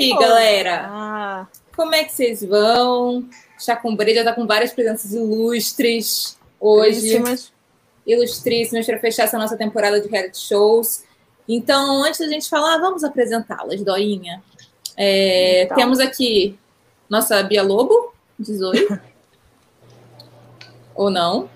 aí, 0.00 0.18
galera? 0.18 0.86
Ah. 0.88 1.46
Como 1.76 1.94
é 1.94 2.04
que 2.04 2.12
vocês 2.12 2.44
vão? 2.44 3.28
Com 3.82 3.96
já 4.14 4.24
tá 4.24 4.32
com 4.32 4.46
várias 4.46 4.72
presenças 4.72 5.12
ilustres 5.12 6.38
hoje. 6.58 7.16
Ilustríssimas. 7.16 7.52
Ilustríssimas 8.06 8.86
para 8.86 8.98
fechar 8.98 9.24
essa 9.24 9.38
nossa 9.38 9.56
temporada 9.56 10.00
de 10.00 10.08
reality 10.08 10.38
shows. 10.38 11.04
Então, 11.48 12.04
antes 12.04 12.20
da 12.20 12.28
gente 12.28 12.48
falar, 12.48 12.78
vamos 12.78 13.04
apresentá-las, 13.04 13.82
Doinha. 13.82 14.42
É, 14.96 15.64
então. 15.64 15.76
Temos 15.76 16.00
aqui 16.00 16.58
nossa 17.08 17.42
Bia 17.42 17.62
Lobo, 17.62 18.12
diz 18.38 18.60
oi. 18.60 18.88
Ou 20.94 21.10
não? 21.10 21.48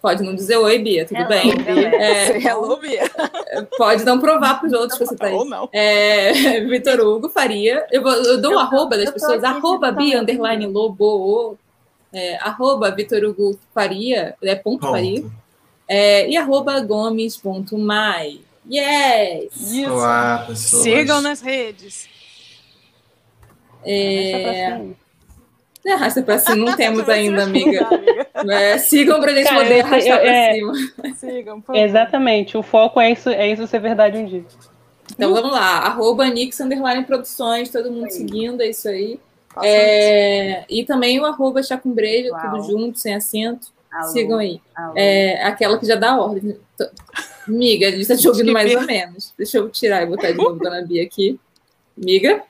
Pode 0.00 0.22
não 0.22 0.34
dizer 0.34 0.56
oi, 0.56 0.78
Bia, 0.78 1.04
tudo 1.04 1.18
hello, 1.20 1.28
bem? 1.28 1.52
É, 1.66 2.36
hello, 2.42 2.76
Bia. 2.78 3.10
Pode 3.76 4.04
não 4.04 4.18
provar 4.18 4.58
para 4.58 4.66
os 4.66 4.72
outros 4.72 4.98
que 4.98 5.04
você 5.04 5.14
está 5.14 5.26
aí. 5.26 5.34
Ou 5.34 5.44
não. 5.44 5.68
É, 5.72 6.60
Vitor 6.64 7.00
Hugo 7.00 7.28
Faria. 7.28 7.86
Eu, 7.90 8.02
vou, 8.02 8.12
eu 8.12 8.40
dou 8.40 8.54
o 8.54 8.58
arroba 8.58 8.96
das 8.96 9.10
pessoas, 9.10 9.44
arroba 9.44 9.92
Bia, 9.92 10.20
underline 10.20 10.66
Lobo, 10.66 11.58
é, 12.12 12.36
arroba 12.36 12.90
Vitor 12.90 13.22
Hugo 13.24 13.58
Faria, 13.74 14.34
é 14.42 14.54
ponto, 14.54 14.80
ponto. 14.80 14.92
Faria, 14.92 15.24
é, 15.86 16.28
e 16.28 16.36
arroba 16.36 16.80
gomes.mai. 16.80 18.40
Yes! 18.70 19.72
Isso. 19.72 19.90
Olá, 19.90 20.44
pessoas. 20.46 20.82
Sigam 20.82 21.20
nas 21.20 21.40
redes. 21.40 22.08
É... 23.84 24.80
Não 25.84 25.94
arrasta 25.94 26.22
pra 26.22 26.38
cima, 26.38 26.56
não 26.56 26.76
temos 26.76 27.08
ainda, 27.08 27.44
amiga. 27.44 27.88
É, 28.48 28.78
sigam 28.78 29.20
pra 29.20 29.34
gente 29.34 29.48
Cara, 29.48 29.62
poder 29.62 29.80
arrastar 29.82 30.16
eu, 30.16 30.20
pra 30.20 30.32
é, 30.32 30.54
cima. 30.54 30.72
Sigam, 31.16 31.60
por 31.60 31.76
Exatamente, 31.76 32.56
o 32.56 32.62
foco 32.62 32.98
é 32.98 33.10
isso, 33.12 33.28
é 33.28 33.52
isso 33.52 33.66
ser 33.66 33.80
verdade 33.80 34.16
um 34.16 34.24
dia. 34.24 34.44
Então 35.12 35.34
vamos 35.34 35.52
lá, 35.52 35.80
arroba 35.80 36.26
Nix 36.26 36.58
Underline 36.58 37.04
Produções, 37.04 37.68
todo 37.68 37.92
mundo 37.92 38.10
seguindo, 38.10 38.62
é 38.62 38.70
isso 38.70 38.88
aí. 38.88 39.20
É, 39.62 40.64
e 40.70 40.84
também 40.84 41.20
o 41.20 41.26
arroba 41.26 41.62
Chacumbrejo, 41.62 42.30
tudo 42.40 42.62
junto, 42.62 42.98
sem 42.98 43.14
acento. 43.14 43.68
Alô, 43.92 44.08
Sigam 44.08 44.38
aí. 44.38 44.60
É, 44.94 45.44
aquela 45.44 45.78
que 45.78 45.84
já 45.84 45.96
dá 45.96 46.16
ordem. 46.16 46.56
Miga, 47.48 47.88
a 47.88 47.90
gente 47.90 48.06
tá 48.06 48.16
te 48.16 48.28
ouvindo 48.28 48.52
mais 48.52 48.72
ou 48.74 48.82
menos. 48.82 49.34
Deixa 49.36 49.58
eu 49.58 49.68
tirar 49.68 50.02
e 50.02 50.06
botar 50.06 50.30
de 50.30 50.38
novo 50.38 50.58
Dona 50.58 50.82
Bia 50.82 51.02
aqui. 51.02 51.38
Miga. 51.96 52.42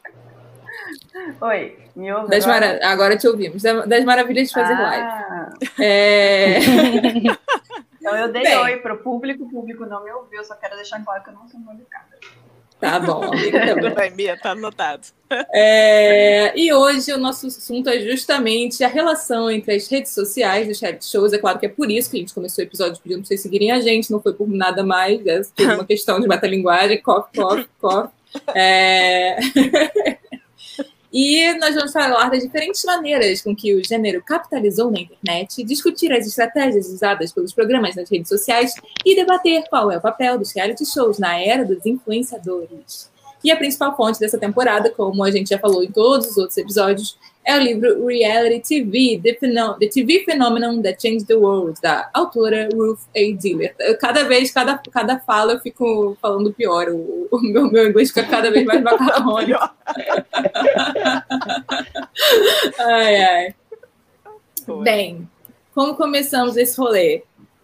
Oi, 1.41 1.79
me 2.01 2.13
ouve 2.13 2.31
das 2.31 2.45
agora? 2.45 2.67
Mara... 2.67 2.89
agora 2.89 3.17
te 3.17 3.29
ouvimos. 3.29 3.63
Das 3.63 4.05
maravilhas 4.05 4.49
de 4.49 4.55
fazer 4.55 4.73
ah. 4.73 4.83
live. 4.83 5.81
É... 5.81 6.59
então 8.01 8.17
eu 8.17 8.33
dei 8.33 8.43
Bem. 8.43 8.59
oi 8.59 8.77
pro 8.79 8.99
público, 8.99 9.45
o 9.45 9.51
público 9.51 9.85
não 9.87 10.03
me 10.03 10.11
ouviu, 10.11 10.43
só 10.45 10.55
quero 10.55 10.77
deixar 10.77 11.05
claro 11.05 11.23
que 11.23 11.31
eu 11.31 11.35
não 11.35 11.47
sou 11.49 11.61
mal 11.61 11.75
educada. 11.75 12.19
Tá 12.81 12.99
bom, 12.99 13.23
amiga. 13.25 13.75
Tudo 13.75 13.95
bem, 13.95 14.11
Bia, 14.11 14.39
tá 14.39 14.53
anotado. 14.53 15.07
É, 15.53 16.59
e 16.59 16.73
hoje 16.73 17.13
o 17.13 17.19
nosso 17.19 17.47
assunto 17.47 17.91
é 17.91 18.01
justamente 18.01 18.83
a 18.83 18.89
relação 18.89 19.51
entre 19.51 19.75
as 19.75 19.87
redes 19.87 20.13
sociais 20.13 20.67
e 20.67 20.71
os 20.71 20.81
reality 20.81 21.05
shows. 21.05 21.35
É 21.35 21.39
claro 21.39 21.59
que 21.59 21.67
é 21.67 21.69
por 21.69 21.91
isso 21.91 22.11
que 22.11 22.17
a 22.17 22.21
gente 22.21 22.33
começou 22.33 22.65
o 22.65 22.67
episódio 22.67 23.01
pedindo 23.03 23.19
para 23.19 23.29
vocês 23.29 23.43
seguirem 23.43 23.71
a 23.71 23.81
gente, 23.81 24.11
não 24.11 24.21
foi 24.21 24.33
por 24.33 24.49
nada 24.49 24.83
mais, 24.83 25.21
é 25.27 25.43
uma 25.75 25.85
questão 25.85 26.19
de 26.19 26.27
metalinguagem, 26.27 27.03
cof, 27.03 27.29
cof, 27.37 27.69
cof. 27.79 28.09
É... 28.55 29.37
E 31.13 31.53
nós 31.55 31.75
vamos 31.75 31.93
falar 31.93 32.31
das 32.31 32.43
diferentes 32.43 32.85
maneiras 32.85 33.43
com 33.43 33.55
que 33.55 33.75
o 33.75 33.85
gênero 33.85 34.23
capitalizou 34.23 34.93
na 34.93 35.01
internet, 35.01 35.65
discutir 35.65 36.13
as 36.13 36.25
estratégias 36.25 36.89
usadas 36.89 37.33
pelos 37.33 37.53
programas 37.53 37.97
nas 37.97 38.09
redes 38.09 38.29
sociais 38.29 38.75
e 39.05 39.17
debater 39.17 39.65
qual 39.69 39.91
é 39.91 39.99
o 39.99 40.01
papel 40.01 40.39
dos 40.39 40.53
reality 40.53 40.87
shows 40.87 41.19
na 41.19 41.37
era 41.37 41.65
dos 41.65 41.85
influenciadores. 41.85 43.11
E 43.43 43.51
a 43.51 43.57
principal 43.57 43.97
fonte 43.97 44.21
dessa 44.21 44.39
temporada, 44.39 44.91
como 44.91 45.25
a 45.25 45.31
gente 45.31 45.49
já 45.49 45.59
falou 45.59 45.83
em 45.83 45.91
todos 45.91 46.29
os 46.29 46.37
outros 46.37 46.59
episódios, 46.59 47.19
é 47.45 47.57
o 47.57 47.61
livro 47.61 48.07
Reality 48.07 48.83
TV, 48.83 49.21
The, 49.23 49.39
the 49.79 49.89
TV 49.89 50.25
Phenomenon 50.25 50.83
That 50.83 51.01
Changed 51.01 51.27
the 51.27 51.35
World, 51.35 51.81
da 51.81 52.11
autora 52.13 52.69
Ruth 52.73 53.01
A. 53.17 53.33
Diller. 53.37 53.75
cada 53.99 54.25
vez, 54.25 54.51
cada, 54.51 54.79
cada 54.91 55.19
fala, 55.21 55.55
eu 55.55 55.61
fico 55.61 56.17
falando 56.21 56.53
pior. 56.53 56.89
O, 56.91 57.29
o 57.31 57.41
meu, 57.41 57.71
meu 57.71 57.89
inglês 57.89 58.09
fica 58.09 58.25
cada 58.25 58.51
vez 58.51 58.65
mais 58.65 58.83
macarrônico. 58.83 59.59
ai, 62.79 63.17
ai. 63.23 63.55
Bem, 64.83 65.29
como 65.75 65.97
começamos 65.97 66.57
esse 66.57 66.79
rolê? 66.79 67.23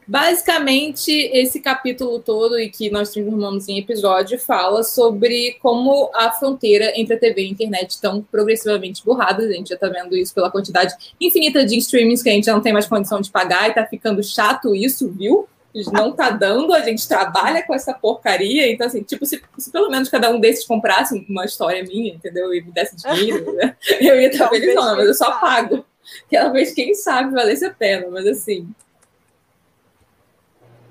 Basicamente, 0.09 1.11
esse 1.11 1.59
capítulo 1.59 2.21
todo, 2.21 2.59
e 2.61 2.71
que 2.71 2.89
nós 2.91 3.11
transformamos 3.11 3.69
em 3.69 3.79
episódio, 3.79 4.39
fala 4.39 4.85
sobre 4.85 5.57
como 5.61 6.09
a 6.15 6.31
fronteira 6.31 6.93
entre 6.95 7.15
a 7.15 7.19
TV 7.19 7.43
e 7.43 7.47
a 7.47 7.51
internet 7.51 7.91
estão 7.91 8.23
progressivamente 8.23 9.05
borradas. 9.05 9.51
A 9.51 9.55
gente 9.55 9.71
já 9.71 9.75
está 9.75 9.89
vendo 9.89 10.17
isso 10.17 10.33
pela 10.33 10.51
quantidade 10.51 10.95
infinita 11.21 11.67
de 11.67 11.77
streamings 11.79 12.23
que 12.23 12.29
a 12.29 12.33
gente 12.33 12.47
já 12.47 12.53
não 12.53 12.61
tem 12.61 12.73
mais 12.73 12.87
condição 12.87 13.21
de 13.21 13.31
pagar 13.31 13.67
e 13.67 13.71
está 13.71 13.85
ficando 13.85 14.23
chato 14.23 14.77
isso, 14.77 15.11
viu? 15.11 15.49
Não 15.93 16.13
tá 16.13 16.31
dando, 16.31 16.73
a 16.73 16.81
gente 16.81 17.07
trabalha 17.07 17.63
com 17.65 17.75
essa 17.75 17.93
porcaria. 17.93 18.71
Então, 18.71 18.87
assim, 18.87 19.03
tipo, 19.03 19.27
se, 19.27 19.43
se 19.59 19.73
pelo 19.73 19.91
menos 19.91 20.09
cada 20.09 20.31
um 20.31 20.39
desses 20.39 20.65
comprasse 20.65 21.27
uma 21.29 21.45
história 21.45 21.83
minha, 21.83 22.15
entendeu? 22.15 22.55
E 22.55 22.63
me 22.63 22.71
desse 22.71 22.97
dinheiro, 22.97 23.53
né? 23.55 23.77
eu 24.01 24.21
ia 24.21 24.29
estar 24.29 24.49
feliz, 24.49 24.75
não, 24.75 24.97
mas 24.97 25.07
eu 25.07 25.15
só 25.15 25.33
pago. 25.41 25.85
Aquela 26.27 26.51
vez, 26.51 26.73
quem 26.73 26.95
sabe, 26.95 27.35
valesse 27.35 27.65
a 27.65 27.71
pena, 27.71 28.07
mas 28.09 28.25
assim 28.25 28.69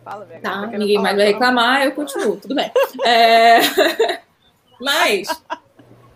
Fala, 0.05 0.23
minha 0.23 0.39
Tá, 0.39 0.67
ninguém 0.67 0.99
mais 0.99 1.17
vai 1.17 1.25
reclamar, 1.25 1.83
eu 1.83 1.91
continuo, 1.93 2.37
tudo 2.37 2.53
bem. 2.53 2.71
É... 3.03 3.59
Mas 4.79 5.27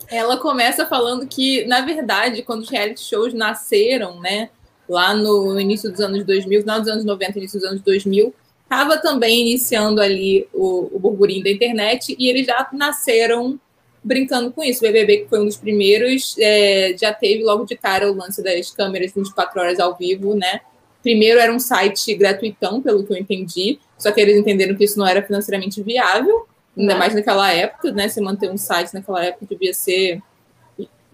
ela 0.08 0.38
começa 0.38 0.86
falando 0.86 1.26
que, 1.26 1.66
na 1.66 1.82
verdade, 1.82 2.44
quando 2.44 2.62
os 2.62 2.70
reality 2.70 3.02
shows 3.02 3.34
nasceram, 3.34 4.20
né, 4.20 4.52
lá 4.88 5.16
no 5.16 5.60
início 5.60 5.90
dos 5.90 6.00
anos 6.02 6.24
2000, 6.24 6.62
final 6.62 6.80
dos 6.80 6.90
anos 6.90 7.04
90, 7.04 7.40
início 7.40 7.60
dos 7.60 7.68
anos 7.68 7.82
2000, 7.82 8.32
estava 8.64 8.98
também 8.98 9.42
iniciando 9.42 10.00
ali 10.00 10.48
o, 10.54 10.96
o 10.96 11.00
burburinho 11.00 11.44
da 11.44 11.50
internet 11.50 12.16
e 12.20 12.30
eles 12.30 12.46
já 12.46 12.70
nasceram 12.72 13.60
brincando 14.04 14.52
com 14.52 14.64
isso. 14.64 14.80
O 14.80 14.88
BBB, 14.88 15.18
que 15.18 15.30
foi 15.30 15.40
um 15.40 15.46
dos 15.46 15.58
primeiros, 15.58 16.36
é, 16.38 16.96
já 16.96 17.12
teve 17.12 17.44
logo 17.44 17.66
de 17.66 17.76
cara 17.76 18.12
o 18.12 18.16
lance 18.16 18.44
das 18.44 18.70
câmeras 18.70 19.12
24 19.14 19.60
horas 19.60 19.80
ao 19.80 19.96
vivo, 19.96 20.36
né? 20.36 20.62
Primeiro 21.02 21.40
era 21.40 21.54
um 21.54 21.60
site 21.60 22.14
gratuitão, 22.16 22.82
pelo 22.82 23.04
que 23.06 23.14
eu 23.14 23.18
entendi, 23.18 23.80
só 23.98 24.12
que 24.12 24.20
eles 24.20 24.38
entenderam 24.38 24.76
que 24.76 24.84
isso 24.84 25.00
não 25.00 25.08
era 25.08 25.22
financeiramente 25.22 25.82
viável, 25.82 26.46
ainda 26.78 26.96
mais 26.96 27.14
naquela 27.14 27.52
época, 27.52 27.92
né? 27.92 28.08
Se 28.10 28.20
manter 28.22 28.50
um 28.50 28.58
site 28.58 28.94
naquela 28.94 29.24
época 29.24 29.46
devia 29.50 29.74
ser 29.74 30.22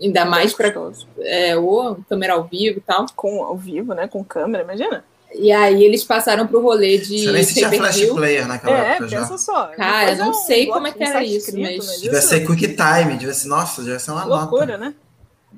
ainda 0.02 0.26
mais 0.26 0.54
para 0.54 0.74
é, 1.20 1.56
ou 1.58 1.98
câmera 2.10 2.34
ao 2.34 2.44
vivo 2.44 2.80
e 2.80 2.82
tal. 2.82 3.06
Com 3.16 3.44
ao 3.44 3.58
vivo, 3.58 3.94
né? 3.94 4.08
Com 4.08 4.24
câmera, 4.24 4.64
imagina. 4.64 5.04
E 5.34 5.52
aí 5.52 5.84
eles 5.84 6.04
passaram 6.04 6.48
pro 6.48 6.62
rolê 6.62 6.98
de. 6.98 7.26
Você 7.26 7.32
nem 7.32 7.44
se 7.44 7.54
tinha 7.56 7.70
flash 7.70 8.06
player 8.06 8.48
naquela 8.48 8.78
é, 8.78 8.92
época 8.92 9.10
pensa 9.10 9.32
já. 9.32 9.38
só. 9.38 9.66
Cara, 9.68 10.16
não 10.16 10.34
sei 10.34 10.68
como 10.68 10.88
é 10.88 10.92
que 10.92 11.04
era 11.04 11.24
isso, 11.24 11.50
escrito, 11.50 11.86
mas. 11.86 12.02
Devia 12.02 12.22
ser 12.22 12.46
quick 12.46 12.76
time, 12.76 13.18
devia 13.18 13.34
ser, 13.34 13.48
nossa, 13.48 13.82
devia 13.82 14.00
ser 14.00 14.12
uma 14.12 14.24
loucura, 14.24 14.78
nota. 14.78 14.78
né? 14.78 14.96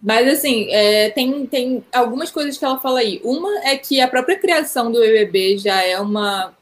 Mas, 0.02 0.28
assim, 0.28 0.68
é, 0.70 1.10
tem, 1.10 1.46
tem 1.46 1.84
algumas 1.92 2.32
coisas 2.32 2.58
que 2.58 2.66
ela 2.66 2.80
fala 2.80 3.00
aí. 3.00 3.22
Uma 3.24 3.68
é 3.68 3.78
que 3.78 4.00
a 4.02 4.08
própria 4.08 4.38
criação 4.38 4.92
do 4.92 5.00
BBB 5.00 5.58
já 5.58 5.82
é 5.84 6.00
uma. 6.00 6.54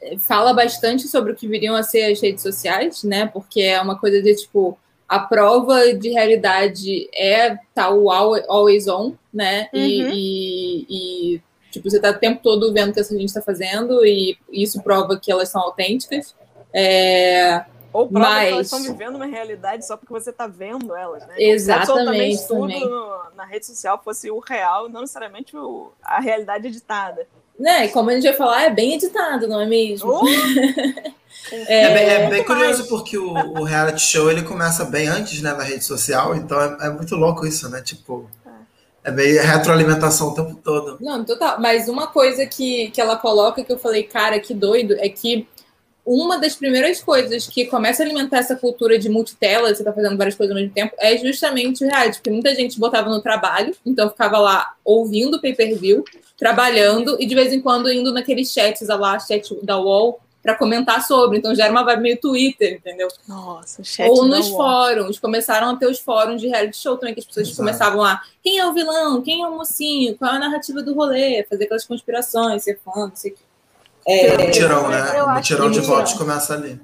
É, 0.00 0.16
fala 0.18 0.52
bastante 0.52 1.08
sobre 1.08 1.32
o 1.32 1.36
que 1.36 1.48
viriam 1.48 1.74
a 1.74 1.82
ser 1.82 2.10
as 2.10 2.20
redes 2.20 2.42
sociais, 2.42 3.02
né? 3.02 3.26
Porque 3.26 3.60
é 3.60 3.80
uma 3.80 3.98
coisa 3.98 4.22
de 4.22 4.34
tipo. 4.34 4.78
A 5.08 5.20
prova 5.20 5.94
de 5.94 6.10
realidade 6.10 7.08
é 7.14 7.56
tal 7.74 8.10
always 8.10 8.86
on, 8.88 9.14
né? 9.32 9.70
Uhum. 9.72 9.80
E, 9.80 10.02
e, 10.10 10.86
e, 10.90 11.42
tipo, 11.70 11.88
você 11.88 11.98
tá 11.98 12.10
o 12.10 12.18
tempo 12.18 12.42
todo 12.42 12.74
vendo 12.74 12.90
o 12.90 12.92
que 12.92 13.00
essa 13.00 13.16
gente 13.16 13.28
está 13.28 13.40
fazendo, 13.40 14.04
e 14.04 14.36
isso 14.52 14.82
prova 14.82 15.18
que 15.18 15.32
elas 15.32 15.48
são 15.48 15.62
autênticas. 15.62 16.34
É, 16.74 17.64
ou 17.92 18.08
prova 18.08 18.28
Mas... 18.28 18.46
que 18.46 18.52
elas 18.52 18.66
estão 18.66 18.82
vivendo 18.82 19.16
uma 19.16 19.26
realidade 19.26 19.86
só 19.86 19.96
porque 19.96 20.12
você 20.12 20.30
está 20.30 20.46
vendo 20.46 20.94
elas, 20.94 21.26
né? 21.26 21.34
Exatamente. 21.38 22.46
tudo 22.46 22.68
no, 22.68 23.34
na 23.34 23.44
rede 23.44 23.66
social 23.66 24.00
fosse 24.02 24.30
o 24.30 24.38
real, 24.38 24.88
não 24.88 25.00
necessariamente 25.02 25.56
o, 25.56 25.92
a 26.02 26.20
realidade 26.20 26.66
editada. 26.68 27.26
Né, 27.58 27.88
como 27.88 28.10
a 28.10 28.14
gente 28.14 28.22
vai 28.22 28.36
falar, 28.36 28.62
é 28.62 28.70
bem 28.70 28.94
editado, 28.94 29.48
não 29.48 29.60
é 29.60 29.66
mesmo? 29.66 30.12
Oh. 30.12 30.28
é, 31.50 31.82
é, 31.82 31.94
bem, 31.94 32.08
é, 32.08 32.30
bem, 32.30 32.44
curioso 32.44 32.86
porque 32.88 33.18
o, 33.18 33.32
o, 33.32 33.64
reality 33.64 34.00
show 34.00 34.30
ele 34.30 34.42
começa 34.42 34.84
bem 34.84 35.08
antes 35.08 35.42
né, 35.42 35.52
da 35.52 35.64
rede 35.64 35.84
social, 35.84 36.36
então 36.36 36.60
é, 36.60 36.86
é 36.86 36.90
muito 36.90 37.16
louco 37.16 37.44
isso, 37.44 37.68
né? 37.68 37.82
Tipo, 37.82 38.30
é 39.02 39.10
meio 39.10 39.42
retroalimentação 39.42 40.28
o 40.28 40.34
tempo 40.34 40.54
todo. 40.62 40.98
Não, 41.00 41.24
total. 41.24 41.60
Mas 41.60 41.88
uma 41.88 42.06
coisa 42.06 42.46
que, 42.46 42.90
que 42.90 43.00
ela 43.00 43.16
coloca 43.16 43.64
que 43.64 43.72
eu 43.72 43.78
falei, 43.78 44.04
cara, 44.04 44.38
que 44.38 44.54
doido, 44.54 44.94
é 44.98 45.08
que 45.08 45.48
uma 46.08 46.38
das 46.38 46.56
primeiras 46.56 47.02
coisas 47.02 47.46
que 47.46 47.66
começa 47.66 48.02
a 48.02 48.06
alimentar 48.06 48.38
essa 48.38 48.56
cultura 48.56 48.98
de 48.98 49.10
multitela, 49.10 49.74
você 49.74 49.84
tá 49.84 49.92
fazendo 49.92 50.16
várias 50.16 50.34
coisas 50.34 50.56
ao 50.56 50.60
mesmo 50.60 50.74
tempo, 50.74 50.94
é 50.98 51.14
justamente 51.18 51.84
o 51.84 51.86
reality, 51.86 52.16
porque 52.16 52.30
muita 52.30 52.54
gente 52.54 52.78
botava 52.80 53.10
no 53.10 53.20
trabalho, 53.20 53.76
então 53.84 54.08
ficava 54.08 54.38
lá 54.38 54.72
ouvindo 54.82 55.36
o 55.36 55.40
pay-per-view, 55.40 56.02
trabalhando 56.38 57.16
e 57.20 57.26
de 57.26 57.34
vez 57.34 57.52
em 57.52 57.60
quando 57.60 57.92
indo 57.92 58.10
naqueles 58.10 58.50
chats 58.50 58.88
lá, 58.88 59.18
chat 59.18 59.54
da 59.62 59.78
UOL, 59.78 60.18
para 60.42 60.54
comentar 60.54 61.04
sobre. 61.04 61.36
Então 61.36 61.54
já 61.54 61.64
era 61.64 61.72
uma 61.72 61.84
vibe 61.84 62.00
meio 62.00 62.20
Twitter, 62.20 62.76
entendeu? 62.76 63.08
Nossa, 63.26 63.84
chat 63.84 64.08
Ou 64.08 64.24
nos 64.24 64.48
fóruns, 64.48 65.18
começaram 65.18 65.70
a 65.70 65.76
ter 65.76 65.86
os 65.86 65.98
fóruns 65.98 66.40
de 66.40 66.48
reality 66.48 66.78
show 66.78 66.96
também, 66.96 67.12
que 67.12 67.20
as 67.20 67.26
pessoas 67.26 67.48
Exato. 67.48 67.58
começavam 67.58 68.02
a 68.02 68.22
quem 68.42 68.58
é 68.58 68.66
o 68.66 68.72
vilão, 68.72 69.20
quem 69.20 69.42
é 69.42 69.46
o 69.46 69.54
mocinho, 69.54 70.16
qual 70.16 70.32
é 70.32 70.36
a 70.36 70.38
narrativa 70.38 70.82
do 70.82 70.94
rolê, 70.94 71.44
fazer 71.44 71.64
aquelas 71.64 71.84
conspirações, 71.84 72.64
ser 72.64 72.80
fã, 72.82 73.08
não 73.08 73.16
sei 73.16 73.32
o 73.32 73.34
que. 73.34 73.47
É, 74.08 74.34
o 74.34 74.46
mutirão, 74.46 74.88
né? 74.88 75.22
O 75.22 75.34
mutirão 75.34 75.70
de 75.70 75.80
votos 75.80 76.14
começa 76.14 76.54
ali. 76.54 76.80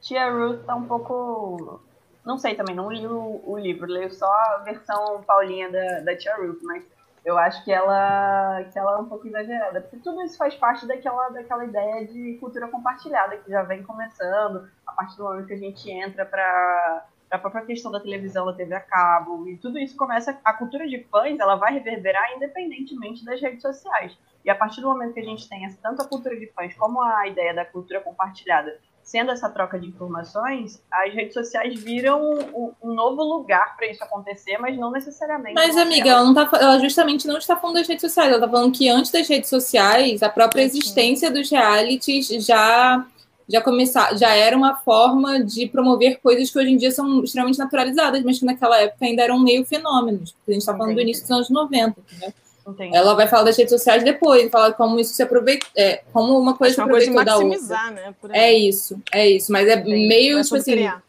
Tia 0.00 0.30
Ruth 0.30 0.64
tá 0.64 0.74
um 0.74 0.86
pouco. 0.86 1.80
Não 2.24 2.38
sei 2.38 2.54
também, 2.54 2.74
não 2.74 2.90
li 2.90 3.06
o, 3.06 3.42
o 3.44 3.58
livro, 3.58 3.86
leio 3.86 4.10
só 4.12 4.26
a 4.26 4.62
versão 4.64 5.22
Paulinha 5.26 5.70
da, 5.70 6.00
da 6.00 6.16
Tia 6.16 6.34
Ruth, 6.36 6.60
mas 6.62 6.84
eu 7.24 7.36
acho 7.36 7.62
que 7.64 7.72
ela, 7.72 8.64
que 8.72 8.78
ela 8.78 8.96
é 8.96 8.98
um 8.98 9.04
pouco 9.04 9.26
exagerada, 9.26 9.80
porque 9.82 9.98
tudo 9.98 10.22
isso 10.22 10.38
faz 10.38 10.54
parte 10.54 10.86
daquela, 10.86 11.28
daquela 11.28 11.64
ideia 11.64 12.06
de 12.06 12.38
cultura 12.40 12.68
compartilhada 12.68 13.36
que 13.36 13.50
já 13.50 13.62
vem 13.62 13.82
começando 13.82 14.68
a 14.86 14.92
partir 14.92 15.16
do 15.18 15.24
momento 15.24 15.46
que 15.46 15.52
a 15.52 15.58
gente 15.58 15.90
entra 15.90 16.24
para 16.24 17.04
a 17.30 17.38
própria 17.38 17.64
questão 17.64 17.92
da 17.92 18.00
televisão, 18.00 18.46
da 18.46 18.52
TV 18.52 18.74
a 18.74 18.80
cabo, 18.80 19.46
e 19.48 19.56
tudo 19.58 19.78
isso 19.78 19.96
começa, 19.96 20.38
a 20.44 20.52
cultura 20.52 20.88
de 20.88 21.04
fãs, 21.04 21.38
ela 21.38 21.56
vai 21.56 21.74
reverberar 21.74 22.34
independentemente 22.36 23.24
das 23.24 23.40
redes 23.40 23.62
sociais. 23.62 24.16
E 24.44 24.50
a 24.50 24.54
partir 24.54 24.80
do 24.80 24.88
momento 24.88 25.14
que 25.14 25.20
a 25.20 25.24
gente 25.24 25.48
tem 25.48 25.68
tanto 25.82 26.02
a 26.02 26.04
cultura 26.04 26.36
de 26.36 26.46
fãs 26.52 26.74
como 26.74 27.02
a 27.02 27.26
ideia 27.26 27.54
da 27.54 27.64
cultura 27.64 28.00
compartilhada 28.00 28.78
sendo 29.10 29.32
essa 29.32 29.48
troca 29.48 29.76
de 29.76 29.88
informações, 29.88 30.80
as 30.88 31.12
redes 31.12 31.34
sociais 31.34 31.82
viram 31.82 32.22
um, 32.22 32.72
um 32.80 32.94
novo 32.94 33.24
lugar 33.24 33.76
para 33.76 33.90
isso 33.90 34.04
acontecer, 34.04 34.56
mas 34.58 34.78
não 34.78 34.92
necessariamente. 34.92 35.54
Mas, 35.54 35.76
amiga, 35.76 36.10
ela, 36.10 36.22
não 36.22 36.32
tá, 36.32 36.48
ela 36.54 36.78
justamente 36.78 37.26
não 37.26 37.36
está 37.36 37.56
falando 37.56 37.74
das 37.76 37.88
redes 37.88 38.02
sociais, 38.02 38.28
ela 38.28 38.36
está 38.36 38.48
falando 38.48 38.72
que 38.72 38.88
antes 38.88 39.10
das 39.10 39.26
redes 39.28 39.50
sociais, 39.50 40.22
a 40.22 40.28
própria 40.28 40.62
existência 40.62 41.28
dos 41.28 41.50
realities 41.50 42.28
já 42.28 43.04
já 43.48 43.60
começar, 43.60 44.16
já 44.16 44.32
era 44.32 44.56
uma 44.56 44.76
forma 44.76 45.42
de 45.42 45.66
promover 45.66 46.20
coisas 46.20 46.48
que 46.48 46.56
hoje 46.56 46.70
em 46.70 46.76
dia 46.76 46.92
são 46.92 47.24
extremamente 47.24 47.58
naturalizadas, 47.58 48.22
mas 48.22 48.38
que 48.38 48.44
naquela 48.44 48.78
época 48.80 49.04
ainda 49.04 49.24
eram 49.24 49.40
meio 49.40 49.64
fenômenos. 49.64 50.36
A 50.46 50.52
gente 50.52 50.60
está 50.60 50.76
falando 50.76 50.94
do 50.94 51.00
início 51.00 51.24
dos 51.24 51.32
anos 51.32 51.50
90, 51.50 51.98
entendeu? 51.98 52.32
Entendi. 52.70 52.96
Ela 52.96 53.14
vai 53.14 53.26
falar 53.26 53.44
das 53.44 53.56
redes 53.56 53.72
sociais 53.72 54.04
depois, 54.04 54.50
falar 54.50 54.72
como 54.74 54.98
isso 54.98 55.12
se 55.14 55.22
aproveita, 55.22 55.66
é, 55.76 56.02
como 56.12 56.38
uma 56.38 56.56
coisa 56.56 56.74
se 56.74 56.80
aproveitou 56.80 57.24
da 57.24 57.36
outra. 57.36 57.90
Né, 57.90 58.14
é 58.32 58.52
isso, 58.52 59.00
é 59.12 59.28
isso, 59.28 59.50
mas 59.52 59.68
é 59.68 59.74
Entendi. 59.74 60.06
meio 60.06 60.42
tipo 60.42 60.56
assim. 60.56 60.72
Criar. 60.72 61.02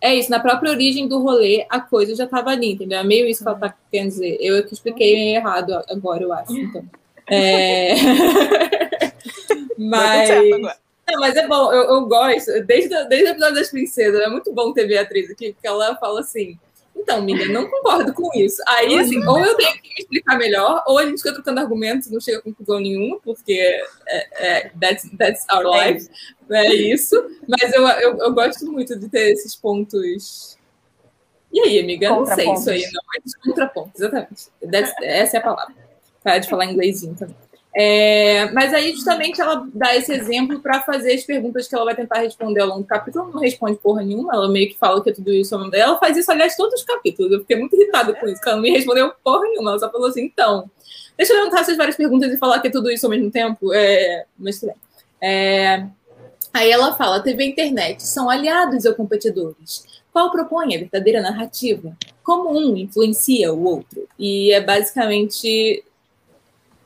É 0.00 0.12
isso, 0.16 0.30
na 0.32 0.40
própria 0.40 0.72
origem 0.72 1.06
do 1.06 1.22
rolê, 1.22 1.64
a 1.70 1.80
coisa 1.80 2.16
já 2.16 2.24
estava 2.24 2.50
ali, 2.50 2.72
entendeu? 2.72 2.98
É 2.98 3.04
meio 3.04 3.28
isso 3.28 3.44
que 3.44 3.48
ela 3.48 3.58
tá 3.58 3.72
querendo 3.88 4.08
dizer. 4.08 4.36
Eu 4.40 4.56
é 4.56 4.62
que 4.62 4.74
expliquei 4.74 5.36
errado 5.36 5.80
agora, 5.88 6.24
eu 6.24 6.32
acho. 6.32 6.52
Então. 6.58 6.84
É... 7.30 7.94
mas. 9.78 10.28
Não, 11.08 11.20
mas 11.20 11.36
é 11.36 11.46
bom, 11.46 11.72
eu, 11.72 11.82
eu 11.84 12.06
gosto, 12.06 12.50
desde, 12.64 12.88
desde 13.04 13.28
o 13.28 13.32
episódio 13.32 13.54
das 13.54 13.70
princesas, 13.70 14.20
é 14.20 14.28
muito 14.28 14.52
bom 14.52 14.72
ter 14.72 14.86
Beatriz 14.86 15.30
aqui, 15.30 15.52
porque 15.52 15.68
ela 15.68 15.94
fala 15.96 16.20
assim: 16.20 16.58
então, 16.94 17.18
amiga, 17.18 17.44
não 17.46 17.68
concordo 17.68 18.12
com 18.12 18.30
isso. 18.38 18.62
Aí, 18.68 18.98
assim, 18.98 19.24
ou 19.26 19.38
eu 19.38 19.56
tenho 19.56 19.72
que 19.74 19.88
me 19.88 19.94
explicar 19.98 20.38
melhor, 20.38 20.82
ou 20.86 20.98
a 20.98 21.06
gente 21.06 21.18
fica 21.18 21.34
trocando 21.34 21.60
argumentos 21.60 22.06
e 22.06 22.12
não 22.12 22.20
chega 22.20 22.38
a 22.38 22.42
conclusão 22.42 22.80
nenhuma, 22.80 23.18
porque 23.20 23.52
é, 24.06 24.46
é, 24.46 24.72
that's, 24.80 25.10
that's 25.18 25.46
our 25.52 25.64
life. 25.64 26.08
É 26.50 26.72
isso. 26.74 27.16
Mas 27.48 27.72
eu, 27.72 27.86
eu, 27.86 28.18
eu, 28.18 28.32
gosto 28.32 28.70
muito 28.70 28.98
de 28.98 29.08
ter 29.08 29.32
esses 29.32 29.56
pontos. 29.56 30.56
E 31.52 31.60
aí, 31.60 31.80
amiga? 31.80 32.10
Não 32.10 32.26
sei 32.26 32.52
isso 32.52 32.70
aí, 32.70 32.82
não. 32.92 33.02
Mas 33.14 33.34
contrapontos, 33.36 34.00
exatamente. 34.00 34.48
That's, 34.70 34.94
essa 35.02 35.36
é 35.36 35.40
a 35.40 35.42
palavra. 35.42 35.74
Para 36.22 36.38
de 36.38 36.48
falar 36.48 36.66
inglesinho 36.66 37.14
também. 37.16 37.36
É, 37.74 38.50
mas 38.52 38.74
aí, 38.74 38.92
justamente, 38.92 39.40
ela 39.40 39.66
dá 39.72 39.96
esse 39.96 40.12
exemplo 40.12 40.60
para 40.60 40.82
fazer 40.82 41.14
as 41.14 41.24
perguntas 41.24 41.66
que 41.66 41.74
ela 41.74 41.86
vai 41.86 41.96
tentar 41.96 42.18
responder 42.18 42.60
ao 42.60 42.68
longo 42.68 42.82
do 42.82 42.86
capítulo. 42.86 43.24
Ela 43.24 43.34
não 43.34 43.40
responde 43.40 43.78
porra 43.78 44.02
nenhuma, 44.02 44.34
ela 44.34 44.48
meio 44.48 44.68
que 44.68 44.78
fala 44.78 45.02
que 45.02 45.08
é 45.08 45.12
tudo 45.12 45.32
isso. 45.32 45.54
Ela 45.72 45.98
faz 45.98 46.16
isso, 46.16 46.30
aliás, 46.30 46.54
todos 46.54 46.80
os 46.80 46.84
capítulos. 46.84 47.32
Eu 47.32 47.40
fiquei 47.40 47.56
muito 47.56 47.74
irritada 47.74 48.12
com 48.14 48.26
isso, 48.26 48.36
porque 48.36 48.48
ela 48.48 48.56
não 48.56 48.62
me 48.62 48.70
respondeu 48.70 49.12
porra 49.24 49.44
nenhuma. 49.48 49.70
Ela 49.70 49.78
só 49.78 49.90
falou 49.90 50.08
assim: 50.08 50.24
então, 50.24 50.70
deixa 51.16 51.32
eu 51.32 51.38
levantar 51.38 51.60
essas 51.60 51.76
várias 51.76 51.96
perguntas 51.96 52.30
e 52.30 52.36
falar 52.36 52.60
que 52.60 52.68
é 52.68 52.70
tudo 52.70 52.90
isso 52.90 53.06
ao 53.06 53.10
mesmo 53.10 53.30
tempo. 53.30 53.72
É, 53.72 54.26
mas 54.38 54.60
tudo 54.60 54.68
bem. 54.68 54.76
É, 55.22 55.86
aí 56.52 56.70
ela 56.70 56.94
fala: 56.94 57.20
TV 57.20 57.44
e 57.44 57.48
internet 57.48 58.02
são 58.02 58.28
aliados 58.28 58.84
ou 58.84 58.94
competidores? 58.94 60.02
Qual 60.12 60.30
propõe 60.30 60.76
a 60.76 60.78
verdadeira 60.78 61.22
narrativa? 61.22 61.96
Como 62.22 62.50
um 62.50 62.76
influencia 62.76 63.50
o 63.50 63.64
outro? 63.64 64.06
E 64.18 64.52
é 64.52 64.60
basicamente 64.60 65.82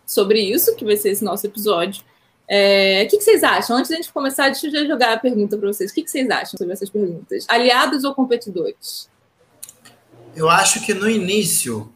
sobre 0.06 0.40
isso, 0.40 0.76
que 0.76 0.84
vai 0.84 0.96
ser 0.96 1.10
esse 1.10 1.24
nosso 1.24 1.44
episódio. 1.44 2.02
É, 2.48 3.02
o 3.04 3.08
que, 3.08 3.20
vocês 3.20 3.42
acham? 3.42 3.76
Antes 3.76 3.90
da 3.90 3.96
gente 3.96 4.12
começar, 4.12 4.48
deixa 4.48 4.68
eu 4.68 4.86
jogar 4.86 5.14
a 5.14 5.18
pergunta 5.18 5.58
para 5.58 5.66
vocês. 5.66 5.90
O 5.90 5.94
que, 5.94 6.06
vocês 6.06 6.30
acham 6.30 6.56
sobre 6.56 6.72
essas 6.72 6.88
perguntas? 6.88 7.44
Aliados 7.48 8.04
ou 8.04 8.14
competidores? 8.14 9.10
Eu 10.34 10.48
acho 10.48 10.84
que 10.84 10.94
no 10.94 11.10
início, 11.10 11.92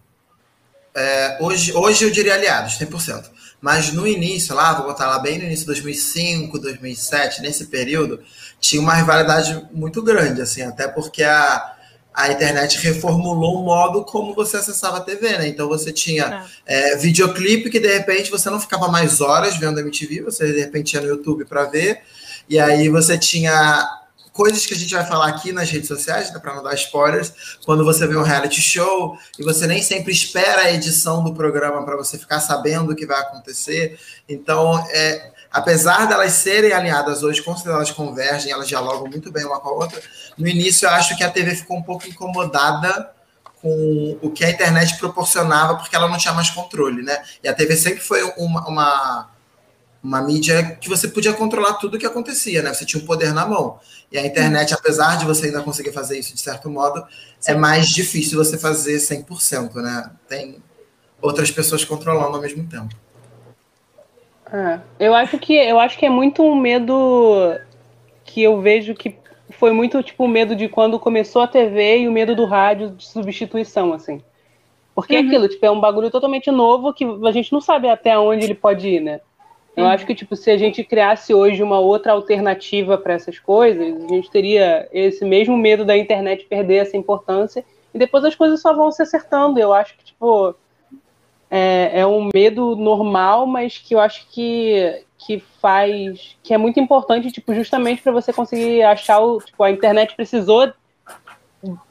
é, 0.95 1.39
hoje, 1.41 1.73
hoje 1.73 2.05
eu 2.05 2.11
diria 2.11 2.35
aliados, 2.35 2.79
100%. 2.79 3.31
Mas 3.61 3.93
no 3.93 4.07
início, 4.07 4.55
lá, 4.55 4.73
vou 4.73 4.87
botar 4.87 5.07
lá 5.07 5.19
bem 5.19 5.39
no 5.39 5.45
início 5.45 5.61
de 5.61 5.67
2005, 5.67 6.59
2007, 6.59 7.43
nesse 7.43 7.67
período, 7.67 8.21
tinha 8.59 8.81
uma 8.81 8.95
rivalidade 8.95 9.69
muito 9.71 10.03
grande, 10.03 10.41
assim, 10.41 10.63
até 10.63 10.89
porque 10.89 11.23
a, 11.23 11.77
a 12.13 12.31
internet 12.31 12.79
reformulou 12.79 13.61
o 13.61 13.65
modo 13.65 14.05
como 14.05 14.35
você 14.35 14.57
acessava 14.57 14.99
a 14.99 15.01
TV, 15.01 15.39
né? 15.39 15.49
Então 15.49 15.69
você 15.69 15.93
tinha 15.93 16.47
é. 16.67 16.93
É, 16.93 16.97
videoclipe 16.97 17.71
que 17.71 17.79
de 17.79 17.93
repente 17.93 18.31
você 18.31 18.51
não 18.51 18.61
ficava 18.61 18.89
mais 18.89 19.21
horas 19.21 19.57
vendo 19.57 19.79
a 19.79 19.81
MTV, 19.81 20.23
você 20.23 20.53
de 20.53 20.61
repente 20.61 20.95
ia 20.95 21.01
no 21.01 21.09
YouTube 21.09 21.45
para 21.45 21.65
ver, 21.65 22.01
e 22.49 22.59
aí 22.59 22.89
você 22.89 23.17
tinha 23.17 23.89
coisas 24.33 24.65
que 24.65 24.75
a 24.75 24.77
gente 24.77 24.95
vai 24.95 25.05
falar 25.07 25.29
aqui 25.29 25.53
nas 25.53 25.71
redes 25.71 25.89
sociais, 25.89 26.33
né, 26.33 26.39
para 26.39 26.55
não 26.55 26.63
dar 26.63 26.75
spoilers, 26.75 27.59
quando 27.65 27.85
você 27.85 28.07
vê 28.07 28.17
um 28.17 28.23
reality 28.23 28.61
show 28.61 29.19
e 29.39 29.43
você 29.43 29.67
nem 29.67 29.83
sempre 29.83 30.13
espera 30.13 30.63
a 30.63 30.73
edição 30.73 31.23
do 31.23 31.35
programa 31.35 31.85
para 31.85 31.97
você 31.97 32.19
ficar 32.19 32.41
sabendo 32.41 32.93
o 32.93 32.97
que 32.97 33.07
vai 33.07 33.21
acontecer. 33.21 33.99
Então, 34.29 34.79
é, 34.91 35.31
apesar 35.51 36.07
delas 36.07 36.33
serem 36.33 36.73
alinhadas 36.73 37.23
hoje, 37.23 37.43
certeza 37.43 37.71
elas 37.71 37.91
convergem, 37.91 38.53
elas 38.53 38.69
dialogam 38.69 39.09
muito 39.09 39.33
bem 39.33 39.45
uma 39.45 39.61
com 39.61 39.69
a 39.69 39.73
outra. 39.73 40.01
No 40.39 40.47
início, 40.47 40.87
eu 40.87 40.91
acho 40.91 41.17
que 41.17 41.25
a 41.25 41.31
TV 41.31 41.57
ficou 41.57 41.77
um 41.77 41.83
pouco 41.83 42.07
incomodada 42.07 43.11
com 43.61 44.19
o 44.23 44.31
que 44.31 44.45
a 44.45 44.51
internet 44.51 44.99
proporcionava, 44.99 45.77
porque 45.77 45.95
ela 45.95 46.09
não 46.09 46.17
tinha 46.17 46.33
mais 46.33 46.51
controle, 46.51 47.03
né? 47.03 47.23
E 47.43 47.49
a 47.49 47.53
TV 47.53 47.77
sempre 47.77 48.01
foi 48.01 48.23
uma, 48.39 48.67
uma, 48.67 49.31
uma 50.03 50.23
mídia 50.23 50.77
que 50.81 50.89
você 50.89 51.09
podia 51.09 51.33
controlar 51.33 51.75
tudo 51.75 51.97
o 51.97 51.99
que 51.99 52.07
acontecia, 52.07 52.63
né? 52.63 52.73
Você 52.73 52.87
tinha 52.87 53.03
um 53.03 53.07
poder 53.07 53.35
na 53.35 53.47
mão. 53.47 53.79
E 54.11 54.17
a 54.17 54.25
internet, 54.25 54.73
apesar 54.73 55.19
de 55.19 55.27
você 55.27 55.47
ainda 55.47 55.63
conseguir 55.63 55.93
fazer 55.93 56.19
isso 56.19 56.35
de 56.35 56.41
certo 56.41 56.71
modo, 56.71 57.05
é 57.47 57.55
mais 57.55 57.89
difícil 57.89 58.43
você 58.43 58.57
fazer 58.57 58.97
100%, 58.97 59.75
né? 59.75 60.11
Tem 60.27 60.63
outras 61.21 61.51
pessoas 61.51 61.85
controlando 61.85 62.37
ao 62.37 62.41
mesmo 62.41 62.67
tempo. 62.67 62.95
É, 64.53 64.81
eu 64.99 65.15
acho 65.15 65.39
que 65.39 65.55
eu 65.55 65.79
acho 65.79 65.99
que 65.99 66.07
é 66.07 66.11
muito 66.11 66.43
um 66.43 66.57
medo 66.57 67.57
que 68.25 68.43
eu 68.43 68.61
vejo 68.61 68.95
que 68.95 69.17
foi 69.51 69.73
muito 69.73 70.03
tipo 70.03 70.25
o 70.25 70.29
medo 70.29 70.57
de 70.57 70.69
quando 70.69 70.99
começou 70.99 71.43
a 71.43 71.47
TV 71.47 72.01
e 72.01 72.09
o 72.09 72.13
medo 72.13 72.35
do 72.35 72.45
rádio 72.45 72.91
de 72.91 73.07
substituição, 73.07 73.93
assim. 73.93 74.21
Porque 74.95 75.15
é 75.15 75.21
uhum. 75.21 75.27
aquilo, 75.27 75.49
tipo, 75.49 75.65
é 75.65 75.71
um 75.71 75.81
bagulho 75.81 76.11
totalmente 76.11 76.51
novo 76.51 76.93
que 76.93 77.05
a 77.05 77.33
gente 77.33 77.53
não 77.53 77.61
sabe 77.61 77.89
até 77.89 78.19
onde 78.19 78.45
ele 78.45 78.55
pode 78.55 78.89
ir, 78.89 79.01
né? 79.01 79.21
Eu 79.77 79.85
uhum. 79.85 79.91
acho 79.91 80.05
que, 80.05 80.15
tipo, 80.15 80.35
se 80.35 80.51
a 80.51 80.59
gente 80.59 80.83
criasse 80.83 81.33
hoje 81.33 81.63
uma 81.63 81.79
outra 81.79 82.13
alternativa 82.13 82.99
para 82.99 83.15
essas 83.15 83.39
coisas, 83.39 84.05
a 84.05 84.09
gente 84.09 84.31
teria 84.31 84.89
esse 84.93 85.25
mesmo 85.25 85.57
medo 85.57 85.85
da 85.85 85.97
internet 85.97 86.45
perder 86.45 86.77
essa 86.77 86.97
importância 86.97 87.65
e 87.95 87.99
depois 87.99 88.25
as 88.25 88.35
coisas 88.35 88.61
só 88.61 88.75
vão 88.75 88.91
se 88.91 89.03
acertando. 89.03 89.59
Eu 89.59 89.73
acho 89.73 89.97
que, 89.97 90.05
tipo, 90.05 90.55
é, 91.51 92.01
é 92.01 92.07
um 92.07 92.29
medo 92.33 92.77
normal, 92.77 93.47
mas 93.47 93.77
que 93.77 93.95
eu 93.95 94.01
acho 94.01 94.27
que, 94.31 95.03
que 95.19 95.43
faz. 95.61 96.37
que 96.43 96.55
é 96.55 96.59
muito 96.59 96.79
importante, 96.79 97.33
tipo, 97.33 97.53
justamente 97.55 98.01
para 98.01 98.13
você 98.13 98.33
conseguir 98.33 98.83
achar 98.83 99.19
o. 99.21 99.39
Tipo, 99.39 99.65
a 99.65 99.71
internet 99.71 100.15
precisou 100.15 100.73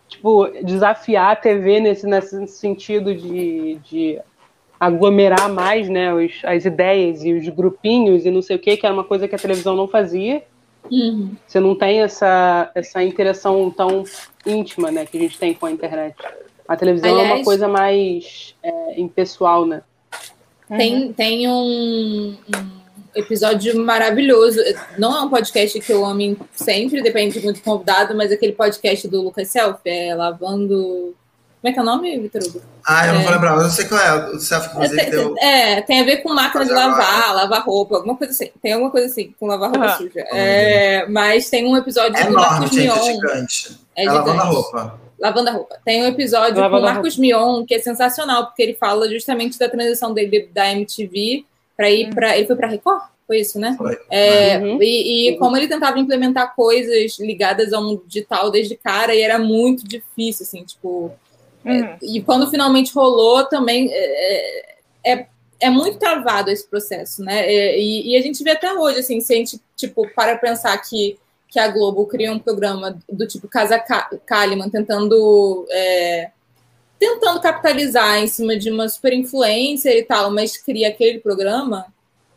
tipo, 0.07 0.47
desafiar 0.63 1.31
a 1.31 1.35
TV 1.35 1.79
nesse, 1.79 2.07
nesse 2.07 2.47
sentido 2.47 3.13
de, 3.13 3.75
de 3.85 4.19
aglomerar 4.79 5.49
mais 5.49 5.87
né, 5.87 6.13
os, 6.13 6.41
as 6.43 6.65
ideias 6.65 7.23
e 7.23 7.33
os 7.33 7.47
grupinhos 7.49 8.25
e 8.25 8.31
não 8.31 8.41
sei 8.41 8.55
o 8.55 8.59
que, 8.59 8.75
que 8.75 8.85
era 8.85 8.93
uma 8.93 9.03
coisa 9.03 9.27
que 9.27 9.35
a 9.35 9.39
televisão 9.39 9.75
não 9.75 9.87
fazia. 9.87 10.43
Uhum. 10.89 11.35
Você 11.45 11.59
não 11.59 11.75
tem 11.75 12.01
essa, 12.01 12.71
essa 12.73 13.03
interação 13.03 13.69
tão 13.69 14.03
íntima 14.45 14.89
né, 14.89 15.05
que 15.05 15.17
a 15.17 15.21
gente 15.21 15.37
tem 15.37 15.53
com 15.53 15.65
a 15.65 15.71
internet. 15.71 16.15
A 16.69 16.75
televisão 16.77 17.09
Aliás, 17.09 17.29
é 17.31 17.33
uma 17.33 17.43
coisa 17.43 17.67
mais 17.67 18.53
é, 18.61 19.01
impessoal, 19.01 19.65
né? 19.65 19.81
Tem, 20.77 21.07
uhum. 21.07 21.13
tem 21.13 21.47
um, 21.49 22.37
um, 22.37 22.69
episódio 23.15 23.75
maravilhoso. 23.83 24.59
Não 24.95 25.17
é 25.17 25.21
um 25.21 25.29
podcast 25.29 25.79
que 25.79 25.91
eu 25.91 26.05
amo 26.05 26.37
sempre, 26.53 27.01
depende 27.01 27.39
muito 27.43 27.57
do 27.59 27.63
convidado, 27.63 28.15
mas 28.15 28.31
aquele 28.31 28.51
podcast 28.53 29.07
do 29.07 29.19
Lucas 29.23 29.47
Self, 29.47 29.79
é 29.83 30.13
Lavando. 30.13 31.15
Como 31.61 31.71
é 31.71 31.73
que 31.73 31.79
é 31.79 31.81
o 31.81 31.85
nome, 31.85 32.19
Vitor 32.19 32.41
Hugo? 32.43 32.61
Ah, 32.85 33.07
eu 33.07 33.13
não 33.15 33.19
É. 33.21 33.23
vou 33.23 33.31
lembrar, 33.33 33.55
mas 33.55 33.63
eu 33.65 33.69
sei 33.71 33.85
qual 33.85 33.99
é. 33.99 34.29
O 34.29 34.39
selfie, 34.39 34.69
É, 34.79 34.87
tem, 34.89 35.09
deu. 35.09 35.35
é, 35.39 35.81
tem 35.81 35.99
a 36.01 36.05
ver 36.05 36.17
com 36.17 36.33
máquina 36.35 36.63
de 36.65 36.71
lavar, 36.71 37.33
lavar 37.35 37.65
roupa, 37.65 37.95
alguma 37.97 38.15
coisa 38.15 38.31
assim. 38.31 38.49
Tem 38.61 38.73
alguma 38.73 38.91
coisa 38.91 39.07
assim, 39.07 39.33
com 39.39 39.47
lavar 39.47 39.71
roupa 39.71 39.85
Ah. 39.87 39.97
suja. 39.97 40.21
É, 40.31 41.05
mas 41.07 41.49
tem 41.49 41.65
um 41.65 41.75
episódio 41.75 42.15
É 42.15 42.23
do 42.25 42.29
enorme, 42.29 42.49
Marcos 42.59 42.69
gente, 42.77 42.87
é 42.87 42.93
Mion. 42.93 43.05
gigante. 43.05 43.79
É 43.95 44.05
É 44.05 44.07
lavando 44.07 44.29
a 44.29 44.33
gigante. 44.45 44.53
roupa. 44.55 45.08
Lavando 45.19 45.49
a 45.49 45.53
roupa. 45.53 45.77
Tem 45.83 46.01
um 46.03 46.07
episódio 46.07 46.59
Lavando 46.61 46.85
com 46.85 46.93
Marcos 46.93 47.17
Mion, 47.17 47.65
que 47.65 47.75
é 47.75 47.79
sensacional, 47.79 48.45
porque 48.45 48.61
ele 48.61 48.73
fala 48.73 49.09
justamente 49.09 49.59
da 49.59 49.67
transição 49.67 50.13
dele 50.13 50.49
da 50.53 50.71
MTV 50.71 51.45
para 51.75 51.89
ir 51.89 52.13
para. 52.13 52.37
Ele 52.37 52.47
foi 52.47 52.55
para 52.55 52.67
Record? 52.67 53.01
Foi 53.27 53.39
isso, 53.39 53.59
né? 53.59 53.75
Foi. 53.77 53.97
É, 54.09 54.57
Uhum. 54.57 54.81
e, 54.81 55.29
e 55.29 55.37
como 55.37 55.55
ele 55.55 55.67
tentava 55.67 55.99
implementar 55.99 56.55
coisas 56.55 57.19
ligadas 57.19 57.73
ao 57.73 57.83
mundo 57.83 58.03
digital 58.07 58.49
desde 58.49 58.75
cara, 58.75 59.13
e 59.13 59.21
era 59.21 59.37
muito 59.37 59.87
difícil, 59.87 60.43
assim, 60.43 60.63
tipo. 60.63 61.11
Uhum. 61.63 61.97
E 62.01 62.21
quando 62.21 62.49
finalmente 62.49 62.93
rolou, 62.93 63.45
também 63.45 63.89
é, 63.91 64.75
é, 65.05 65.25
é 65.59 65.69
muito 65.69 65.99
travado 65.99 66.49
esse 66.49 66.67
processo, 66.67 67.21
né? 67.23 67.45
É, 67.45 67.77
E, 67.79 68.11
e 68.13 68.17
a 68.17 68.21
gente 68.21 68.43
vê 68.43 68.51
até 68.51 68.73
hoje, 68.73 68.99
assim, 68.99 69.19
se 69.19 69.33
a 69.33 69.35
gente, 69.35 69.59
tipo, 69.75 70.09
para 70.15 70.37
pensar 70.37 70.75
que, 70.77 71.17
que 71.49 71.59
a 71.59 71.67
Globo 71.67 72.05
cria 72.05 72.31
um 72.31 72.39
programa 72.39 72.97
do 73.11 73.27
tipo 73.27 73.47
Casa 73.47 73.79
Ka- 73.79 74.09
Kalimann, 74.25 74.69
tentando... 74.69 75.65
é, 75.71 76.29
tentando 76.99 77.39
capitalizar 77.39 78.17
em 78.17 78.27
cima 78.27 78.57
de 78.57 78.69
uma 78.69 78.87
super 78.89 79.13
influencer 79.13 79.93
e 79.95 80.03
tal, 80.03 80.29
mas 80.31 80.57
cria 80.57 80.89
aquele 80.89 81.19
programa, 81.19 81.85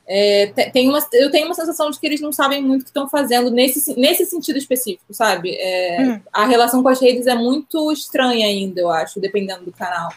é, 0.07 0.47
te- 0.47 0.71
tem 0.71 0.89
uma, 0.89 1.05
eu 1.15 1.33
tenho 1.33 1.47
uma 1.47 1.55
sensação 1.55 1.91
de 1.91 1.99
que 1.99 2.07
eles 2.07 2.21
não 2.21 2.31
sabem 2.33 2.63
muito 2.63 2.83
o 2.83 2.85
que 2.85 2.91
estão 2.91 3.09
fazendo 3.09 3.51
nesse, 3.51 3.99
nesse 3.99 4.25
sentido 4.25 4.57
específico, 4.59 5.13
sabe? 5.13 5.57
É, 5.59 6.01
Hum. 6.03 6.21
A 6.33 6.47
relação 6.47 6.81
com 6.83 6.89
as 6.89 7.01
redes 7.01 7.27
é 7.27 7.35
muito 7.35 7.91
estranha 7.93 8.47
ainda, 8.47 8.81
eu 8.81 8.89
acho, 8.91 9.19
dependendo 9.21 9.65
do 9.65 9.73
canal. 9.73 10.11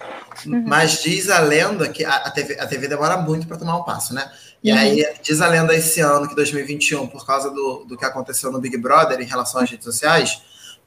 Mas 0.45 1.01
diz 1.01 1.27
a 1.29 1.39
lenda 1.39 1.89
que 1.89 2.05
a, 2.05 2.15
a 2.15 2.29
TV, 2.31 2.59
a 2.59 2.67
TV 2.67 2.87
demora 2.87 3.17
muito 3.17 3.47
para 3.47 3.57
tomar 3.57 3.77
um 3.77 3.83
passo, 3.83 4.13
né? 4.13 4.31
E 4.65 4.71
Uhum. 4.71 4.77
aí 4.79 5.07
diz 5.21 5.41
a 5.41 5.47
lenda 5.47 5.75
esse 5.75 6.01
ano, 6.01 6.27
que 6.27 6.33
2021, 6.33 7.05
por 7.05 7.23
causa 7.23 7.51
do, 7.51 7.85
do 7.87 7.95
que 7.95 8.03
aconteceu 8.03 8.51
no 8.51 8.59
Big 8.59 8.75
Brother 8.77 9.21
em 9.21 9.25
relação 9.25 9.61
às 9.61 9.69
redes 9.69 9.85
sociais, 9.85 10.41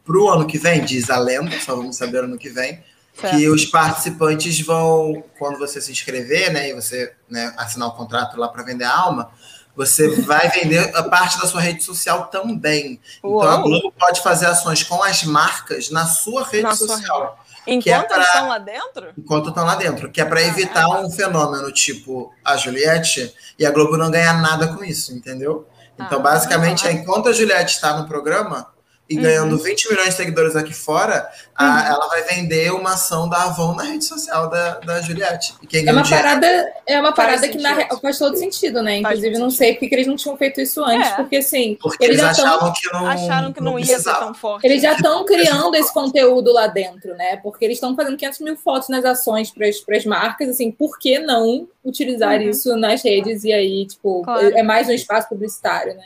para 0.05 0.19
o 0.19 0.29
ano 0.29 0.49
que 0.49 0.59
vem, 0.59 0.85
diz 0.85 1.09
a 1.11 1.17
lenda, 1.17 1.53
só 1.61 1.77
vamos 1.77 1.97
saber 1.97 2.25
ano 2.25 2.37
que 2.37 2.49
vem, 2.49 2.83
que 3.15 3.49
os 3.49 3.65
participantes 3.67 4.61
vão, 4.63 5.23
quando 5.39 5.61
você 5.61 5.81
se 5.81 5.93
inscrever, 5.93 6.53
né, 6.53 6.71
e 6.71 6.75
você 6.75 7.13
né, 7.31 7.55
assinar 7.57 7.87
o 7.87 7.93
contrato 7.93 8.37
lá 8.37 8.49
para 8.49 8.65
vender 8.65 8.83
a 8.83 8.99
alma, 8.99 9.31
você 9.77 10.09
vai 10.23 10.51
vender 10.51 10.91
a 10.97 11.05
parte 11.05 11.39
da 11.39 11.47
sua 11.47 11.61
rede 11.61 11.85
social 11.85 12.27
também. 12.27 13.01
Então 13.19 13.43
a 13.43 13.55
Uou. 13.59 13.63
Globo 13.63 13.95
pode 13.97 14.21
fazer 14.23 14.47
ações 14.47 14.83
com 14.83 15.01
as 15.05 15.23
marcas 15.23 15.89
na 15.89 16.05
sua 16.05 16.43
rede 16.43 16.65
Na 16.65 16.75
sua 16.75 16.89
social. 16.89 17.39
Enquanto 17.67 17.83
que 17.85 17.91
é 17.91 18.03
pra- 18.03 18.17
eles 18.17 18.27
estão 18.29 18.49
lá 18.49 18.59
dentro? 18.59 19.13
enquanto 19.19 19.49
estão 19.51 19.65
lá 19.65 19.75
dentro, 19.75 20.11
que 20.11 20.21
é 20.21 20.25
para 20.25 20.43
evitar 20.43 20.89
um 20.89 21.11
fenômeno 21.11 21.71
tipo 21.73 22.33
a 22.45 22.57
Juliette 22.57 23.35
e 23.59 23.67
a 23.67 23.71
Globo 23.71 23.97
não 23.97 24.11
ganhar 24.11 24.41
nada 24.41 24.69
com 24.69 24.83
isso, 24.85 25.13
entendeu? 25.15 25.67
Então, 25.95 26.19
Ah. 26.19 26.23
basicamente, 26.23 26.87
é 26.87 26.93
enquanto 26.93 27.29
a 27.29 27.33
Juliette 27.33 27.75
está 27.75 27.97
no 27.99 28.07
programa 28.07 28.69
e 29.09 29.17
Uhum. 29.17 29.23
ganhando 29.23 29.57
20 29.59 29.89
milhões 29.89 30.11
de 30.11 30.15
seguidores 30.17 30.55
aqui 30.55 30.75
fora, 30.75 31.29
a- 31.57 31.89
ela 31.89 32.09
vai 32.09 32.23
vender 32.25 32.71
uma 32.73 32.93
ação 32.93 33.27
da 33.29 33.45
Avon 33.45 33.75
na 33.75 33.85
rede 33.85 34.05
social 34.05 34.51
da, 34.51 34.79
da 34.81 35.01
Juliette. 35.01 35.55
E 35.63 35.67
quem 35.67 35.87
É 35.89 35.93
uma 35.93 36.03
dinheiro- 36.03 36.25
parada, 36.25 36.73
é 36.87 37.01
uma 37.01 37.15
Faz 37.15 37.31
parada 37.41 37.49
que 37.49 37.59
na, 37.59 37.75
sentido. 37.77 38.01
faz 38.01 38.19
todo 38.19 38.37
sentido, 38.37 38.83
né? 38.83 39.01
Faz 39.01 39.19
Inclusive, 39.19 39.29
muito 39.31 39.41
não 39.41 39.51
sentido. 39.51 39.59
sei 39.59 39.73
porque 39.73 39.89
que 39.89 39.95
eles 39.95 40.07
não 40.07 40.17
tinham 40.17 40.37
feito 40.37 40.61
isso 40.61 40.85
antes, 40.85 41.11
É. 41.11 41.15
porque 41.17 41.37
assim, 41.37 41.79
porque 41.81 42.05
eles 42.05 42.19
eles 42.21 42.39
achavam 42.39 42.73
que 42.73 42.93
não, 42.93 43.07
Acharam 43.07 43.53
que 43.53 43.61
não 43.63 43.79
ia 43.79 43.99
ser 43.99 44.13
tão 44.13 44.35
forte. 44.35 44.67
Eles 44.67 44.83
já 44.83 44.93
estão 44.93 45.25
criando 45.25 45.75
esse 45.75 45.93
conteúdo 45.93 46.53
lá 46.53 46.67
dentro, 46.67 47.15
né? 47.17 47.37
Porque 47.39 47.65
eles 47.65 47.77
estão 47.79 47.97
fazendo 47.97 48.17
500 48.17 48.41
mil 48.41 48.57
fotos 48.59 48.91
nas 48.91 49.05
ações 49.07 49.51
para 49.51 49.97
as 49.97 50.05
marcas, 50.05 50.51
assim, 50.51 50.71
por 50.71 50.99
que 50.99 51.19
não 51.19 51.67
utilizar 51.83 52.39
Uhum. 52.41 52.51
isso 52.51 52.77
nas 52.77 53.03
redes? 53.03 53.43
E 53.45 53.53
aí, 53.55 53.87
tipo, 53.87 54.23
Claro. 54.23 54.55
é 54.55 54.63
mais 54.63 54.87
um 54.89 54.93
espaço 54.93 55.29
publicitário, 55.31 55.95
né? 55.97 56.05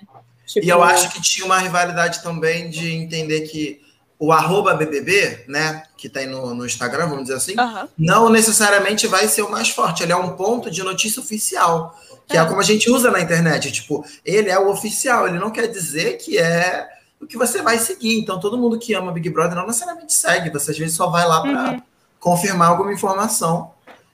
Tipo, 0.54 0.66
E 0.66 0.68
eu 0.68 0.82
acho 0.82 1.10
que 1.10 1.20
tinha 1.20 1.44
uma 1.46 1.58
rivalidade 1.58 2.22
também 2.22 2.68
de 2.70 2.92
entender 2.92 3.42
que 3.42 3.80
o 4.18 4.30
arroba 4.32 4.74
BBB, 4.74 5.44
né, 5.48 5.82
que 5.96 6.08
tem 6.08 6.28
no, 6.28 6.54
no 6.54 6.64
Instagram, 6.64 7.08
vamos 7.08 7.24
dizer 7.24 7.34
assim, 7.36 7.54
não 7.98 8.28
necessariamente 8.28 9.06
vai 9.08 9.26
ser 9.26 9.42
o 9.42 9.50
mais 9.50 9.68
forte. 9.70 10.02
Ele 10.02 10.12
é 10.12 10.16
um 10.16 10.36
ponto 10.36 10.70
de 10.70 10.82
notícia 10.82 11.20
oficial, 11.20 11.98
que 12.28 12.36
é. 12.36 12.40
É. 12.40 12.44
como 12.44 12.60
a 12.60 12.64
gente 12.64 12.88
usa 12.88 13.10
na 13.10 13.20
internet. 13.20 13.72
Tipo, 13.72 14.04
ele 14.24 14.48
é 14.48 14.58
o 14.58 14.68
oficial, 14.70 15.26
ele 15.26 15.38
não 15.40 15.50
quer 15.50 15.66
dizer 15.66 16.18
que 16.18 16.38
é 16.38 16.88
o 17.20 17.26
que 17.26 17.36
você 17.36 17.62
vai 17.62 17.78
seguir. 17.78 18.18
Então, 18.20 18.38
todo 18.38 18.56
mundo 18.58 18.78
que 18.78 18.94
ama 18.94 19.10
Big 19.10 19.28
Brother 19.28 19.56
não 19.56 19.66
necessariamente 19.66 20.12
segue. 20.12 20.50
Você 20.50 20.70
às 20.70 20.78
vezes 20.78 20.94
só 20.96 21.08
vai 21.08 21.26
lá 21.26 21.40
para 21.40 21.70
Uhum. 21.72 21.82
confirmar 22.20 22.68
alguma 22.68 22.92
informação 22.92 23.72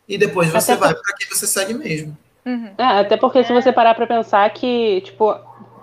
e 0.09 0.17
depois 0.17 0.49
você 0.49 0.73
Até 0.73 0.81
vai 0.81 0.95
para 0.95 1.15
quem 1.17 1.29
você 1.29 1.47
segue 1.47 1.75
mesmo. 1.75 2.17
Uhum. 2.47 2.71
É, 2.79 3.01
até 3.01 3.17
porque 3.19 3.45
se 3.45 3.53
você 3.53 3.71
parar 3.71 3.95
pra 3.95 4.07
pensar 4.07 4.49
que, 4.55 5.03
tipo, 5.03 5.35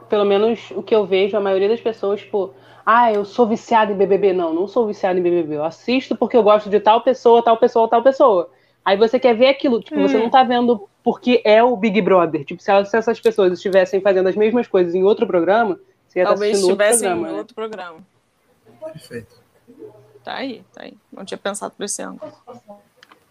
pelo 0.09 0.25
menos 0.25 0.71
o 0.71 0.81
que 0.83 0.93
eu 0.95 1.05
vejo, 1.05 1.35
a 1.37 1.41
maioria 1.41 1.69
das 1.69 1.81
pessoas, 1.81 2.21
tipo, 2.21 2.53
ah, 2.85 3.11
eu 3.11 3.25
sou 3.25 3.47
viciado 3.47 3.91
em 3.91 3.95
BBB. 3.95 4.33
Não, 4.33 4.53
não 4.53 4.67
sou 4.67 4.85
viciado 4.87 5.17
em 5.19 5.21
BBB. 5.23 5.55
Eu 5.57 5.63
assisto 5.63 6.15
porque 6.15 6.37
eu 6.37 6.43
gosto 6.43 6.69
de 6.69 6.79
tal 6.79 7.01
pessoa, 7.01 7.43
tal 7.43 7.57
pessoa, 7.57 7.87
tal 7.89 8.03
pessoa. 8.03 8.49
Aí 8.83 8.95
você 8.97 9.19
quer 9.19 9.35
ver 9.35 9.47
aquilo, 9.47 9.81
tipo, 9.81 9.99
você 9.99 10.17
Hum. 10.17 10.21
não 10.23 10.29
tá 10.29 10.43
vendo 10.43 10.87
porque 11.03 11.41
é 11.43 11.63
o 11.63 11.75
Big 11.75 11.99
Brother. 12.01 12.43
Tipo, 12.45 12.61
se 12.61 12.69
elas- 12.69 12.89
se 12.89 12.97
essas 12.97 13.19
pessoas 13.19 13.53
estivessem 13.53 13.99
fazendo 14.01 14.27
as 14.29 14.35
mesmas 14.35 14.67
coisas 14.67 14.93
em 14.93 15.03
outro 15.03 15.25
programa, 15.25 15.79
você 16.07 16.19
ia 16.19 16.23
estar 16.23 16.33
Talvez 16.33 16.51
assistindo 16.53 16.69
outro 16.71 16.83
estivessem 16.85 17.09
programa. 17.09 17.27
em 17.29 17.31
né? 17.33 17.37
outro 17.39 17.55
programa. 17.55 17.97
Perfeito. 18.93 19.35
Tá 20.23 20.35
aí, 20.35 20.63
tá 20.73 20.83
aí. 20.83 20.93
Não 21.11 21.25
tinha 21.25 21.37
pensado 21.37 21.73
por 21.75 21.83
esse 21.83 22.01
ângulo. 22.01 22.31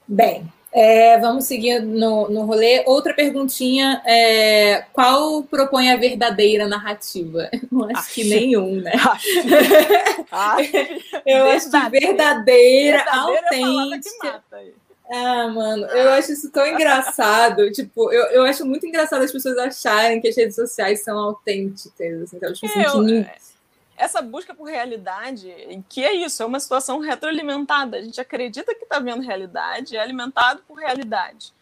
Bem, 0.06 0.52
é, 0.74 1.18
vamos 1.18 1.44
seguir 1.44 1.80
no, 1.80 2.28
no 2.28 2.44
rolê. 2.44 2.82
Outra 2.86 3.14
perguntinha 3.14 4.02
é 4.04 4.84
qual 4.92 5.42
propõe 5.44 5.90
a 5.90 5.96
verdadeira 5.96 6.66
narrativa? 6.66 7.48
Eu 7.54 7.60
não 7.70 7.88
acho 7.96 8.12
que 8.12 8.24
nenhum, 8.24 8.80
né? 8.80 8.92
Eu 11.24 11.46
acho 11.50 11.70
que 11.70 11.90
verdadeira, 11.90 12.98
verdadeira 12.98 13.04
é 13.52 13.62
autêntica. 13.62 14.42
Ah, 15.10 15.48
mano, 15.48 15.84
eu 15.86 16.10
acho 16.12 16.32
isso 16.32 16.50
tão 16.50 16.66
engraçado. 16.66 17.70
tipo, 17.70 18.10
eu, 18.10 18.24
eu 18.28 18.42
acho 18.44 18.64
muito 18.64 18.86
engraçado 18.86 19.22
as 19.22 19.30
pessoas 19.30 19.56
acharem 19.58 20.18
que 20.18 20.28
as 20.28 20.36
redes 20.36 20.56
sociais 20.56 21.04
são 21.04 21.18
autênticas. 21.18 22.32
Assim, 22.34 22.38
que 22.58 22.66
eu- 22.78 23.02
nin- 23.02 23.26
essa 23.96 24.20
busca 24.20 24.54
por 24.54 24.64
realidade, 24.64 25.52
que 25.88 26.04
é 26.04 26.12
isso, 26.12 26.42
é 26.42 26.46
uma 26.46 26.60
situação 26.60 26.98
retroalimentada. 26.98 27.96
A 27.96 28.02
gente 28.02 28.20
acredita 28.20 28.74
que 28.74 28.84
está 28.84 28.98
vendo 28.98 29.22
realidade, 29.22 29.96
é 29.96 30.00
alimentado 30.00 30.62
por 30.66 30.78
realidade. 30.78 31.52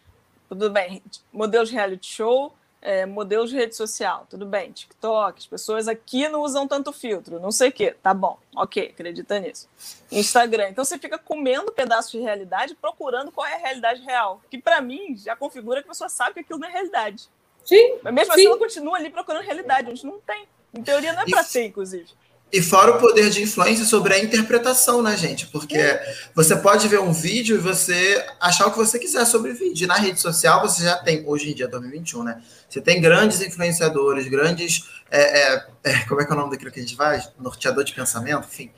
Tudo 0.49 0.69
bem, 0.69 1.01
modelos 1.31 1.69
de 1.69 1.75
reality 1.75 2.07
show, 2.07 2.53
é, 2.83 3.05
modelos 3.05 3.49
de 3.49 3.55
rede 3.55 3.75
social, 3.75 4.27
tudo 4.29 4.45
bem, 4.45 4.71
TikTok, 4.71 5.39
as 5.39 5.47
pessoas 5.47 5.87
aqui 5.87 6.27
não 6.27 6.41
usam 6.41 6.67
tanto 6.67 6.91
filtro, 6.91 7.39
não 7.39 7.49
sei 7.49 7.69
o 7.69 7.71
quê, 7.71 7.95
tá 8.03 8.13
bom, 8.13 8.37
ok, 8.53 8.89
acredita 8.89 9.39
nisso. 9.39 9.69
Instagram, 10.11 10.69
então 10.69 10.83
você 10.83 10.99
fica 10.99 11.17
comendo 11.17 11.71
pedaços 11.71 12.11
de 12.11 12.19
realidade, 12.19 12.75
procurando 12.75 13.31
qual 13.31 13.47
é 13.47 13.55
a 13.55 13.57
realidade 13.57 14.01
real, 14.01 14.41
que 14.51 14.57
para 14.57 14.81
mim 14.81 15.15
já 15.15 15.33
configura 15.33 15.81
que 15.81 15.87
a 15.87 15.91
pessoa 15.91 16.09
sabe 16.09 16.33
que 16.33 16.39
aquilo 16.41 16.59
não 16.59 16.67
é 16.67 16.71
realidade. 16.71 17.29
Sim, 17.63 17.99
Mas 18.03 18.13
mesmo 18.13 18.33
Sim. 18.33 18.41
assim 18.41 18.47
ela 18.47 18.57
continua 18.57 18.97
ali 18.97 19.09
procurando 19.09 19.43
realidade, 19.43 19.89
onde 19.89 20.05
não 20.05 20.19
tem. 20.19 20.45
Em 20.73 20.83
teoria 20.83 21.13
não 21.13 21.21
é 21.21 21.25
para 21.25 21.43
ter, 21.43 21.67
inclusive. 21.67 22.07
E 22.53 22.61
fora 22.61 22.91
o 22.91 22.99
poder 22.99 23.31
de 23.31 23.41
influência 23.41 23.83
sobre 23.83 24.13
a 24.13 24.19
interpretação, 24.19 25.01
né, 25.01 25.17
gente? 25.17 25.47
Porque 25.47 25.99
você 26.35 26.55
pode 26.55 26.87
ver 26.87 26.99
um 26.99 27.11
vídeo 27.11 27.55
e 27.55 27.59
você 27.59 28.23
achar 28.39 28.67
o 28.67 28.71
que 28.71 28.77
você 28.77 28.99
quiser 28.99 29.25
sobre 29.25 29.53
o 29.53 29.55
vídeo. 29.55 29.85
E 29.85 29.87
na 29.87 29.95
rede 29.95 30.21
social 30.21 30.61
você 30.61 30.83
já 30.83 30.97
tem, 30.97 31.23
hoje 31.25 31.49
em 31.49 31.55
dia, 31.55 31.67
2021, 31.67 32.21
né? 32.21 32.39
Você 32.69 32.79
tem 32.79 33.01
grandes 33.01 33.41
influenciadores, 33.41 34.27
grandes. 34.27 34.87
é, 35.09 35.55
é, 35.55 35.65
é, 35.83 35.99
como 36.07 36.21
é 36.21 36.25
que 36.25 36.31
é 36.31 36.35
o 36.35 36.37
nome 36.37 36.51
daquilo 36.51 36.69
que 36.69 36.79
a 36.79 36.83
gente 36.83 36.95
faz? 36.95 37.27
Norteador 37.39 37.83
de 37.83 37.93
pensamento, 37.93 38.47
enfim. 38.47 38.69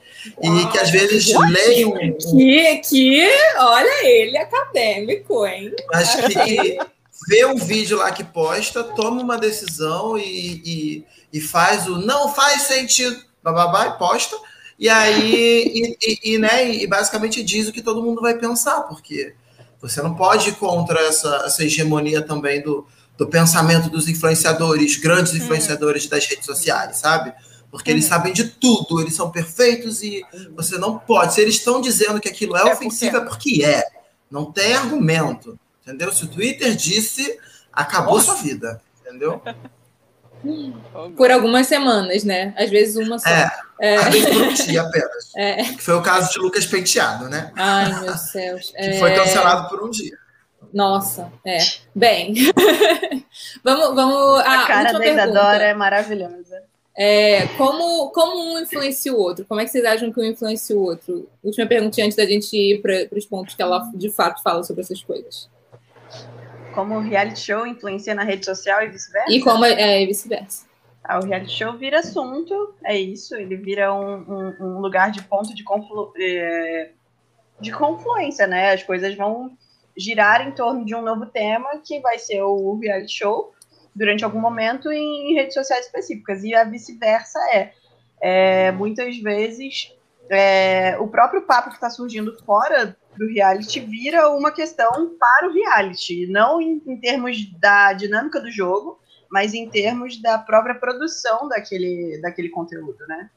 E 0.42 0.66
que 0.68 0.78
às 0.80 0.90
vezes 0.90 1.28
leem 1.34 1.86
um, 1.86 1.96
um 1.96 2.18
que, 2.18 2.78
que 2.78 3.30
olha 3.58 4.08
ele 4.08 4.38
acadêmico, 4.38 5.46
hein? 5.46 5.74
mas 5.92 6.16
que 6.16 6.78
vê 7.28 7.46
um 7.46 7.58
vídeo 7.58 7.98
lá 7.98 8.12
que 8.12 8.24
posta, 8.24 8.84
toma 8.84 9.22
uma 9.22 9.38
decisão 9.38 10.18
e, 10.18 10.62
e, 10.66 11.06
e 11.34 11.42
faz 11.42 11.88
o 11.88 11.98
não 11.98 12.34
faz 12.34 12.64
sentido, 12.64 13.25
bababá, 13.46 13.88
e 13.88 13.98
posta, 13.98 14.36
e 14.78 14.90
aí, 14.90 15.72
e, 15.74 15.98
e- 16.02 16.34
e, 16.34 16.38
né, 16.38 16.74
e 16.74 16.88
basicamente 16.88 17.44
diz 17.44 17.68
o 17.68 17.72
que 17.72 17.82
todo 17.82 18.02
mundo 18.04 18.22
vai 18.22 18.38
pensar, 18.38 18.82
porque 18.82 19.34
você 19.80 20.02
não 20.02 20.16
pode 20.16 20.50
ir 20.50 20.56
contra 20.56 21.00
essa, 21.02 21.44
essa 21.46 21.64
hegemonia 21.64 22.22
também 22.22 22.62
do, 22.62 22.86
do 23.18 23.28
pensamento 23.28 23.90
dos 23.90 24.10
influenciadores, 24.10 24.98
grandes 24.98 25.34
influenciadores 25.36 26.08
das 26.08 26.26
redes 26.26 26.46
sociais, 26.46 26.98
sabe? 26.98 27.32
Porque 27.72 27.92
eles 27.92 28.06
Uhum. 28.06 28.10
sabem 28.10 28.34
de 28.34 28.46
tudo, 28.46 29.00
eles 29.02 29.16
são 29.16 29.30
perfeitos 29.30 30.02
e 30.02 30.24
você 30.56 30.78
não 30.78 30.98
pode. 30.98 31.34
Se 31.34 31.42
eles 31.42 31.56
estão 31.56 31.82
dizendo 31.82 32.20
que 32.22 32.30
aquilo 32.30 32.56
é, 32.58 32.62
É 32.70 32.74
ofensivo, 32.74 33.18
é 33.18 33.22
porque 33.22 33.64
é. 33.64 33.84
Não 34.32 34.52
tem 34.52 34.74
argumento. 34.74 35.60
Entendeu? 35.82 36.12
Se 36.12 36.24
o 36.24 36.28
Twitter 36.28 36.74
disse, 36.76 37.38
acabou 37.72 38.16
Nossa. 38.16 38.28
sua 38.28 38.36
vida. 38.36 38.82
Entendeu? 39.02 39.42
Por 41.18 41.32
algumas 41.32 41.68
semanas, 41.68 42.24
né? 42.24 42.54
Às 42.58 42.70
vezes 42.70 42.96
uma 42.96 43.18
só. 43.20 43.30
É, 43.30 43.52
É. 43.80 43.96
às 43.98 44.06
vezes 44.14 44.30
por 44.30 44.42
um 44.44 44.54
dia 44.54 44.82
apenas. 44.82 45.32
É. 45.36 45.64
Que 45.64 45.82
foi 45.82 45.94
o 45.96 46.02
caso 46.02 46.32
de 46.32 46.40
Lucas 46.40 46.66
Penteado, 46.66 47.30
né? 47.30 47.52
Ai, 47.56 48.02
meu 48.02 48.18
céus. 48.18 48.72
Que 48.72 48.78
É. 48.78 49.00
foi 49.00 49.14
cancelado 49.14 49.70
por 49.70 49.84
um 49.84 49.90
dia. 49.90 50.18
Nossa, 50.74 51.32
é. 51.46 51.58
Bem, 51.94 52.34
vamos, 53.64 53.96
vamos. 53.96 54.40
A 54.42 54.64
Ah, 54.64 54.68
cara 54.68 54.80
última 54.82 55.00
da 55.00 55.00
pergunta. 55.00 55.24
Isadora 55.30 55.64
é 55.64 55.74
maravilhosa. 55.74 56.64
É, 56.98 57.48
como, 57.58 58.10
como 58.12 58.54
um 58.56 58.60
influencia 58.60 59.14
o 59.14 59.18
outro? 59.20 59.46
Como 59.46 59.60
é 59.60 59.66
que 59.66 59.72
vocês 59.72 59.84
acham 59.84 60.12
que 60.14 60.20
um 60.20 60.24
influencia 60.24 60.76
o 60.78 60.82
outro? 60.82 61.30
Última 61.44 61.68
pergunta 61.68 62.02
antes 62.02 62.16
da 62.16 62.26
gente 62.26 62.56
ir 62.56 62.82
para 62.82 63.18
os 63.18 63.26
pontos 63.26 63.54
que 63.54 63.62
ela 63.62 63.80
de 63.94 64.10
fato 64.10 64.42
fala 64.42 64.64
sobre 64.64 64.82
essas 64.82 65.02
coisas. 65.04 65.50
Como 66.76 66.96
o 66.96 67.00
reality 67.00 67.40
show 67.40 67.66
influencia 67.66 68.14
na 68.14 68.24
rede 68.24 68.46
social 68.46 68.84
e 68.84 68.90
vice-versa? 68.90 69.32
E 69.32 69.40
como 69.42 69.64
é, 69.66 70.04
e 70.04 70.06
vice-versa. 70.06 70.66
Ah, 71.04 71.20
o 71.20 71.26
reality 71.26 71.52
show 71.52 71.74
vira 71.78 72.00
assunto, 72.00 72.76
é 72.84 72.98
isso. 73.00 73.36
Ele 73.36 73.56
vira 73.56 73.94
um, 73.94 74.16
um- 74.16 74.56
um 74.60 74.80
lugar 74.82 75.12
de 75.12 75.24
ponto 75.24 75.54
de, 75.56 75.64
conflu 75.64 76.12
é, 76.20 76.90
de 77.62 77.72
confluência, 77.72 78.46
né? 78.46 78.74
As 78.74 78.84
coisas 78.84 79.16
vão 79.16 79.58
girar 79.98 80.46
em 80.46 80.52
torno 80.52 80.84
de 80.84 80.94
um 80.94 81.02
novo 81.02 81.26
tema, 81.28 81.70
que 81.86 82.00
vai 82.02 82.20
ser 82.20 82.42
o 82.42 82.78
reality 82.78 83.14
show, 83.18 83.54
durante 83.96 84.26
algum 84.26 84.42
momento 84.42 84.92
em 84.92 85.34
redes 85.36 85.54
sociais 85.54 85.86
específicas. 85.86 86.44
E 86.44 86.54
a 86.54 86.64
vice-versa 86.66 87.40
é, 87.54 87.72
é, 88.20 88.72
muitas 88.72 89.18
vezes, 89.20 89.94
é, 90.30 90.98
o 91.00 91.08
próprio 91.08 91.44
papo 91.44 91.70
que 91.70 91.76
está 91.76 91.90
surgindo 91.90 92.38
fora 92.46 92.96
do 93.18 93.28
reality 93.28 93.80
vira 93.80 94.30
uma 94.30 94.52
questão 94.52 95.16
para 95.18 95.48
o 95.48 95.54
reality, 95.54 96.28
não 96.28 96.62
em, 96.62 96.82
em 96.86 97.00
termos 97.00 97.38
da 97.60 97.94
dinâmica 97.94 98.42
do 98.42 98.52
jogo, 98.52 99.00
mas 99.30 99.54
em 99.54 99.70
termos 99.70 100.22
da 100.22 100.38
própria 100.38 100.76
produção 100.76 101.48
daquele, 101.48 102.20
daquele 102.22 102.50
conteúdo, 102.50 102.98
né? 103.08 103.30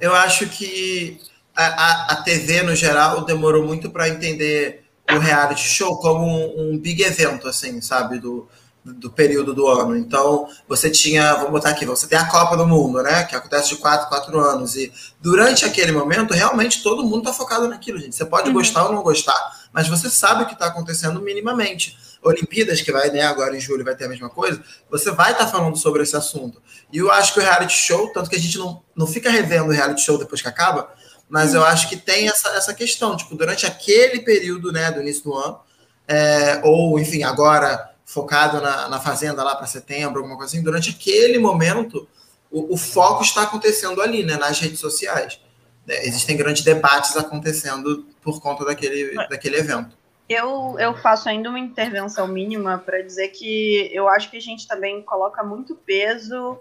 Eu 0.00 0.14
acho 0.14 0.48
que 0.48 1.20
a, 1.54 1.64
a, 1.64 2.12
a 2.12 2.22
TV, 2.22 2.62
no 2.62 2.74
geral, 2.74 3.24
demorou 3.24 3.64
muito 3.64 3.90
para 3.90 4.08
entender 4.08 4.84
o 5.10 5.18
reality 5.18 5.62
show 5.62 5.98
como 5.98 6.26
um, 6.26 6.72
um 6.72 6.78
big 6.78 7.02
evento, 7.02 7.48
assim, 7.48 7.80
sabe? 7.80 8.18
Do, 8.18 8.48
do 8.94 9.10
período 9.10 9.54
do 9.54 9.66
ano. 9.66 9.96
Então, 9.96 10.48
você 10.68 10.90
tinha, 10.90 11.34
vamos 11.34 11.50
botar 11.50 11.70
aqui, 11.70 11.84
você 11.84 12.06
tem 12.06 12.18
a 12.18 12.28
Copa 12.28 12.56
do 12.56 12.66
Mundo, 12.66 13.02
né? 13.02 13.24
Que 13.24 13.34
acontece 13.34 13.70
de 13.70 13.76
4 13.76 14.08
4 14.08 14.40
anos. 14.40 14.76
E 14.76 14.92
durante 15.20 15.64
aquele 15.64 15.92
momento, 15.92 16.32
realmente 16.32 16.82
todo 16.82 17.04
mundo 17.04 17.24
tá 17.24 17.32
focado 17.32 17.68
naquilo, 17.68 17.98
gente. 17.98 18.14
Você 18.14 18.24
pode 18.24 18.50
gostar 18.50 18.86
ou 18.86 18.92
não 18.92 19.02
gostar, 19.02 19.68
mas 19.72 19.88
você 19.88 20.08
sabe 20.08 20.42
o 20.42 20.46
que 20.46 20.52
está 20.52 20.66
acontecendo 20.66 21.20
minimamente. 21.20 21.96
Olimpíadas, 22.22 22.80
que 22.80 22.90
vai 22.90 23.10
né, 23.10 23.22
agora 23.22 23.56
em 23.56 23.60
julho, 23.60 23.84
vai 23.84 23.94
ter 23.94 24.06
a 24.06 24.08
mesma 24.08 24.28
coisa, 24.28 24.60
você 24.90 25.12
vai 25.12 25.32
estar 25.32 25.46
falando 25.46 25.76
sobre 25.76 26.02
esse 26.02 26.16
assunto. 26.16 26.60
E 26.92 26.98
eu 26.98 27.10
acho 27.10 27.32
que 27.32 27.38
o 27.38 27.42
reality 27.42 27.74
show, 27.74 28.08
tanto 28.12 28.28
que 28.28 28.36
a 28.36 28.38
gente 28.38 28.58
não, 28.58 28.82
não 28.96 29.06
fica 29.06 29.30
revendo 29.30 29.66
o 29.66 29.72
reality 29.72 30.00
show 30.00 30.18
depois 30.18 30.42
que 30.42 30.48
acaba, 30.48 30.90
mas 31.28 31.54
eu 31.54 31.64
acho 31.64 31.88
que 31.88 31.96
tem 31.96 32.28
essa, 32.28 32.48
essa 32.50 32.74
questão, 32.74 33.16
tipo, 33.16 33.36
durante 33.36 33.66
aquele 33.66 34.20
período, 34.20 34.72
né, 34.72 34.90
do 34.90 35.00
início 35.00 35.24
do 35.24 35.34
ano, 35.34 35.60
é, 36.08 36.60
ou, 36.64 36.98
enfim, 36.98 37.22
agora 37.22 37.95
focado 38.16 38.62
na, 38.62 38.88
na 38.88 38.98
Fazenda 38.98 39.44
lá 39.44 39.54
para 39.54 39.66
setembro, 39.66 40.20
alguma 40.20 40.38
coisa 40.38 40.54
assim, 40.54 40.64
durante 40.64 40.88
aquele 40.88 41.38
momento, 41.38 42.08
o, 42.50 42.72
o 42.72 42.76
foco 42.78 43.22
está 43.22 43.42
acontecendo 43.42 44.00
ali, 44.00 44.24
né, 44.24 44.38
nas 44.38 44.58
redes 44.58 44.80
sociais. 44.80 45.38
É, 45.86 46.08
existem 46.08 46.34
grandes 46.34 46.64
debates 46.64 47.14
acontecendo 47.14 48.06
por 48.22 48.40
conta 48.40 48.64
daquele, 48.64 49.14
daquele 49.28 49.56
evento. 49.58 49.94
Eu, 50.28 50.76
eu 50.78 50.96
faço 50.96 51.28
ainda 51.28 51.50
uma 51.50 51.58
intervenção 51.58 52.26
mínima 52.26 52.78
para 52.78 53.02
dizer 53.02 53.28
que 53.28 53.90
eu 53.92 54.08
acho 54.08 54.30
que 54.30 54.38
a 54.38 54.40
gente 54.40 54.66
também 54.66 55.02
coloca 55.02 55.44
muito 55.44 55.74
peso 55.76 56.58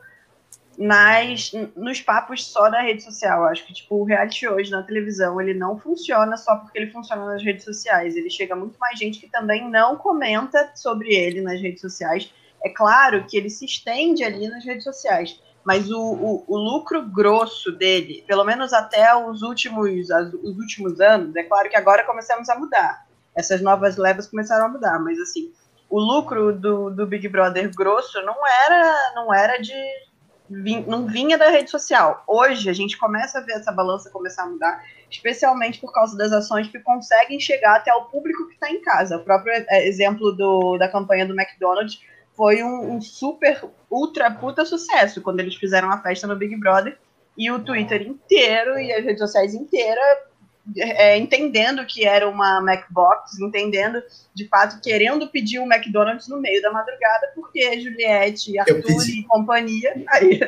nas, 0.78 1.52
nos 1.76 2.02
papos 2.02 2.46
só 2.46 2.70
da 2.70 2.82
rede 2.82 3.04
social. 3.04 3.46
Acho 3.46 3.66
que 3.66 3.74
tipo, 3.74 3.96
o 3.96 4.04
reality 4.04 4.48
hoje 4.48 4.72
na 4.72 4.84
televisão 4.84 5.40
ele 5.40 5.54
não 5.54 5.80
funciona 5.80 6.38
só 6.38 6.56
porque 6.58 6.78
ele 6.78 6.92
funciona 6.92 7.26
nas 7.26 7.44
redes 7.44 7.64
sociais. 7.64 8.16
Ele 8.16 8.30
chega 8.30 8.56
muito 8.56 8.78
mais 8.80 8.98
gente 8.98 9.20
que 9.20 9.30
também 9.30 9.70
não 9.70 9.96
comenta 9.96 10.72
sobre 10.76 11.14
ele 11.14 11.42
nas 11.42 11.62
redes 11.62 11.82
sociais. 11.82 12.32
É 12.64 12.70
claro 12.70 13.26
que 13.26 13.38
ele 13.38 13.50
se 13.50 13.66
estende 13.66 14.24
ali 14.24 14.48
nas 14.48 14.66
redes 14.66 14.84
sociais, 14.84 15.40
mas 15.64 15.90
o, 15.92 16.00
o, 16.00 16.44
o 16.48 16.58
lucro 16.58 17.02
grosso 17.04 17.72
dele, 17.72 18.24
pelo 18.28 18.44
menos 18.44 18.74
até 18.74 19.16
os 19.16 19.42
últimos, 19.42 20.10
as, 20.10 20.34
os 20.34 20.58
últimos 20.58 21.00
anos, 21.00 21.36
é 21.36 21.44
claro 21.44 21.70
que 21.70 21.76
agora 21.76 22.04
começamos 22.04 22.50
a 22.50 22.58
mudar. 22.58 23.06
Essas 23.36 23.62
novas 23.62 23.98
levas 23.98 24.28
começaram 24.28 24.66
a 24.66 24.70
mudar, 24.70 24.98
mas 25.00 25.20
assim, 25.20 25.52
o 25.90 26.00
lucro 26.00 26.54
do, 26.54 26.90
do 26.90 27.06
Big 27.06 27.28
Brother 27.28 27.70
grosso 27.76 28.20
não 28.24 28.36
era, 28.66 29.14
não 29.14 29.34
era 29.34 29.58
de 29.58 29.74
não 30.50 31.08
vinha 31.08 31.38
da 31.38 31.50
rede 31.50 31.70
social. 31.70 32.24
Hoje 32.28 32.70
a 32.70 32.74
gente 32.74 32.98
começa 32.98 33.40
a 33.40 33.42
ver 33.42 33.54
essa 33.54 33.72
balança 33.72 34.10
começar 34.10 34.44
a 34.44 34.48
mudar, 34.48 34.84
especialmente 35.10 35.80
por 35.80 35.92
causa 35.92 36.18
das 36.18 36.32
ações 36.32 36.68
que 36.68 36.80
conseguem 36.80 37.40
chegar 37.40 37.78
até 37.78 37.94
o 37.94 38.06
público 38.06 38.48
que 38.48 38.54
está 38.54 38.70
em 38.70 38.82
casa. 38.82 39.18
O 39.18 39.24
próprio 39.24 39.54
exemplo 39.72 40.32
do, 40.32 40.78
da 40.78 40.88
campanha 40.88 41.26
do 41.26 41.34
McDonald's 41.34 42.00
foi 42.34 42.62
um, 42.64 42.96
um, 42.96 43.02
super, 43.02 43.64
ultra 43.90 44.30
puta 44.30 44.66
sucesso 44.66 45.22
quando 45.22 45.40
eles 45.40 45.56
fizeram 45.56 45.90
a 45.90 46.02
festa 46.02 46.28
no 46.28 46.36
Big 46.36 46.56
Brother 46.58 46.98
e 47.38 47.50
o 47.50 47.60
Twitter 47.60 48.02
inteiro 48.04 48.78
e 48.78 48.92
as 48.92 49.04
redes 49.04 49.20
sociais 49.20 49.54
inteiras 49.54 50.18
é, 50.78 51.18
entendendo 51.18 51.86
que 51.86 52.06
era 52.06 52.28
uma 52.28 52.60
Macbox, 52.62 53.40
entendendo 53.40 54.02
de 54.34 54.48
fato 54.48 54.82
querendo 54.82 55.28
pedir 55.28 55.60
um 55.60 55.72
McDonald's 55.72 56.28
no 56.28 56.40
meio 56.40 56.62
da 56.62 56.72
madrugada, 56.72 57.32
porque 57.36 57.80
Juliette, 57.80 58.58
Arthur 58.58 59.10
e 59.10 59.24
companhia 59.24 59.94
aí, 60.10 60.40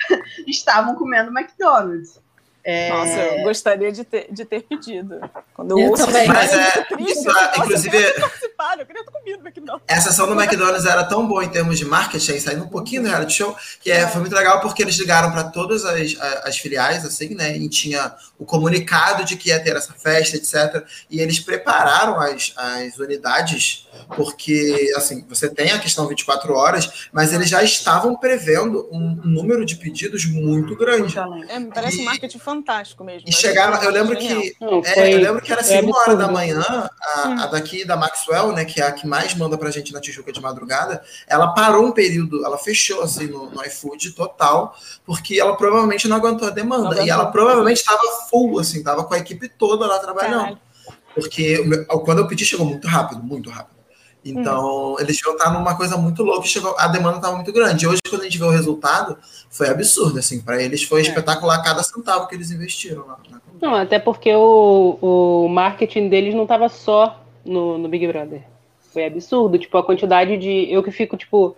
estavam 0.46 0.94
comendo 0.94 1.30
McDonald's. 1.30 2.20
É... 2.66 2.88
Nossa, 2.88 3.12
eu 3.12 3.44
gostaria 3.44 3.92
de 3.92 4.02
ter, 4.02 4.26
de 4.28 4.44
ter 4.44 4.60
pedido. 4.62 5.20
Quando 5.54 5.70
eu, 5.70 5.78
eu 5.78 5.90
ouço 5.90 6.04
também. 6.04 6.26
Mas 6.26 6.52
é, 6.52 6.82
triste, 6.82 7.12
isso, 7.12 7.24
nossa, 7.24 7.58
inclusive, 7.58 7.96
eu 7.96 8.02
queria 8.02 8.20
participar, 8.20 8.78
eu 8.80 8.86
queria 8.86 9.04
ter 9.04 9.10
comido 9.12 9.46
McDonald's. 9.46 9.84
Essa 9.86 10.10
ação 10.10 10.26
do 10.26 10.32
McDonald's 10.34 10.84
era 10.84 11.04
tão 11.04 11.28
boa 11.28 11.44
em 11.44 11.48
termos 11.48 11.78
de 11.78 11.84
marketing, 11.84 12.40
saindo 12.40 12.64
um 12.64 12.68
pouquinho 12.68 13.02
do 13.02 13.08
reality 13.08 13.34
show, 13.34 13.56
que 13.80 13.88
é, 13.88 14.04
foi 14.08 14.20
muito 14.20 14.34
legal 14.34 14.60
porque 14.60 14.82
eles 14.82 14.96
ligaram 14.96 15.30
para 15.30 15.44
todas 15.44 15.84
as, 15.84 16.16
as, 16.42 16.58
filiais, 16.58 17.04
assim, 17.04 17.36
né? 17.36 17.56
E 17.56 17.68
tinha 17.68 18.12
o 18.36 18.44
comunicado 18.44 19.24
de 19.24 19.36
que 19.36 19.50
ia 19.50 19.62
ter 19.62 19.76
essa 19.76 19.92
festa, 19.92 20.36
etc. 20.36 20.84
E 21.08 21.20
eles 21.20 21.38
prepararam 21.38 22.18
as, 22.18 22.52
as 22.56 22.98
unidades, 22.98 23.86
porque, 24.16 24.92
assim, 24.96 25.24
você 25.28 25.48
tem 25.48 25.70
a 25.70 25.78
questão 25.78 26.08
24 26.08 26.52
horas, 26.52 27.08
mas 27.12 27.32
eles 27.32 27.48
já 27.48 27.62
estavam 27.62 28.16
prevendo 28.16 28.88
um, 28.90 29.20
um 29.24 29.28
número 29.28 29.64
de 29.64 29.76
pedidos 29.76 30.24
muito 30.24 30.74
grande. 30.74 31.16
É, 31.48 31.60
me 31.60 31.70
parece 31.72 31.98
E- 31.98 32.00
um 32.00 32.04
marketing 32.06 32.38
fantástico 32.40 32.55
mesmo. 33.04 33.28
E 33.28 33.32
chegaram, 33.32 33.82
eu 33.82 33.90
lembro 33.90 34.18
Genial. 34.20 34.40
que 34.40 34.56
Não, 34.60 34.80
é, 34.80 34.94
foi- 34.94 35.14
eu 35.14 35.18
lembro 35.18 35.42
que 35.42 35.52
era 35.52 35.62
foi 35.62 35.76
assim, 35.76 35.86
uma 35.86 35.98
hora 35.98 36.16
da 36.16 36.28
manhã, 36.28 36.62
a, 37.02 37.44
a 37.44 37.46
daqui 37.46 37.84
da 37.84 37.96
Maxwell, 37.96 38.52
né, 38.52 38.64
que 38.64 38.80
é 38.80 38.86
a 38.86 38.92
que 38.92 39.06
mais 39.06 39.34
manda 39.34 39.56
pra 39.58 39.70
gente 39.70 39.92
na 39.92 40.00
Tijuca 40.00 40.32
de 40.32 40.40
madrugada, 40.40 41.02
ela 41.26 41.48
parou 41.54 41.84
um 41.86 41.92
período, 41.92 42.44
ela 42.44 42.58
fechou 42.58 43.02
assim 43.02 43.26
no, 43.26 43.50
no 43.50 43.64
iFood 43.64 44.12
total, 44.12 44.74
porque 45.04 45.38
ela 45.40 45.56
provavelmente 45.56 46.08
não 46.08 46.16
aguentou 46.16 46.48
a 46.48 46.50
demanda. 46.50 46.96
Não 46.96 47.04
e 47.04 47.10
ela 47.10 47.22
aguentou. 47.24 47.32
provavelmente 47.32 47.78
estava 47.78 48.02
full, 48.30 48.58
assim, 48.58 48.82
tava 48.82 49.04
com 49.04 49.14
a 49.14 49.18
equipe 49.18 49.48
toda 49.48 49.86
lá 49.86 49.98
trabalhando. 49.98 50.38
Caralho. 50.40 50.58
Porque 51.14 51.64
quando 52.04 52.18
eu 52.18 52.28
pedi, 52.28 52.44
chegou 52.44 52.66
muito 52.66 52.86
rápido, 52.86 53.22
muito 53.22 53.48
rápido. 53.48 53.75
Então, 54.30 54.96
eles 54.98 55.16
deviam 55.16 55.36
estar 55.36 55.50
numa 55.50 55.76
coisa 55.76 55.96
muito 55.96 56.22
louca 56.22 56.46
e 56.46 56.48
chegou, 56.48 56.74
a 56.78 56.88
demanda 56.88 57.16
estava 57.16 57.34
muito 57.36 57.52
grande. 57.52 57.84
E 57.84 57.88
hoje, 57.88 58.00
quando 58.08 58.22
a 58.22 58.24
gente 58.24 58.38
vê 58.38 58.44
o 58.44 58.50
resultado, 58.50 59.16
foi 59.48 59.68
absurdo, 59.68 60.18
assim, 60.18 60.40
para 60.40 60.62
eles 60.62 60.82
foi 60.82 61.00
espetacular 61.02 61.62
cada 61.62 61.82
centavo 61.82 62.26
que 62.26 62.34
eles 62.34 62.50
investiram 62.50 63.06
lá. 63.06 63.18
né? 63.30 63.38
Não, 63.60 63.74
até 63.74 63.98
porque 63.98 64.34
o, 64.34 64.98
o 65.00 65.48
marketing 65.48 66.08
deles 66.08 66.34
não 66.34 66.46
tava 66.46 66.68
só 66.68 67.22
no, 67.44 67.78
no 67.78 67.88
Big 67.88 68.06
Brother. 68.06 68.42
Foi 68.92 69.06
absurdo. 69.06 69.58
Tipo, 69.58 69.78
a 69.78 69.84
quantidade 69.84 70.36
de. 70.36 70.70
Eu 70.70 70.82
que 70.82 70.90
fico, 70.90 71.16
tipo, 71.16 71.56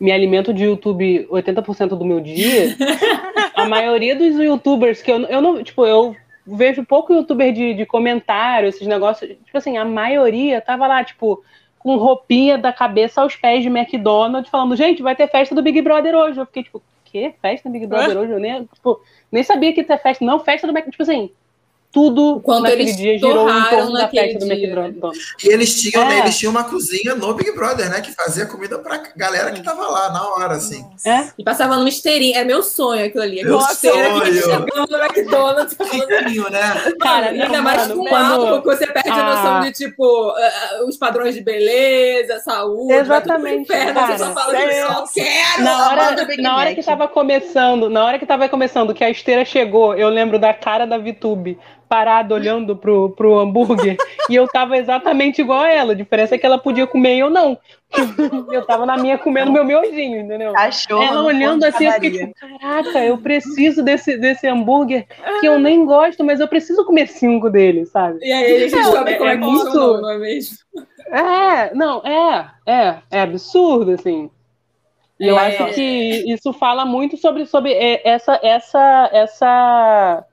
me 0.00 0.12
alimento 0.12 0.52
de 0.52 0.64
YouTube 0.64 1.26
80% 1.30 1.88
do 1.88 2.04
meu 2.04 2.20
dia. 2.20 2.76
a 3.54 3.66
maioria 3.66 4.14
dos 4.14 4.36
youtubers 4.38 5.02
que 5.02 5.10
eu, 5.10 5.20
eu 5.26 5.40
não. 5.40 5.62
Tipo, 5.62 5.86
eu 5.86 6.16
vejo 6.46 6.84
pouco 6.84 7.12
youtuber 7.12 7.52
de, 7.52 7.74
de 7.74 7.86
comentário, 7.86 8.68
esses 8.68 8.86
negócios. 8.86 9.30
Tipo 9.44 9.58
assim, 9.58 9.76
a 9.76 9.84
maioria 9.84 10.60
tava 10.60 10.86
lá, 10.86 11.04
tipo, 11.04 11.42
com 11.88 11.96
roupinha 11.96 12.58
da 12.58 12.70
cabeça 12.70 13.22
aos 13.22 13.34
pés 13.34 13.62
de 13.62 13.68
McDonald's, 13.70 14.50
falando, 14.50 14.76
gente, 14.76 15.02
vai 15.02 15.16
ter 15.16 15.26
festa 15.26 15.54
do 15.54 15.62
Big 15.62 15.80
Brother 15.80 16.14
hoje. 16.14 16.38
Eu 16.38 16.44
fiquei, 16.44 16.62
tipo, 16.62 16.82
quê? 17.02 17.34
Festa 17.40 17.66
do 17.66 17.72
Big 17.72 17.86
Brother 17.86 18.14
hoje? 18.18 18.30
Eu 18.30 18.38
nem, 18.38 18.66
tipo, 18.66 19.00
nem 19.32 19.42
sabia 19.42 19.72
que 19.72 19.80
ia 19.80 19.86
ter 19.86 19.96
festa. 19.96 20.22
Não, 20.22 20.38
festa 20.38 20.66
do 20.66 20.70
McDonald's. 20.70 20.98
Tipo 20.98 21.02
assim, 21.04 21.30
tudo 21.90 22.40
Quanto 22.44 22.64
naquele 22.64 22.82
eles 22.82 22.96
dia 22.96 23.18
girou 23.18 23.48
em 23.48 23.64
torno 23.64 23.92
da 23.92 24.08
festa 24.08 24.38
do 24.38 24.44
dia, 24.44 24.54
McDonald's. 24.54 25.34
E 25.42 25.48
eles 25.48 25.80
tinham, 25.80 26.06
né, 26.06 26.16
É. 26.16 26.18
eles 26.20 26.36
tinham 26.38 26.50
uma 26.50 26.64
cozinha 26.64 27.14
no 27.14 27.32
Big 27.34 27.50
Brother, 27.52 27.88
né? 27.90 28.00
Que 28.02 28.12
fazia 28.12 28.44
comida 28.46 28.78
pra 28.78 29.02
galera 29.16 29.50
que 29.52 29.62
tava 29.62 29.86
lá 29.88 30.10
na 30.12 30.28
hora, 30.28 30.54
assim. 30.56 30.84
É? 31.06 31.28
E 31.38 31.42
passava 31.42 31.76
numa 31.76 31.88
esteirinha. 31.88 32.40
É 32.40 32.44
meu 32.44 32.62
sonho 32.62 33.06
aquilo 33.06 33.22
ali. 33.22 33.42
Meu 33.42 33.58
Aquela 33.58 33.72
esteira 33.72 34.20
que 34.20 34.32
sonho. 34.40 34.66
chegando 34.66 34.90
no 34.90 34.98
McDonald's. 34.98 35.76
Riquinho, 35.80 36.50
né? 36.50 36.60
Cara, 37.00 37.26
Ainda 37.30 37.62
mais 37.62 37.86
com 37.86 38.04
quando- 38.04 38.42
álcool, 38.46 38.62
que 38.62 38.76
você 38.76 38.86
perde 38.86 39.08
a 39.08 39.14
Ah. 39.14 39.34
noção 39.34 39.60
de, 39.60 39.72
tipo, 39.72 40.28
ah, 40.30 40.40
ah, 40.80 40.84
os 40.86 40.96
padrões 40.96 41.34
de 41.34 41.40
beleza, 41.42 42.38
saúde. 42.40 42.92
Exatamente, 42.92 43.62
Inferno, 43.62 44.00
você 44.00 44.18
só 44.18 44.24
cara. 44.24 44.34
fala 44.34 44.52
que 44.68 44.82
só 44.82 45.04
quero. 45.14 45.62
Na 45.64 45.88
hora, 45.88 46.26
na 46.38 46.56
hora 46.56 46.74
que 46.74 46.82
tava 46.82 47.08
começando, 47.08 47.88
na 47.88 48.04
hora 48.04 48.18
que 48.18 48.26
tava 48.26 48.48
começando, 48.48 48.92
que 48.94 49.02
a 49.04 49.10
esteira 49.10 49.44
chegou, 49.44 49.94
eu 49.94 50.08
lembro 50.08 50.38
da 50.38 50.52
cara 50.52 50.86
da 50.86 50.98
Vitube 50.98 51.58
parada 51.88 52.34
olhando 52.34 52.76
pro, 52.76 53.10
pro 53.10 53.38
hambúrguer 53.38 53.96
e 54.28 54.34
eu 54.34 54.46
tava 54.46 54.76
exatamente 54.76 55.40
igual 55.40 55.60
a 55.60 55.68
ela. 55.70 55.92
A 55.92 55.96
diferença 55.96 56.34
é 56.34 56.38
que 56.38 56.44
ela 56.46 56.58
podia 56.58 56.86
comer 56.86 57.16
e 57.16 57.20
eu 57.20 57.30
não. 57.30 57.58
Eu 58.52 58.66
tava 58.66 58.84
na 58.84 58.98
minha 58.98 59.16
comendo 59.16 59.50
meu 59.50 59.64
miojinho, 59.64 60.20
entendeu? 60.20 60.52
Cachorro. 60.52 61.02
Ela 61.02 61.22
olhando 61.22 61.64
assim, 61.64 61.86
eu 61.86 61.92
fiquei 61.92 62.10
tipo, 62.10 62.34
caraca, 62.34 63.02
eu 63.02 63.16
preciso 63.16 63.82
desse, 63.82 64.18
desse 64.18 64.46
hambúrguer 64.46 65.06
que 65.40 65.46
eu 65.48 65.58
nem 65.58 65.86
gosto, 65.86 66.22
mas 66.22 66.38
eu 66.38 66.46
preciso 66.46 66.84
comer 66.84 67.08
cinco 67.08 67.48
dele, 67.48 67.86
sabe? 67.86 68.18
E 68.22 68.30
aí 68.30 68.56
a 68.56 68.58
gente 68.58 68.74
descobre 68.74 69.14
é- 69.14 69.16
como 69.16 69.30
é, 69.30 69.32
é 69.32 69.36
que 69.38 69.42
muito- 69.44 69.64
funciona, 69.64 70.00
não 70.02 70.10
é 70.10 70.18
mesmo? 70.18 70.56
É, 71.10 71.74
não, 71.74 72.02
é, 72.04 72.50
é, 72.66 72.94
é 73.10 73.20
absurdo, 73.22 73.92
assim. 73.92 74.30
E 75.18 75.26
eu 75.26 75.38
É. 75.38 75.46
acho 75.48 75.74
que 75.74 76.30
isso 76.30 76.52
fala 76.52 76.84
muito 76.84 77.16
sobre, 77.16 77.46
sobre 77.46 77.72
é, 77.72 78.06
essa, 78.06 78.38
essa, 78.42 79.10
essa, 79.14 80.24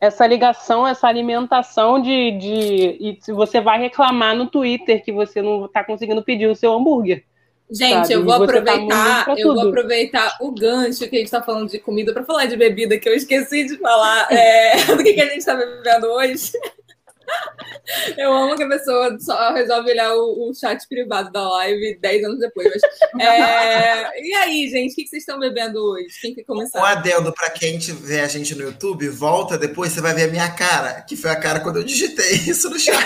essa 0.00 0.26
ligação, 0.26 0.86
essa 0.86 1.08
alimentação 1.08 2.00
de, 2.00 2.32
de. 2.32 2.96
E 3.00 3.18
se 3.20 3.32
você 3.32 3.60
vai 3.60 3.80
reclamar 3.80 4.36
no 4.36 4.46
Twitter 4.46 5.02
que 5.04 5.12
você 5.12 5.42
não 5.42 5.66
está 5.66 5.82
conseguindo 5.82 6.22
pedir 6.22 6.46
o 6.46 6.54
seu 6.54 6.72
hambúrguer. 6.72 7.24
Gente, 7.70 8.08
Sabe, 8.08 8.12
eu 8.14 8.24
vou 8.24 8.38
tá 8.38 8.44
aproveitar, 8.44 9.24
pra 9.24 9.34
eu 9.38 9.54
vou 9.54 9.68
aproveitar 9.68 10.38
o 10.40 10.50
gancho 10.52 11.06
que 11.06 11.16
a 11.16 11.18
gente 11.18 11.30
tá 11.30 11.42
falando 11.42 11.68
de 11.68 11.78
comida 11.78 12.14
para 12.14 12.24
falar 12.24 12.46
de 12.46 12.56
bebida, 12.56 12.98
que 12.98 13.06
eu 13.06 13.14
esqueci 13.14 13.64
de 13.64 13.76
falar 13.76 14.26
é, 14.32 14.84
do 14.96 15.02
que, 15.02 15.12
que 15.12 15.20
a 15.20 15.26
gente 15.26 15.44
tá 15.44 15.54
bebendo 15.54 16.06
hoje. 16.06 16.52
Eu 18.16 18.32
amo 18.32 18.56
que 18.56 18.62
a 18.62 18.68
pessoa 18.68 19.16
só 19.18 19.52
resolve 19.52 19.90
olhar 19.90 20.14
o, 20.14 20.50
o 20.50 20.54
chat 20.54 20.86
privado 20.88 21.30
da 21.32 21.48
live 21.48 21.98
10 22.00 22.24
anos 22.24 22.38
depois. 22.38 22.68
Mas, 23.14 23.26
é, 23.26 24.10
E 24.22 24.34
aí, 24.34 24.68
gente, 24.68 24.92
o 24.92 24.94
que, 24.94 25.02
que 25.04 25.08
vocês 25.08 25.22
estão 25.22 25.38
bebendo 25.38 25.78
hoje? 25.82 26.06
Quem 26.20 26.34
quer 26.34 26.42
Um 26.42 26.44
começar? 26.44 26.86
adendo 26.86 27.32
pra 27.32 27.50
quem 27.50 27.78
vê 27.78 28.20
a 28.20 28.28
gente 28.28 28.54
no 28.54 28.62
YouTube, 28.64 29.08
volta 29.08 29.56
depois, 29.56 29.92
você 29.92 30.00
vai 30.00 30.14
ver 30.14 30.24
a 30.24 30.28
minha 30.32 30.50
cara, 30.50 31.00
que 31.02 31.16
foi 31.16 31.30
a 31.30 31.36
cara 31.36 31.60
quando 31.60 31.76
eu 31.76 31.84
digitei 31.84 32.32
isso 32.48 32.68
no 32.70 32.78
chat. 32.78 32.96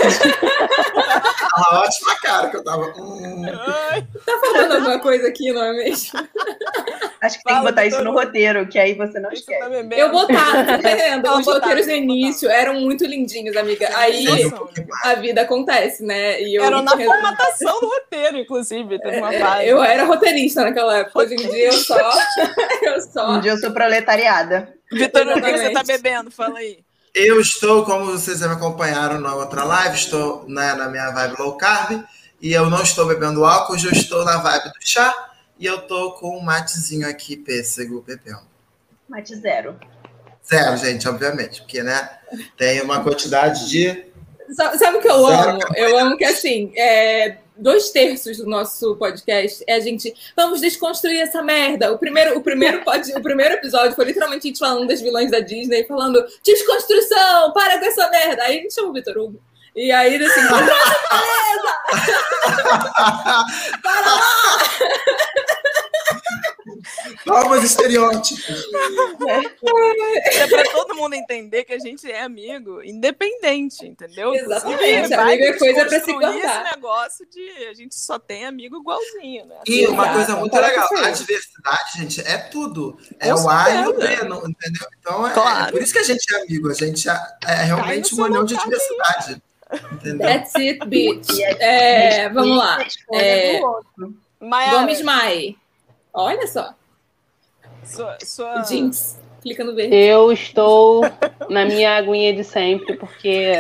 uma 1.57 1.81
ótima 1.83 2.15
cara 2.21 2.51
que 2.51 2.57
eu 2.57 2.65
tava. 2.65 2.93
Hum. 2.97 3.43
Tá 4.25 4.39
falando 4.41 4.73
alguma 4.75 5.01
coisa 5.01 5.29
aqui, 5.29 5.53
não 5.53 5.63
é 5.63 5.73
mesmo? 5.73 6.19
Acho 7.21 7.39
que 7.39 7.45
tem 7.45 7.57
que 7.57 7.63
botar 7.63 7.87
isso 7.87 8.03
no 8.03 8.13
roteiro, 8.13 8.67
que 8.69 8.79
aí 8.79 8.95
você 8.95 9.21
não 9.21 9.31
Você 9.31 9.45
tá 9.45 9.53
esquece. 9.53 9.71
bebendo? 9.71 9.95
Eu 10.03 10.11
botar, 10.11 10.67
tá 10.67 10.75
entendendo? 10.79 11.27
Ela 11.27 11.39
Os 11.39 11.47
roteiros 11.47 11.87
no 11.87 11.93
botava. 11.93 11.97
início 12.13 12.51
eram 12.51 12.81
muito 12.81 13.05
lindinhos, 13.05 13.57
amiga. 13.57 13.89
Aí 13.97 14.12
Mais. 14.13 14.53
a 15.05 15.15
vida 15.15 15.43
acontece, 15.43 16.03
né? 16.05 16.41
E 16.43 16.55
eu, 16.55 16.65
Era 16.65 16.83
na 16.83 16.93
formatação 16.93 17.81
do 17.81 17.87
roteiro, 17.89 18.39
inclusive. 18.39 18.99
Teve 19.01 19.19
uma 19.19 19.35
É, 19.35 19.39
fase. 19.39 19.67
eu 19.69 19.83
era 19.83 20.05
roteirista 20.05 20.63
naquela 20.63 20.99
época. 20.99 21.19
Hoje 21.19 21.35
em 21.35 21.49
dia 21.51 21.67
eu 21.67 21.73
só. 21.73 22.13
eu 22.83 23.01
só. 23.03 23.31
Um 23.33 23.41
dia 23.41 23.53
eu 23.53 23.59
sou 23.59 23.71
proletariada. 23.73 24.73
Vitor, 24.93 25.27
o 25.27 25.41
que 25.41 25.53
você 25.59 25.71
tá 25.71 25.83
bebendo? 25.83 26.31
Fala 26.31 26.59
aí. 26.59 26.79
Eu 27.15 27.41
estou, 27.41 27.85
como 27.85 28.07
vocês 28.07 28.39
já 28.39 28.49
me 28.49 28.55
acompanharam 28.55 29.21
na 29.21 29.35
outra 29.35 29.65
live, 29.65 29.95
estou 29.97 30.45
né, 30.49 30.75
na 30.75 30.89
minha 30.89 31.11
vibe 31.11 31.37
low 31.39 31.57
carb 31.59 32.03
e 32.41 32.53
eu 32.53 32.71
não 32.71 32.83
estou 32.83 33.07
bebendo 33.07 33.45
álcool, 33.45 33.75
hoje 33.75 33.87
eu 33.87 33.93
estou 33.93 34.25
na 34.25 34.39
vibe 34.39 34.65
do 34.65 34.75
chá 34.81 35.15
e 35.59 35.67
eu 35.67 35.83
tô 35.83 36.13
com 36.13 36.39
um 36.39 36.41
matezinho 36.41 37.07
aqui, 37.07 37.37
pêssego, 37.37 38.01
bebendo. 38.07 38.41
Mate 39.09 39.37
zero. 39.37 39.79
Zero, 40.47 40.77
gente, 40.77 41.09
obviamente, 41.09 41.61
porque 41.63 41.83
né, 41.83 42.09
tem 42.57 42.81
uma 42.83 43.03
quantidade 43.03 43.69
de. 43.69 44.05
Sa- 44.51 44.77
Sabe 44.77 44.99
o 44.99 45.01
que 45.01 45.09
eu 45.09 45.27
amo? 45.27 45.61
Eu 45.77 45.99
amo 45.99 46.17
que, 46.17 46.25
assim, 46.25 46.73
é, 46.77 47.39
dois 47.57 47.91
terços 47.91 48.37
do 48.39 48.47
nosso 48.47 48.97
podcast 48.97 49.63
é 49.67 49.75
a 49.75 49.81
gente. 49.81 50.13
Vamos 50.37 50.61
desconstruir 50.61 51.21
essa 51.21 51.43
merda. 51.43 51.93
O 51.93 51.99
primeiro, 51.99 52.37
o 52.37 52.43
primeiro, 52.43 52.83
pod- 52.85 53.13
o 53.17 53.23
primeiro 53.23 53.55
episódio 53.55 53.95
foi 53.95 54.05
literalmente 54.07 54.47
a 54.47 54.49
gente 54.49 54.59
falando 54.59 54.87
das 54.89 55.01
vilãs 55.01 55.31
da 55.31 55.39
Disney, 55.41 55.85
falando 55.85 56.23
desconstrução, 56.45 57.53
para 57.53 57.79
com 57.79 57.87
essa 57.87 58.11
merda. 58.11 58.43
Aí 58.43 58.59
a 58.59 58.63
gente 58.63 58.75
chama 58.75 58.89
o 58.89 58.93
Vitor 58.93 59.17
Hugo. 59.19 59.41
E 59.75 59.91
aí, 59.91 60.15
ele 60.15 60.27
assim, 60.27 60.41
para 63.83 64.01
lá! 64.01 64.59
Novos 67.25 67.63
estereótipos. 67.65 68.67
É 70.33 70.47
pra 70.47 70.65
todo 70.65 70.95
mundo 70.95 71.15
entender 71.15 71.65
que 71.65 71.73
a 71.73 71.79
gente 71.79 72.11
é 72.11 72.23
amigo, 72.23 72.83
independente, 72.83 73.87
entendeu? 73.87 74.35
Exatamente, 74.35 75.15
amigo 75.15 75.45
é 75.45 75.53
coisa 75.59 75.85
pra 75.87 76.01
se 76.01 76.13
guardar. 76.13 76.37
esse 76.37 76.75
negócio 76.75 77.27
de 77.31 77.51
a 77.69 77.75
gente 77.75 77.95
só 77.95 78.19
tem 78.19 78.45
amigo 78.45 78.77
igualzinho, 78.81 79.47
né? 79.47 79.57
E 79.67 79.87
uma 79.87 80.03
Exato, 80.05 80.17
coisa 80.19 80.37
muito 80.37 80.55
legal, 80.57 80.89
a 80.97 81.11
diversidade, 81.11 81.93
gente, 81.99 82.21
é 82.21 82.39
tudo. 82.39 82.99
É 83.21 83.35
o 83.35 83.49
A 83.49 83.71
e 83.71 83.87
o 83.89 83.93
B, 83.95 84.05
entendeu? 84.15 84.89
Então 85.01 85.27
é, 85.27 85.33
Claro. 85.33 85.69
é 85.69 85.73
por 85.73 85.83
isso 85.83 85.93
que 85.93 85.99
a 86.01 86.05
gente 86.05 86.35
é 86.35 86.43
amigo, 86.43 86.71
a 86.71 86.75
gente 86.75 87.09
é, 87.09 87.19
é 87.47 87.55
realmente 87.65 88.15
uma 88.15 88.27
união 88.27 88.45
de 88.45 88.57
diversidade. 88.57 89.43
Entendeu? 89.93 90.27
That's 90.27 90.55
it, 90.57 90.87
bitch. 90.87 91.29
É- 91.59 92.29
vamos 92.29 92.57
lá. 92.57 92.85
É. 93.13 93.61
Maiara, 94.41 94.79
Gomes 94.79 95.03
Mai. 95.03 95.57
Olha 96.13 96.47
só. 96.47 96.75
sua, 97.85 98.19
sua... 98.23 98.65
Jinx. 98.65 99.21
Clica 99.41 99.65
no 99.65 99.75
verde. 99.75 99.95
Eu 99.97 100.31
estou 100.31 101.03
na 101.49 101.65
minha 101.65 101.97
aguinha 101.97 102.33
de 102.33 102.45
sempre, 102.45 102.97
porque 102.97 103.53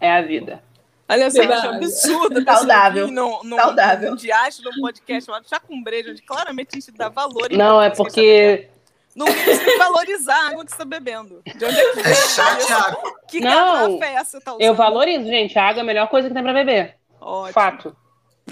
é 0.00 0.12
a 0.12 0.22
vida. 0.22 0.62
Olha 1.08 1.30
só, 1.30 1.42
acho 1.42 1.68
absurdo 1.68 2.42
Saudável. 2.44 3.08
num, 3.08 3.42
num, 3.42 3.56
Saudável. 3.56 4.10
num 4.10 4.16
diacho 4.16 4.62
num 4.62 4.80
podcast 4.80 5.26
chamado 5.26 5.48
Chá 5.48 5.60
com 5.60 5.82
Breja, 5.82 6.10
onde 6.10 6.22
claramente 6.22 6.68
a 6.72 6.74
gente 6.76 6.92
dá 6.92 7.08
valor. 7.08 7.50
Não, 7.50 7.82
é 7.82 7.90
Não 9.14 9.26
tem 9.26 9.58
que 9.58 9.76
valorizar 9.78 10.34
a 10.34 10.48
água 10.48 10.64
que 10.64 10.70
você 10.70 10.74
está 10.74 10.84
bebendo. 10.84 11.42
De 11.44 11.64
onde 11.64 11.78
é 11.78 11.92
que 11.92 12.00
É 12.00 12.02
vem 12.02 12.14
chá 12.14 12.54
de 12.54 12.62
isso? 12.62 12.72
água. 12.74 13.12
Que 13.28 13.40
Não, 13.40 13.98
garrafa 13.98 14.24
você 14.24 14.40
tá 14.40 14.50
usando? 14.52 14.62
Eu 14.62 14.74
valorizo, 14.74 15.24
gente. 15.26 15.58
A 15.58 15.68
água 15.68 15.80
é 15.80 15.82
a 15.82 15.86
melhor 15.86 16.08
coisa 16.08 16.28
que 16.28 16.34
tem 16.34 16.42
pra 16.42 16.52
beber. 16.52 16.96
Ótimo. 17.20 17.52
Fato. 17.52 17.96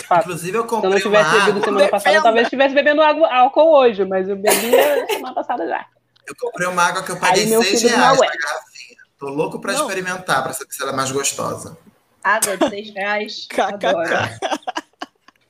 Fato. 0.07 0.21
Inclusive, 0.21 0.57
eu 0.59 0.63
Se 0.63 0.69
eu 0.69 0.71
não 0.77 0.83
comprei 0.83 0.91
uma 0.93 1.01
tivesse 1.01 1.31
bebido 1.31 1.51
água. 1.51 1.65
semana 1.65 1.89
passada, 1.89 2.11
eu 2.11 2.13
Defenda. 2.13 2.23
talvez 2.23 2.47
estivesse 2.47 2.75
bebendo 2.75 3.03
água, 3.03 3.35
álcool 3.35 3.73
hoje, 3.79 4.05
mas 4.05 4.29
eu 4.29 4.37
bebia 4.37 5.07
semana 5.09 5.35
passada 5.35 5.67
já. 5.67 5.87
Eu 6.27 6.35
comprei 6.39 6.69
uma 6.69 6.83
água 6.83 7.03
que 7.03 7.11
eu 7.11 7.19
paguei 7.19 7.43
Aí 7.45 7.49
meu 7.51 7.63
6 7.63 7.81
filho 7.83 7.97
reais 7.97 8.19
na 8.19 8.25
é. 8.27 8.29
garrafinha. 8.29 8.97
Tô 9.19 9.27
louco 9.29 9.61
pra 9.61 9.73
Não. 9.73 9.81
experimentar, 9.81 10.43
pra 10.45 10.53
saber 10.53 10.73
se 10.73 10.83
ela 10.83 10.93
é 10.93 10.95
mais 10.95 11.11
gostosa. 11.11 11.77
Água 12.23 12.57
de 12.57 12.69
6 12.69 12.91
reais. 12.95 13.47
KKK. 13.49 13.63
Adoro. 13.87 14.09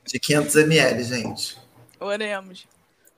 De 0.05 0.19
500 0.19 0.55
ml, 0.55 1.03
gente. 1.03 1.57
Oremos. 1.99 2.65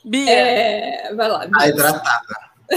Bia, 0.04 0.30
É, 0.32 1.14
vai 1.14 1.28
lá. 1.30 1.48
A 1.60 1.68
hidratada. 1.68 2.54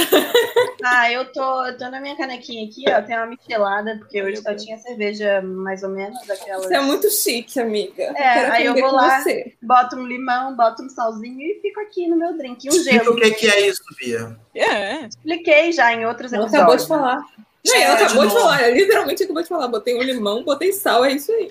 Ah, 0.85 1.11
eu 1.11 1.25
tô, 1.33 1.65
eu 1.67 1.77
tô 1.79 1.89
na 1.89 2.01
minha 2.01 2.17
canequinha 2.17 2.67
aqui, 2.69 2.85
ó. 2.89 3.01
Tem 3.03 3.17
uma 3.17 3.27
michelada, 3.27 3.97
porque 3.99 4.23
hoje 4.23 4.37
só 4.43 4.55
tinha 4.55 4.77
cerveja 4.79 5.41
mais 5.43 5.83
ou 5.83 5.89
menos 5.89 6.25
daquelas. 6.27 6.67
Você 6.67 6.75
é 6.75 6.81
muito 6.81 7.11
chique, 7.11 7.59
amiga. 7.59 8.03
É, 8.03 8.13
Quero 8.13 8.53
aí 8.53 8.67
eu 8.67 8.75
vou 8.75 8.93
lá. 8.93 9.21
Você. 9.21 9.55
Boto 9.63 9.97
um 9.97 10.07
limão, 10.07 10.55
boto 10.55 10.83
um 10.83 10.89
salzinho 10.89 11.41
e 11.41 11.61
fico 11.63 11.81
aqui 11.81 12.07
no 12.09 12.17
meu 12.17 12.37
drink. 12.37 12.65
E 12.65 12.69
um 12.71 12.73
Explica 12.75 13.05
gelo. 13.05 13.17
o 13.17 13.21
que, 13.21 13.31
que 13.33 13.49
é 13.49 13.69
isso, 13.69 13.83
Bia. 13.99 14.37
é. 14.55 15.07
Expliquei 15.07 15.73
já 15.73 15.93
em 15.95 16.05
outros 16.07 16.33
Ela 16.33 16.45
episódios. 16.45 16.63
acabou 16.63 16.77
de 16.77 16.87
falar. 16.87 17.25
Não, 17.67 17.77
ela 17.77 17.93
É, 17.93 17.97
de 17.97 18.03
acabou 18.05 18.27
de 18.27 18.29
novo. 18.35 18.41
falar. 18.41 18.63
Ela 18.63 18.75
literalmente 18.75 19.23
acabou 19.25 19.43
de 19.43 19.49
falar. 19.49 19.69
Botei 19.69 19.97
um 19.99 20.03
limão, 20.03 20.45
botei 20.45 20.73
sal, 20.73 21.05
é 21.05 21.13
isso 21.13 21.33
aí. 21.33 21.49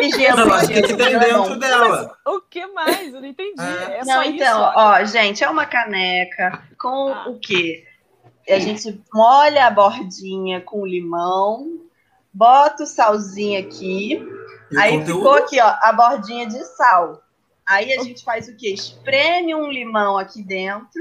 E 0.00 0.10
gelo, 0.12 0.36
Não, 0.38 0.46
mas 0.48 0.64
o 0.64 0.72
que, 0.72 0.82
tem 0.82 1.14
é 1.14 1.18
dentro 1.18 1.56
dela? 1.58 2.16
O 2.26 2.40
que 2.40 2.66
mais? 2.68 3.12
Eu 3.14 3.20
não 3.20 3.28
entendi. 3.28 3.54
Ah. 3.58 3.90
É 3.90 4.04
Não, 4.04 4.14
só 4.14 4.22
então, 4.24 4.60
isso. 4.68 4.72
ó, 4.76 5.04
gente, 5.04 5.44
é 5.44 5.48
uma 5.50 5.66
caneca 5.66 6.62
com 6.78 7.08
Ah. 7.12 7.28
o 7.28 7.38
quê? 7.38 7.84
A 8.48 8.58
gente 8.58 8.98
molha 9.12 9.66
a 9.66 9.70
bordinha 9.70 10.60
com 10.62 10.86
limão, 10.86 11.80
bota 12.32 12.84
o 12.84 12.86
salzinho 12.86 13.60
aqui, 13.60 14.26
E 14.70 14.78
aí 14.78 15.04
ficou 15.04 15.32
aqui, 15.34 15.60
ó, 15.60 15.74
a 15.82 15.92
bordinha 15.92 16.46
de 16.46 16.62
sal. 16.64 17.22
Aí 17.68 17.92
a 17.92 18.02
gente 18.02 18.24
faz 18.24 18.48
o 18.48 18.56
quê? 18.56 18.68
Espreme 18.70 19.54
um 19.54 19.70
limão 19.70 20.16
aqui 20.16 20.42
dentro, 20.42 21.00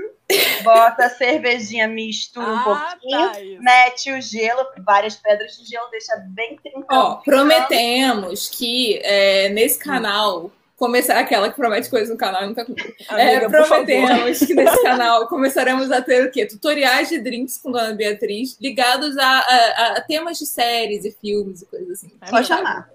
bota 0.63 1.05
a 1.05 1.09
cervejinha, 1.09 1.87
mistura 1.87 2.45
um 2.45 2.55
Ah, 2.57 2.63
pouquinho, 2.99 3.31
tá, 3.31 3.61
mete 3.61 4.11
o 4.11 4.21
gelo, 4.21 4.65
várias 4.85 5.15
pedras 5.15 5.55
de 5.57 5.65
gelo, 5.65 5.89
deixa 5.89 6.15
bem 6.29 6.57
trincado. 6.57 6.85
Ó, 6.91 7.15
prometemos 7.17 8.49
que 8.49 8.99
é, 9.03 9.49
nesse 9.49 9.79
canal 9.79 10.51
começar 10.75 11.17
aquela 11.17 11.49
que 11.49 11.55
promete 11.55 11.89
coisas 11.89 12.09
no 12.09 12.17
canal 12.17 12.43
e 12.43 12.47
nunca 12.47 12.61
Amiga, 12.61 12.83
é, 13.17 13.49
prometemos 13.49 14.39
que 14.39 14.53
nesse 14.53 14.83
canal 14.83 15.27
começaremos 15.27 15.91
a 15.91 16.01
ter 16.01 16.25
o 16.27 16.31
quê? 16.31 16.45
Tutoriais 16.45 17.09
de 17.09 17.19
drinks 17.19 17.57
com 17.57 17.71
Dona 17.71 17.93
Beatriz 17.95 18.57
ligados 18.61 19.17
a, 19.17 19.25
a- 19.39 19.93
a 19.97 20.01
temas 20.01 20.37
de 20.37 20.45
séries 20.45 21.03
e 21.05 21.11
filmes 21.19 21.61
e 21.63 21.65
coisas 21.65 21.89
assim. 22.03 22.11
Só 22.29 22.43
chamar. 22.43 22.89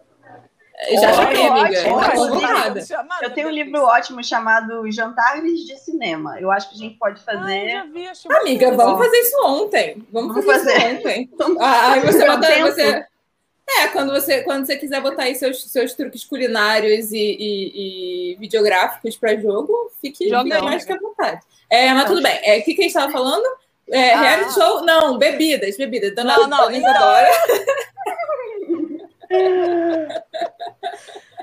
Já 1.01 1.13
chamei, 1.13 1.47
amiga. 1.47 1.93
ótimo, 1.93 2.29
convocada. 2.29 2.81
Eu 3.23 3.31
tenho 3.35 3.49
um 3.49 3.51
livro 3.53 3.83
ótimo 3.83 4.23
chamado 4.25 4.91
Jantares 4.91 5.61
de 5.61 5.77
Cinema. 5.79 6.41
Eu 6.41 6.51
acho 6.51 6.69
que 6.71 6.75
a 6.75 6.79
gente 6.79 6.97
pode 6.99 7.21
Ah, 7.27 7.33
eu 7.33 7.39
fazer. 7.41 7.71
já 7.71 7.85
vi, 7.85 8.09
Amiga, 8.41 8.71
legal. 8.71 8.77
vamos 8.87 9.05
fazer 9.07 9.17
isso 9.19 9.37
ontem. 9.47 10.07
Vamos, 10.13 10.35
Vamos 10.35 10.45
fazer, 10.45 10.73
fazer. 10.73 10.89
isso 10.89 10.99
ontem. 10.99 11.31
Ah, 11.61 11.93
aí 11.93 12.01
você 12.01 12.27
bota. 12.27 12.47
Você... 12.61 13.07
É, 13.79 13.87
quando 13.89 14.13
você, 14.13 14.43
quando 14.43 14.67
você 14.67 14.77
quiser 14.77 15.01
botar 15.01 15.23
aí 15.23 15.35
seus, 15.37 15.63
seus 15.71 15.95
truques 15.95 16.25
culinários 16.25 17.13
e, 17.13 17.17
e- 17.17 18.33
e 18.33 18.37
videográficos 18.37 19.17
para 19.17 19.37
jogo, 19.37 19.91
fique, 20.01 20.25
fique 20.25 20.61
mais 20.63 20.85
que 20.85 20.93
à 20.93 20.99
vontade. 20.99 21.41
É, 21.71 21.95
mas 21.95 22.05
tudo 22.07 22.21
bem. 22.21 22.39
É, 22.43 22.59
O 22.59 22.65
que, 22.65 22.75
que 22.75 22.81
a 22.81 22.85
gente 22.85 22.87
estava 22.97 23.11
falando? 23.13 23.45
É, 23.89 24.13
Ah. 24.15 24.21
reality 24.21 24.53
show? 24.55 24.83
Não, 24.85 25.17
bebidas, 25.17 25.77
bebidas. 25.77 26.15
Dona, 26.15 26.37
Não, 26.37 26.49
não, 26.49 26.59
Dona 26.65 26.77
então. 26.77 26.91
Isadora. 26.91 27.29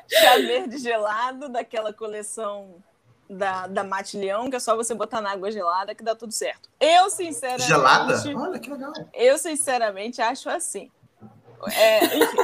Chá 0.08 0.38
verde 0.38 0.78
gelado 0.78 1.50
daquela 1.50 1.94
coleção 1.94 2.84
da, 3.30 3.68
da 3.68 3.84
Mate 3.84 4.18
Leão, 4.18 4.50
que 4.50 4.56
é 4.56 4.60
só 4.60 4.76
você 4.76 4.96
botar 4.96 5.22
na 5.22 5.32
água 5.32 5.52
gelada 5.52 5.94
que 5.94 6.04
dá 6.04 6.16
tudo 6.16 6.32
certo. 6.32 6.70
Eu, 6.80 7.10
sinceramente. 7.10 7.68
Gelada? 7.68 8.14
Olha 8.36 8.60
que 8.60 8.70
legal. 8.72 8.92
Eu, 9.14 9.38
sinceramente, 9.38 10.22
acho 10.22 10.50
assim. 10.50 10.90
É, 11.74 12.06
enfim, 12.18 12.38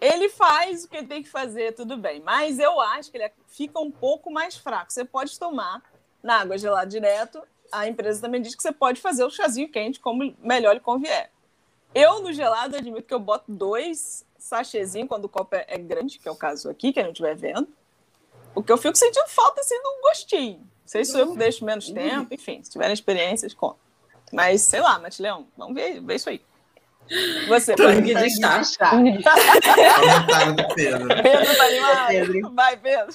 ele 0.00 0.28
faz 0.28 0.84
o 0.84 0.88
que 0.88 0.98
ele 0.98 1.06
tem 1.06 1.22
que 1.22 1.28
fazer, 1.28 1.72
tudo 1.74 1.96
bem. 1.96 2.20
Mas 2.20 2.58
eu 2.58 2.80
acho 2.80 3.10
que 3.10 3.16
ele 3.16 3.30
fica 3.48 3.80
um 3.80 3.90
pouco 3.90 4.30
mais 4.30 4.56
fraco. 4.56 4.92
Você 4.92 5.04
pode 5.04 5.38
tomar 5.38 5.82
na 6.22 6.40
água 6.40 6.56
gelada 6.56 6.86
direto. 6.86 7.42
A 7.72 7.88
empresa 7.88 8.20
também 8.20 8.40
diz 8.40 8.54
que 8.54 8.62
você 8.62 8.70
pode 8.70 9.00
fazer 9.00 9.24
o 9.24 9.30
chazinho 9.30 9.68
quente 9.68 9.98
como 9.98 10.34
melhor 10.38 10.74
lhe 10.74 10.80
convier. 10.80 11.30
Eu, 11.94 12.22
no 12.22 12.32
gelado, 12.32 12.76
admito 12.76 13.06
que 13.06 13.14
eu 13.14 13.20
boto 13.20 13.50
dois 13.50 14.24
sachêzinhos 14.44 15.08
quando 15.08 15.24
o 15.24 15.28
copo 15.28 15.56
é, 15.56 15.64
é 15.68 15.78
grande, 15.78 16.18
que 16.18 16.28
é 16.28 16.30
o 16.30 16.36
caso 16.36 16.68
aqui, 16.70 16.92
que 16.92 17.00
a 17.00 17.02
gente 17.02 17.12
estiver 17.12 17.34
vendo. 17.34 17.68
Porque 18.52 18.70
eu 18.70 18.76
fico 18.76 18.96
sentindo 18.96 19.26
falta 19.28 19.60
assim 19.60 19.76
do 19.82 20.00
gostinho. 20.02 20.58
Não 20.58 20.68
sei 20.86 21.04
se 21.04 21.18
eu 21.18 21.34
deixo 21.34 21.64
menos 21.64 21.90
tempo, 21.90 22.32
enfim, 22.32 22.62
se 22.62 22.70
tiverem 22.70 22.92
experiências, 22.92 23.54
conta. 23.54 23.78
Mas, 24.32 24.62
sei 24.62 24.80
lá, 24.80 24.98
Mate 24.98 25.20
Leão, 25.22 25.46
vamos 25.56 25.74
ver, 25.74 26.00
ver 26.00 26.16
isso 26.16 26.28
aí. 26.28 26.40
Você, 27.48 27.74
Tangue 27.74 28.14
de 28.14 28.40
do 30.54 30.74
Pedro. 30.74 31.08
Pedro 31.22 31.56
tá 31.56 31.64
animado? 31.66 32.08
Pedro. 32.08 32.50
Vai, 32.54 32.76
Pedro. 32.78 33.14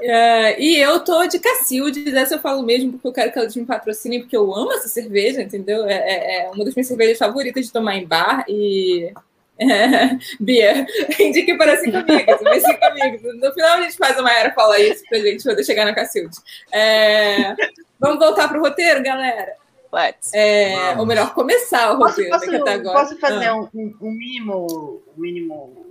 É, 0.00 0.60
e 0.60 0.78
eu 0.78 1.00
tô 1.04 1.24
de 1.26 1.38
Cacildes, 1.38 2.12
essa 2.14 2.34
eu 2.34 2.40
falo 2.40 2.62
mesmo 2.62 2.92
porque 2.92 3.06
eu 3.08 3.12
quero 3.12 3.32
que 3.32 3.38
elas 3.38 3.54
me 3.54 3.64
patrocinem, 3.64 4.20
porque 4.20 4.36
eu 4.36 4.52
amo 4.54 4.72
essa 4.72 4.88
cerveja, 4.88 5.40
entendeu? 5.42 5.86
É, 5.86 5.94
é- 5.94 6.44
é 6.46 6.50
uma 6.50 6.64
das 6.64 6.74
minhas 6.74 6.88
cervejas 6.88 7.18
favoritas 7.18 7.66
de 7.66 7.72
tomar 7.72 7.94
em 7.96 8.06
bar 8.06 8.44
e. 8.48 9.12
É, 9.70 10.18
Bia, 10.40 10.86
indique 11.20 11.56
para 11.56 11.76
cinco 11.78 11.96
amigos, 11.98 12.40
meus 12.42 12.62
cinco 12.62 12.84
amigos. 12.84 13.22
No 13.40 13.52
final 13.52 13.78
a 13.78 13.82
gente 13.82 13.96
faz 13.96 14.18
a 14.18 14.22
Mayara 14.22 14.52
falar 14.52 14.78
isso 14.80 15.04
pra 15.08 15.18
gente 15.18 15.44
poder 15.44 15.64
chegar 15.64 15.84
na 15.84 15.94
Cacildes. 15.94 16.40
É, 16.72 17.54
vamos 18.00 18.18
voltar 18.18 18.48
pro 18.48 18.60
roteiro, 18.60 19.02
galera? 19.02 19.54
Let's. 19.92 20.32
É, 20.32 20.94
ou 20.98 21.04
melhor, 21.04 21.34
começar 21.34 21.92
o 21.92 21.98
Posso, 21.98 22.12
roteiro, 22.22 22.30
posso, 22.30 22.56
até 22.56 22.72
agora. 22.72 22.98
posso 22.98 23.18
fazer 23.20 23.46
Ah, 23.46 23.56
um, 23.56 23.68
um- 23.74 24.10
mínimo, 24.10 25.02
um 25.16 25.20
mínimo 25.20 25.86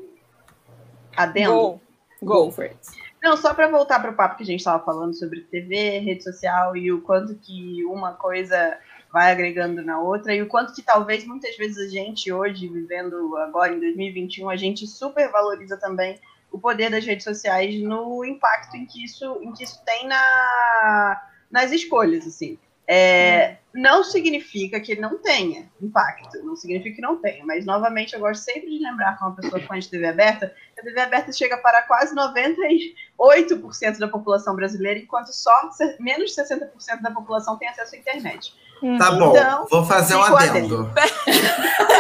adendo? 1.15 1.79
Go. 2.23 2.45
go 2.45 2.51
for 2.51 2.65
it. 2.65 2.77
Não, 3.23 3.38
só 3.38 3.53
para 3.53 3.67
voltar 3.67 3.99
para 3.99 4.10
o 4.10 4.15
papo 4.15 4.38
que 4.38 4.43
a 4.43 4.45
gente 4.45 4.60
estava 4.62 4.84
falando 4.84 5.13
sobre 5.13 5.41
TV, 5.41 5.99
rede 5.99 6.23
social 6.23 6.75
e 6.75 6.91
o 6.91 7.01
quanto 7.01 7.36
que 7.36 7.86
uma 7.86 8.13
coisa 8.13 8.75
vai 9.12 9.32
agregando 9.32 9.82
na 9.82 10.00
outra 10.00 10.34
e 10.34 10.41
o 10.41 10.47
quanto 10.47 10.74
que 10.74 10.82
talvez 10.82 11.26
muitas 11.26 11.56
vezes 11.58 11.78
a 11.78 11.89
gente 11.89 12.32
hoje, 12.32 12.67
vivendo 12.67 13.36
agora 13.38 13.74
em 13.74 13.80
2021, 13.80 14.50
a 14.50 14.56
gente 14.56 14.88
super 14.88 15.30
valoriza 15.30 15.78
também 15.78 16.19
o 16.52 16.60
poder 16.60 16.89
das 16.89 17.06
redes 17.06 17.24
sociais 17.24 17.82
no 17.82 18.24
impacto 18.26 18.76
em 18.76 18.86
que 18.86 19.04
isso, 19.04 19.39
em 19.41 19.54
que 19.54 19.63
isso 19.63 19.82
tem 19.86 20.08
na, 20.08 21.21
nas 21.50 21.71
escolhas, 21.71 22.28
assim. 22.28 22.58
É, 22.88 23.58
Não 23.73 24.03
significa 24.03 24.79
que 24.79 24.99
não 24.99 25.17
tenha 25.17 25.69
impacto, 25.81 26.43
não 26.43 26.55
significa 26.55 26.95
que 26.95 27.01
não 27.01 27.15
tenha, 27.21 27.45
mas 27.45 27.65
novamente 27.65 28.13
eu 28.13 28.19
gosto 28.19 28.43
sempre 28.43 28.69
de 28.69 28.84
lembrar 28.84 29.17
com 29.17 29.25
uma 29.25 29.36
pessoa 29.36 29.62
fã 29.62 29.79
de 29.79 29.89
TV 29.89 30.07
aberta, 30.07 30.53
que 30.73 30.81
a 30.81 30.84
TV 30.84 30.99
aberta 30.99 31.31
chega 31.31 31.57
para 31.57 31.81
quase 31.84 32.13
98% 32.13 33.97
da 33.97 34.07
população 34.10 34.55
brasileira, 34.55 34.99
enquanto 34.99 35.31
só 35.34 35.51
menos 35.99 36.36
de 36.36 36.41
60% 36.41 37.01
da 37.01 37.12
população 37.12 37.57
tem 37.57 37.69
acesso 37.69 37.95
à 37.95 37.97
internet. 37.97 38.53
Tá 38.97 39.12
bom, 39.12 39.38
Então, 39.38 39.67
vou 39.69 39.86
fazer 39.86 40.15
um 40.15 40.23
adendo. 40.23 40.91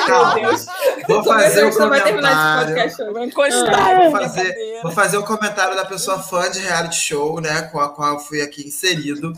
Calma. 0.07 0.49
Vou 1.07 1.23
fazer 1.23 1.65
o 1.65 1.71
Só 1.71 1.87
vai 1.87 2.03
terminar 2.03 2.75
esse 2.75 3.05
comentário. 3.05 4.11
Vou 4.11 4.19
fazer-. 4.19 4.81
Vou 4.81 4.91
fazer 4.91 5.17
o 5.17 5.23
comentário 5.23 5.75
da 5.75 5.85
pessoa 5.85 6.17
fã 6.19 6.49
de 6.49 6.59
reality 6.59 6.95
show, 6.95 7.39
né? 7.39 7.61
Com 7.63 7.79
a 7.79 7.89
qual 7.89 8.13
eu 8.13 8.19
fui 8.19 8.41
aqui 8.41 8.67
inserido. 8.67 9.31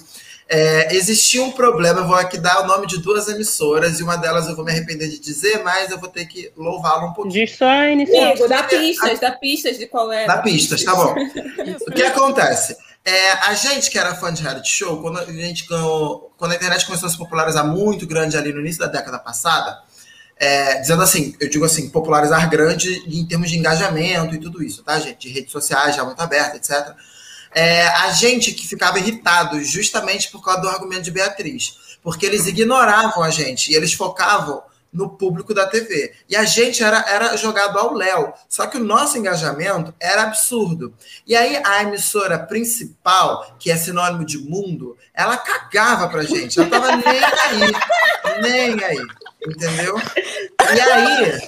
É, 0.49 0.95
existia 0.95 1.41
um 1.41 1.51
problema, 1.51 2.01
eu 2.01 2.07
vou 2.07 2.15
aqui 2.15 2.37
dar 2.37 2.61
o 2.61 2.67
nome 2.67 2.85
de 2.85 3.01
duas 3.01 3.27
emissoras, 3.27 3.99
e 3.99 4.03
uma 4.03 4.17
delas 4.17 4.47
eu 4.47 4.55
vou 4.55 4.63
me 4.63 4.71
arrepender 4.71 5.07
de 5.09 5.19
dizer, 5.19 5.63
mas 5.63 5.89
eu 5.89 5.97
vou 5.97 6.09
ter 6.09 6.25
que 6.25 6.51
louvá-la 6.55 7.05
um 7.05 7.13
pouquinho. 7.13 7.33
Inicial. 7.91 8.23
Amigo, 8.31 8.47
dá 8.47 8.63
pistas, 8.63 9.19
dá 9.19 9.31
pistas 9.31 9.77
de 9.77 9.87
qual 9.87 10.11
é. 10.11 10.27
Dá 10.27 10.37
pistas, 10.39 10.83
tá 10.83 10.93
bom. 10.93 11.15
O 11.87 11.91
que 11.91 12.03
acontece? 12.03 12.75
É, 13.05 13.31
a 13.31 13.53
gente 13.53 13.89
que 13.89 13.97
era 13.97 14.15
fã 14.15 14.31
de 14.33 14.41
reality 14.43 14.69
show, 14.69 15.01
quando 15.01 15.19
a, 15.19 15.25
gente, 15.25 15.65
ganhou- 15.67 16.31
quando 16.37 16.51
a 16.51 16.55
internet 16.55 16.85
começou 16.85 17.07
a 17.07 17.11
se 17.11 17.17
popularizar 17.17 17.65
muito 17.67 18.05
grande 18.07 18.37
ali 18.37 18.53
no 18.53 18.59
início 18.61 18.79
da 18.79 18.87
década 18.87 19.19
passada, 19.19 19.77
é, 20.37 20.79
dizendo 20.79 21.01
assim, 21.03 21.35
eu 21.39 21.49
digo 21.49 21.65
assim, 21.65 21.89
popularizar 21.89 22.49
grande 22.49 23.03
em 23.07 23.25
termos 23.25 23.49
de 23.49 23.57
engajamento 23.57 24.35
e 24.35 24.39
tudo 24.39 24.63
isso, 24.63 24.83
tá, 24.83 24.99
gente? 24.99 25.27
De 25.27 25.33
redes 25.33 25.51
sociais 25.51 25.95
já 25.95 26.03
muito 26.03 26.19
aberta, 26.21 26.57
etc. 26.57 26.93
É, 27.55 27.87
a 27.87 28.11
gente 28.11 28.51
que 28.53 28.67
ficava 28.67 28.99
irritado 28.99 29.61
justamente 29.63 30.31
por 30.31 30.43
causa 30.43 30.61
do 30.61 30.69
argumento 30.69 31.03
de 31.03 31.11
Beatriz, 31.11 31.97
porque 32.01 32.25
eles 32.25 32.47
ignoravam 32.47 33.23
a 33.23 33.29
gente 33.29 33.71
e 33.71 33.75
eles 33.75 33.93
focavam 33.93 34.63
no 34.93 35.09
público 35.09 35.53
da 35.53 35.65
TV. 35.65 36.13
E 36.29 36.35
a 36.35 36.45
gente 36.45 36.83
era, 36.83 37.03
era 37.07 37.35
jogado 37.35 37.79
ao 37.79 37.93
léu. 37.93 38.31
Só 38.47 38.67
que 38.67 38.77
o 38.77 38.83
nosso 38.83 39.17
engajamento 39.17 39.93
era 39.99 40.23
absurdo. 40.23 40.93
E 41.25 41.35
aí 41.35 41.59
a 41.65 41.81
emissora 41.81 42.37
principal, 42.37 43.55
que 43.57 43.71
é 43.71 43.75
sinônimo 43.75 44.23
de 44.23 44.37
mundo, 44.37 44.95
ela 45.13 45.35
cagava 45.35 46.07
pra 46.07 46.23
gente. 46.23 46.59
Ela 46.59 46.69
tava 46.69 46.95
nem 46.95 47.23
aí. 47.23 48.41
Nem 48.41 48.83
aí. 48.83 49.05
Entendeu? 49.47 49.95
E 50.75 50.79
aí, 50.79 51.41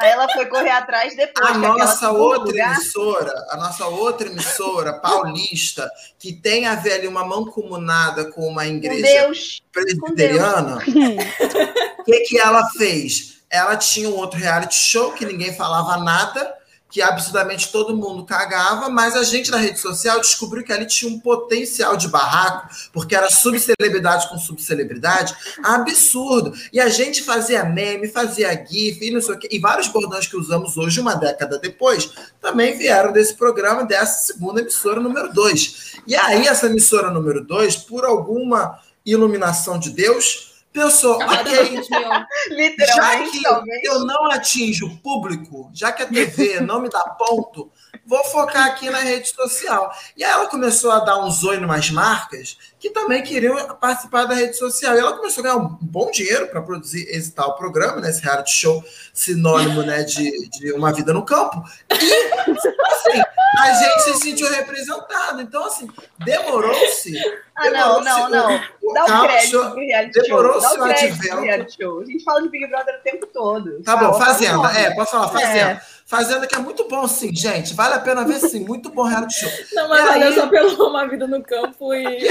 Aí 0.00 0.10
ela 0.10 0.28
foi 0.28 0.46
correr 0.46 0.70
atrás 0.70 1.16
depois. 1.16 1.48
a 1.50 1.54
nossa 1.54 2.10
outra 2.10 2.44
lugar- 2.50 2.74
emissora, 2.74 3.32
a 3.50 3.56
nossa 3.56 3.86
outra 3.86 4.26
emissora 4.28 4.94
paulista, 5.00 5.90
que 6.18 6.32
tem 6.32 6.66
a 6.66 6.74
ver 6.74 6.94
ali 6.94 7.08
uma 7.08 7.24
mancomunada 7.24 8.30
com 8.32 8.46
uma 8.46 8.66
igreja 8.66 9.30
presbiteriana, 9.72 10.76
o 10.78 12.04
que, 12.04 12.20
que 12.20 12.38
ela 12.38 12.68
fez? 12.70 13.36
Ela 13.48 13.76
tinha 13.76 14.08
um 14.08 14.16
outro 14.16 14.38
reality 14.38 14.74
show 14.78 15.12
que 15.12 15.24
ninguém 15.24 15.54
falava 15.54 15.96
nada, 16.02 16.52
que 16.96 17.02
absurdamente 17.02 17.70
todo 17.70 17.94
mundo 17.94 18.24
cagava, 18.24 18.88
mas 18.88 19.14
a 19.14 19.22
gente 19.22 19.50
na 19.50 19.58
rede 19.58 19.78
social 19.78 20.18
descobriu 20.18 20.64
que 20.64 20.72
ali 20.72 20.86
tinha 20.86 21.12
um 21.12 21.20
potencial 21.20 21.94
de 21.94 22.08
barraco, 22.08 22.74
porque 22.90 23.14
era 23.14 23.28
subcelebridade 23.28 24.30
com 24.30 24.38
subcelebridade, 24.38 25.36
absurdo. 25.62 26.54
E 26.72 26.80
a 26.80 26.88
gente 26.88 27.22
fazia 27.22 27.62
meme, 27.64 28.08
fazia 28.08 28.48
gif 28.66 29.04
e 29.04 29.10
não 29.10 29.20
sei 29.20 29.34
o 29.34 29.38
quê. 29.38 29.46
E 29.52 29.58
vários 29.58 29.88
bordões 29.88 30.26
que 30.26 30.38
usamos 30.38 30.78
hoje, 30.78 30.98
uma 30.98 31.14
década 31.14 31.58
depois, 31.58 32.10
também 32.40 32.78
vieram 32.78 33.12
desse 33.12 33.34
programa, 33.34 33.84
dessa 33.84 34.32
segunda 34.32 34.62
emissora 34.62 34.98
número 34.98 35.30
2. 35.34 35.96
E 36.06 36.16
aí, 36.16 36.46
essa 36.46 36.64
emissora 36.64 37.10
número 37.10 37.44
2, 37.44 37.76
por 37.76 38.06
alguma 38.06 38.80
iluminação 39.04 39.78
de 39.78 39.90
Deus, 39.90 40.55
pensou, 40.76 41.18
Camada 41.18 41.50
ok, 41.50 41.64
20 41.64 41.90
mil. 41.90 42.86
já 42.86 43.24
que 43.30 43.42
talvez. 43.42 43.84
eu 43.84 44.00
não 44.00 44.30
atinjo 44.30 44.86
o 44.86 44.96
público, 44.98 45.70
já 45.72 45.90
que 45.90 46.02
a 46.02 46.06
TV 46.06 46.60
não 46.60 46.80
me 46.80 46.90
dá 46.90 47.00
ponto, 47.00 47.72
vou 48.04 48.22
focar 48.24 48.66
aqui 48.66 48.90
na 48.90 48.98
rede 48.98 49.28
social. 49.28 49.90
E 50.16 50.22
aí 50.22 50.30
ela 50.30 50.46
começou 50.46 50.92
a 50.92 51.00
dar 51.00 51.18
uns 51.24 51.42
oi 51.42 51.58
numas 51.58 51.90
marcas 51.90 52.58
que 52.86 52.90
também 52.90 53.22
queriam 53.22 53.56
participar 53.76 54.24
da 54.26 54.34
rede 54.34 54.56
social. 54.56 54.94
E 54.94 54.98
ela 54.98 55.16
começou 55.16 55.40
a 55.40 55.44
ganhar 55.44 55.56
um 55.56 55.76
bom 55.80 56.10
dinheiro 56.10 56.46
para 56.48 56.62
produzir 56.62 57.06
esse 57.08 57.32
tal 57.32 57.56
programa, 57.56 58.00
né, 58.00 58.10
esse 58.10 58.22
reality 58.22 58.52
show 58.52 58.84
sinônimo 59.12 59.82
né, 59.82 60.04
de, 60.04 60.48
de 60.50 60.72
uma 60.72 60.92
vida 60.92 61.12
no 61.12 61.24
campo. 61.24 61.62
E, 61.90 61.94
assim, 61.94 63.22
a 63.58 63.72
gente 63.74 64.02
se 64.02 64.14
sentiu 64.18 64.48
representado. 64.50 65.40
Então, 65.40 65.64
assim, 65.64 65.88
demorou-se. 66.24 67.18
Ah, 67.56 67.70
não, 67.70 68.00
não, 68.02 68.28
não. 68.28 68.48
Dá 68.94 69.04
o 69.04 69.06
Calma, 69.06 69.28
crédito 69.28 69.50
senhor. 69.50 69.70
pro 69.70 69.80
reality 69.80 70.14
show. 70.14 70.22
Demorou 70.24 70.60
Dá 70.60 70.68
seu 70.68 70.80
o 70.80 70.84
crédito 70.84 71.12
advento. 71.14 71.40
reality 71.40 71.76
show. 71.82 72.00
A 72.00 72.04
gente 72.04 72.24
fala 72.24 72.42
de 72.42 72.48
Big 72.50 72.66
Brother 72.68 72.94
o 72.94 73.02
tempo 73.02 73.26
todo. 73.26 73.82
Tá 73.82 73.96
bom, 73.96 74.10
o 74.10 74.14
Fazenda. 74.14 74.68
É, 74.78 74.94
posso 74.94 75.10
falar, 75.12 75.28
Fazenda. 75.28 75.82
Fazenda 76.06 76.46
que 76.46 76.54
é 76.54 76.58
muito 76.58 76.86
bom, 76.88 77.06
sim, 77.08 77.34
gente. 77.34 77.74
Vale 77.74 77.94
a 77.94 77.98
pena 77.98 78.24
ver, 78.24 78.38
sim. 78.38 78.60
Muito 78.64 78.90
bom 78.90 79.02
reality 79.02 79.40
show. 79.40 79.50
Não, 79.74 79.88
mas 79.88 80.00
E 80.00 80.08
olha 80.08 80.26
aí- 80.28 80.34
só 80.34 80.46
pelo 80.46 80.70
Uma 80.88 81.06
Vida 81.08 81.26
no 81.26 81.42
Campo 81.42 81.92
e... 81.92 82.28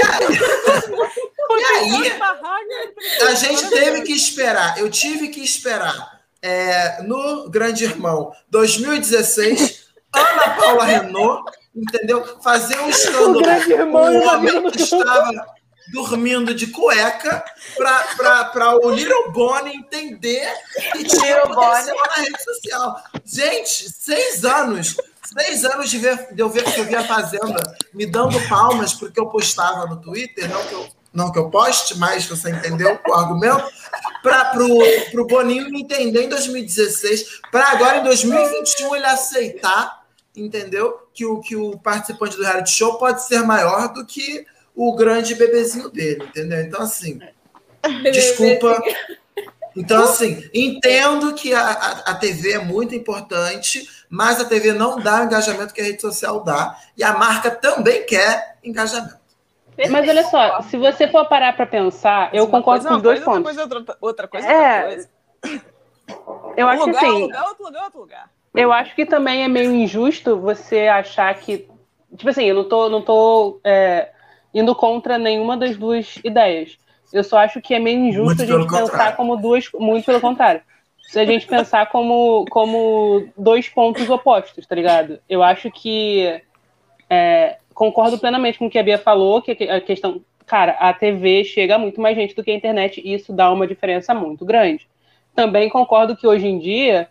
E 1.58 1.64
aí, 1.64 2.12
a 3.28 3.34
gente 3.34 3.68
teve 3.70 4.02
que 4.02 4.12
esperar, 4.12 4.78
eu 4.78 4.90
tive 4.90 5.28
que 5.28 5.40
esperar 5.42 6.20
é, 6.42 7.02
no 7.02 7.48
Grande 7.48 7.84
Irmão 7.84 8.32
2016, 8.50 9.86
Ana 10.12 10.50
Paula 10.56 10.84
Renault, 10.84 11.50
entendeu? 11.74 12.24
Fazer 12.42 12.78
um 12.80 12.88
escândalo 12.88 13.38
O 13.38 13.42
Grande 13.42 13.72
Irmão 13.72 14.10
e 14.12 14.18
Vida 14.18 14.32
homem 14.32 14.60
no 14.60 14.70
que 14.72 14.78
Campo. 14.86 15.02
estava 15.02 15.46
dormindo 15.88 16.54
de 16.54 16.68
cueca 16.68 17.44
para 17.76 18.76
o 18.78 18.90
Little 18.90 19.30
Bonnie 19.32 19.76
entender 19.76 20.52
que 20.92 21.04
tinha 21.04 21.40
potencial 21.42 21.96
na 21.96 22.22
rede 22.22 22.42
social. 22.42 23.02
Gente, 23.24 23.90
seis 23.92 24.44
anos. 24.44 24.96
Seis 25.38 25.64
anos 25.64 25.90
de, 25.90 25.98
ver, 25.98 26.32
de 26.32 26.40
eu 26.40 26.48
ver 26.48 26.62
que 26.62 26.80
eu 26.80 26.84
via 26.84 27.00
a 27.00 27.04
Fazenda 27.04 27.76
me 27.92 28.06
dando 28.06 28.40
palmas 28.48 28.94
porque 28.94 29.18
eu 29.18 29.26
postava 29.26 29.84
no 29.86 30.00
Twitter, 30.00 30.48
não 30.48 30.64
que 30.64 30.72
eu, 30.72 30.88
não 31.12 31.32
que 31.32 31.38
eu 31.38 31.50
poste, 31.50 31.98
mas 31.98 32.26
você 32.26 32.50
entendeu 32.50 32.98
o 33.08 33.12
argumento, 33.12 33.64
para 34.22 34.52
o 34.62 35.26
Boninho 35.26 35.76
entender 35.76 36.22
em 36.22 36.28
2016, 36.28 37.40
para 37.50 37.70
agora 37.70 37.98
em 37.98 38.04
2021 38.04 38.94
ele 38.94 39.06
aceitar, 39.06 40.04
entendeu? 40.36 41.08
Que 41.12 41.26
o, 41.26 41.40
que 41.40 41.56
o 41.56 41.76
participante 41.78 42.36
do 42.36 42.42
reality 42.42 42.70
show 42.70 42.98
pode 42.98 43.24
ser 43.24 43.42
maior 43.42 43.92
do 43.92 44.06
que 44.06 44.46
o 44.76 44.94
grande 44.94 45.34
bebezinho 45.34 45.90
dele, 45.90 46.24
entendeu? 46.26 46.60
Então, 46.60 46.82
assim, 46.82 47.18
desculpa. 48.12 48.80
Então, 49.76 50.04
assim, 50.04 50.48
entendo 50.54 51.34
que 51.34 51.52
a, 51.54 51.60
a, 51.60 51.90
a 52.12 52.14
TV 52.14 52.52
é 52.52 52.58
muito 52.58 52.94
importante, 52.94 53.88
mas 54.08 54.40
a 54.40 54.44
TV 54.46 54.72
não 54.72 54.98
dá 55.00 55.20
o 55.22 55.24
engajamento 55.24 55.74
que 55.74 55.80
a 55.80 55.84
rede 55.84 56.00
social 56.00 56.42
dá. 56.44 56.78
E 56.96 57.04
a 57.04 57.12
marca 57.14 57.50
também 57.50 58.04
quer 58.06 58.58
engajamento. 58.64 59.16
Mas 59.90 60.08
olha 60.08 60.24
só, 60.24 60.62
se 60.62 60.78
você 60.78 61.06
for 61.08 61.26
parar 61.28 61.54
pra 61.54 61.66
pensar, 61.66 62.34
eu 62.34 62.44
Uma 62.44 62.50
concordo 62.50 62.84
coisa 62.84 62.88
é 62.88 62.90
com 62.90 62.96
os 62.96 63.02
dois 63.02 63.20
coisa, 63.20 63.24
pontos. 63.24 63.58
Outra 63.58 63.68
coisa, 63.82 63.98
outra 64.00 64.28
coisa, 64.28 64.48
É, 64.48 64.84
outra 64.84 64.86
coisa. 64.86 65.08
Eu 66.56 66.66
Um 66.66 66.68
acho 66.68 66.84
que 66.84 66.90
lugar, 66.90 67.04
um 67.10 67.12
assim, 67.12 67.22
lugar, 67.22 67.44
outro 67.48 67.64
lugar, 67.64 67.84
outro 67.84 68.00
lugar. 68.00 68.30
eu 68.54 68.72
acho 68.72 68.94
que 68.94 69.04
também 69.06 69.42
é 69.44 69.48
meio 69.48 69.72
injusto 69.74 70.38
você 70.40 70.86
achar 70.88 71.34
que. 71.38 71.68
Tipo 72.16 72.30
assim, 72.30 72.44
eu 72.44 72.54
não 72.54 72.68
tô, 72.68 72.88
não 72.88 73.02
tô 73.02 73.60
é, 73.64 74.12
indo 74.56 74.74
contra 74.74 75.18
nenhuma 75.18 75.54
das 75.54 75.76
duas 75.76 76.16
ideias. 76.24 76.78
Eu 77.12 77.22
só 77.22 77.38
acho 77.38 77.60
que 77.60 77.74
é 77.74 77.78
meio 77.78 78.00
injusto 78.00 78.42
a 78.42 78.46
gente 78.46 78.66
pensar 78.66 78.80
contrário. 78.80 79.16
como 79.16 79.36
duas. 79.36 79.70
Muito 79.78 80.06
pelo 80.06 80.20
contrário. 80.20 80.62
Se 81.02 81.20
a 81.20 81.24
gente 81.26 81.46
pensar 81.46 81.86
como, 81.90 82.46
como 82.50 83.28
dois 83.36 83.68
pontos 83.68 84.08
opostos, 84.08 84.66
tá 84.66 84.74
ligado? 84.74 85.20
Eu 85.28 85.42
acho 85.42 85.70
que. 85.70 86.40
é, 87.08 87.58
concordo 87.74 88.18
plenamente 88.18 88.58
com 88.58 88.66
o 88.66 88.70
que 88.70 88.78
a 88.78 88.82
Bia 88.82 88.98
falou, 88.98 89.42
que 89.42 89.52
a 89.52 89.80
questão. 89.80 90.22
Cara, 90.46 90.72
a 90.72 90.92
TV 90.92 91.44
chega 91.44 91.74
a 91.74 91.78
muito 91.78 92.00
mais 92.00 92.16
gente 92.16 92.34
do 92.34 92.42
que 92.42 92.50
a 92.50 92.54
internet, 92.54 93.00
e 93.04 93.12
isso 93.12 93.32
dá 93.32 93.52
uma 93.52 93.66
diferença 93.66 94.14
muito 94.14 94.44
grande. 94.44 94.88
Também 95.34 95.68
concordo 95.68 96.16
que 96.16 96.26
hoje 96.26 96.46
em 96.46 96.58
dia 96.58 97.08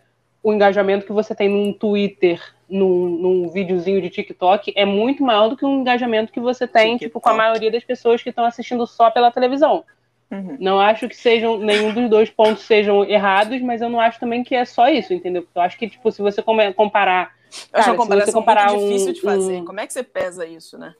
o 0.48 0.52
engajamento 0.54 1.04
que 1.04 1.12
você 1.12 1.34
tem 1.34 1.48
num 1.48 1.72
Twitter, 1.72 2.40
num, 2.68 3.08
num 3.08 3.48
videozinho 3.48 4.00
de 4.00 4.08
TikTok, 4.08 4.72
é 4.76 4.84
muito 4.84 5.20
maior 5.24 5.48
do 5.48 5.56
que 5.56 5.64
um 5.64 5.80
engajamento 5.80 6.32
que 6.32 6.38
você 6.38 6.68
tem, 6.68 6.92
TikTok. 6.92 7.04
tipo, 7.06 7.20
com 7.20 7.28
a 7.30 7.34
maioria 7.34 7.68
das 7.68 7.82
pessoas 7.82 8.22
que 8.22 8.28
estão 8.28 8.44
assistindo 8.44 8.86
só 8.86 9.10
pela 9.10 9.32
televisão. 9.32 9.84
Uhum. 10.30 10.56
Não 10.60 10.78
acho 10.78 11.08
que 11.08 11.16
sejam 11.16 11.58
nenhum 11.58 11.92
dos 11.92 12.08
dois 12.08 12.30
pontos 12.30 12.62
sejam 12.62 13.04
errados, 13.04 13.60
mas 13.60 13.82
eu 13.82 13.88
não 13.88 14.00
acho 14.00 14.20
também 14.20 14.44
que 14.44 14.54
é 14.54 14.64
só 14.64 14.88
isso, 14.88 15.12
entendeu? 15.12 15.44
Eu 15.52 15.62
acho 15.62 15.76
que, 15.76 15.88
tipo, 15.88 16.12
se 16.12 16.22
você 16.22 16.40
comparar. 16.42 17.32
Eu 17.72 17.80
acho 17.80 17.86
Cara, 17.86 17.92
uma 17.92 18.04
se 18.04 18.26
você 18.26 18.32
comparar 18.32 18.72
muito 18.72 18.86
difícil 18.86 19.10
um- 19.10 19.12
de 19.14 19.20
fazer. 19.22 19.56
um- 19.62 19.64
Como 19.64 19.80
é 19.80 19.86
que 19.86 19.92
você 19.92 20.02
pesa 20.04 20.46
isso, 20.46 20.78
né? 20.78 20.94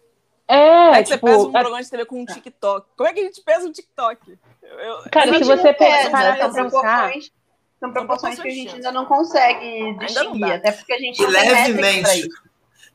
É, 0.48 0.56
Como 0.58 0.94
é 0.94 1.02
que 1.02 1.08
você 1.08 1.14
tipo, 1.14 1.26
pesa 1.26 1.38
um 1.46 1.52
programa 1.52 1.82
de 1.82 1.90
TV 1.90 2.04
com 2.04 2.20
um 2.20 2.24
TikTok? 2.24 2.86
Como 2.96 3.08
é 3.08 3.12
que 3.12 3.20
a 3.20 3.24
gente 3.24 3.42
pesa 3.42 3.68
um 3.68 3.72
TikTok? 3.72 4.38
Eu- 4.62 4.78
eu- 4.78 4.98
Cara, 5.10 5.38
se 5.38 5.44
você 5.44 5.72
pesa, 5.72 6.10
são 6.50 6.64
pensar. 6.64 7.12
Proporções, 7.92 8.34
são 8.36 8.42
proporções 8.42 8.42
que 8.42 8.48
a 8.48 8.50
gente 8.50 8.74
ainda 8.76 8.92
não 8.92 9.04
consegue 9.06 9.96
distinguir, 9.98 10.52
até 10.52 10.72
porque 10.72 10.92
a 10.92 10.98
gente 10.98 11.20
E 11.22 11.26
levemente, 11.26 12.28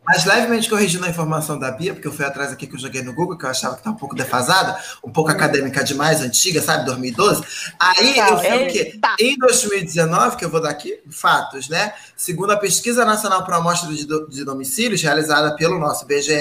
mas 0.04 0.26
levemente 0.26 0.68
corrigindo 0.68 1.06
a 1.06 1.10
informação 1.10 1.60
da 1.60 1.70
Bia, 1.70 1.94
porque 1.94 2.08
eu 2.08 2.12
fui 2.12 2.26
atrás 2.26 2.52
aqui 2.52 2.66
que 2.66 2.74
eu 2.74 2.80
joguei 2.80 3.04
no 3.04 3.14
Google, 3.14 3.38
que 3.38 3.46
eu 3.46 3.50
achava 3.52 3.76
que 3.76 3.84
tá 3.84 3.92
um 3.92 3.96
pouco 3.96 4.16
defasada, 4.16 4.76
um 5.04 5.12
pouco 5.12 5.30
acadêmica 5.30 5.84
demais, 5.84 6.22
antiga, 6.22 6.60
sabe, 6.60 6.86
2012. 6.86 7.44
Aí 7.80 8.16
Tá, 8.16 8.30
eu 8.30 8.38
vi 8.40 8.48
é, 8.48 8.56
o 8.56 8.68
quê? 8.72 8.98
tá. 9.00 9.16
Em 9.20 9.38
2019, 9.38 10.38
que 10.38 10.44
eu 10.46 10.50
vou 10.50 10.60
dar 10.60 10.72
aqui, 10.72 11.00
fatos, 11.12 11.70
né? 11.70 11.94
Segundo 12.18 12.50
a 12.52 12.58
Pesquisa 12.58 13.06
Nacional 13.06 13.46
por 13.46 13.54
Amostra 13.54 13.94
de, 13.94 14.08
do- 14.08 14.28
de 14.28 14.44
Domicílios, 14.44 15.04
realizada 15.04 15.56
pelo 15.56 15.78
nosso 15.78 16.04
BGE, 16.08 16.34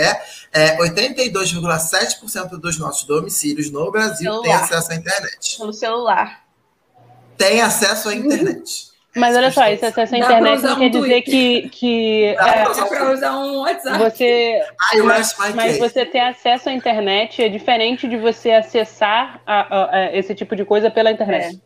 é, 0.52 0.78
82,7% 0.78 2.58
dos 2.58 2.78
nossos 2.78 3.04
domicílios 3.04 3.70
no 3.70 3.90
Brasil 3.90 4.30
têm 4.40 4.52
Celular. 4.52 4.64
acesso 4.64 4.92
à 4.92 4.94
internet. 4.94 5.58
Pelo 5.58 5.72
celular. 5.74 6.49
Tem 7.40 7.60
acesso 7.62 8.08
à 8.10 8.14
internet. 8.14 8.90
Mas 9.16 9.34
olha 9.34 9.50
só, 9.50 9.66
esse 9.66 9.84
acesso 9.84 10.14
à 10.14 10.18
internet 10.18 10.62
não 10.62 10.74
um 10.76 10.78
quer 10.78 10.88
dizer 10.90 11.00
Twitter. 11.00 11.22
que, 11.24 11.68
que 11.70 12.34
Dá 12.38 12.54
é, 12.54 12.68
usar 12.68 12.84
É 12.84 12.88
pra 12.88 13.12
usar 13.12 13.38
um 13.38 13.60
WhatsApp. 13.62 13.98
você 13.98 14.60
I 14.94 15.00
Mas, 15.02 15.16
rest 15.32 15.38
my 15.40 15.52
mas 15.54 15.64
case. 15.64 15.78
você 15.80 16.06
ter 16.06 16.20
acesso 16.20 16.68
à 16.68 16.72
internet 16.72 17.42
é 17.42 17.48
diferente 17.48 18.06
de 18.06 18.16
você 18.16 18.52
acessar 18.52 19.40
a- 19.44 19.76
a- 19.76 19.96
a 19.96 20.16
esse 20.16 20.32
tipo 20.34 20.54
de 20.54 20.64
coisa 20.64 20.90
pela 20.92 21.10
internet. 21.10 21.58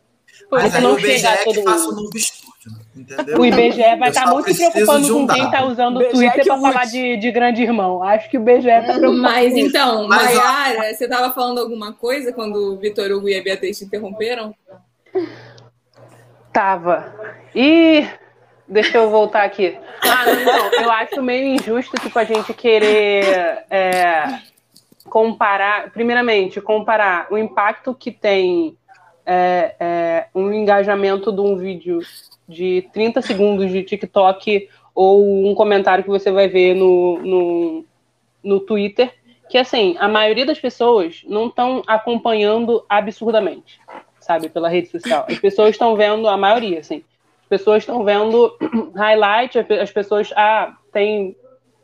Mas 0.50 0.70
Você 0.70 0.76
aí 0.78 0.82
não 0.82 0.94
o 0.94 0.98
IBGE 0.98 1.16
chega 1.18 1.28
a 1.28 1.32
é 1.32 1.37
que 1.37 1.44
todo 1.44 1.56
mundo. 1.56 2.02
novo 2.02 2.16
estúdio, 2.16 2.72
entendeu? 2.96 3.38
O 3.40 3.44
IBGE 3.44 3.96
vai 3.98 4.08
estar 4.08 4.26
só 4.26 4.32
muito 4.34 4.54
preocupando 4.56 5.16
um 5.18 5.26
com 5.26 5.34
quem 5.34 5.44
está 5.44 5.64
usando 5.66 5.96
o 5.98 6.04
Twitter 6.08 6.42
que 6.42 6.48
para 6.48 6.60
falar 6.60 6.84
de, 6.87 7.16
de 7.18 7.30
grande 7.30 7.62
irmão. 7.62 8.02
Acho 8.02 8.30
que 8.30 8.38
o 8.38 8.40
IBGE 8.40 8.68
está 8.70 8.94
preocupado. 8.94 9.20
Mas 9.22 9.52
com 9.52 9.58
isso. 9.58 9.66
então, 9.68 10.08
Mas, 10.08 10.37
ó- 10.37 10.40
Mayara, 10.42 10.94
você 10.94 11.06
tava 11.06 11.32
falando 11.34 11.58
alguma 11.60 11.92
coisa 11.92 12.32
quando 12.32 12.56
o 12.74 12.78
Vitor 12.78 13.10
Hugo 13.12 13.28
e 13.28 13.38
a 13.38 13.42
Beatriz 13.42 13.78
te 13.78 13.84
interromperam? 13.84 14.54
Tava. 16.54 17.12
E 17.52 18.06
deixa 18.68 18.98
eu 18.98 19.10
voltar 19.10 19.42
aqui. 19.42 19.76
Ah, 20.02 20.24
não, 20.24 20.82
eu 20.84 20.90
acho 20.92 21.20
meio 21.20 21.48
injusto 21.48 22.00
tipo, 22.00 22.16
a 22.16 22.22
gente 22.22 22.54
querer 22.54 23.64
é, 23.68 24.38
comparar, 25.10 25.90
primeiramente, 25.90 26.60
comparar 26.60 27.26
o 27.28 27.36
impacto 27.36 27.92
que 27.92 28.12
tem 28.12 28.78
é, 29.26 29.74
é, 29.80 30.26
um 30.32 30.52
engajamento 30.52 31.32
de 31.32 31.40
um 31.40 31.56
vídeo 31.56 31.98
de 32.48 32.88
30 32.92 33.20
segundos 33.20 33.72
de 33.72 33.82
TikTok 33.82 34.68
ou 34.94 35.50
um 35.50 35.56
comentário 35.56 36.04
que 36.04 36.10
você 36.10 36.30
vai 36.30 36.46
ver 36.46 36.74
no, 36.74 37.18
no, 37.18 37.84
no 38.44 38.60
Twitter, 38.60 39.12
que 39.50 39.58
assim, 39.58 39.96
a 39.98 40.06
maioria 40.06 40.46
das 40.46 40.60
pessoas 40.60 41.22
não 41.26 41.48
estão 41.48 41.82
acompanhando 41.84 42.84
absurdamente, 42.88 43.80
sabe, 44.24 44.48
pela 44.48 44.68
rede 44.68 44.88
social. 44.88 45.26
As 45.28 45.38
pessoas 45.38 45.70
estão 45.70 45.96
vendo, 45.96 46.28
a 46.28 46.37
maioria, 46.37 46.80
assim, 46.80 47.04
as 47.42 47.48
pessoas 47.48 47.82
estão 47.82 48.02
vendo 48.04 48.56
highlight, 48.96 49.58
as 49.58 49.90
pessoas, 49.90 50.32
ah, 50.34 50.74
tem, 50.92 51.37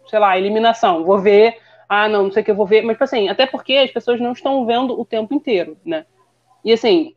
sei 0.08 0.18
lá, 0.18 0.38
eliminação, 0.38 1.04
vou 1.04 1.18
ver, 1.18 1.58
ah, 1.88 2.08
não, 2.08 2.24
não 2.24 2.32
sei 2.32 2.42
o 2.42 2.44
que 2.44 2.50
eu 2.50 2.56
vou 2.56 2.66
ver, 2.66 2.82
mas 2.82 2.94
tipo 2.94 3.04
assim, 3.04 3.28
até 3.28 3.46
porque 3.46 3.74
as 3.74 3.90
pessoas 3.90 4.20
não 4.20 4.32
estão 4.32 4.64
vendo 4.64 4.98
o 4.98 5.04
tempo 5.04 5.34
inteiro, 5.34 5.76
né? 5.84 6.06
E 6.64 6.72
assim, 6.72 7.14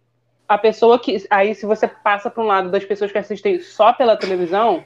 a 0.47 0.57
pessoa 0.57 0.99
que. 0.99 1.25
Aí, 1.29 1.55
se 1.55 1.65
você 1.65 1.87
passa 1.87 2.29
para 2.29 2.43
um 2.43 2.47
lado 2.47 2.69
das 2.69 2.83
pessoas 2.83 3.11
que 3.11 3.17
assistem 3.17 3.59
só 3.59 3.93
pela 3.93 4.17
televisão, 4.17 4.85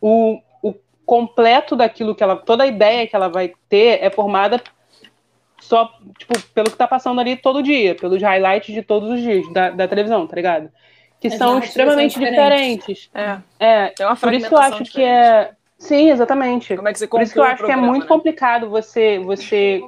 o, 0.00 0.40
o 0.62 0.74
completo 1.04 1.76
daquilo 1.76 2.14
que 2.14 2.22
ela. 2.22 2.36
Toda 2.36 2.64
a 2.64 2.66
ideia 2.66 3.06
que 3.06 3.14
ela 3.14 3.28
vai 3.28 3.52
ter 3.68 4.02
é 4.02 4.10
formada 4.10 4.62
só, 5.64 5.98
tipo, 6.18 6.38
pelo 6.54 6.70
que 6.70 6.76
tá 6.76 6.86
passando 6.86 7.20
ali 7.20 7.36
todo 7.36 7.62
dia, 7.62 7.94
pelos 7.94 8.20
highlights 8.22 8.74
de 8.74 8.82
todos 8.82 9.10
os 9.10 9.20
dias 9.20 9.50
da, 9.52 9.70
da 9.70 9.88
televisão, 9.88 10.26
tá 10.26 10.36
ligado? 10.36 10.70
Que 11.18 11.28
As 11.28 11.34
são 11.34 11.58
extremamente 11.58 12.14
são 12.14 12.22
diferentes. 12.22 13.08
diferentes. 13.10 13.10
É, 13.58 13.84
É, 13.84 13.88
tem 13.88 14.04
uma 14.04 14.14
por 14.14 14.32
isso 14.34 14.48
que 14.48 14.54
eu 14.54 14.58
acho 14.58 14.78
que 14.78 14.84
diferente. 14.84 15.08
é. 15.08 15.50
Sim, 15.78 16.10
exatamente. 16.10 16.76
Como 16.76 16.86
é 16.88 16.92
que 16.92 16.98
você 16.98 17.06
Por 17.06 17.22
isso 17.22 17.32
que 17.32 17.38
eu 17.38 17.44
acho 17.44 17.64
que 17.64 17.72
é 17.72 17.76
muito 17.76 18.02
né? 18.02 18.08
complicado 18.08 18.68
você, 18.68 19.18
você 19.18 19.82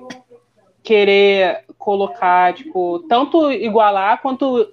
querer 0.82 1.64
colocar, 1.78 2.54
tipo, 2.54 3.00
tanto 3.08 3.50
igualar 3.52 4.20
quanto 4.22 4.72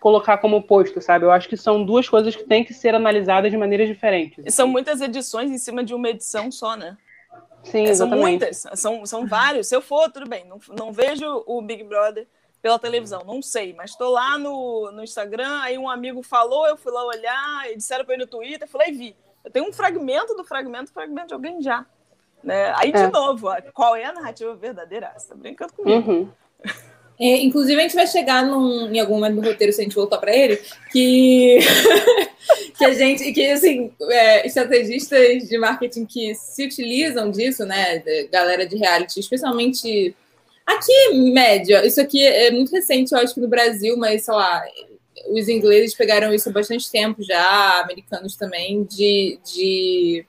colocar 0.00 0.36
como 0.38 0.56
oposto, 0.56 1.00
sabe? 1.00 1.24
Eu 1.24 1.30
acho 1.30 1.48
que 1.48 1.56
são 1.56 1.82
duas 1.84 2.08
coisas 2.08 2.34
que 2.36 2.44
têm 2.44 2.62
que 2.64 2.74
ser 2.74 2.94
analisadas 2.94 3.50
de 3.50 3.56
maneiras 3.56 3.88
diferentes. 3.88 4.44
E 4.44 4.50
são 4.50 4.66
muitas 4.68 5.00
edições 5.00 5.50
em 5.50 5.58
cima 5.58 5.82
de 5.82 5.94
uma 5.94 6.08
edição 6.10 6.50
só, 6.50 6.76
né? 6.76 6.96
Sim, 7.64 7.86
É, 7.86 7.94
são 7.94 8.08
muitas, 8.08 8.64
são, 8.74 9.04
são 9.06 9.26
vários. 9.26 9.68
Se 9.68 9.74
eu 9.74 9.80
for, 9.82 10.10
tudo 10.10 10.28
bem, 10.28 10.44
não, 10.46 10.58
não 10.78 10.92
vejo 10.92 11.42
o 11.46 11.60
Big 11.62 11.82
Brother 11.84 12.26
pela 12.62 12.78
televisão, 12.78 13.22
não 13.26 13.42
sei, 13.42 13.74
mas 13.74 13.90
estou 13.90 14.10
lá 14.10 14.38
no, 14.38 14.90
no 14.92 15.02
Instagram, 15.02 15.60
aí 15.60 15.76
um 15.76 15.88
amigo 15.88 16.22
falou, 16.22 16.66
eu 16.66 16.76
fui 16.76 16.92
lá 16.92 17.04
olhar, 17.04 17.70
e 17.70 17.76
disseram 17.76 18.04
para 18.06 18.14
ir 18.14 18.18
no 18.18 18.26
Twitter, 18.26 18.66
e 18.86 18.92
vi. 18.92 19.16
Eu 19.44 19.50
tenho 19.50 19.68
um 19.68 19.72
fragmento 19.72 20.34
do 20.34 20.44
fragmento, 20.44 20.90
fragmento 20.90 21.28
de 21.28 21.34
alguém 21.34 21.60
já. 21.60 21.84
Né? 22.42 22.72
Aí, 22.76 22.92
de 22.92 22.98
É. 22.98 23.10
novo, 23.10 23.48
ó, 23.48 23.56
qual 23.72 23.94
é 23.96 24.04
a 24.04 24.12
narrativa 24.12 24.54
verdadeira? 24.54 25.12
Você 25.16 25.28
tá 25.28 25.34
brincando 25.34 25.72
comigo. 25.74 26.10
Uhum. 26.10 26.32
É, 27.18 27.36
inclusive, 27.42 27.78
a 27.78 27.82
gente 27.82 27.94
vai 27.94 28.06
chegar 28.06 28.44
num- 28.44 28.92
em 28.92 28.98
algum 28.98 29.14
momento 29.14 29.36
do 29.40 29.48
roteiro, 29.48 29.72
se 29.72 29.80
a 29.80 29.84
gente 29.84 29.94
voltar 29.94 30.18
para 30.18 30.34
ele, 30.34 30.60
que, 30.90 31.58
que 32.76 32.84
a 32.84 32.92
gente, 32.92 33.32
que 33.32 33.46
assim, 33.50 33.92
é, 34.10 34.46
estrategistas 34.46 35.48
de 35.48 35.56
marketing 35.56 36.06
que 36.06 36.34
se 36.34 36.64
utilizam 36.64 37.30
disso, 37.30 37.64
né, 37.64 38.02
galera 38.32 38.66
de 38.66 38.76
reality, 38.76 39.20
especialmente 39.20 40.14
aqui 40.66 41.14
média. 41.32 41.86
Isso 41.86 42.00
aqui 42.00 42.24
é 42.24 42.50
muito 42.50 42.72
recente, 42.72 43.12
eu 43.12 43.18
acho 43.18 43.34
que 43.34 43.40
no 43.40 43.48
Brasil, 43.48 43.96
mas 43.96 44.24
sei 44.24 44.34
lá, 44.34 44.64
os 45.30 45.48
ingleses 45.48 45.94
pegaram 45.94 46.34
isso 46.34 46.48
há 46.48 46.52
bastante 46.52 46.90
tempo 46.90 47.22
já, 47.22 47.80
americanos 47.80 48.36
também, 48.36 48.82
de, 48.84 49.38
de 49.44 50.26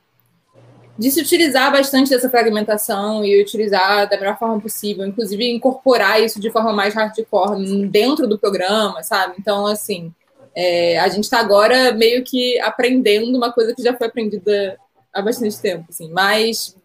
de 0.97 1.11
se 1.11 1.19
utilizar 1.19 1.71
bastante 1.71 2.09
dessa 2.09 2.29
fragmentação 2.29 3.23
e 3.25 3.41
utilizar 3.41 4.09
da 4.09 4.17
melhor 4.17 4.37
forma 4.39 4.59
possível, 4.61 5.05
inclusive 5.05 5.51
incorporar 5.51 6.21
isso 6.21 6.39
de 6.39 6.49
forma 6.49 6.71
mais 6.71 6.93
hardcore 6.93 7.87
dentro 7.87 8.27
do 8.27 8.39
programa, 8.39 9.03
sabe? 9.03 9.35
Então, 9.37 9.65
assim, 9.65 10.13
é, 10.55 10.97
a 10.99 11.09
gente 11.09 11.25
está 11.25 11.39
agora 11.39 11.91
meio 11.91 12.23
que 12.23 12.57
aprendendo 12.61 13.37
uma 13.37 13.51
coisa 13.51 13.75
que 13.75 13.83
já 13.83 13.93
foi 13.95 14.07
aprendida 14.07 14.77
há 15.13 15.21
bastante 15.21 15.59
tempo, 15.59 15.85
assim. 15.89 16.09
Mas, 16.11 16.77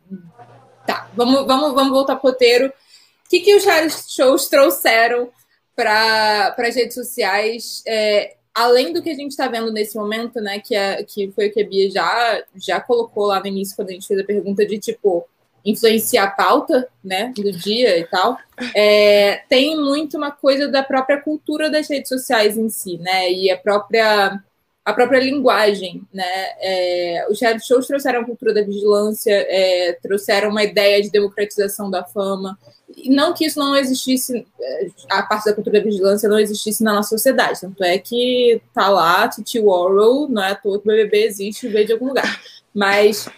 tá, 0.85 1.09
vamos, 1.15 1.47
vamos, 1.47 1.73
vamos 1.73 1.93
voltar 1.93 2.17
pro 2.17 2.31
roteiro. 2.31 2.67
O 2.67 3.31
que, 3.31 3.41
que 3.41 3.55
os 3.55 3.65
shows 4.09 4.49
trouxeram 4.49 5.31
para 5.77 6.57
as 6.59 6.75
redes 6.75 6.95
sociais? 6.95 7.81
É, 7.87 8.35
além 8.55 8.93
do 8.93 9.03
que 9.03 9.11
a 9.11 9.15
gente 9.15 9.31
está 9.31 9.49
vendo 9.49 9.73
nesse 9.73 9.97
momento, 9.97 10.41
né, 10.41 10.61
que, 10.61 10.75
é, 10.75 11.03
que 11.03 11.31
foi 11.33 11.49
o 11.49 11.53
que 11.53 11.63
a 11.63 11.67
Bia 11.67 11.91
já, 11.91 12.43
já 12.57 12.81
colocou 12.81 13.27
lá 13.27 13.41
no 13.41 13.47
início, 13.47 13.77
quando 13.77 13.91
a 13.91 13.93
gente 13.93 14.07
fez 14.07 14.21
a 14.21 14.25
pergunta 14.25 14.67
de, 14.67 14.79
tipo, 14.79 15.27
influenciar 15.65 16.25
a 16.25 16.31
pauta, 16.31 16.89
né, 17.03 17.33
do 17.37 17.53
dia 17.53 17.99
e 17.99 18.05
tal, 18.07 18.39
é, 18.75 19.43
tem 19.49 19.77
muito 19.77 20.17
uma 20.17 20.31
coisa 20.31 20.69
da 20.69 20.83
própria 20.83 21.21
cultura 21.21 21.71
das 21.71 21.89
redes 21.89 22.09
sociais 22.09 22.57
em 22.57 22.69
si, 22.69 22.99
né, 22.99 23.31
e 23.31 23.51
a 23.51 23.57
própria 23.57 24.43
a 24.85 24.93
própria 24.93 25.21
linguagem, 25.21 26.03
né? 26.13 26.25
É, 26.59 27.27
os 27.31 27.41
reality 27.41 27.67
shows 27.67 27.87
trouxeram 27.87 28.21
a 28.21 28.25
cultura 28.25 28.55
da 28.55 28.63
vigilância, 28.63 29.33
é, 29.33 29.99
trouxeram 30.03 30.51
uma 30.51 30.65
ideia 30.65 31.03
de 31.03 31.11
democratização 31.11 31.91
da 31.91 32.03
fama, 32.05 32.59
não 33.07 33.33
que 33.33 33.45
isso 33.45 33.59
não 33.59 33.77
existisse, 33.77 34.47
é, 34.61 34.87
a 35.11 35.23
parte 35.23 35.45
da 35.45 35.55
cultura 35.55 35.79
da 35.79 35.85
vigilância 35.85 36.29
não 36.29 36.39
existisse 36.39 36.83
na 36.83 36.95
nossa 36.95 37.11
sociedade, 37.11 37.61
tanto 37.61 37.85
é 37.85 37.99
que 37.99 38.61
tá 38.75 38.89
lá, 38.89 39.29
Titi 39.29 39.61
Warrow, 39.61 40.29
não 40.29 40.43
é 40.43 40.53
à 40.53 40.55
toa 40.55 40.81
que 40.81 40.89
o 40.89 40.93
BBB 40.93 41.25
existe 41.25 41.69
veio 41.69 41.87
de 41.87 41.93
algum 41.93 42.09
lugar, 42.09 42.41
mas, 42.75 43.29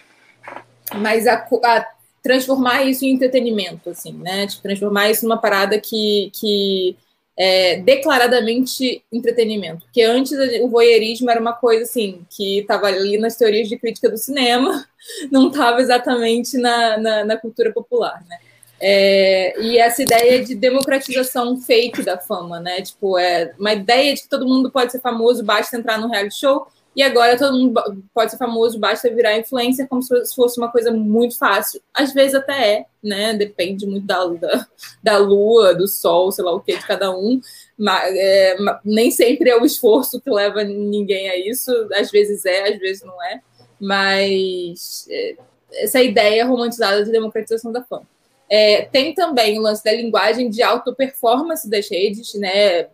mas 0.95 1.27
a, 1.27 1.35
a, 1.35 1.87
transformar 2.21 2.83
isso 2.83 3.05
em 3.05 3.13
entretenimento, 3.13 3.89
assim, 3.89 4.13
né, 4.13 4.47
tipo, 4.47 4.63
transformar 4.63 5.09
isso 5.09 5.25
numa 5.25 5.37
parada 5.37 5.79
que, 5.79 6.31
que 6.33 6.95
é, 7.37 7.77
declaradamente 7.77 9.03
entretenimento, 9.11 9.85
porque 9.85 10.03
antes 10.03 10.33
o 10.61 10.67
voyeurismo 10.67 11.29
era 11.29 11.39
uma 11.39 11.53
coisa, 11.53 11.83
assim, 11.83 12.25
que 12.29 12.59
estava 12.59 12.87
ali 12.87 13.17
nas 13.17 13.35
teorias 13.35 13.67
de 13.67 13.77
crítica 13.77 14.09
do 14.09 14.17
cinema, 14.17 14.85
não 15.31 15.47
estava 15.47 15.81
exatamente 15.81 16.57
na, 16.57 16.97
na, 16.97 17.25
na 17.25 17.37
cultura 17.37 17.71
popular, 17.73 18.23
né, 18.29 18.37
é, 18.85 19.61
e 19.61 19.77
essa 19.77 20.03
ideia 20.03 20.43
de 20.43 20.53
democratização 20.55 21.57
fake 21.57 22.03
da 22.03 22.17
fama, 22.17 22.59
né? 22.59 22.81
Tipo, 22.81 23.17
é 23.17 23.53
uma 23.57 23.71
ideia 23.71 24.13
de 24.13 24.23
que 24.23 24.27
todo 24.27 24.45
mundo 24.45 24.69
pode 24.69 24.91
ser 24.91 24.99
famoso, 24.99 25.41
basta 25.41 25.77
entrar 25.77 25.97
no 25.97 26.09
reality 26.09 26.37
show, 26.37 26.67
e 26.95 27.01
agora 27.01 27.37
todo 27.37 27.57
mundo 27.57 27.81
pode 28.13 28.31
ser 28.31 28.37
famoso, 28.37 28.79
basta 28.79 29.09
virar 29.09 29.37
influencer, 29.37 29.87
como 29.87 30.01
se 30.01 30.35
fosse 30.35 30.59
uma 30.59 30.71
coisa 30.71 30.91
muito 30.91 31.37
fácil. 31.37 31.81
Às 31.93 32.13
vezes 32.13 32.35
até 32.35 32.73
é, 32.73 32.85
né? 33.03 33.33
Depende 33.33 33.85
muito 33.87 34.05
da, 34.05 34.25
da, 34.25 34.67
da 35.01 35.17
lua, 35.17 35.73
do 35.73 35.87
sol, 35.87 36.31
sei 36.31 36.43
lá 36.43 36.53
o 36.53 36.61
que 36.61 36.77
de 36.77 36.85
cada 36.85 37.11
um. 37.15 37.41
Mas, 37.77 38.15
é, 38.15 38.55
nem 38.85 39.09
sempre 39.09 39.49
é 39.49 39.57
o 39.59 39.65
esforço 39.65 40.21
que 40.21 40.29
leva 40.29 40.63
ninguém 40.63 41.29
a 41.29 41.37
isso. 41.37 41.71
Às 41.95 42.11
vezes 42.11 42.45
é, 42.45 42.73
às 42.73 42.79
vezes 42.79 43.03
não 43.03 43.21
é. 43.23 43.41
Mas 43.79 45.07
é, 45.09 45.35
essa 45.73 46.01
ideia 46.01 46.45
romantizada 46.45 47.03
de 47.03 47.11
democratização 47.11 47.71
da 47.71 47.83
fama. 47.83 48.07
É, 48.49 48.83
tem 48.83 49.15
também 49.15 49.57
o 49.57 49.61
lance 49.63 49.83
da 49.83 49.91
linguagem 49.91 50.47
de 50.47 50.61
auto-performance 50.61 51.67
das 51.67 51.89
redes, 51.89 52.35
né? 52.35 52.87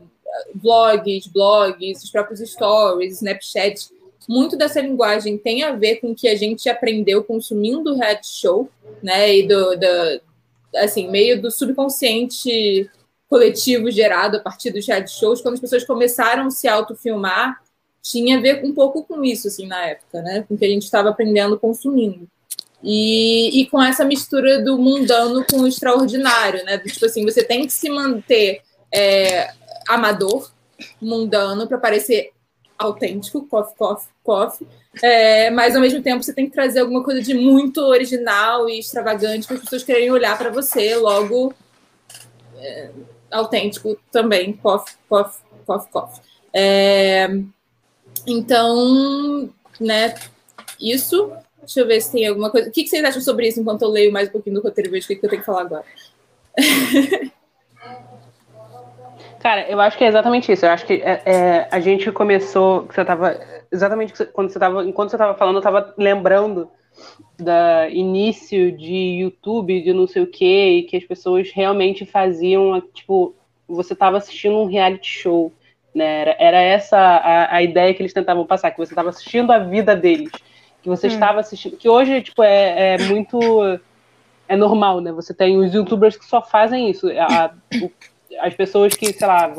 Blogs, 0.53 1.27
blogs, 1.27 2.03
os 2.03 2.09
próprios 2.09 2.39
stories, 2.39 3.17
Snapchat. 3.17 3.89
Muito 4.27 4.55
dessa 4.55 4.81
linguagem 4.81 5.37
tem 5.37 5.63
a 5.63 5.71
ver 5.73 5.97
com 5.97 6.11
o 6.11 6.15
que 6.15 6.27
a 6.27 6.35
gente 6.35 6.69
aprendeu 6.69 7.23
consumindo 7.23 7.91
o 7.91 7.95
reality 7.95 8.27
show, 8.27 8.69
né? 9.01 9.35
E 9.35 9.47
do, 9.47 9.75
do 9.75 10.21
assim, 10.75 11.09
meio 11.09 11.41
do 11.41 11.49
subconsciente 11.49 12.89
coletivo 13.27 13.91
gerado 13.91 14.37
a 14.37 14.39
partir 14.39 14.71
dos 14.71 14.87
reality 14.87 15.11
shows, 15.11 15.41
quando 15.41 15.55
as 15.55 15.59
pessoas 15.59 15.83
começaram 15.83 16.47
a 16.47 16.51
se 16.51 16.67
autofilmar, 16.67 17.61
tinha 18.01 18.37
a 18.37 18.41
ver 18.41 18.63
um 18.63 18.73
pouco 18.73 19.03
com 19.03 19.23
isso, 19.23 19.47
assim, 19.47 19.67
na 19.67 19.85
época, 19.85 20.21
né? 20.21 20.43
Com 20.47 20.55
o 20.55 20.57
que 20.57 20.65
a 20.65 20.69
gente 20.69 20.83
estava 20.83 21.09
aprendendo 21.09 21.59
consumindo. 21.59 22.27
E, 22.83 23.61
e 23.61 23.65
com 23.67 23.81
essa 23.81 24.05
mistura 24.05 24.61
do 24.61 24.77
mundano 24.77 25.45
com 25.49 25.57
o 25.61 25.67
extraordinário, 25.67 26.63
né? 26.65 26.77
Tipo 26.77 27.05
assim, 27.05 27.25
você 27.25 27.43
tem 27.43 27.65
que 27.67 27.73
se 27.73 27.89
manter 27.89 28.61
é, 28.91 29.51
amador, 29.89 30.51
mundano, 31.01 31.67
para 31.67 31.77
parecer 31.77 32.31
autêntico, 32.77 33.45
coffee, 33.47 33.75
coffee, 33.75 34.09
coffee. 34.23 34.67
É, 35.03 35.49
mas 35.49 35.75
ao 35.75 35.81
mesmo 35.81 36.01
tempo 36.01 36.23
você 36.23 36.33
tem 36.33 36.45
que 36.45 36.53
trazer 36.53 36.79
alguma 36.79 37.03
coisa 37.03 37.21
de 37.21 37.33
muito 37.33 37.81
original 37.81 38.69
e 38.69 38.79
extravagante 38.79 39.47
para 39.47 39.57
as 39.57 39.63
pessoas 39.63 39.83
quererem 39.83 40.11
olhar 40.11 40.37
para 40.37 40.49
você, 40.49 40.95
logo 40.95 41.53
é, 42.57 42.91
autêntico 43.31 43.97
também, 44.11 44.53
coffee, 44.53 44.95
coffee, 45.09 45.91
coffee. 45.91 46.21
É, 46.53 47.27
então, 48.25 49.49
né, 49.79 50.15
isso 50.79 51.31
Deixa 51.69 51.81
eu 51.81 51.87
ver 51.87 52.01
se 52.01 52.11
tem 52.11 52.25
alguma 52.25 52.49
coisa. 52.49 52.67
O 52.67 52.71
que, 52.71 52.87
vocês 52.87 53.03
acham 53.03 53.21
sobre 53.21 53.47
isso 53.47 53.59
enquanto 53.59 53.83
eu 53.83 53.89
leio 53.89 54.11
mais 54.11 54.27
um 54.27 54.31
pouquinho 54.31 54.55
do 54.55 54.61
roteiro 54.63 54.89
e 54.89 54.91
vejo 54.91 55.05
o 55.05 55.07
que, 55.07 55.23
eu 55.23 55.29
tenho 55.29 55.41
que 55.41 55.45
falar 55.45 55.61
agora? 55.61 55.85
Cara, 59.39 59.69
eu 59.69 59.79
acho 59.79 59.97
que 59.97 60.03
é 60.03 60.07
exatamente 60.07 60.51
isso. 60.51 60.65
Eu 60.65 60.71
acho 60.71 60.85
que 60.85 60.93
é, 60.93 61.21
é, 61.25 61.67
a 61.71 61.79
gente 61.79 62.11
começou. 62.11 62.85
Você 62.85 63.03
tava, 63.05 63.39
exatamente 63.71 64.13
quando 64.27 64.49
você 64.49 64.57
estava. 64.57 64.83
Enquanto 64.83 65.09
você 65.09 65.15
estava 65.15 65.35
falando, 65.35 65.55
eu 65.55 65.59
estava 65.59 65.93
lembrando 65.97 66.69
da 67.39 67.89
início 67.89 68.71
de 68.71 69.21
YouTube, 69.21 69.81
de 69.81 69.93
não 69.93 70.07
sei 70.07 70.23
o 70.23 70.27
quê, 70.27 70.79
e 70.79 70.83
que 70.83 70.97
as 70.97 71.03
pessoas 71.05 71.49
realmente 71.51 72.05
faziam, 72.05 72.81
tipo, 72.93 73.33
você 73.67 73.93
estava 73.93 74.17
assistindo 74.17 74.57
um 74.57 74.65
reality 74.65 75.07
show, 75.07 75.53
né? 75.95 76.21
Era, 76.21 76.35
era 76.37 76.61
essa 76.61 76.97
a, 76.97 77.55
a 77.55 77.63
ideia 77.63 77.93
que 77.93 78.01
eles 78.01 78.13
tentavam 78.13 78.45
passar, 78.45 78.71
que 78.71 78.77
você 78.77 78.91
estava 78.91 79.09
assistindo 79.09 79.51
a 79.51 79.59
vida 79.59 79.95
deles 79.95 80.31
que 80.81 80.89
você 80.89 81.07
hum. 81.07 81.11
estava 81.11 81.39
assistindo, 81.39 81.77
que 81.77 81.89
hoje, 81.89 82.21
tipo, 82.21 82.43
é, 82.43 82.95
é, 82.95 82.97
muito 83.03 83.79
é 84.47 84.55
normal, 84.55 85.01
né? 85.01 85.11
Você 85.11 85.33
tem 85.33 85.57
os 85.57 85.73
youtubers 85.73 86.17
que 86.17 86.25
só 86.25 86.41
fazem 86.41 86.89
isso. 86.89 87.07
A, 87.09 87.53
o, 87.81 87.91
as 88.39 88.53
pessoas 88.53 88.93
que, 88.93 89.11
sei 89.11 89.27
lá, 89.27 89.51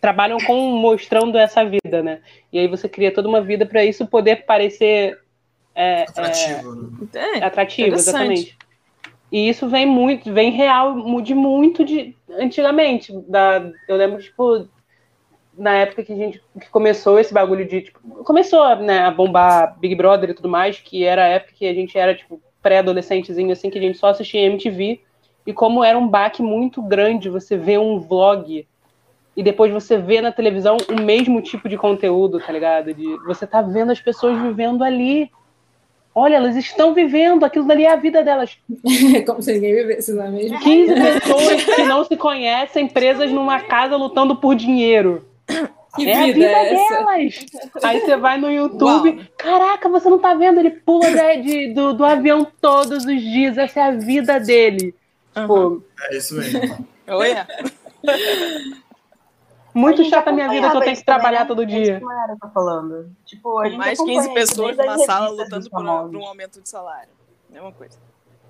trabalham 0.00 0.38
com 0.38 0.70
mostrando 0.72 1.38
essa 1.38 1.64
vida, 1.64 2.02
né? 2.02 2.20
E 2.52 2.58
aí 2.58 2.68
você 2.68 2.88
cria 2.88 3.12
toda 3.12 3.28
uma 3.28 3.40
vida 3.40 3.64
para 3.64 3.84
isso 3.84 4.06
poder 4.06 4.44
parecer 4.44 5.18
é, 5.74 6.02
atrativo, 6.02 7.08
é, 7.14 7.38
é, 7.38 7.44
atrativo 7.44 7.94
exatamente. 7.94 8.56
E 9.30 9.48
isso 9.48 9.68
vem 9.68 9.84
muito, 9.84 10.32
vem 10.32 10.50
real, 10.50 11.20
de 11.20 11.34
muito 11.34 11.84
de 11.84 12.16
antigamente. 12.30 13.12
Da, 13.28 13.70
eu 13.88 13.96
lembro, 13.96 14.22
tipo, 14.22 14.68
na 15.56 15.74
época 15.74 16.04
que 16.04 16.12
a 16.12 16.16
gente 16.16 16.42
que 16.60 16.68
começou 16.70 17.18
esse 17.18 17.34
bagulho 17.34 17.66
de 17.66 17.82
tipo, 17.82 18.00
começou 18.24 18.76
né, 18.76 19.00
a 19.00 19.10
bombar 19.10 19.78
Big 19.78 19.94
Brother 19.94 20.30
e 20.30 20.34
tudo 20.34 20.48
mais, 20.48 20.78
que 20.78 21.04
era 21.04 21.24
a 21.24 21.28
época 21.28 21.52
que 21.56 21.66
a 21.66 21.74
gente 21.74 21.98
era 21.98 22.14
tipo 22.14 22.40
pré-adolescentezinho 22.62 23.52
assim, 23.52 23.70
que 23.70 23.78
a 23.78 23.82
gente 23.82 23.98
só 23.98 24.08
assistia 24.08 24.46
MTV, 24.46 25.00
e 25.46 25.52
como 25.52 25.84
era 25.84 25.98
um 25.98 26.08
baque 26.08 26.42
muito 26.42 26.82
grande 26.82 27.30
você 27.30 27.56
ver 27.56 27.78
um 27.78 28.00
vlog 28.00 28.66
e 29.36 29.42
depois 29.42 29.70
você 29.70 29.98
vê 29.98 30.20
na 30.20 30.32
televisão 30.32 30.78
o 30.88 31.00
mesmo 31.00 31.42
tipo 31.42 31.68
de 31.68 31.76
conteúdo, 31.76 32.40
tá 32.40 32.50
ligado? 32.50 32.94
De 32.94 33.04
você 33.26 33.46
tá 33.46 33.60
vendo 33.60 33.92
as 33.92 34.00
pessoas 34.00 34.40
vivendo 34.40 34.82
ali. 34.82 35.30
Olha, 36.14 36.36
elas 36.36 36.56
estão 36.56 36.94
vivendo, 36.94 37.44
aquilo 37.44 37.66
dali 37.66 37.84
é 37.84 37.92
a 37.92 37.96
vida 37.96 38.24
delas. 38.24 38.56
Como 39.26 39.42
se 39.42 39.52
ninguém 39.52 39.74
vivesse, 39.74 40.14
não 40.14 40.24
é 40.24 40.30
mesmo? 40.30 40.58
15 40.58 40.94
pessoas 40.94 41.64
que 41.64 41.84
não 41.84 42.02
se 42.04 42.16
conhecem, 42.16 42.88
presas 42.88 43.30
numa 43.30 43.60
casa 43.60 43.96
lutando 43.96 44.36
por 44.36 44.54
dinheiro. 44.54 45.26
Que 45.94 46.08
é 46.08 46.24
vida 46.24 46.24
a 46.24 46.32
vida 46.32 46.46
é 46.46 46.70
delas. 46.70 47.46
Aí 47.82 48.00
você 48.00 48.16
vai 48.16 48.38
no 48.38 48.50
YouTube, 48.50 49.10
Uau. 49.10 49.18
caraca, 49.36 49.88
você 49.90 50.08
não 50.08 50.18
tá 50.18 50.32
vendo? 50.32 50.60
Ele 50.60 50.70
pula 50.70 51.10
de, 51.10 51.42
de, 51.42 51.74
do, 51.74 51.92
do 51.92 52.04
avião 52.06 52.46
todos 52.58 53.04
os 53.04 53.20
dias, 53.20 53.58
essa 53.58 53.80
é 53.80 53.82
a 53.82 53.90
vida 53.90 54.40
dele. 54.40 54.94
Uhum. 55.36 55.82
é 56.00 56.16
isso 56.16 56.34
mesmo. 56.34 56.88
Oi. 57.08 57.34
Muito 59.74 60.02
chata 60.04 60.30
a 60.30 60.32
minha 60.32 60.48
vida 60.48 60.70
que 60.70 60.76
eu 60.76 60.80
tenho 60.80 60.96
que 60.96 61.04
trabalhar 61.04 61.40
né? 61.40 61.46
todo 61.46 61.66
dia. 61.66 62.00
Não 62.00 62.10
era 62.10 62.34
tá 62.36 62.48
falando. 62.48 63.14
Tipo, 63.26 63.58
a 63.58 63.68
gente 63.68 63.76
Mais 63.76 63.98
15 63.98 64.32
pessoas 64.32 64.76
numa 64.76 64.98
sala 65.00 65.28
lutando 65.28 65.68
por 65.68 65.82
um, 65.82 66.10
por 66.10 66.16
um, 66.16 66.26
aumento 66.26 66.62
de 66.62 66.68
salário. 66.68 67.10
É 67.52 67.60
uma 67.60 67.72
coisa. 67.72 67.98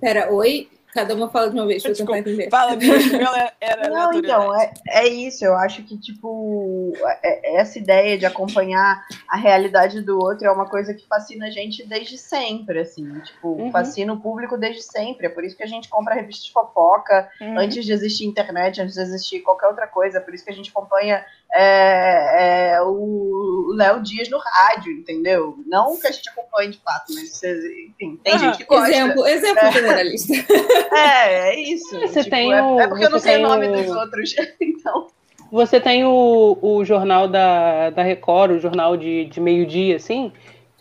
Pera, 0.01 0.33
oi? 0.33 0.71
Cada 0.97 1.15
uma 1.15 1.29
fala 1.29 1.51
de 1.51 1.55
uma 1.57 1.67
vez, 1.67 1.83
pra 1.83 1.93
eu 1.93 1.97
tentar 1.97 2.19
entender. 2.19 2.49
Fala, 2.49 2.73
ela 2.73 3.53
era 3.61 3.89
Não, 3.91 4.13
então, 4.15 4.59
é, 4.61 4.73
é 4.89 5.07
isso. 5.07 5.45
Eu 5.45 5.55
acho 5.55 5.83
que, 5.83 5.97
tipo, 5.99 6.93
é- 7.23 7.57
é- 7.57 7.61
essa 7.61 7.79
ideia 7.79 8.17
de 8.19 8.25
acompanhar 8.25 9.05
a 9.29 9.37
realidade 9.37 10.01
do 10.01 10.19
outro 10.19 10.47
é 10.47 10.51
uma 10.51 10.67
coisa 10.67 10.95
que 10.95 11.07
fascina 11.07 11.49
a 11.49 11.51
gente 11.51 11.87
desde 11.87 12.17
sempre, 12.17 12.81
assim. 12.81 13.07
Tipo, 13.21 13.49
Uhum. 13.49 13.71
fascina 13.71 14.11
o 14.13 14.21
público 14.21 14.57
desde 14.57 14.83
sempre. 14.83 15.27
É 15.27 15.29
por 15.29 15.45
isso 15.45 15.55
que 15.57 15.63
a 15.63 15.67
gente 15.69 15.89
compra 15.89 16.15
revista 16.15 16.45
de 16.47 16.53
fofoca 16.53 17.29
Uhum. 17.41 17.59
antes 17.59 17.85
de 17.85 17.93
existir 17.93 18.25
internet, 18.25 18.81
antes 18.81 18.95
de 18.95 19.01
existir 19.03 19.41
qualquer 19.41 19.67
outra 19.67 19.87
coisa. 19.87 20.17
É 20.17 20.21
por 20.21 20.35
isso 20.35 20.45
que 20.45 20.51
a 20.51 20.55
gente 20.55 20.71
acompanha 20.71 21.23
é, 21.57 22.73
é, 22.75 22.83
o 22.83 23.73
Léo 23.75 24.03
Dias 24.03 24.29
no 24.29 24.39
rádio, 24.39 24.93
entendeu? 24.93 25.57
Não 25.67 25.99
que 25.99 26.07
a 26.07 26.11
gente 26.13 26.29
acompanhe 26.29 26.71
de 26.71 26.79
fato, 26.79 27.13
mas, 27.15 27.43
enfim, 27.43 28.19
tem 28.23 28.39
gente 28.39 28.59
que 28.59 28.65
gosta. 28.65 28.89
Exemplo, 28.91 29.27
exemplo 29.27 29.73
generalista. 29.73 30.33
É, 30.97 31.51
é 31.51 31.61
isso. 31.61 31.99
Você 32.01 32.21
Tipo, 32.25 32.31
tem 32.37 32.53
é, 32.53 32.63
o- 32.63 32.81
é 32.81 32.89
porque 32.89 33.05
eu 33.05 33.11
não 33.11 33.19
você 33.19 33.29
sei 33.29 33.37
tem 33.37 33.45
o 33.45 33.49
nome 33.49 33.69
o- 33.69 33.73
dos 33.73 33.91
outros, 33.97 34.35
então. 34.61 35.07
Você 35.53 35.81
tem 35.81 36.05
o, 36.05 36.59
o 36.61 36.85
jornal 36.85 37.29
da, 37.29 37.91
da 37.91 38.03
Record, 38.03 38.53
o 38.53 38.59
jornal 38.61 38.97
de, 38.97 39.27
de 39.27 39.41
meio-dia, 39.41 39.95
assim, 39.97 40.33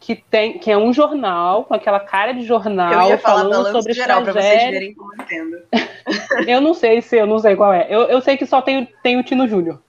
que, 0.01 0.15
tem, 0.15 0.57
que 0.57 0.71
é 0.71 0.77
um 0.77 0.91
jornal 0.91 1.65
com 1.65 1.73
aquela 1.75 1.99
cara 1.99 2.31
de 2.33 2.39
Eu 2.41 2.45
jornal 2.45 3.09
ia 3.09 3.17
falar 3.17 3.41
falando 3.41 3.71
sobre 3.71 3.93
geral 3.93 4.23
pra 4.23 4.33
vocês 4.33 4.45
tragédia. 4.45 4.71
verem 4.71 4.93
como 4.95 5.13
eu 5.13 5.23
entendo. 5.23 5.57
Eu 6.47 6.61
não 6.61 6.73
sei 6.75 7.01
se 7.01 7.17
eu 7.17 7.25
não 7.25 7.39
sei 7.39 7.55
qual 7.55 7.73
é. 7.73 7.87
Eu, 7.89 8.01
eu 8.03 8.21
sei 8.21 8.37
que 8.37 8.45
só 8.45 8.61
tem, 8.61 8.87
tem 9.01 9.17
o 9.19 9.23
Tino 9.23 9.47
Júnior. 9.47 9.81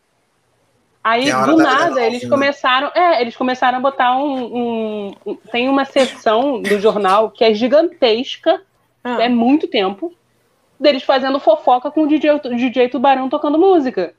Aí, 1.08 1.28
é 1.30 1.44
do 1.44 1.56
nada, 1.56 2.00
eles 2.04 2.24
né? 2.24 2.28
começaram. 2.28 2.90
É, 2.92 3.20
eles 3.20 3.36
começaram 3.36 3.78
a 3.78 3.80
botar 3.80 4.16
um, 4.16 4.34
um- 4.44 5.14
um- 5.24 5.34
Tem 5.52 5.68
uma 5.68 5.84
seção 5.84 6.60
do 6.60 6.80
jornal 6.80 7.30
que 7.30 7.44
é 7.44 7.54
gigantesca, 7.54 8.60
Ah. 9.04 9.22
é 9.22 9.28
muito 9.28 9.68
tempo, 9.68 10.12
deles 10.80 11.04
fazendo 11.04 11.38
fofoca 11.38 11.92
com 11.92 12.02
o 12.02 12.08
DJ, 12.08 12.32
o 12.32 12.40
DJ 12.40 12.88
Tubarão 12.88 13.28
tocando 13.28 13.56
música. 13.56 14.14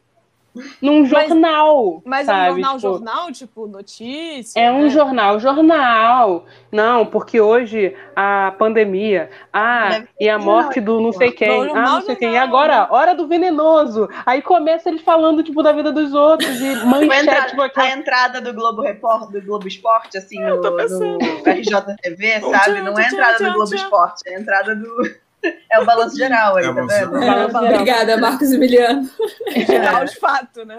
Num 0.81 1.05
jornal. 1.05 2.01
Mas 2.05 2.27
é 2.27 2.31
um 2.31 2.35
sabe? 2.35 2.49
jornal, 2.49 2.75
Tipo, 2.75 2.89
jornal, 2.89 3.31
tipo, 3.31 3.67
notícia. 3.67 4.59
É 4.59 4.71
um 4.71 4.83
né? 4.83 4.89
jornal, 4.89 5.39
jornal. 5.39 6.45
Não, 6.71 7.05
porque 7.05 7.39
hoje 7.39 7.95
a 8.15 8.53
pandemia, 8.57 9.29
ah, 9.51 9.89
Deve 9.89 10.07
e 10.19 10.29
a 10.29 10.37
morte 10.37 10.79
do 10.81 10.99
não 10.99 11.11
sei 11.11 11.31
quem, 11.31 11.65
Não, 11.67 11.75
ah, 11.75 11.81
não 11.81 12.01
sei 12.01 12.15
quem. 12.15 12.33
E 12.33 12.37
agora, 12.37 12.87
hora 12.91 13.13
do 13.13 13.27
venenoso. 13.27 14.09
Aí 14.25 14.41
começa 14.41 14.89
eles 14.89 15.01
falando, 15.01 15.43
tipo, 15.43 15.61
da 15.63 15.71
vida 15.71 15.91
dos 15.91 16.13
outros, 16.13 16.49
A 16.61 16.85
manchete, 16.85 17.21
entrada, 17.21 17.47
tipo, 17.47 17.79
a 17.79 17.89
entrada 17.89 18.41
do 18.41 18.53
Globo 18.53 18.81
Repórter, 18.81 19.41
do 19.41 19.45
Globo 19.45 19.67
Esporte, 19.67 20.17
assim, 20.17 20.39
no, 20.39 20.61
no 20.61 20.77
RJTV, 20.77 22.39
Tchau, 22.39 22.51
sabe? 22.51 22.81
Não 22.81 22.97
é 22.97 23.05
a 23.05 23.07
tchau, 23.07 23.13
entrada 23.13 23.37
tchau, 23.37 23.47
do 23.47 23.53
Globo 23.53 23.69
tchau. 23.69 23.83
Esporte, 23.83 24.21
é 24.27 24.35
a 24.35 24.39
entrada 24.39 24.75
do. 24.75 25.26
É 25.69 25.79
o 25.81 25.85
balanço 25.85 26.15
geral 26.17 26.55
aí, 26.55 26.65
É 26.65 26.73
tá 26.73 26.81
vendo? 26.85 27.17
É 27.23 27.45
Obrigada, 27.45 28.17
Marcos 28.17 28.51
Emiliano. 28.51 29.09
Geral 29.67 30.05
de 30.05 30.15
fato, 30.17 30.63
né? 30.65 30.77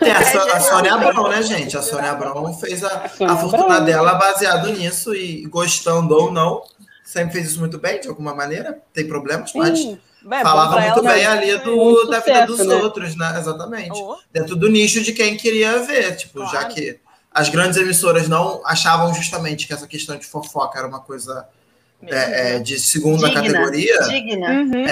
Tem 0.00 0.10
a, 0.10 0.24
So- 0.24 0.38
a 0.50 0.56
É, 0.56 0.60
Sônia 0.60 0.88
é, 0.88 0.92
Abrão, 0.92 1.28
né, 1.28 1.42
gente? 1.42 1.76
A 1.76 1.82
Sônia 1.82 2.10
Abrão 2.12 2.52
fez 2.54 2.82
a, 2.82 3.10
a 3.28 3.36
fortuna 3.36 3.80
dela 3.80 4.14
baseado 4.14 4.70
nisso 4.72 5.14
e 5.14 5.44
gostando 5.46 6.14
ou 6.14 6.32
não, 6.32 6.62
sempre 7.04 7.34
fez 7.34 7.50
isso 7.50 7.60
muito 7.60 7.78
bem, 7.78 8.00
de 8.00 8.08
alguma 8.08 8.34
maneira. 8.34 8.78
Tem 8.92 9.06
problemas, 9.06 9.52
mas 9.54 9.78
Sim. 9.78 9.98
Bem, 10.24 10.40
falava 10.42 10.80
muito 10.80 10.98
ela, 11.00 11.12
bem 11.14 11.26
ali 11.26 11.58
do, 11.58 11.76
Muito 11.76 12.06
da 12.08 12.20
vida 12.20 12.46
sucesso, 12.46 12.56
dos 12.58 12.66
né? 12.66 12.74
outros, 12.76 13.16
né? 13.16 13.34
Exatamente. 13.38 13.90
Oh, 14.00 14.16
Dentro 14.32 14.54
do 14.56 14.68
nicho 14.70 15.02
de 15.02 15.12
quem 15.12 15.36
queria 15.36 15.78
ver, 15.80 16.16
tipo, 16.16 16.38
Claro. 16.38 16.52
já 16.52 16.64
que 16.66 16.98
as 17.34 17.48
grandes 17.48 17.76
emissoras 17.76 18.28
não 18.28 18.62
achavam 18.64 19.12
justamente 19.12 19.66
que 19.66 19.72
essa 19.74 19.86
questão 19.86 20.16
de 20.16 20.24
fofoca 20.24 20.78
era 20.78 20.86
uma 20.88 21.00
coisa 21.00 21.46
é, 22.08 22.56
é, 22.56 22.58
de 22.58 22.78
segunda 22.78 23.28
Digna. 23.28 23.42
categoria. 23.42 23.98
Digna. 24.08 24.48
Uhum. 24.50 24.84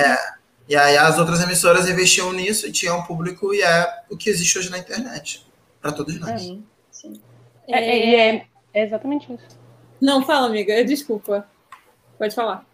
E 0.68 0.76
aí 0.76 0.96
as 0.96 1.18
outras 1.18 1.42
emissoras 1.42 1.88
investiam 1.88 2.32
nisso 2.32 2.66
e 2.66 2.72
tinham 2.72 2.98
um 2.98 3.02
público 3.02 3.52
e 3.52 3.60
é 3.62 3.92
o 4.08 4.16
que 4.16 4.30
existe 4.30 4.58
hoje 4.58 4.70
na 4.70 4.78
internet. 4.78 5.44
Para 5.82 5.92
todos 5.92 6.18
nós. 6.20 6.40
Sim, 6.40 6.64
sim. 6.90 7.20
É, 7.68 7.78
é, 7.84 8.28
é, 8.36 8.44
é 8.74 8.84
exatamente 8.84 9.32
isso. 9.32 9.58
Não, 10.00 10.22
fala, 10.24 10.46
amiga. 10.46 10.84
Desculpa. 10.84 11.46
Pode 12.18 12.34
falar. 12.34 12.64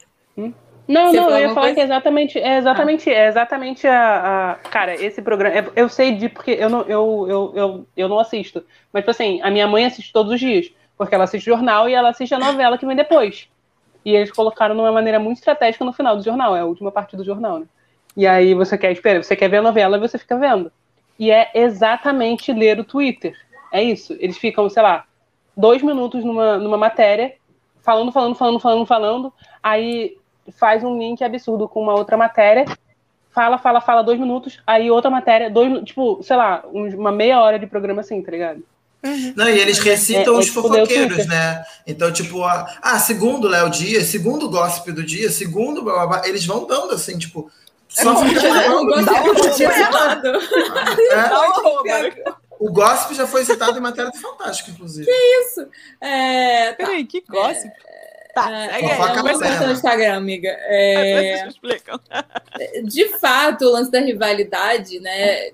Não, 0.88 1.10
Você 1.10 1.16
não, 1.16 1.30
eu 1.30 1.38
ia 1.38 1.48
falar 1.48 1.60
coisa? 1.62 1.74
que 1.74 1.80
é 1.80 1.84
exatamente, 1.84 2.38
é 2.38 2.58
exatamente, 2.58 3.10
é 3.10 3.26
exatamente 3.28 3.86
a, 3.88 4.52
a- 4.52 4.54
Cara, 4.68 4.94
esse 4.94 5.20
programa. 5.22 5.56
é- 5.58 5.70
Eu 5.74 5.88
sei 5.88 6.14
de 6.16 6.28
porque 6.28 6.52
eu 6.52 6.68
não, 6.68 6.82
eu, 6.82 7.26
eu, 7.28 7.52
eu, 7.56 7.86
eu 7.96 8.08
não 8.08 8.18
assisto. 8.20 8.64
Mas, 8.92 9.02
tipo 9.02 9.10
assim, 9.10 9.40
a 9.42 9.50
minha 9.50 9.66
mãe 9.66 9.84
assiste 9.86 10.12
todos 10.12 10.32
os 10.32 10.38
dias. 10.38 10.70
Porque 10.96 11.14
ela 11.14 11.24
assiste 11.24 11.44
jornal 11.46 11.88
e 11.88 11.94
ela 11.94 12.10
assiste 12.10 12.34
a 12.34 12.38
novela 12.38 12.78
que 12.78 12.86
vem 12.86 12.94
depois. 12.96 13.48
E 14.06 14.14
eles 14.14 14.30
colocaram 14.30 14.76
de 14.76 14.80
uma 14.80 14.92
maneira 14.92 15.18
muito 15.18 15.38
estratégica 15.38 15.84
no 15.84 15.92
final 15.92 16.16
do 16.16 16.22
jornal, 16.22 16.54
é 16.54 16.60
a 16.60 16.64
última 16.64 16.92
parte 16.92 17.16
do 17.16 17.24
jornal, 17.24 17.58
né? 17.58 17.66
E 18.16 18.24
aí 18.24 18.54
você 18.54 18.78
quer 18.78 18.92
esperar, 18.92 19.24
você 19.24 19.34
quer 19.34 19.48
ver 19.48 19.56
a 19.56 19.62
novela 19.62 19.98
você 19.98 20.16
fica 20.16 20.38
vendo. 20.38 20.70
E 21.18 21.32
é 21.32 21.50
exatamente 21.52 22.52
ler 22.52 22.78
o 22.78 22.84
Twitter. 22.84 23.34
É 23.72 23.82
isso. 23.82 24.16
Eles 24.20 24.38
ficam, 24.38 24.70
sei 24.70 24.80
lá, 24.80 25.06
dois 25.56 25.82
minutos 25.82 26.24
numa, 26.24 26.56
numa 26.56 26.78
matéria, 26.78 27.34
falando, 27.82 28.12
falando, 28.12 28.36
falando, 28.36 28.60
falando, 28.60 28.86
falando. 28.86 29.32
Aí 29.60 30.16
faz 30.52 30.84
um 30.84 30.96
link 30.96 31.24
absurdo 31.24 31.68
com 31.68 31.82
uma 31.82 31.94
outra 31.94 32.16
matéria, 32.16 32.64
fala, 33.32 33.58
fala, 33.58 33.80
fala 33.80 34.02
dois 34.02 34.20
minutos, 34.20 34.62
aí 34.64 34.88
outra 34.88 35.10
matéria, 35.10 35.50
dois, 35.50 35.82
tipo, 35.82 36.22
sei 36.22 36.36
lá, 36.36 36.62
uma 36.72 37.10
meia 37.10 37.40
hora 37.40 37.58
de 37.58 37.66
programa 37.66 38.02
assim, 38.02 38.22
tá 38.22 38.30
ligado? 38.30 38.62
Não, 39.36 39.48
e 39.48 39.58
eles 39.58 39.78
recitam 39.78 40.34
É, 40.34 40.36
é 40.36 40.38
os 40.40 40.46
tipo 40.46 40.62
Deus 40.62 40.74
fofoqueiros, 40.74 41.26
né? 41.26 41.64
Então, 41.86 42.12
tipo, 42.12 42.42
a- 42.42 42.76
ah, 42.82 42.98
segundo 42.98 43.44
o 43.44 43.48
Léo 43.48 43.70
Dias, 43.70 44.06
segundo 44.06 44.46
o 44.46 44.50
gossip 44.50 44.90
do 44.92 45.04
dia, 45.04 45.30
segundo 45.30 45.82
blá, 45.82 45.94
blá, 45.94 46.06
blá, 46.06 46.28
eles 46.28 46.44
vão 46.44 46.66
dando 46.66 46.92
assim, 46.94 47.16
tipo, 47.16 47.50
só 47.88 48.14
bom, 48.14 48.26
fica 48.28 48.40
né? 48.52 48.66
É, 51.10 52.24
o 52.58 52.70
gossip 52.72 53.14
já 53.14 53.26
foi 53.26 53.44
citado 53.44 53.78
em 53.78 53.80
matéria 53.80 54.10
do 54.10 54.18
Fantástico, 54.18 54.70
inclusive. 54.70 55.06
Isso. 55.08 55.66
É, 56.00 56.70
tá. 56.72 56.76
Peraí, 56.76 57.04
que 57.04 57.22
gossip. 57.28 57.70
Tá, 58.34 58.50
É, 58.50 58.68
segue 58.80 58.86
é, 58.90 58.98
moderna. 58.98 59.32
postar 59.32 59.66
no 59.66 59.72
Instagram, 59.72 60.16
amiga. 60.16 60.48
É, 60.50 61.48
de 62.84 63.08
fato, 63.18 63.64
o 63.64 63.72
lance 63.72 63.90
da 63.90 64.00
rivalidade, 64.00 65.00
né? 65.00 65.50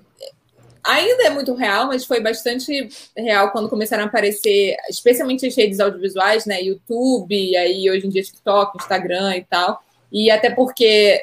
Ainda 0.85 1.23
é 1.23 1.29
muito 1.29 1.53
real, 1.53 1.87
mas 1.87 2.05
foi 2.05 2.19
bastante 2.19 2.89
real 3.15 3.51
quando 3.51 3.69
começaram 3.69 4.03
a 4.03 4.07
aparecer, 4.07 4.75
especialmente 4.89 5.45
as 5.45 5.55
redes 5.55 5.79
audiovisuais, 5.79 6.45
né? 6.45 6.61
YouTube, 6.61 7.33
e 7.33 7.55
aí 7.55 7.89
hoje 7.89 8.05
em 8.05 8.09
dia 8.09 8.21
TikTok, 8.21 8.77
Instagram 8.77 9.37
e 9.37 9.43
tal. 9.45 9.81
E 10.11 10.29
até 10.29 10.49
porque 10.49 11.21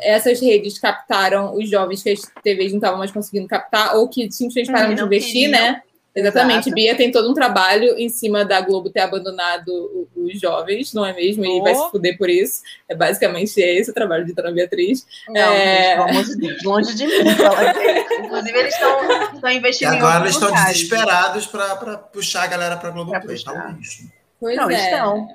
essas 0.00 0.40
redes 0.40 0.78
captaram 0.78 1.54
os 1.54 1.68
jovens 1.68 2.02
que 2.02 2.10
as 2.10 2.20
TVs 2.42 2.72
não 2.72 2.78
estavam 2.78 2.98
mais 2.98 3.10
conseguindo 3.10 3.48
captar, 3.48 3.96
ou 3.96 4.08
que 4.08 4.30
simplesmente 4.30 4.72
pararam 4.72 4.94
de 4.94 5.02
investir, 5.02 5.50
queriam. 5.50 5.52
né? 5.52 5.82
Exatamente. 6.20 6.60
Exato. 6.68 6.74
Bia 6.74 6.96
tem 6.96 7.10
todo 7.10 7.30
um 7.30 7.34
trabalho 7.34 7.98
em 7.98 8.08
cima 8.08 8.44
da 8.44 8.60
Globo 8.60 8.90
ter 8.90 9.00
abandonado 9.00 10.08
os 10.16 10.40
jovens, 10.40 10.92
não 10.92 11.04
é 11.04 11.12
mesmo? 11.14 11.44
E 11.44 11.48
Oh. 11.60 11.62
vai 11.62 11.74
se 11.74 11.90
fuder 11.90 12.16
por 12.18 12.28
isso. 12.28 12.62
É 12.88 12.94
basicamente 12.94 13.60
esse 13.60 13.90
o 13.90 13.94
trabalho 13.94 14.24
de 14.24 14.32
Dona 14.32 14.50
Beatriz. 14.52 15.06
Não, 15.28 15.40
É. 15.40 15.84
gente, 15.84 15.96
pelo 15.96 16.08
amor 16.10 16.24
de 16.24 16.36
Deus, 16.36 16.62
longe 16.64 16.94
de 16.94 17.06
mim 17.06 17.12
é. 17.12 18.20
Inclusive, 18.24 18.58
eles 18.58 18.74
estão 18.74 19.32
estão 19.34 19.50
E 19.50 19.56
investindo 19.56 19.92
em 19.94 19.96
agora 19.98 20.20
eles 20.24 20.34
estão 20.34 20.48
lugares. 20.48 20.72
desesperados 20.76 21.46
para 21.46 21.96
puxar 21.98 22.42
a 22.44 22.46
galera 22.46 22.76
para 22.76 22.90
Globo 22.90 23.10
Pra 23.10 23.20
Play. 23.20 23.36
puxar. 23.36 23.52
Tá 23.54 23.68
um 23.68 23.76
lixo. 23.76 24.02
Pois 24.40 24.56
Não, 24.56 24.70
é. 24.70 24.74
estão. 24.74 25.28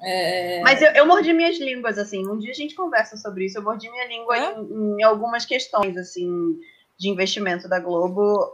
É, 0.00 0.60
Mas 0.62 0.80
eu, 0.80 0.90
eu 0.92 1.06
mordi 1.06 1.32
minhas 1.32 1.58
línguas, 1.58 1.98
assim. 1.98 2.24
Um 2.28 2.38
dia 2.38 2.52
a 2.52 2.54
gente 2.54 2.74
conversa 2.76 3.16
sobre 3.16 3.46
isso. 3.46 3.58
Eu 3.58 3.62
mordi 3.62 3.90
minha 3.90 4.06
língua 4.06 4.36
É? 4.36 4.54
em, 4.60 4.96
em 5.00 5.02
algumas 5.02 5.44
questões, 5.44 5.96
assim, 5.96 6.56
de 6.98 7.08
investimento 7.08 7.68
da 7.68 7.78
Globo. 7.78 8.52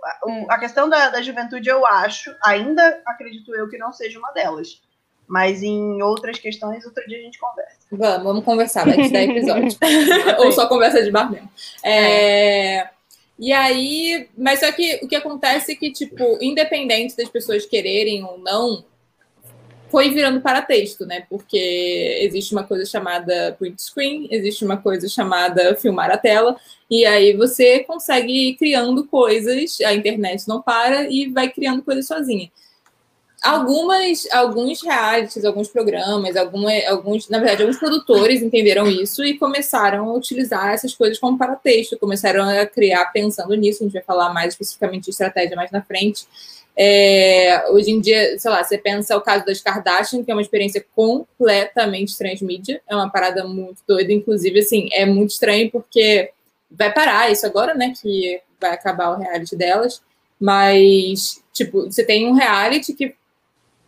A, 0.48 0.58
questão 0.58 0.88
da, 0.88 1.08
da 1.08 1.22
juventude, 1.22 1.68
eu 1.68 1.86
acho, 1.86 2.34
ainda 2.44 3.00
acredito 3.06 3.54
eu 3.54 3.68
que 3.68 3.78
não 3.78 3.92
seja 3.92 4.18
uma 4.18 4.32
delas. 4.32 4.82
Mas 5.26 5.62
em 5.62 6.02
outras 6.02 6.38
questões, 6.38 6.84
outro 6.84 7.02
dia 7.08 7.18
a 7.18 7.22
gente 7.22 7.38
conversa. 7.38 7.78
Vamos, 7.90 8.22
vamos 8.22 8.44
conversar, 8.44 8.84
vai 8.84 9.02
te 9.02 9.10
dar 9.10 9.22
episódio. 9.22 9.68
Ou 10.44 10.52
só 10.52 10.68
conversa 10.68 11.02
de 11.02 11.10
bar 11.10 11.30
mesmo. 11.30 11.48
É, 11.82 12.90
E 13.38 13.50
aí, 13.50 14.28
mas 14.36 14.60
só 14.60 14.70
que 14.70 15.00
o 15.02 15.08
que 15.08 15.16
acontece 15.16 15.72
é 15.72 15.74
que, 15.74 15.90
tipo, 15.90 16.38
independente 16.42 17.16
das 17.16 17.30
pessoas 17.30 17.64
quererem 17.64 18.22
ou 18.22 18.38
não, 18.38 18.84
foi 19.94 20.10
virando 20.10 20.40
para 20.40 20.60
texto, 20.60 21.06
né? 21.06 21.24
Porque 21.30 22.18
existe 22.20 22.52
uma 22.52 22.64
coisa 22.64 22.84
chamada 22.84 23.54
print 23.56 23.80
screen, 23.80 24.26
existe 24.28 24.64
uma 24.64 24.76
coisa 24.76 25.08
chamada 25.08 25.76
filmar 25.76 26.10
a 26.10 26.18
tela, 26.18 26.56
e 26.90 27.06
aí 27.06 27.32
você 27.36 27.78
consegue 27.84 28.32
ir 28.32 28.56
criando 28.56 29.06
coisas, 29.06 29.78
a 29.84 29.94
internet 29.94 30.48
não 30.48 30.60
para 30.60 31.08
e 31.08 31.28
vai 31.28 31.48
criando 31.48 31.80
coisas 31.80 32.08
sozinha. 32.08 32.50
Algumas, 33.40 34.26
alguns 34.32 34.82
realities, 34.82 35.44
alguns 35.44 35.68
programas, 35.68 36.34
alguma, 36.34 36.72
alguns, 36.88 37.28
na 37.28 37.38
verdade, 37.38 37.62
alguns 37.62 37.78
produtores 37.78 38.42
entenderam 38.42 38.88
isso 38.88 39.24
e 39.24 39.38
começaram 39.38 40.10
a 40.10 40.14
utilizar 40.14 40.72
essas 40.72 40.92
coisas 40.92 41.20
como 41.20 41.38
paratexto, 41.38 41.96
começaram 41.96 42.42
a 42.42 42.66
criar 42.66 43.12
pensando 43.12 43.54
nisso, 43.54 43.84
a 43.84 43.86
gente 43.86 43.92
vai 43.92 44.02
falar 44.02 44.34
mais 44.34 44.54
especificamente 44.54 45.04
de 45.04 45.10
estratégia 45.10 45.54
mais 45.54 45.70
na 45.70 45.82
frente. 45.82 46.26
É, 46.76 47.70
hoje 47.70 47.90
em 47.90 48.00
dia, 48.00 48.38
sei 48.38 48.50
lá, 48.50 48.62
você 48.62 48.76
pensa 48.76 49.16
o 49.16 49.20
caso 49.20 49.44
das 49.44 49.60
Kardashian, 49.60 50.24
que 50.24 50.30
é 50.30 50.34
uma 50.34 50.42
experiência 50.42 50.84
completamente 50.94 52.16
transmídia, 52.18 52.80
é 52.88 52.94
uma 52.94 53.10
parada 53.10 53.44
muito 53.46 53.82
doida, 53.86 54.12
inclusive, 54.12 54.58
assim, 54.58 54.88
é 54.92 55.06
muito 55.06 55.30
estranho 55.30 55.70
porque 55.70 56.30
vai 56.70 56.92
parar 56.92 57.30
isso 57.30 57.46
agora, 57.46 57.74
né, 57.74 57.92
que 58.00 58.40
vai 58.60 58.72
acabar 58.72 59.10
o 59.10 59.18
reality 59.20 59.54
delas, 59.54 60.02
mas, 60.40 61.42
tipo, 61.52 61.84
você 61.84 62.04
tem 62.04 62.26
um 62.26 62.32
reality 62.32 62.92
que 62.92 63.14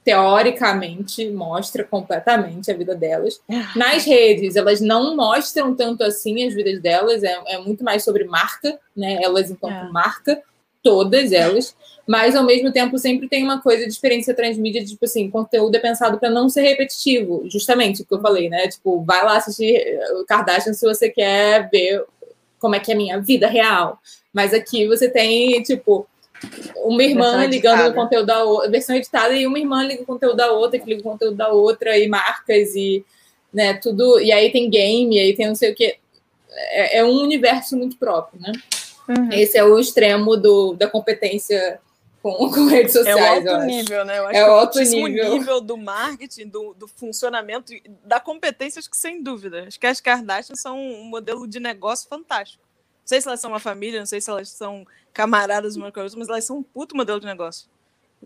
teoricamente 0.07 1.29
mostra 1.31 1.83
completamente 1.83 2.71
a 2.71 2.77
vida 2.77 2.95
delas. 2.95 3.41
Nas 3.75 4.05
redes, 4.05 4.55
elas 4.55 4.81
não 4.81 5.17
mostram 5.17 5.75
tanto 5.75 6.05
assim 6.05 6.47
as 6.47 6.55
vidas 6.55 6.81
delas, 6.81 7.25
é, 7.25 7.37
é 7.49 7.59
muito 7.59 7.83
mais 7.83 8.05
sobre 8.05 8.23
marca, 8.23 8.79
né? 8.97 9.19
Elas 9.21 9.51
enquanto 9.51 9.75
é. 9.75 9.91
marca, 9.91 10.41
todas 10.87 11.33
elas, 11.33 11.75
mas 12.07 12.37
ao 12.37 12.45
mesmo 12.45 12.71
tempo 12.71 12.97
sempre 12.97 13.29
tem 13.29 13.43
uma 13.43 13.61
coisa 13.61 13.83
de 13.83 13.91
experiência 13.91 14.33
transmídia, 14.33 14.85
de, 14.85 14.91
tipo 14.91 15.05
assim, 15.05 15.29
conteúdo 15.29 15.75
é 15.75 15.81
pensado 15.81 16.17
para 16.19 16.31
não 16.31 16.49
ser 16.49 16.63
repetitivo, 16.63 17.43
justamente 17.51 18.03
o 18.03 18.07
que 18.07 18.15
eu 18.15 18.21
falei, 18.21 18.49
né? 18.49 18.69
Tipo, 18.69 19.03
vai 19.03 19.25
lá 19.25 19.37
assistir 19.37 19.99
o 20.21 20.25
Kardashian 20.25 20.73
se 20.73 20.87
você 20.87 21.11
quer 21.11 21.69
ver 21.69 22.05
como 22.61 22.77
é 22.77 22.81
que 22.81 22.93
é 22.93 22.95
a 22.95 22.97
minha 22.97 23.21
vida 23.21 23.49
real. 23.49 23.99
Mas 24.33 24.55
aqui 24.55 24.87
você 24.87 25.11
tem, 25.11 25.61
tipo, 25.65 26.07
uma 26.77 27.03
irmã 27.03 27.45
ligando 27.47 27.91
o 27.91 27.95
conteúdo 27.95 28.27
da 28.27 28.45
outra, 28.45 28.71
versão 28.71 28.95
editada, 28.95 29.35
e 29.35 29.45
uma 29.45 29.59
irmã 29.59 29.83
liga 29.83 30.03
o 30.03 30.07
conteúdo 30.07 30.37
da 30.37 30.53
outra, 30.53 30.79
que 30.79 30.89
liga 30.89 31.01
o 31.01 31.11
conteúdo 31.11 31.37
da 31.37 31.49
outra, 31.49 31.99
e 31.99 32.07
marcas, 32.07 32.77
e 32.77 33.05
né, 33.53 33.75
tudo. 33.75 34.21
E 34.21 34.31
aí 34.31 34.53
tem 34.53 34.71
game, 34.71 35.19
aí 35.19 35.35
tem 35.35 35.49
não 35.49 35.57
sei 35.57 35.73
o 35.73 35.75
que. 35.75 35.97
É, 36.71 36.99
é 36.99 37.05
um 37.05 37.21
universo 37.21 37.77
muito 37.77 37.97
próprio, 37.97 38.41
né? 38.41 38.53
Uhum. 39.09 39.33
Esse 39.33 39.57
é 39.57 39.65
o 39.65 39.79
extremo 39.79 40.37
do, 40.37 40.75
da 40.75 40.89
competência 40.89 41.81
com, 42.23 42.33
com 42.51 42.67
redes 42.67 42.93
sociais. 42.93 43.45
É 43.45 43.51
o 43.51 43.55
alto 43.55 43.67
nível, 43.67 44.05
né? 44.05 44.19
Eu 44.19 44.27
acho 44.27 44.37
é 44.37 44.49
o 44.49 44.53
alto 44.53 44.79
nível. 44.81 45.31
nível 45.33 45.61
do 45.61 45.77
marketing, 45.77 46.49
do, 46.49 46.75
do 46.75 46.89
funcionamento, 46.89 47.73
da 48.05 48.19
competência, 48.19 48.79
acho 48.81 48.91
que 48.91 48.97
sem 48.97 49.23
dúvida. 49.23 49.65
Acho 49.67 49.79
que 49.79 49.87
as 49.87 50.01
Kardashian 50.01 50.57
são 50.57 50.79
um 50.79 51.05
modelo 51.05 51.47
de 51.47 51.61
negócio 51.61 52.09
fantástico. 52.09 52.63
Não 53.01 53.09
sei 53.09 53.21
se 53.21 53.29
elas 53.29 53.41
são 53.41 53.51
uma 53.51 53.61
família, 53.61 54.01
não 54.01 54.07
sei 54.07 54.21
se 54.21 54.29
elas 54.29 54.49
são 54.49 54.85
camaradas 55.13 55.77
uma 55.77 55.93
com 55.93 56.01
a 56.01 56.03
outra, 56.03 56.19
mas 56.19 56.29
elas 56.29 56.45
são 56.45 56.59
um 56.59 56.63
puto 56.63 56.97
modelo 56.97 57.21
de 57.21 57.27
negócio. 57.27 57.69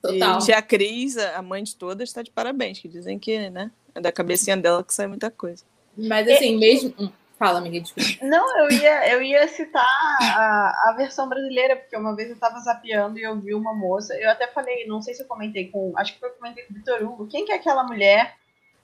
Total. 0.01 0.39
E 0.39 0.43
tia 0.43 0.62
Cris, 0.62 1.18
a 1.18 1.43
mãe 1.43 1.62
de 1.62 1.76
todas, 1.76 2.09
está 2.09 2.22
de 2.22 2.31
parabéns, 2.31 2.78
que 2.78 2.89
dizem 2.89 3.18
que, 3.18 3.51
né, 3.51 3.70
é 3.95 4.01
da 4.01 4.11
cabecinha 4.11 4.57
dela 4.57 4.83
que 4.83 4.95
sai 4.95 5.07
muita 5.07 5.31
coisa. 5.31 5.64
Mas 5.97 6.26
assim, 6.28 6.57
mesmo. 6.57 7.12
Fala, 7.41 7.59
amiga, 7.59 7.80
desculpa. 7.80 8.22
Não, 8.22 8.59
eu 8.59 8.70
ia, 8.70 9.12
eu 9.12 9.22
ia 9.22 9.49
citar 9.49 9.82
a, 10.20 10.91
a 10.91 10.95
versão 10.99 11.26
brasileira, 11.26 11.74
porque 11.74 11.97
uma 11.97 12.14
vez 12.14 12.28
eu 12.28 12.34
estava 12.34 12.61
zapeando 12.61 13.18
e 13.18 13.22
eu 13.22 13.41
vi 13.41 13.55
uma 13.55 13.72
moça, 13.72 14.14
eu 14.14 14.28
até 14.28 14.47
falei, 14.47 14.86
não 14.86 15.01
sei 15.01 15.14
se 15.14 15.22
eu 15.22 15.26
comentei 15.26 15.70
com. 15.70 15.95
Acho 15.97 16.18
que 16.18 16.22
eu 16.22 16.28
comentei 16.32 16.64
com 16.64 16.74
o 16.74 16.76
Vitor 16.76 17.03
Hugo, 17.03 17.28
quem 17.28 17.47
que 17.47 17.53
é 17.53 17.55
aquela 17.55 17.82
mulher 17.82 18.36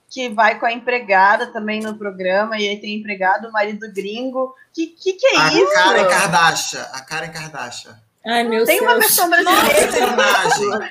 que 0.09 0.27
vai 0.29 0.59
com 0.59 0.65
a 0.65 0.73
empregada 0.73 1.45
também 1.53 1.81
no 1.81 1.99
programa, 1.99 2.57
e 2.57 2.67
aí 2.67 2.81
tem 2.81 2.97
empregado, 2.97 3.47
o 3.47 3.51
marido 3.51 3.93
gringo. 3.93 4.55
Que 4.73 4.87
que, 4.87 5.13
que 5.13 5.27
é 5.27 5.37
a 5.37 5.53
isso? 5.53 5.77
A 5.77 5.83
Karen 5.83 6.07
Kardashian. 6.07 6.81
A 6.93 7.01
Karen 7.01 7.31
Kardashian. 7.31 8.06
Ai, 8.27 8.43
meu 8.43 8.65
Tem 8.65 8.79
Deus. 8.79 8.91
uma 8.91 8.99
versão 8.99 9.29
brasileira. 9.29 9.87
personagem. 9.87 10.89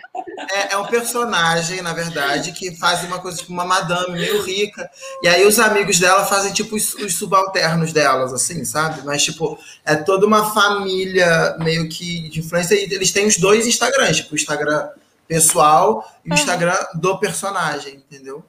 É, 0.51 0.73
é, 0.73 0.77
um 0.79 0.87
personagem, 0.87 1.83
na 1.83 1.93
verdade, 1.93 2.53
que 2.53 2.75
faz 2.77 3.05
uma 3.05 3.19
coisa 3.19 3.37
tipo 3.39 3.53
uma 3.53 3.65
madame 3.65 4.13
meio 4.13 4.43
rica. 4.43 4.89
E 5.23 5.29
aí 5.29 5.45
os 5.47 5.59
amigos 5.59 5.99
dela 5.99 6.25
fazem 6.25 6.53
tipo 6.55 6.75
os, 6.75 6.95
os, 6.95 7.15
subalternos 7.15 7.93
delas, 7.93 8.33
assim, 8.33 8.65
sabe? 8.65 9.03
Mas, 9.05 9.23
tipo, 9.23 9.59
é 9.85 9.95
toda 9.97 10.27
uma 10.27 10.51
família 10.53 11.57
meio 11.59 11.89
que 11.91 12.31
de 12.31 12.41
influência. 12.41 12.75
E 12.75 12.85
eles 12.85 13.13
têm 13.13 13.27
os 13.27 13.37
dois 13.37 13.67
Instagrams, 13.67 14.17
tipo, 14.17 14.33
o 14.33 14.37
Instagram 14.37 14.89
pessoal 15.29 16.11
e 16.25 16.31
o 16.31 16.35
Instagram 16.35 16.79
do 16.95 17.19
personagem, 17.19 17.97
entendeu? 17.97 18.43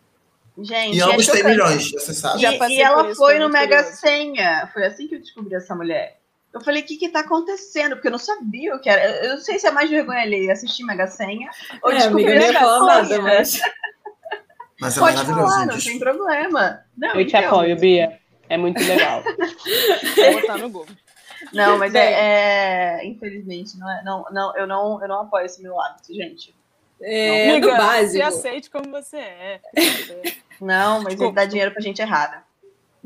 Gente, 0.60 0.98
e 0.98 1.02
ambos 1.02 1.28
é 1.28 1.32
têm 1.34 1.44
milhões, 1.44 1.92
você 1.92 2.14
sabe. 2.14 2.42
E, 2.44 2.74
e 2.74 2.82
ela 2.82 3.14
foi 3.14 3.38
no 3.38 3.50
Mega 3.50 3.84
Senha. 3.84 4.70
Foi 4.74 4.86
assim 4.86 5.08
que 5.08 5.16
eu 5.16 5.20
descobri 5.20 5.54
essa 5.54 5.76
mulher. 5.76 6.17
Eu 6.58 6.64
falei, 6.64 6.82
o 6.82 6.86
que 6.86 6.98
que 6.98 7.10
tá 7.10 7.22
acontecendo? 7.22 7.96
Porque 7.96 8.08
eu 8.08 8.12
não 8.12 8.18
sabia 8.18 8.76
o 8.76 8.80
que 8.80 8.90
era. 8.90 9.26
Eu 9.26 9.36
não 9.36 9.38
sei 9.38 9.60
se 9.60 9.68
é 9.68 9.72
mais 9.72 9.90
vergonha 9.90 10.22
ali 10.22 10.50
assistir 10.50 10.84
Mega 10.84 11.08
Senha 11.08 11.50
ou 11.82 11.92
é, 11.92 11.96
descobrir 11.96 12.38
amiga, 12.38 12.52
nada, 12.54 13.22
mas... 13.22 13.62
mas 14.80 14.98
é 14.98 15.00
Pode 15.00 15.26
falar, 15.26 15.66
não 15.66 15.80
tem 15.80 16.00
problema. 16.00 16.84
Não, 16.98 17.10
eu 17.16 17.26
te 17.26 17.36
então. 17.36 17.50
apoio, 17.50 17.80
Bia. 17.80 18.20
É 18.50 18.58
muito 18.58 18.82
legal. 18.84 19.24
Vou 20.16 20.42
botar 20.42 20.58
no 20.58 20.70
Google. 20.70 20.96
Não, 21.54 21.78
mas 21.78 21.94
é, 21.94 22.14
é, 23.00 23.06
infelizmente, 23.06 23.78
não 23.78 23.90
é, 23.90 24.04
não, 24.04 24.26
não, 24.32 24.58
eu 24.58 24.66
não, 24.66 25.02
eu 25.02 25.08
não 25.08 25.22
apoio 25.22 25.46
esse 25.46 25.62
meu 25.62 25.80
hábito, 25.80 26.14
gente. 26.14 26.56
É, 27.02 27.52
Amiga, 27.52 27.72
do 27.72 27.78
básico. 27.78 28.12
Se 28.14 28.22
aceite 28.22 28.70
como 28.70 28.90
você 28.90 29.18
é. 29.18 29.62
Não, 30.60 31.04
mas 31.04 31.20
ele 31.20 31.32
dá 31.32 31.46
dinheiro 31.46 31.72
pra 31.72 31.82
gente 31.82 32.02
errada. 32.02 32.47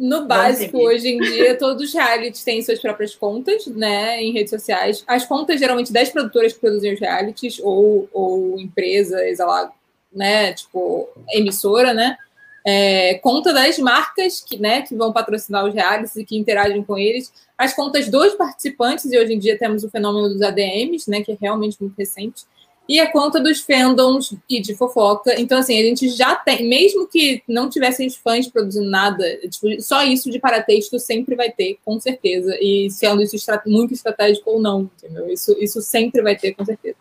No 0.02 0.26
básico, 0.26 0.80
hoje 0.80 1.10
em 1.10 1.20
dia, 1.20 1.54
todos 1.60 1.84
os 1.84 1.94
realities 1.94 2.44
têm 2.44 2.60
suas 2.64 2.80
próprias 2.80 3.14
contas, 3.14 3.68
né, 3.68 4.20
em 4.20 4.34
redes 4.34 4.50
sociais. 4.50 5.04
As 5.06 5.28
contas, 5.28 5.60
geralmente, 5.60 5.94
das 5.94 6.10
produtoras 6.10 6.54
que 6.54 6.60
produzem 6.60 6.96
os 6.96 7.00
realities, 7.00 7.60
ou, 7.60 8.10
ou 8.12 8.60
empresas, 8.60 9.38
lá, 9.38 9.72
né, 10.12 10.54
tipo, 10.54 11.08
emissora, 11.32 11.94
né, 11.94 12.18
é, 12.66 13.14
conta 13.20 13.54
das 13.54 13.78
marcas 13.78 14.42
que, 14.42 14.58
né, 14.58 14.82
que 14.82 14.96
vão 14.96 15.14
patrocinar 15.14 15.66
os 15.66 15.74
realities 15.76 16.16
e 16.16 16.26
que 16.26 16.36
interagem 16.36 16.84
com 16.84 16.98
eles, 16.98 17.32
as 17.56 17.72
contas 17.76 18.10
dos 18.10 18.34
participantes, 18.34 19.06
e 19.06 19.20
hoje 19.20 19.34
em 19.34 19.38
dia 19.40 19.56
temos 19.56 19.84
o 19.84 19.90
fenômeno 19.92 20.30
dos 20.30 20.42
ADMs, 20.42 21.12
né, 21.12 21.22
que 21.22 21.32
é 21.32 21.38
realmente 21.40 21.78
muito 21.80 21.96
recente, 21.96 22.44
e 22.88 23.00
a 23.00 23.12
conta 23.12 23.40
dos 23.40 23.62
fandoms 23.62 24.34
e 24.50 24.60
de 24.60 24.76
fofoca. 24.76 25.40
Então, 25.40 25.60
assim, 25.60 25.80
a 25.80 25.84
gente 25.84 26.10
já 26.10 26.36
tem, 26.36 26.68
mesmo 26.68 27.08
que 27.08 27.42
não 27.48 27.70
tivessem 27.70 28.08
os 28.08 28.16
fãs 28.16 28.48
produzindo 28.48 28.90
nada, 28.90 29.24
tipo, 29.48 29.82
só 29.82 30.04
isso 30.04 30.30
de 30.30 30.40
paratexto 30.40 31.00
sempre 31.00 31.36
vai 31.36 31.52
ter, 31.52 31.78
com 31.86 32.00
certeza. 32.00 32.58
E 32.60 32.90
sendo 32.90 33.22
isso 33.22 33.38
muito 33.66 33.94
estratégico 33.94 34.52
ou 34.52 34.60
não, 34.60 34.90
entendeu? 34.98 35.30
Isso, 35.30 35.56
isso 35.60 35.82
sempre 35.82 36.22
vai 36.22 36.36
ter, 36.36 36.54
com 36.54 36.66
certeza. 36.66 36.98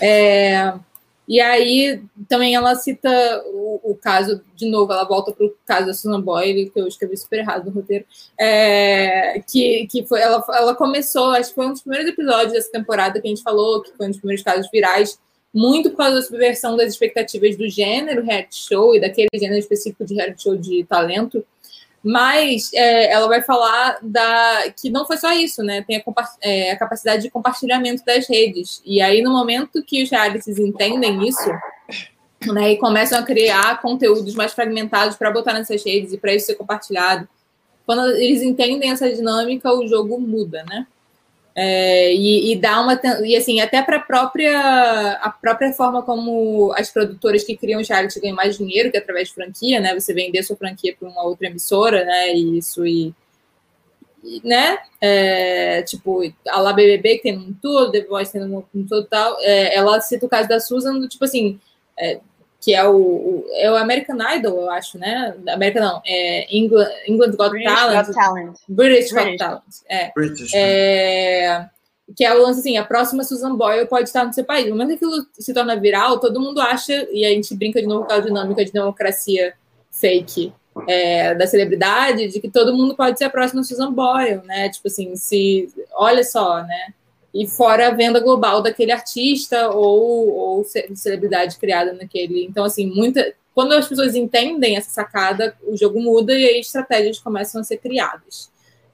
É, 0.00 0.72
e 1.30 1.40
aí 1.40 2.02
também 2.28 2.56
ela 2.56 2.74
cita 2.74 3.08
o, 3.46 3.92
o, 3.92 3.94
caso, 3.94 4.42
de 4.56 4.68
novo, 4.68 4.92
ela 4.92 5.04
volta 5.04 5.30
para 5.30 5.46
o 5.46 5.54
caso 5.64 5.86
da 5.86 5.94
Susan 5.94 6.20
Boyle, 6.20 6.68
que 6.70 6.80
eu 6.80 6.88
escrevi 6.88 7.16
super 7.16 7.38
errado 7.38 7.66
no 7.66 7.70
roteiro, 7.70 8.04
é, 8.36 9.40
que, 9.48 9.86
que 9.86 10.04
foi, 10.04 10.20
ela, 10.20 10.44
ela 10.48 10.74
começou, 10.74 11.30
acho 11.30 11.50
que 11.50 11.54
foi 11.54 11.68
um 11.68 11.70
dos 11.70 11.82
primeiros 11.82 12.10
episódios 12.10 12.52
dessa 12.52 12.72
temporada 12.72 13.20
que 13.20 13.28
a 13.28 13.30
gente 13.30 13.44
falou, 13.44 13.80
que 13.80 13.96
foi 13.96 14.06
um 14.06 14.10
dos 14.10 14.18
primeiros 14.18 14.42
casos 14.42 14.68
virais, 14.72 15.20
muito 15.54 15.90
por 15.90 15.98
causa 15.98 16.16
da 16.16 16.22
subversão 16.22 16.76
das 16.76 16.88
expectativas 16.88 17.56
do 17.56 17.68
gênero 17.68 18.24
reality 18.24 18.56
show 18.56 18.92
e 18.96 19.00
daquele 19.00 19.28
gênero 19.32 19.60
específico 19.60 20.04
de 20.04 20.14
reality 20.14 20.42
show 20.42 20.56
de 20.56 20.82
talento, 20.82 21.46
mas 22.02 22.72
é, 22.72 23.12
ela 23.12 23.28
vai 23.28 23.42
falar 23.42 23.98
da 24.02 24.72
que 24.80 24.88
não 24.88 25.06
foi 25.06 25.18
só 25.18 25.32
isso, 25.32 25.62
né? 25.62 25.82
Tem 25.82 25.96
a, 25.96 26.28
é, 26.40 26.70
a, 26.72 26.76
capacidade 26.76 27.22
de 27.22 27.30
compartilhamento 27.30 28.02
das 28.04 28.26
redes. 28.26 28.82
E 28.86 29.02
aí, 29.02 29.20
no 29.22 29.30
momento 29.30 29.82
que 29.82 30.02
os 30.02 30.10
realities 30.10 30.58
entendem 30.58 31.26
isso, 31.28 31.50
né, 32.46 32.72
e 32.72 32.76
começam 32.78 33.18
a 33.18 33.22
criar 33.22 33.82
conteúdos 33.82 34.34
mais 34.34 34.54
fragmentados 34.54 35.16
para 35.16 35.30
botar 35.30 35.52
nessas 35.52 35.84
redes 35.84 36.14
e 36.14 36.18
para 36.18 36.34
isso 36.34 36.46
ser 36.46 36.54
compartilhado, 36.54 37.28
quando 37.84 38.08
eles 38.16 38.40
entendem 38.40 38.90
essa 38.90 39.12
dinâmica, 39.12 39.70
o 39.72 39.86
jogo 39.86 40.18
muda, 40.18 40.64
né? 40.64 40.86
É, 41.62 42.14
e, 42.14 42.52
e, 42.52 42.56
dá 42.56 42.80
uma 42.80 42.98
e 43.22 43.36
assim 43.36 43.60
até 43.60 43.82
para 43.82 43.98
a 43.98 44.00
própria 44.00 45.12
a 45.20 45.28
própria 45.28 45.70
forma 45.74 46.02
como 46.02 46.72
as 46.74 46.88
produtoras 46.88 47.44
que 47.44 47.54
criam 47.54 47.82
reality 47.86 48.18
ganham 48.18 48.34
mais 48.34 48.56
dinheiro 48.56 48.90
que 48.90 48.96
é 48.96 49.00
através 49.00 49.28
de 49.28 49.34
franquia 49.34 49.78
né? 49.78 49.92
Você 49.92 50.14
vender 50.14 50.42
sua 50.42 50.56
franquia 50.56 50.96
para 50.98 51.06
uma 51.06 51.22
outra 51.22 51.48
emissora 51.48 52.02
né? 52.02 52.34
E 52.34 52.56
isso 52.56 52.86
e, 52.86 53.14
e 54.24 54.40
né? 54.42 54.78
É, 55.02 55.82
tipo 55.82 56.22
a 56.48 56.60
lá 56.62 56.72
BBB 56.72 57.16
que 57.16 57.24
tem 57.24 57.36
um 57.36 57.52
todo 57.52 57.92
The 57.92 58.06
Voice 58.06 58.32
tem 58.32 58.42
um, 58.42 58.64
um 58.74 58.86
total 58.86 59.36
é, 59.40 59.76
ela 59.76 60.00
cita 60.00 60.24
o 60.24 60.30
caso 60.30 60.48
da 60.48 60.60
Susan 60.60 61.06
tipo 61.08 61.26
assim 61.26 61.60
é, 61.98 62.20
que 62.60 62.74
é 62.74 62.86
o, 62.86 62.94
o, 62.94 63.46
é 63.54 63.70
o 63.70 63.76
American 63.76 64.18
Idol, 64.36 64.60
eu 64.60 64.70
acho, 64.70 64.98
né? 64.98 65.34
American 65.48 65.82
não, 65.82 66.02
é 66.06 66.54
England, 66.54 66.90
England 67.08 67.30
Got 67.32 67.50
British 67.50 67.74
Talent. 67.74 68.06
Got 68.06 68.14
Talent. 68.14 68.56
British, 68.68 69.12
British. 69.12 69.30
Got 69.30 69.38
Talent. 69.38 69.62
É. 69.88 70.12
British. 70.14 70.52
É, 70.54 71.66
que 72.14 72.24
é 72.24 72.34
o 72.34 72.42
lance 72.42 72.60
assim, 72.60 72.76
a 72.76 72.84
próxima 72.84 73.24
Susan 73.24 73.54
Boyle 73.56 73.86
pode 73.86 74.08
estar 74.08 74.26
no 74.26 74.32
seu 74.32 74.44
país. 74.44 74.66
No 74.66 74.72
momento 74.72 74.88
que 74.88 75.04
aquilo 75.04 75.26
se 75.38 75.54
torna 75.54 75.76
viral, 75.76 76.18
todo 76.18 76.40
mundo 76.40 76.60
acha, 76.60 77.08
e 77.10 77.24
a 77.24 77.30
gente 77.30 77.54
brinca 77.54 77.80
de 77.80 77.86
novo 77.86 78.04
com 78.04 78.12
a 78.12 78.20
dinâmica 78.20 78.64
de 78.64 78.72
democracia 78.72 79.54
fake 79.90 80.52
é, 80.86 81.34
da 81.34 81.46
celebridade, 81.46 82.28
de 82.28 82.40
que 82.40 82.50
todo 82.50 82.76
mundo 82.76 82.94
pode 82.94 83.18
ser 83.18 83.24
a 83.24 83.30
próxima 83.30 83.62
Susan 83.62 83.92
Boyle, 83.92 84.42
né? 84.44 84.68
Tipo 84.68 84.88
assim, 84.88 85.16
se. 85.16 85.72
Olha 85.94 86.24
só, 86.24 86.62
né? 86.62 86.94
E 87.32 87.46
fora 87.46 87.88
a 87.88 87.90
venda 87.90 88.20
global 88.20 88.62
daquele 88.62 88.92
artista 88.92 89.70
ou, 89.70 90.28
ou 90.28 90.64
celebridade 90.94 91.58
criada 91.58 91.92
naquele. 91.92 92.44
Então, 92.44 92.64
assim, 92.64 92.86
muita. 92.86 93.34
Quando 93.54 93.72
as 93.72 93.88
pessoas 93.88 94.14
entendem 94.14 94.76
essa 94.76 94.90
sacada, 94.90 95.54
o 95.66 95.76
jogo 95.76 96.00
muda 96.00 96.32
e 96.32 96.44
aí 96.44 96.60
estratégias 96.60 97.18
começam 97.18 97.60
a 97.60 97.64
ser 97.64 97.78
criadas. 97.78 98.50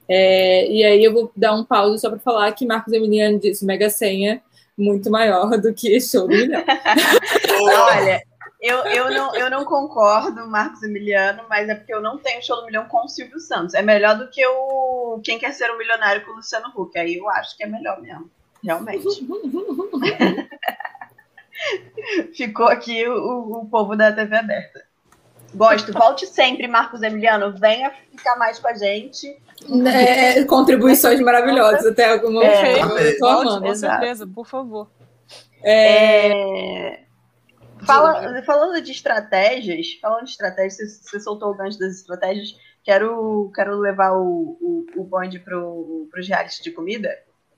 É, 0.09 0.69
e 0.71 0.83
aí 0.83 1.03
eu 1.03 1.13
vou 1.13 1.31
dar 1.35 1.53
um 1.53 1.63
pause 1.63 1.99
só 1.99 2.09
para 2.09 2.19
falar 2.19 2.51
que 2.53 2.65
Marcos 2.65 2.93
Emiliano 2.93 3.39
disse 3.39 3.65
Mega 3.65 3.89
Senha 3.89 4.41
muito 4.77 5.09
maior 5.09 5.57
do 5.57 5.73
que 5.73 5.99
show 5.99 6.27
do 6.27 6.35
milhão. 6.35 6.63
Olha, 7.61 8.21
eu, 8.59 8.77
eu, 8.85 9.11
não, 9.11 9.35
eu 9.35 9.51
não 9.51 9.63
concordo, 9.63 10.47
Marcos 10.47 10.81
Emiliano, 10.81 11.43
mas 11.47 11.69
é 11.69 11.75
porque 11.75 11.93
eu 11.93 12.01
não 12.01 12.17
tenho 12.17 12.43
show 12.43 12.55
do 12.57 12.65
milhão 12.65 12.85
com 12.85 13.05
o 13.05 13.07
Silvio 13.07 13.39
Santos. 13.39 13.75
É 13.75 13.83
melhor 13.83 14.17
do 14.17 14.27
que 14.29 14.43
o 14.45 15.21
Quem 15.23 15.37
Quer 15.37 15.53
Ser 15.53 15.69
um 15.71 15.77
Milionário 15.77 16.25
com 16.25 16.31
o 16.31 16.37
Luciano 16.37 16.73
Huck. 16.75 16.97
Aí 16.97 17.17
eu 17.17 17.29
acho 17.29 17.55
que 17.55 17.63
é 17.63 17.67
melhor 17.67 18.01
mesmo. 18.01 18.31
Realmente. 18.63 19.05
Ficou 22.33 22.67
aqui 22.67 23.07
o, 23.07 23.59
o 23.59 23.69
povo 23.69 23.95
da 23.95 24.11
TV 24.11 24.37
aberta. 24.37 24.85
Gosto. 25.53 25.93
Volte 25.93 26.25
sempre, 26.25 26.67
Marcos 26.67 27.03
Emiliano. 27.03 27.55
Venha 27.57 27.91
ficar 28.15 28.35
mais 28.37 28.57
com 28.59 28.67
a 28.67 28.73
gente. 28.73 29.37
É, 29.85 30.43
contribuições 30.45 31.19
maravilhosas 31.19 31.85
até 31.85 32.11
alguma 32.11 32.43
É, 32.43 32.81
eu 32.81 33.19
tô 33.19 33.27
amando. 33.27 33.67
Com 33.67 33.75
certeza, 33.75 34.27
por 34.27 34.45
favor. 34.45 34.89
É, 35.63 37.06
fala- 37.85 38.41
falando 38.43 38.81
de 38.81 38.91
estratégias, 38.91 39.93
falando 40.01 40.25
de 40.25 40.31
estratégias, 40.31 41.01
você, 41.01 41.19
soltou 41.19 41.51
o 41.51 41.55
gancho 41.55 41.79
das 41.79 41.97
estratégias. 41.97 42.55
Quero, 42.83 43.51
quero 43.53 43.77
levar 43.77 44.13
o, 44.13 44.57
o, 44.61 44.85
o 44.95 45.03
bonde 45.03 45.39
pro, 45.39 46.07
pros 46.09 46.27
realities 46.27 46.61
de 46.63 46.71
comida. 46.71 47.09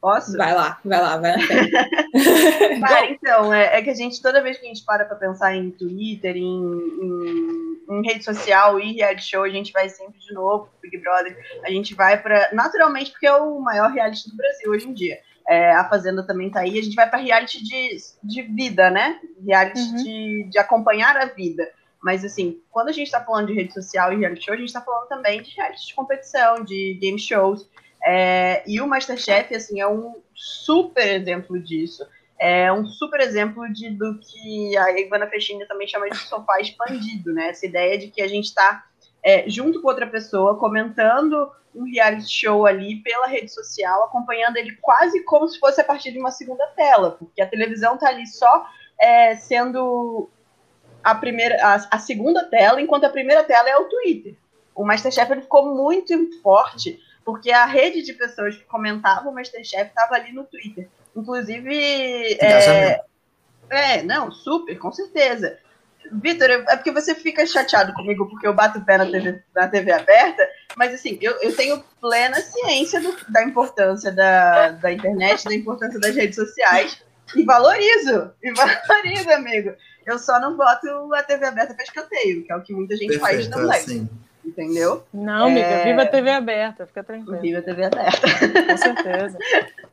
Posso? 0.02 0.38
Vai 0.38 0.54
lá, 0.56 0.80
vai 0.84 1.02
lá, 1.02 1.18
vai 1.18 1.40
fé. 1.42 1.56
Cara, 2.80 3.12
então, 3.12 3.54
é, 3.54 3.78
é 3.78 3.82
que 3.82 3.90
a 3.90 3.94
gente, 3.94 4.22
toda 4.22 4.42
vez 4.42 4.58
que 4.58 4.66
a 4.66 4.70
gente 4.70 4.86
para 4.86 5.04
pra 5.04 5.18
pensar 5.18 5.54
em 5.54 5.72
Twitter, 5.72 6.38
em, 6.38 6.64
em, 6.64 7.78
em 7.90 8.02
rede 8.08 8.24
social 8.24 8.80
e 8.80 8.94
reality 8.94 9.24
show, 9.24 9.44
a 9.44 9.50
gente 9.50 9.74
vai 9.74 9.90
sempre 9.90 10.20
de 10.20 10.34
novo 10.34 10.68
pro 10.68 10.90
Big 10.90 10.98
Brother. 11.04 11.38
A 11.66 11.70
gente 11.70 11.94
vai 11.94 12.18
pra. 12.22 12.50
Naturalmente, 12.54 13.12
porque 13.12 13.28
é 13.28 13.34
o 13.34 13.60
maior 13.60 13.92
reality 13.92 14.30
do 14.30 14.38
Brasil 14.38 14.72
hoje 14.72 14.88
em 14.88 14.94
dia. 14.94 15.20
É, 15.50 15.72
a 15.74 15.84
Fazenda 15.90 16.22
também 16.22 16.52
tá 16.52 16.60
aí. 16.60 16.78
A 16.78 16.84
gente 16.84 16.96
vai 16.96 17.10
pra 17.10 17.18
reality 17.18 17.64
de, 17.64 17.98
de 18.24 18.44
vida, 18.44 18.92
né? 18.92 19.20
Reality 19.44 19.80
Uhum. 19.80 19.96
de, 19.96 20.48
de 20.52 20.60
acompanhar 20.60 21.18
a 21.18 21.26
vida. 21.26 21.68
Mas, 22.04 22.24
assim, 22.24 22.62
quando 22.70 22.90
a 22.90 22.92
gente 22.92 23.10
tá 23.10 23.20
falando 23.20 23.48
de 23.48 23.54
rede 23.54 23.74
social 23.74 24.14
e 24.14 24.18
reality 24.18 24.46
show, 24.46 24.54
a 24.54 24.58
gente 24.58 24.72
tá 24.72 24.80
falando 24.80 25.08
também 25.08 25.42
de 25.42 25.56
reality 25.56 25.88
de 25.88 25.96
competição, 25.96 26.64
de 26.64 27.00
game 27.02 27.18
shows. 27.18 27.68
É, 28.06 28.64
e 28.68 28.80
o 28.80 28.88
Masterchef, 28.88 29.54
assim, 29.56 29.82
é 29.82 29.88
um 29.88 30.22
super 30.36 31.08
exemplo 31.08 31.60
disso. 31.60 32.06
É 32.40 32.72
um 32.72 32.86
super 32.86 33.20
exemplo 33.20 33.68
de, 33.74 33.90
do 33.90 34.20
que 34.20 34.78
a 34.78 35.00
Ivana 35.00 35.28
Fechini 35.28 35.68
também 35.68 35.88
chama 35.88 36.10
de 36.10 36.18
sofá 36.20 36.62
expandido, 36.62 37.34
né? 37.34 37.50
Essa 37.50 37.66
ideia 37.66 37.98
de 37.98 38.08
que 38.08 38.22
a 38.22 38.28
gente 38.28 38.46
está 38.46 38.86
junto 39.48 39.82
com 39.82 39.88
outra 39.90 40.08
pessoa, 40.08 40.58
comentando 40.58 41.52
um 41.74 41.84
reality 41.84 42.32
show 42.32 42.66
ali 42.66 42.98
pela 42.98 43.28
rede 43.28 43.52
social, 43.54 44.04
acompanhando 44.04 44.58
ele 44.58 44.78
quase 44.82 45.24
como 45.24 45.48
se 45.48 45.60
fosse 45.60 45.80
a 45.82 45.84
partir 45.84 46.12
de 46.12 46.20
uma 46.20 46.32
segunda 46.32 46.66
tela, 46.76 47.12
porque 47.12 47.42
a 47.42 47.48
televisão 47.48 47.98
tá 47.98 48.08
ali 48.10 48.26
só 48.28 48.68
é, 49.00 49.36
sendo 49.36 50.30
a 51.04 51.16
primeira, 51.16 51.56
a, 51.64 51.76
a 51.92 52.00
segunda 52.00 52.44
tela, 52.46 52.82
enquanto 52.82 53.06
a 53.06 53.10
primeira 53.10 53.44
tela 53.44 53.70
é 53.70 53.78
o 53.78 53.86
Twitter. 53.86 54.36
O 54.76 54.86
Masterchef 54.86 55.32
ele 55.32 55.42
ficou 55.42 55.76
muito 55.76 56.42
forte 56.42 57.00
porque 57.24 57.52
a 57.52 57.66
rede 57.66 58.02
de 58.02 58.14
pessoas 58.14 58.56
que 58.56 58.64
comentavam 58.64 59.32
o 59.32 59.36
Masterchef 59.36 59.90
estava 59.90 60.16
ali 60.16 60.32
no 60.32 60.46
Twitter. 60.46 60.90
Inclusive. 61.16 62.38
É, 62.42 63.02
é, 63.70 64.04
não, 64.04 64.32
super, 64.32 64.78
com 64.78 64.92
certeza. 64.92 65.60
Vitor, 66.12 66.50
é 66.50 66.76
porque 66.76 66.92
você 66.92 67.14
fica 67.14 67.46
chateado 67.46 67.94
comigo 67.94 68.28
porque 68.28 68.48
eu 68.48 68.54
bato 68.54 68.80
o 68.80 68.86
pé 68.86 68.98
na 68.98 69.06
TV, 69.06 69.44
na 69.54 69.68
TV 69.68 69.92
aberta, 69.92 70.50
mas 70.78 70.94
assim, 70.94 71.18
eu, 71.22 71.34
eu 71.42 71.56
tenho 71.56 71.84
plena 72.00 72.36
ciência 72.42 73.02
do- 73.02 73.16
da 73.30 73.44
importância 73.44 74.12
da, 74.12 74.70
da 74.72 74.92
internet, 74.92 75.44
da 75.46 75.54
importância 75.56 76.00
das 76.00 76.16
redes 76.16 76.36
sociais, 76.36 77.02
e 77.36 77.44
valorizo, 77.44 78.32
e 78.42 78.52
valorizo, 78.54 79.30
amigo. 79.32 79.74
Eu 80.06 80.18
só 80.18 80.40
não 80.40 80.56
boto 80.58 80.88
a 81.14 81.22
TV 81.24 81.46
aberta 81.46 81.74
para 81.74 81.84
escanteio, 81.84 82.44
que 82.44 82.52
é 82.52 82.56
o 82.56 82.62
que 82.62 82.74
muita 82.74 82.96
gente 82.96 83.20
faz 83.20 83.48
Perfeito, 83.48 83.52
também, 83.56 83.78
assim. 83.80 84.10
entendeu? 84.44 85.04
Não, 85.14 85.46
amiga, 85.48 85.68
É. 85.68 85.84
viva 85.84 86.02
a 86.02 86.08
TV 86.08 86.32
aberta, 86.32 86.88
fica 86.88 87.04
tranquila. 87.04 87.38
Viva 87.38 87.60
a 87.60 87.62
TV 87.62 87.84
aberta. 87.84 88.28
Com 88.68 88.78
certeza. 88.78 89.38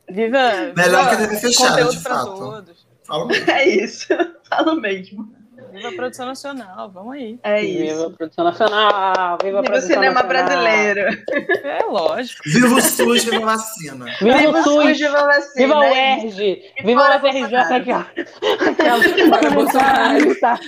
Viva. 0.09 0.51
Melhor 0.75 1.03
viva 1.03 1.09
que 1.09 1.15
a 1.15 1.17
TV 1.27 1.35
fechada, 1.37 1.69
conteúdo 1.71 1.91
de 1.97 2.03
pra 2.03 2.15
fato. 2.15 2.37
todos. 2.37 2.87
Fala 3.05 3.25
mesmo. 3.27 3.51
É 3.51 3.67
isso, 3.67 4.07
falo 4.49 4.81
mesmo. 4.81 5.36
Viva 5.71 5.89
a 5.89 5.91
produção 5.93 6.25
nacional, 6.25 6.89
vamos 6.91 7.13
aí. 7.13 7.39
É 7.43 7.61
Viva 7.61 7.83
a 7.83 7.85
isso. 8.07 8.11
produção 8.11 8.45
nacional, 8.45 9.37
viva 9.41 9.59
a 9.59 9.61
Viva 9.61 9.61
o 9.61 9.63
produção 9.63 9.81
cinema 9.89 10.23
nacional. 10.23 10.27
brasileiro. 10.27 11.01
É 11.63 11.83
lógico. 11.85 12.43
Viva 12.45 12.75
o 12.75 12.81
SUS, 12.81 13.23
viva 13.25 13.37
a 13.37 13.45
vacina. 13.55 14.05
Viva 14.21 14.59
o 14.59 14.63
SUS, 14.63 14.97
Viva 14.97 15.17
a 15.19 15.25
vacina, 15.25 15.53
viva 15.67 15.79
o 15.79 15.83
é 15.83 16.17
isso. 16.25 16.37
UERJ, 16.37 16.73
E 16.77 16.83
viva 16.83 17.01
fora 17.01 17.15
o 17.15 17.19
FRJ 17.19 17.41
Bolsonaro. 17.41 17.75
aqui, 17.75 17.91
ó. 17.91 18.69
Aquela- 18.71 19.49
Bolsonaro. 19.53 20.39
Tá. 20.39 20.59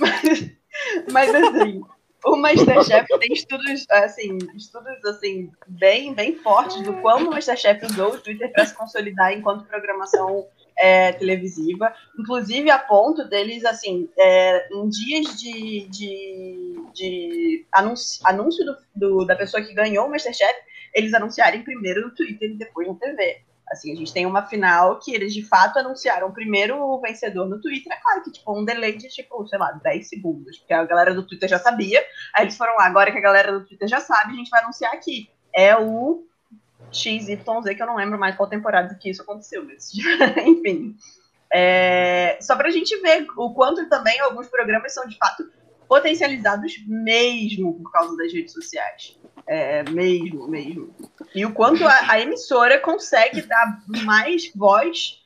Mas, 0.00 0.50
mas 1.12 1.34
assim, 1.34 1.80
o 2.24 2.36
Masterchef 2.36 3.06
tem 3.20 3.32
estudos, 3.32 3.86
assim, 3.90 4.38
estudos 4.56 5.04
assim, 5.04 5.50
bem, 5.68 6.14
bem 6.14 6.34
fortes 6.36 6.80
do 6.82 6.92
como 6.94 7.28
o 7.28 7.30
Masterchef 7.30 7.84
usou 7.86 8.14
o 8.14 8.18
Twitter 8.20 8.50
para 8.52 8.66
se 8.66 8.74
consolidar 8.74 9.32
enquanto 9.32 9.64
programação 9.66 10.46
é, 10.78 11.12
televisiva, 11.12 11.92
inclusive 12.18 12.70
a 12.70 12.78
ponto 12.78 13.24
deles, 13.28 13.64
assim, 13.64 14.08
é, 14.18 14.68
em 14.72 14.88
dias 14.88 15.38
de, 15.40 15.88
de, 15.88 16.84
de 16.94 17.66
anúncio, 17.72 18.20
anúncio 18.26 18.64
do, 18.64 18.76
do- 18.94 19.24
da 19.24 19.36
pessoa 19.36 19.62
que 19.62 19.74
ganhou 19.74 20.06
o 20.06 20.10
Masterchef, 20.10 20.54
eles 20.94 21.12
anunciarem 21.14 21.62
primeiro 21.62 22.02
no 22.02 22.14
Twitter 22.14 22.50
e 22.50 22.54
depois 22.58 22.86
na 22.88 22.94
TV. 22.94 23.42
Assim, 23.70 23.92
a 23.92 23.96
gente 23.96 24.14
tem 24.14 24.24
uma 24.24 24.46
final 24.46 24.98
que 24.98 25.14
eles 25.14 25.34
de 25.34 25.42
fato 25.46 25.78
anunciaram 25.78 26.32
primeiro 26.32 26.80
o 26.82 27.00
vencedor 27.02 27.46
no 27.46 27.60
Twitter. 27.60 27.92
É 27.92 28.00
claro 28.00 28.22
que, 28.22 28.32
tipo, 28.32 28.58
um 28.58 28.64
delay 28.64 28.96
de, 28.96 29.08
tipo, 29.08 29.46
sei 29.46 29.58
lá, 29.58 29.72
10 29.72 30.08
segundos. 30.08 30.56
Porque 30.58 30.72
a 30.72 30.84
galera 30.86 31.12
do 31.14 31.26
Twitter 31.26 31.46
já 31.50 31.58
sabia. 31.58 32.02
Aí 32.34 32.44
eles 32.44 32.56
foram 32.56 32.74
lá, 32.76 32.86
agora 32.86 33.12
que 33.12 33.18
a 33.18 33.20
galera 33.20 33.52
do 33.52 33.66
Twitter 33.66 33.86
já 33.86 34.00
sabe, 34.00 34.32
a 34.32 34.36
gente 34.36 34.48
vai 34.48 34.62
anunciar 34.62 34.90
aqui. 34.94 35.28
É 35.54 35.76
o 35.76 36.24
XYZ, 36.92 37.38
que 37.76 37.82
eu 37.82 37.86
não 37.86 37.96
lembro 37.96 38.18
mais 38.18 38.36
qual 38.36 38.48
temporada 38.48 38.94
que 38.94 39.10
isso 39.10 39.22
aconteceu, 39.22 39.64
mas 39.64 39.92
enfim. 40.46 40.96
É, 41.52 42.38
só 42.40 42.56
pra 42.56 42.70
gente 42.70 42.94
ver 43.00 43.26
o 43.36 43.54
quanto 43.54 43.88
também 43.88 44.20
alguns 44.20 44.48
programas 44.48 44.92
são, 44.92 45.06
de 45.06 45.16
fato, 45.16 45.48
potencializados 45.88 46.74
mesmo 46.86 47.74
por 47.82 47.90
causa 47.90 48.16
das 48.16 48.32
redes 48.32 48.52
sociais. 48.52 49.18
É, 49.46 49.82
mesmo, 49.90 50.46
mesmo. 50.46 50.94
E 51.34 51.46
o 51.46 51.52
quanto 51.52 51.86
a, 51.86 52.12
a 52.12 52.20
emissora 52.20 52.78
consegue 52.78 53.40
dar 53.42 53.78
mais 54.04 54.52
voz 54.54 55.18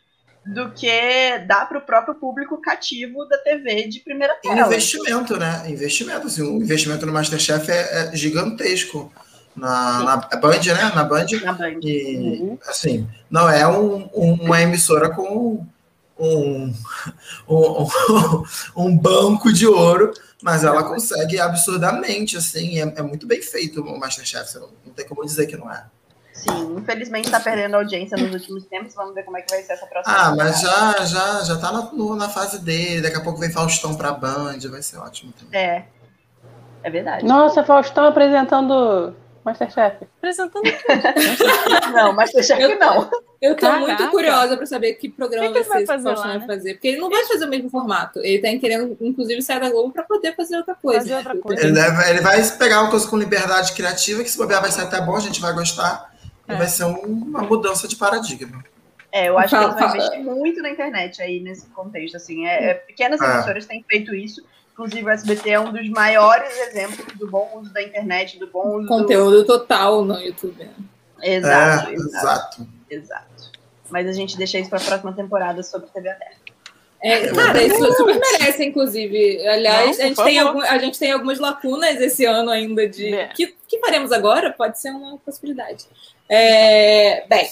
do 0.46 0.70
que 0.72 1.38
dá 1.46 1.66
para 1.66 1.78
o 1.78 1.82
próprio 1.82 2.14
público 2.14 2.60
cativo 2.60 3.24
da 3.26 3.38
TV 3.38 3.88
de 3.88 4.00
primeira 4.00 4.34
E 4.34 4.48
tela. 4.48 4.66
investimento, 4.66 5.36
né? 5.36 5.64
Investimento, 5.68 6.26
assim, 6.26 6.42
o 6.42 6.62
investimento 6.62 7.06
no 7.06 7.12
Masterchef 7.12 7.70
é, 7.70 8.10
é 8.12 8.16
gigantesco. 8.16 9.12
Na, 9.54 10.02
na 10.02 10.16
Band, 10.16 10.60
né? 10.64 10.92
Na 10.94 11.04
Band. 11.04 11.26
Na 11.44 11.52
Band. 11.52 11.78
E, 11.82 12.38
Uhum. 12.40 12.58
assim, 12.66 13.06
não 13.30 13.48
é 13.50 13.66
um- 13.68 14.08
um- 14.14 14.34
uma 14.42 14.62
emissora 14.62 15.10
com 15.10 15.66
um, 16.18 16.74
um, 17.48 17.86
um 18.76 18.96
banco 18.96 19.52
de 19.52 19.66
ouro, 19.66 20.12
mas 20.42 20.64
ela 20.64 20.82
consegue 20.84 21.38
absurdamente, 21.40 22.36
assim, 22.36 22.78
é, 22.78 22.82
é 22.96 23.02
muito 23.02 23.26
bem 23.26 23.42
feito 23.42 23.82
o 23.82 23.98
Masterchef, 23.98 24.50
você 24.50 24.58
não, 24.58 24.68
não 24.86 24.92
tem 24.92 25.06
como 25.06 25.24
dizer 25.24 25.46
que 25.46 25.56
não 25.56 25.70
é. 25.70 25.84
Sim, 26.32 26.76
infelizmente 26.78 27.26
está 27.26 27.38
perdendo 27.38 27.76
audiência 27.76 28.16
nos 28.16 28.32
últimos 28.32 28.64
tempos. 28.64 28.94
Vamos 28.94 29.14
ver 29.14 29.22
como 29.22 29.36
é 29.36 29.42
que 29.42 29.50
vai 29.54 29.62
ser 29.62 29.74
essa 29.74 29.86
próxima. 29.86 30.16
Ah, 30.16 30.34
mas 30.34 30.60
já, 30.62 31.04
já, 31.04 31.42
já 31.44 31.58
tá 31.58 31.70
na, 31.70 31.82
no- 31.92 32.16
na 32.16 32.28
fase 32.28 32.58
dele, 32.58 33.02
daqui 33.02 33.16
a 33.16 33.20
pouco 33.20 33.38
vem 33.38 33.50
Faustão 33.52 33.94
pra 33.94 34.12
Band, 34.12 34.58
vai 34.70 34.80
ser 34.82 34.96
ótimo 34.96 35.32
também. 35.38 35.60
É. 35.60 35.84
É 36.82 36.90
verdade. 36.90 37.24
Nossa, 37.24 37.62
Faustão 37.62 38.06
apresentando 38.06 39.14
Masterchef. 39.44 39.96
Apresentando 40.18 40.62
Não, 41.92 42.12
mas 42.12 42.32
deixa 42.32 42.56
que 42.56 42.62
Eu- 42.62 42.78
não. 42.78 43.10
Eu 43.40 43.56
tô 43.56 43.66
Caraca. 43.66 43.80
muito 43.80 44.08
curiosa 44.10 44.56
pra 44.56 44.64
saber 44.66 44.94
que 44.94 45.08
programa 45.08 45.52
que 45.52 45.62
que 45.64 45.68
vai 45.68 45.84
fazer 45.84 46.08
lá, 46.08 46.14
vai 46.14 46.38
né? 46.38 46.46
fazer. 46.46 46.74
Porque 46.74 46.86
ele 46.88 46.98
não 46.98 47.10
vai 47.10 47.24
fazer 47.24 47.44
o 47.44 47.48
mesmo 47.48 47.68
formato. 47.68 48.20
Ele 48.20 48.38
tá 48.40 48.56
querendo, 48.60 48.96
inclusive, 49.00 49.42
sair 49.42 49.58
da 49.58 49.68
Globo 49.68 49.92
pra 49.92 50.04
poder 50.04 50.36
fazer 50.36 50.56
outra 50.58 50.76
coisa. 50.76 51.00
Fazer 51.00 51.16
outra 51.16 51.36
coisa. 51.36 51.60
Ele, 51.64 51.72
deve- 51.72 52.08
ele 52.10 52.20
vai 52.20 52.40
pegar 52.56 52.82
uma 52.82 52.90
coisa 52.90 53.08
com 53.08 53.16
liberdade 53.16 53.72
criativa, 53.72 54.22
que 54.22 54.30
se 54.30 54.38
bobear 54.38 54.60
vai 54.60 54.70
ser 54.70 54.82
até 54.82 55.00
bom, 55.00 55.16
a 55.16 55.20
gente 55.20 55.40
vai 55.40 55.52
gostar, 55.52 56.14
e 56.48 56.52
É. 56.52 56.56
vai 56.56 56.68
ser 56.68 56.84
um- 56.84 57.00
uma 57.00 57.42
mudança 57.42 57.88
de 57.88 57.96
paradigma. 57.96 58.62
É, 59.10 59.28
eu 59.28 59.36
acho 59.36 59.48
que 59.58 59.62
eles 59.64 59.74
vão 59.76 59.88
investir 59.96 60.20
muito 60.22 60.62
na 60.62 60.70
internet 60.70 61.20
aí 61.20 61.40
nesse 61.40 61.66
contexto, 61.70 62.16
assim. 62.16 62.46
É, 62.46 62.70
é, 62.70 62.74
pequenas 62.74 63.20
É. 63.20 63.24
emissoras 63.24 63.66
têm 63.66 63.84
feito 63.90 64.14
isso. 64.14 64.40
Inclusive, 64.72 65.04
o 65.04 65.10
SBT 65.10 65.50
é 65.50 65.60
um 65.60 65.70
dos 65.72 65.88
maiores 65.90 66.56
exemplos 66.68 67.14
do 67.18 67.30
bom 67.30 67.50
uso 67.60 67.72
da 67.72 67.82
internet, 67.82 68.38
do 68.38 68.46
bom 68.46 68.78
uso 68.78 68.88
Conteúdo 68.88 69.44
total 69.44 70.04
no 70.04 70.18
YouTube. 70.18 70.64
do... 70.64 70.92
Exato, 71.22 71.90
é, 71.90 71.94
exato, 71.94 72.66
exato. 72.90 73.52
Mas 73.90 74.08
a 74.08 74.12
gente 74.12 74.36
deixa 74.36 74.58
isso 74.58 74.70
para 74.70 74.78
a 74.80 74.84
próxima 74.84 75.12
temporada 75.12 75.62
sobre 75.62 75.88
TV 75.88 76.08
aberta. 76.08 76.36
É, 77.04 77.28
cara, 77.32 77.62
isso 77.62 77.92
super 77.94 78.18
merece, 78.18 78.64
inclusive. 78.64 79.46
Aliás, 79.46 79.98
Não, 79.98 80.04
a, 80.04 80.08
gente 80.08 80.24
tem 80.24 80.38
algum- 80.38 80.60
a 80.60 80.78
gente 80.78 80.98
tem 80.98 81.10
algumas 81.12 81.38
lacunas 81.40 82.00
esse 82.00 82.24
ano 82.24 82.48
ainda 82.48 82.88
de. 82.88 83.12
É. 83.12 83.26
Que, 83.28 83.54
que 83.66 83.78
faremos 83.80 84.12
agora? 84.12 84.52
Pode 84.52 84.80
ser 84.80 84.90
uma 84.90 85.18
possibilidade. 85.18 85.84
É, 86.28 87.26
bem, 87.28 87.48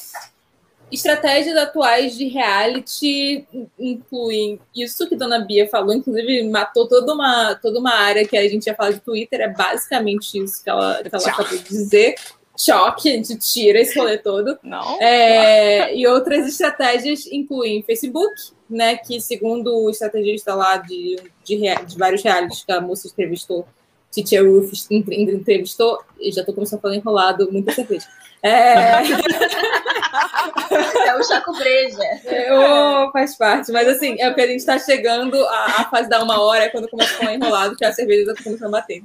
estratégias 0.90 1.56
atuais 1.56 2.16
de 2.16 2.26
reality 2.28 3.46
incluem 3.78 4.58
isso 4.74 5.08
que 5.08 5.16
Dona 5.16 5.40
Bia 5.40 5.68
falou, 5.68 5.94
inclusive 5.94 6.48
matou 6.48 6.88
toda 6.88 7.14
uma, 7.14 7.54
toda 7.54 7.78
uma 7.78 7.94
área 7.94 8.26
que 8.26 8.36
a 8.36 8.48
gente 8.48 8.66
ia 8.66 8.74
falar 8.74 8.92
de 8.92 9.00
Twitter, 9.00 9.40
é 9.40 9.48
basicamente 9.48 10.38
isso 10.38 10.62
que 10.62 10.70
ela, 10.70 11.02
que 11.02 11.14
ela 11.14 11.28
acabou 11.28 11.56
de 11.56 11.64
dizer. 11.64 12.14
Choque, 12.58 13.08
a 13.08 13.12
gente 13.12 13.38
tira 13.38 13.80
esse 13.80 13.98
rolê 13.98 14.18
todo. 14.18 14.58
Não. 14.62 15.00
É, 15.00 15.96
e 15.96 16.06
outras 16.06 16.46
estratégias 16.46 17.26
incluem 17.32 17.82
Facebook, 17.82 18.34
né? 18.68 18.96
Que 18.96 19.18
segundo 19.18 19.74
o 19.74 19.88
estrategista 19.88 20.54
lá 20.54 20.76
de, 20.76 21.16
de, 21.42 21.56
de 21.56 21.98
vários 21.98 22.22
realities 22.22 22.62
que 22.62 22.70
a 22.70 22.80
moça 22.80 23.08
entrevistou, 23.08 23.66
Titia 24.10 24.42
Ruth 24.42 24.72
entrevistou, 24.90 26.00
e 26.20 26.32
já 26.32 26.44
tô 26.44 26.52
começando 26.52 26.80
a 26.80 26.82
falar 26.82 26.96
enrolado, 26.96 27.50
muita 27.50 27.72
certeza. 27.72 28.06
É... 28.42 28.72
é 31.06 31.16
o 31.16 31.22
Chaco 31.22 31.52
Breja. 31.56 32.02
É, 32.24 32.52
oh, 32.52 33.10
faz 33.12 33.36
parte, 33.36 33.70
mas 33.70 33.86
assim, 33.86 34.16
é 34.18 34.28
porque 34.28 34.42
a 34.42 34.46
gente 34.46 34.60
está 34.60 34.78
chegando 34.78 35.36
à, 35.44 35.80
à 35.80 35.90
fase 35.90 36.08
da 36.08 36.22
uma 36.22 36.40
hora, 36.40 36.64
é 36.64 36.68
quando 36.68 36.88
começa 36.88 37.14
a 37.14 37.18
falar 37.18 37.34
enrolado, 37.34 37.76
que 37.76 37.84
a 37.84 37.92
cerveja 37.92 38.30
está 38.30 38.42
começando 38.42 38.74
a 38.74 38.80
bater. 38.80 39.02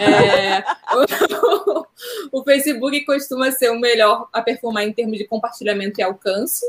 É, 0.00 0.64
o, 2.32 2.40
o, 2.40 2.44
Facebook 2.44 3.04
costuma 3.04 3.50
ser 3.50 3.70
o 3.70 3.78
melhor 3.78 4.28
a 4.32 4.42
performar 4.42 4.84
em 4.84 4.92
termos 4.92 5.18
de 5.18 5.24
compartilhamento 5.24 6.00
e 6.00 6.02
alcance, 6.02 6.64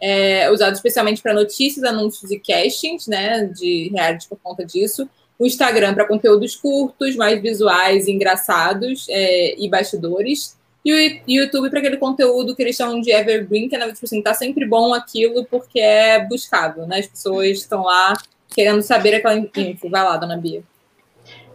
é, 0.00 0.50
usado 0.50 0.74
especialmente 0.74 1.22
para 1.22 1.32
notícias, 1.32 1.84
anúncios 1.84 2.30
e 2.30 2.38
castings, 2.38 3.06
né, 3.06 3.46
de 3.46 3.90
reality 3.90 4.28
por 4.28 4.38
conta 4.42 4.64
disso. 4.64 5.08
O 5.38 5.46
Instagram 5.46 5.94
para 5.94 6.06
conteúdos 6.06 6.56
curtos, 6.56 7.16
mais 7.16 7.40
visuais, 7.40 8.06
engraçados 8.06 9.06
é, 9.08 9.58
e 9.58 9.68
bastidores. 9.68 10.56
E 10.84 10.92
o 10.92 11.22
YouTube 11.26 11.70
para 11.70 11.78
aquele 11.78 11.96
conteúdo 11.96 12.54
que 12.54 12.62
eles 12.62 12.76
chamam 12.76 13.00
de 13.00 13.10
evergreen, 13.10 13.68
que 13.68 13.76
é, 13.76 13.92
tipo 13.92 14.04
assim, 14.04 14.22
tá 14.22 14.34
sempre 14.34 14.66
bom 14.66 14.92
aquilo 14.92 15.44
porque 15.46 15.80
é 15.80 16.26
buscável, 16.26 16.86
né? 16.86 16.98
As 16.98 17.06
pessoas 17.06 17.58
estão 17.58 17.84
lá 17.84 18.12
querendo 18.48 18.82
saber 18.82 19.14
aquela 19.14 19.34
info. 19.34 19.88
Vai 19.88 20.04
lá, 20.04 20.16
dona 20.18 20.36
Bia. 20.36 20.62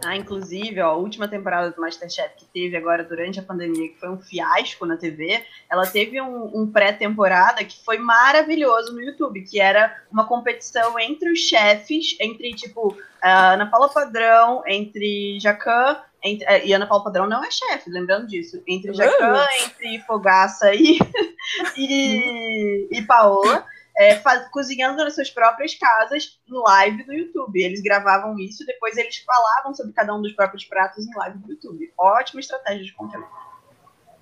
Ah, 0.04 0.16
inclusive, 0.16 0.80
ó, 0.80 0.92
a 0.92 0.96
última 0.96 1.28
temporada 1.28 1.70
do 1.70 1.80
Masterchef 1.80 2.34
que 2.34 2.46
teve 2.46 2.74
agora 2.74 3.04
durante 3.04 3.38
a 3.38 3.42
pandemia, 3.42 3.90
que 3.90 4.00
foi 4.00 4.08
um 4.08 4.18
fiasco 4.18 4.86
na 4.86 4.96
TV, 4.96 5.44
ela 5.70 5.86
teve 5.86 6.18
um, 6.20 6.62
um 6.62 6.66
pré-temporada 6.66 7.62
que 7.64 7.84
foi 7.84 7.98
maravilhoso 7.98 8.94
no 8.94 9.02
YouTube, 9.02 9.42
que 9.42 9.60
era 9.60 9.94
uma 10.10 10.26
competição 10.26 10.98
entre 10.98 11.30
os 11.30 11.40
chefes, 11.40 12.16
entre, 12.18 12.54
tipo, 12.54 12.96
a 13.20 13.52
Ana 13.52 13.66
Paula 13.66 13.90
Padrão, 13.90 14.62
entre 14.66 15.38
Jacan 15.38 16.00
entre, 16.22 16.46
é, 16.46 16.66
e 16.66 16.72
Ana 16.72 16.86
Paula 16.86 17.04
Padrão 17.04 17.26
não 17.26 17.44
é 17.44 17.50
chefe, 17.50 17.90
lembrando 17.90 18.26
disso. 18.26 18.62
Entre 18.66 18.92
Jacan, 18.92 19.46
entre 19.64 19.98
Fogaça 20.00 20.74
e, 20.74 20.98
e, 21.76 22.88
e 22.90 23.02
Paola, 23.02 23.64
é, 23.96 24.16
faz, 24.16 24.48
cozinhando 24.48 25.02
nas 25.02 25.14
suas 25.14 25.30
próprias 25.30 25.74
casas, 25.74 26.38
em 26.48 26.54
live 26.54 27.04
do 27.04 27.12
YouTube. 27.12 27.62
Eles 27.62 27.82
gravavam 27.82 28.38
isso, 28.38 28.64
depois 28.66 28.96
eles 28.96 29.18
falavam 29.18 29.74
sobre 29.74 29.92
cada 29.92 30.14
um 30.14 30.22
dos 30.22 30.32
próprios 30.32 30.64
pratos 30.64 31.06
em 31.06 31.14
live 31.14 31.38
do 31.38 31.50
YouTube. 31.50 31.92
Ótima 31.98 32.40
estratégia 32.40 32.84
de 32.84 32.92
conteúdo. 32.94 33.28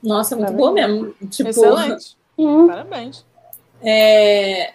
Nossa, 0.03 0.36
muito 0.36 0.53
boa 0.53 0.72
mesmo. 0.72 1.14
Tipo, 1.28 1.51
Excelente. 1.51 2.16
Hum. 2.40 2.68
Parabéns. 2.68 3.26
É, 3.82 4.74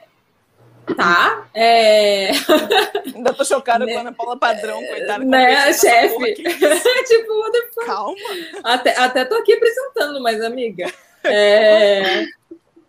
Tá. 0.96 1.48
É... 1.54 2.32
Ainda 3.16 3.34
tô 3.34 3.46
chocada 3.46 3.86
com 3.86 3.98
a 3.98 4.02
Ana 4.02 4.12
Paula 4.12 4.38
Padrão, 4.38 4.84
coitada. 4.86 5.24
Né, 5.24 5.74
chefe? 5.74 6.34
tipo, 6.44 7.34
what 7.40 7.52
the 7.52 7.68
fuck? 7.74 7.86
Calma. 7.86 8.16
Até, 8.64 8.98
até 8.98 9.26
tô 9.26 9.36
aqui 9.36 9.54
apresentando, 9.54 10.22
mas, 10.22 10.42
amiga. 10.42 10.92
É... 11.26 12.26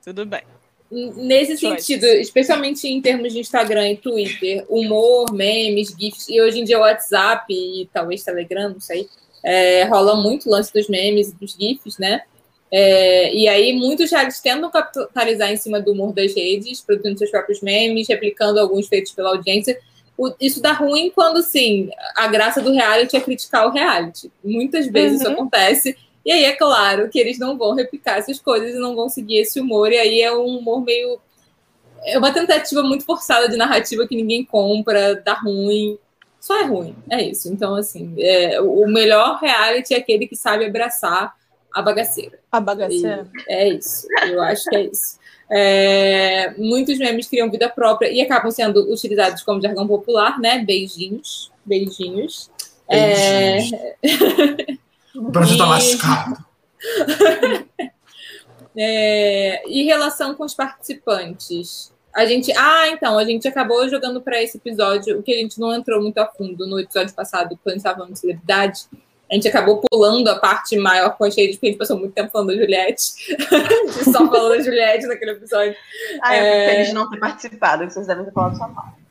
Tudo 0.02 0.26
bem. 0.26 0.42
Nesse 0.90 1.56
Choices. 1.56 1.86
sentido, 1.86 2.04
especialmente 2.04 2.88
em 2.88 3.00
termos 3.00 3.32
de 3.32 3.38
Instagram 3.38 3.90
e 3.90 3.96
Twitter, 3.96 4.64
humor, 4.68 5.32
memes, 5.32 5.94
GIFs, 5.96 6.28
e 6.28 6.42
hoje 6.42 6.58
em 6.58 6.64
dia 6.64 6.78
o 6.78 6.80
WhatsApp 6.80 7.46
e 7.48 7.88
talvez 7.92 8.24
Telegram, 8.24 8.70
não 8.70 8.80
sei, 8.80 9.08
é, 9.44 9.84
rola 9.84 10.16
muito 10.16 10.50
lance 10.50 10.72
dos 10.72 10.88
memes 10.88 11.28
e 11.28 11.34
dos 11.34 11.52
GIFs, 11.52 11.96
né? 11.96 12.22
É, 12.76 13.32
e 13.32 13.46
aí, 13.46 13.72
muitos 13.72 14.10
realities 14.10 14.40
tentam 14.40 14.68
capitalizar 14.68 15.48
em 15.52 15.56
cima 15.56 15.80
do 15.80 15.92
humor 15.92 16.12
das 16.12 16.34
redes, 16.34 16.80
produzindo 16.80 17.16
seus 17.16 17.30
próprios 17.30 17.60
memes, 17.60 18.08
replicando 18.08 18.58
alguns 18.58 18.88
feitos 18.88 19.12
pela 19.12 19.28
audiência. 19.28 19.78
O, 20.18 20.32
isso 20.40 20.60
dá 20.60 20.72
ruim 20.72 21.08
quando, 21.14 21.40
sim, 21.40 21.88
a 22.16 22.26
graça 22.26 22.60
do 22.60 22.72
reality 22.72 23.16
é 23.16 23.20
criticar 23.20 23.68
o 23.68 23.70
reality. 23.70 24.28
Muitas 24.42 24.88
vezes 24.88 25.20
uhum. 25.20 25.22
isso 25.22 25.32
acontece. 25.32 25.96
E 26.26 26.32
aí, 26.32 26.44
é 26.46 26.56
claro 26.56 27.08
que 27.08 27.16
eles 27.16 27.38
não 27.38 27.56
vão 27.56 27.76
replicar 27.76 28.18
essas 28.18 28.40
coisas 28.40 28.74
e 28.74 28.78
não 28.80 28.96
vão 28.96 29.08
seguir 29.08 29.36
esse 29.36 29.60
humor. 29.60 29.92
E 29.92 29.98
aí 29.98 30.20
é 30.20 30.32
um 30.32 30.58
humor 30.58 30.82
meio. 30.82 31.20
É 32.04 32.18
uma 32.18 32.32
tentativa 32.32 32.82
muito 32.82 33.04
forçada 33.04 33.48
de 33.48 33.56
narrativa 33.56 34.04
que 34.04 34.16
ninguém 34.16 34.44
compra, 34.44 35.14
dá 35.14 35.34
ruim. 35.34 35.96
Só 36.40 36.60
é 36.60 36.64
ruim, 36.64 36.96
é 37.08 37.22
isso. 37.22 37.52
Então, 37.52 37.76
assim, 37.76 38.16
é, 38.18 38.60
o 38.60 38.84
melhor 38.88 39.38
reality 39.38 39.94
é 39.94 39.98
aquele 39.98 40.26
que 40.26 40.34
sabe 40.34 40.64
abraçar 40.64 41.32
a 41.74 41.82
bagaceira. 41.82 42.38
A 42.52 42.60
bagaceira. 42.60 43.28
E 43.48 43.52
é 43.52 43.68
isso, 43.70 44.06
eu 44.28 44.40
acho 44.40 44.64
que 44.70 44.76
é 44.76 44.82
isso. 44.84 45.18
É, 45.50 46.54
muitos 46.56 46.98
memes 46.98 47.26
criam 47.26 47.50
vida 47.50 47.68
própria 47.68 48.08
e 48.08 48.20
acabam 48.20 48.50
sendo 48.50 48.90
utilizados 48.92 49.42
como 49.42 49.60
jargão 49.60 49.86
popular, 49.86 50.38
né? 50.40 50.60
Beijinhos, 50.64 51.52
beijinhos. 51.64 52.50
beijinhos. 52.88 53.72
É... 54.02 54.76
o 55.14 55.30
Brasil 55.30 55.58
tá 55.58 55.66
lascado. 55.66 56.44
é... 58.76 59.68
E 59.68 59.82
relação 59.82 60.34
com 60.34 60.44
os 60.44 60.54
participantes. 60.54 61.92
A 62.14 62.24
gente, 62.24 62.52
ah, 62.56 62.88
então, 62.88 63.18
a 63.18 63.24
gente 63.24 63.48
acabou 63.48 63.88
jogando 63.88 64.20
para 64.20 64.40
esse 64.40 64.56
episódio, 64.56 65.18
o 65.18 65.22
que 65.22 65.32
a 65.32 65.38
gente 65.38 65.58
não 65.58 65.74
entrou 65.74 66.00
muito 66.00 66.18
a 66.18 66.26
fundo 66.26 66.64
no 66.64 66.78
episódio 66.78 67.12
passado, 67.12 67.58
quando 67.62 67.78
estávamos 67.78 68.14
de 68.14 68.20
celebridade, 68.20 68.82
a 69.30 69.34
gente 69.34 69.48
acabou 69.48 69.82
pulando 69.90 70.28
a 70.28 70.38
parte 70.38 70.76
maior 70.76 71.16
com 71.16 71.24
a 71.24 71.30
Shade, 71.30 71.52
porque 71.52 71.66
a 71.66 71.70
gente 71.70 71.78
passou 71.78 71.98
muito 71.98 72.12
tempo 72.12 72.30
falando 72.30 72.48
da 72.48 72.54
Juliette. 72.54 73.12
só 74.04 74.28
falando 74.28 74.56
da 74.56 74.60
Juliette 74.60 75.06
naquele 75.06 75.32
episódio. 75.32 75.74
Ah, 76.22 76.36
eu 76.36 76.44
é... 76.44 76.70
feliz 76.70 76.88
de 76.88 76.94
não 76.94 77.10
ter 77.10 77.18
participado, 77.18 77.84
vocês 77.84 78.06
devem 78.06 78.24
ter 78.24 78.32
falado 78.32 78.56
só 78.56 78.68
mal. 78.68 79.03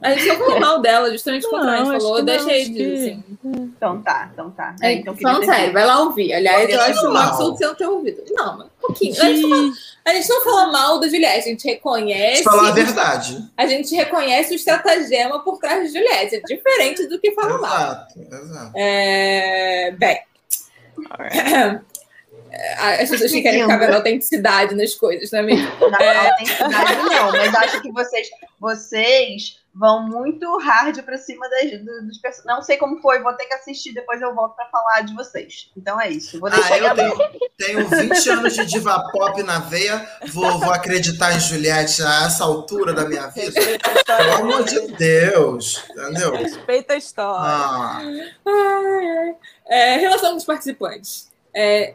A 0.00 0.10
gente 0.10 0.26
só 0.26 0.36
falou 0.36 0.60
mal 0.60 0.80
dela, 0.80 1.10
justamente 1.10 1.48
quando 1.48 1.68
a 1.68 1.76
gente 1.78 1.86
falou 1.86 2.18
Shade. 2.18 2.70
Que... 2.70 2.94
Assim. 2.94 3.24
Então 3.44 4.02
tá, 4.02 4.30
então 4.32 4.50
tá. 4.50 4.76
É, 4.82 4.92
então, 4.92 5.16
falando 5.16 5.46
sério, 5.46 5.72
vai 5.72 5.86
lá 5.86 6.00
ouvir. 6.00 6.34
Aliás, 6.34 6.68
eu 6.68 6.80
acho 6.80 7.08
um 7.08 7.16
absurdo 7.16 7.56
você 7.56 7.66
não 7.66 7.74
ter 7.74 7.86
ouvido. 7.86 8.22
Não, 8.30 8.58
mas 8.58 8.66
um 8.66 8.70
pouquinho. 8.80 9.14
A 9.22 9.26
gente, 9.26 9.48
fala, 9.48 9.72
a 10.04 10.12
gente, 10.12 10.28
não 10.28 10.44
fala 10.44 10.72
mal 10.72 11.00
da 11.00 11.08
Juliette, 11.08 11.48
a 11.48 11.50
gente 11.50 11.66
reconhece. 11.66 12.42
Falar 12.42 12.68
a 12.68 12.72
verdade. 12.72 13.50
A 13.56 13.66
gente 13.66 13.94
reconhece 13.94 14.52
o 14.52 14.56
estratagema 14.56 15.42
por 15.42 15.58
trás 15.58 15.90
de 15.90 15.98
Juliette. 15.98 16.36
É 16.36 16.40
diferente 16.40 17.06
do 17.06 17.18
que 17.18 17.32
falar 17.32 17.58
mal. 17.58 17.80
Exato, 17.80 18.20
exato. 18.20 18.72
É... 18.76 19.92
Bem. 19.92 20.20
As 22.78 23.08
pessoas 23.08 23.32
que 23.32 23.40
querem 23.42 23.62
ficar 23.62 23.78
vendo 23.78 23.94
autenticidade 23.94 24.74
nas 24.74 24.94
coisas, 24.94 25.30
não 25.30 25.38
é 25.38 25.42
mesmo? 25.42 25.70
Não, 25.80 25.98
é... 26.00 26.28
autenticidade 26.28 26.96
não, 27.02 27.32
mas 27.32 27.54
acho 27.54 27.82
que 27.82 27.92
vocês, 27.92 28.28
vocês 28.60 29.65
vão 29.78 30.02
muito 30.02 30.56
hard 30.58 31.02
pra 31.02 31.18
cima 31.18 31.48
das, 31.50 31.70
dos 32.06 32.18
personagens. 32.18 32.44
Não 32.46 32.62
sei 32.62 32.78
como 32.78 33.00
foi, 33.00 33.22
vou 33.22 33.34
ter 33.34 33.44
que 33.44 33.54
assistir, 33.54 33.92
depois 33.92 34.20
eu 34.22 34.34
volto 34.34 34.56
pra 34.56 34.66
falar 34.66 35.02
de 35.02 35.14
vocês. 35.14 35.70
Então 35.76 36.00
é 36.00 36.08
isso. 36.08 36.40
Vou 36.40 36.50
deixar 36.50 36.74
ah, 36.74 36.78
eu 36.78 36.94
tenho, 36.94 37.86
tenho 37.86 37.88
20 37.88 38.30
anos 38.30 38.54
de 38.54 38.64
diva 38.64 39.10
pop 39.12 39.42
na 39.42 39.58
veia, 39.58 40.08
vou, 40.32 40.58
vou 40.58 40.72
acreditar 40.72 41.34
em 41.34 41.40
Juliette 41.40 42.02
a 42.02 42.24
essa 42.24 42.44
altura 42.44 42.94
da 42.94 43.06
minha 43.06 43.26
vida. 43.28 43.60
Pelo 44.06 44.32
amor 44.32 44.64
de 44.64 44.80
Deus, 44.92 45.84
entendeu? 45.90 46.32
Respeita 46.36 46.94
a 46.94 46.96
história. 46.96 48.34
Ah. 48.46 49.34
É, 49.68 49.96
relação 49.96 50.34
dos 50.34 50.44
participantes. 50.44 51.30
É, 51.54 51.94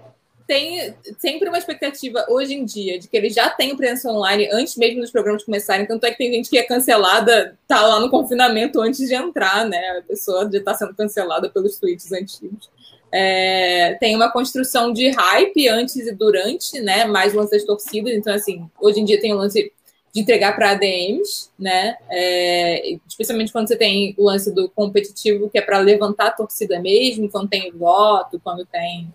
tem 0.52 0.94
sempre 1.18 1.48
uma 1.48 1.58
expectativa 1.58 2.26
hoje 2.28 2.54
em 2.54 2.66
dia 2.66 3.00
de 3.00 3.08
que 3.08 3.16
eles 3.16 3.34
já 3.34 3.50
têm 3.50 3.74
presença 3.74 4.12
online 4.12 4.50
antes 4.52 4.76
mesmo 4.76 5.00
dos 5.00 5.10
programas 5.10 5.46
começarem. 5.46 5.86
Tanto 5.86 6.06
é 6.06 6.12
que 6.12 6.18
tem 6.18 6.34
gente 6.34 6.50
que 6.50 6.58
é 6.58 6.64
cancelada, 6.64 7.58
tá 7.66 7.82
lá 7.88 8.02
no 8.02 8.10
confinamento 8.10 8.82
antes 8.82 9.08
de 9.08 9.16
entrar, 9.16 9.66
né? 9.66 9.78
A 10.00 10.02
pessoa 10.02 10.50
já 10.52 10.60
está 10.60 10.74
sendo 10.74 10.94
cancelada 10.94 11.50
pelos 11.50 11.78
tweets 11.80 12.12
antigos. 12.12 12.70
É, 13.14 13.96
tem 13.98 14.14
uma 14.14 14.30
construção 14.30 14.92
de 14.92 15.10
hype 15.10 15.70
antes 15.70 15.96
e 15.96 16.12
durante, 16.12 16.82
né? 16.82 17.06
Mais 17.06 17.34
lance 17.34 17.52
das 17.52 17.64
torcidas. 17.64 18.12
Então, 18.12 18.34
assim, 18.34 18.70
hoje 18.82 19.00
em 19.00 19.06
dia 19.06 19.22
tem 19.22 19.32
o 19.32 19.38
lance 19.38 19.72
de 20.14 20.20
entregar 20.20 20.54
para 20.54 20.72
ADMs, 20.72 21.50
né? 21.58 21.96
É, 22.10 22.98
especialmente 23.08 23.54
quando 23.54 23.70
você 23.70 23.78
tem 23.78 24.14
o 24.18 24.26
lance 24.26 24.54
do 24.54 24.70
competitivo, 24.70 25.50
que 25.50 25.58
é 25.58 25.62
para 25.62 25.80
levantar 25.80 26.28
a 26.28 26.32
torcida 26.32 26.78
mesmo, 26.78 27.30
quando 27.30 27.48
tem 27.48 27.72
voto, 27.72 28.38
quando 28.44 28.66
tem 28.66 29.10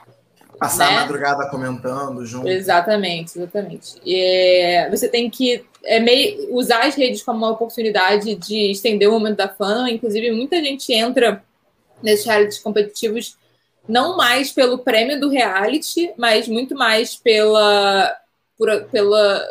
Passar 0.59 0.91
né? 0.91 0.97
a 0.97 1.01
madrugada 1.03 1.49
comentando 1.51 2.25
junto. 2.25 2.49
Exatamente, 2.49 3.39
exatamente. 3.39 3.95
É, 4.07 4.89
você 4.91 5.09
tem 5.09 5.29
que 5.29 5.65
é 5.85 6.01
meio, 6.01 6.55
usar 6.55 6.87
as 6.87 6.95
redes 6.95 7.23
como 7.23 7.39
uma 7.39 7.51
oportunidade 7.51 8.35
de 8.35 8.71
estender 8.71 9.09
o 9.09 9.13
momento 9.13 9.37
da 9.37 9.49
fã. 9.49 9.89
Inclusive, 9.89 10.33
muita 10.33 10.57
gente 10.63 10.93
entra 10.93 11.45
nesses 12.03 12.25
realities 12.25 12.59
competitivos 12.59 13.37
não 13.89 14.17
mais 14.17 14.51
pelo 14.51 14.79
prêmio 14.79 15.21
do 15.21 15.29
reality, 15.29 16.13
mas 16.17 16.49
muito 16.49 16.75
mais 16.75 17.15
pela, 17.15 18.13
por, 18.59 18.85
pela 18.85 19.47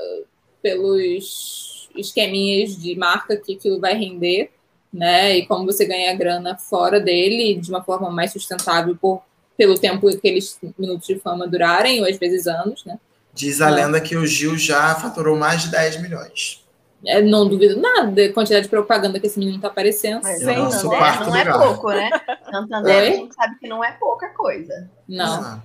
pelos 0.66 1.88
esqueminhas 1.96 2.76
de 2.76 2.96
marca 2.96 3.38
que 3.38 3.54
aquilo 3.54 3.80
vai 3.80 3.94
render, 3.94 4.50
né? 4.92 5.38
E 5.38 5.46
como 5.46 5.64
você 5.64 5.86
ganha 5.86 6.16
grana 6.16 6.58
fora 6.58 7.00
dele 7.00 7.54
de 7.54 7.70
uma 7.70 7.84
forma 7.84 8.10
mais 8.10 8.32
sustentável 8.32 8.98
por, 9.00 9.22
pelo 9.58 9.78
tempo 9.78 10.10
que 10.10 10.16
aqueles 10.18 10.60
minutos 10.78 11.08
de 11.08 11.20
fama 11.20 11.48
durarem, 11.48 12.02
ou 12.02 12.08
às 12.10 12.18
vezes 12.18 12.48
anos, 12.48 12.84
né? 12.86 12.98
Diz 13.34 13.62
a 13.62 13.70
lenda 13.70 14.00
que 14.00 14.16
o 14.16 14.26
Gil 14.26 14.58
já 14.58 14.96
faturou 14.96 15.36
mais 15.38 15.64
de 15.64 15.70
10 15.70 16.02
milhões. 16.02 16.64
É, 17.06 17.22
não 17.22 17.48
duvido 17.48 17.80
nada 17.80 18.10
da 18.12 18.34
quantidade 18.34 18.64
de 18.64 18.70
propaganda 18.70 19.20
que 19.20 19.28
esse 19.28 19.38
menino 19.38 19.60
tá 19.60 19.68
aparecendo. 19.68 20.22
Mas 20.24 20.42
Eu 20.42 20.56
não 20.56 20.72
Santander 20.72 20.98
quarto 20.98 21.30
não 21.30 21.36
é 21.36 21.46
pouco, 21.46 21.90
né? 21.90 22.10
Santander 22.50 22.98
a 22.98 23.06
gente 23.06 23.36
sabe 23.36 23.60
que 23.60 23.68
não 23.68 23.84
é 23.84 23.92
pouca 23.92 24.30
coisa. 24.30 24.90
Não. 25.08 25.40
Exato. 25.40 25.62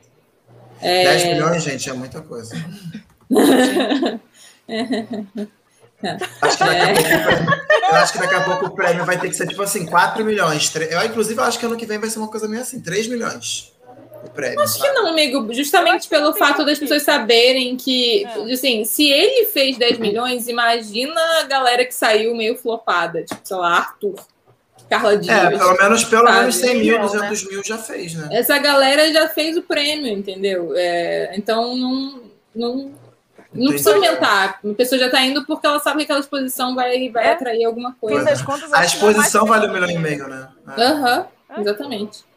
É... 0.82 1.04
10 1.04 1.24
milhões, 1.26 1.62
gente, 1.62 1.88
é 1.88 1.92
muita 1.92 2.20
coisa. 2.20 2.54
Acho 6.40 6.56
que 6.58 6.64
daqui 6.64 6.74
a 6.74 6.94
pouco 6.94 7.06
o 7.06 7.10
prêmio- 7.10 7.60
eu 7.90 7.96
acho 7.96 8.12
que 8.12 8.18
daqui 8.18 8.34
a 8.34 8.40
pouco 8.44 8.66
o 8.66 8.70
prêmio 8.70 9.04
vai 9.04 9.18
ter 9.18 9.28
que 9.28 9.34
ser 9.36 9.46
tipo 9.46 9.62
assim, 9.62 9.84
4 9.84 10.24
milhões. 10.24 10.72
Eu, 10.74 11.04
inclusive, 11.04 11.38
eu 11.38 11.44
acho 11.44 11.58
que 11.58 11.66
ano 11.66 11.76
que 11.76 11.84
vem 11.86 11.98
vai 11.98 12.08
ser 12.08 12.18
uma 12.18 12.28
coisa 12.28 12.48
meio 12.48 12.62
assim, 12.62 12.80
3 12.80 13.06
milhões. 13.08 13.72
O 14.24 14.30
prêmio. 14.30 14.60
Acho 14.60 14.80
que 14.80 14.90
não, 14.92 15.06
amigo. 15.08 15.52
Justamente 15.54 16.08
pelo 16.08 16.34
fato 16.34 16.64
das 16.64 16.78
pessoas 16.78 17.02
saberem 17.02 17.76
que, 17.76 18.24
É. 18.24 18.52
assim, 18.52 18.84
se 18.84 19.10
ele 19.10 19.46
fez 19.46 19.78
10 19.78 19.98
milhões, 19.98 20.46
imagina 20.48 21.20
a 21.40 21.44
galera 21.44 21.84
que 21.84 21.94
saiu 21.94 22.34
meio 22.34 22.56
flopada. 22.56 23.22
Tipo, 23.24 23.40
sei 23.42 23.56
lá, 23.56 23.76
Arthur, 23.78 24.14
Carla 24.88 25.16
Dias. 25.16 25.36
É, 25.36 25.50
pelo 25.56 25.76
menos, 25.76 26.04
pelo 26.04 26.26
Sabe? 26.26 26.38
menos 26.40 26.56
100 26.56 26.74
mil, 26.74 26.80
Milhão, 26.80 27.06
200 27.06 27.48
mil 27.48 27.64
já 27.64 27.78
fez, 27.78 28.14
né? 28.14 28.28
Essa 28.32 28.58
galera 28.58 29.10
já 29.12 29.28
fez 29.28 29.56
o 29.56 29.62
prêmio, 29.62 30.08
entendeu? 30.08 30.72
É, 30.76 31.32
então, 31.36 31.76
não, 31.76 32.20
não, 32.54 32.92
não 33.54 33.68
precisa 33.68 33.94
aumentar. 33.94 34.60
A 34.68 34.74
pessoa 34.74 34.98
já 34.98 35.08
tá 35.08 35.22
indo 35.22 35.46
porque 35.46 35.66
ela 35.66 35.78
sabe 35.78 35.98
que 35.98 36.02
aquela 36.04 36.20
exposição 36.20 36.74
vai, 36.74 37.08
vai 37.08 37.26
É. 37.26 37.30
atrair 37.32 37.64
alguma 37.64 37.94
coisa. 38.00 38.44
contas, 38.44 38.72
A 38.72 38.82
é 38.82 38.86
exposição 38.86 39.46
vale 39.46 39.66
um 39.66 39.72
milhão 39.72 39.90
e 39.90 39.98
meio, 39.98 40.28
né? 40.28 40.48
É. 40.76 40.82
Aham, 40.82 41.26
exatamente. 41.58 42.28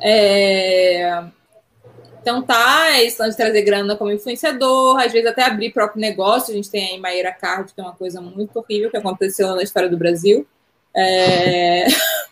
É, 0.00 1.24
tá, 2.40 2.92
é 2.92 3.04
isso 3.04 3.22
de 3.28 3.36
trazer 3.36 3.62
grana 3.62 3.96
como 3.96 4.12
influenciador, 4.12 4.98
às 4.98 5.12
vezes 5.12 5.28
até 5.28 5.42
abrir 5.44 5.72
próprio 5.72 6.00
negócio. 6.00 6.52
A 6.52 6.56
gente 6.56 6.70
tem 6.70 6.92
aí 6.92 7.00
Maíra 7.00 7.32
Card, 7.32 7.74
que 7.74 7.80
é 7.80 7.84
uma 7.84 7.94
coisa 7.94 8.20
muito 8.20 8.56
horrível 8.58 8.90
que 8.90 8.96
aconteceu 8.96 9.54
na 9.54 9.62
história 9.62 9.88
do 9.88 9.96
Brasil. 9.96 10.46
É, 10.94 11.86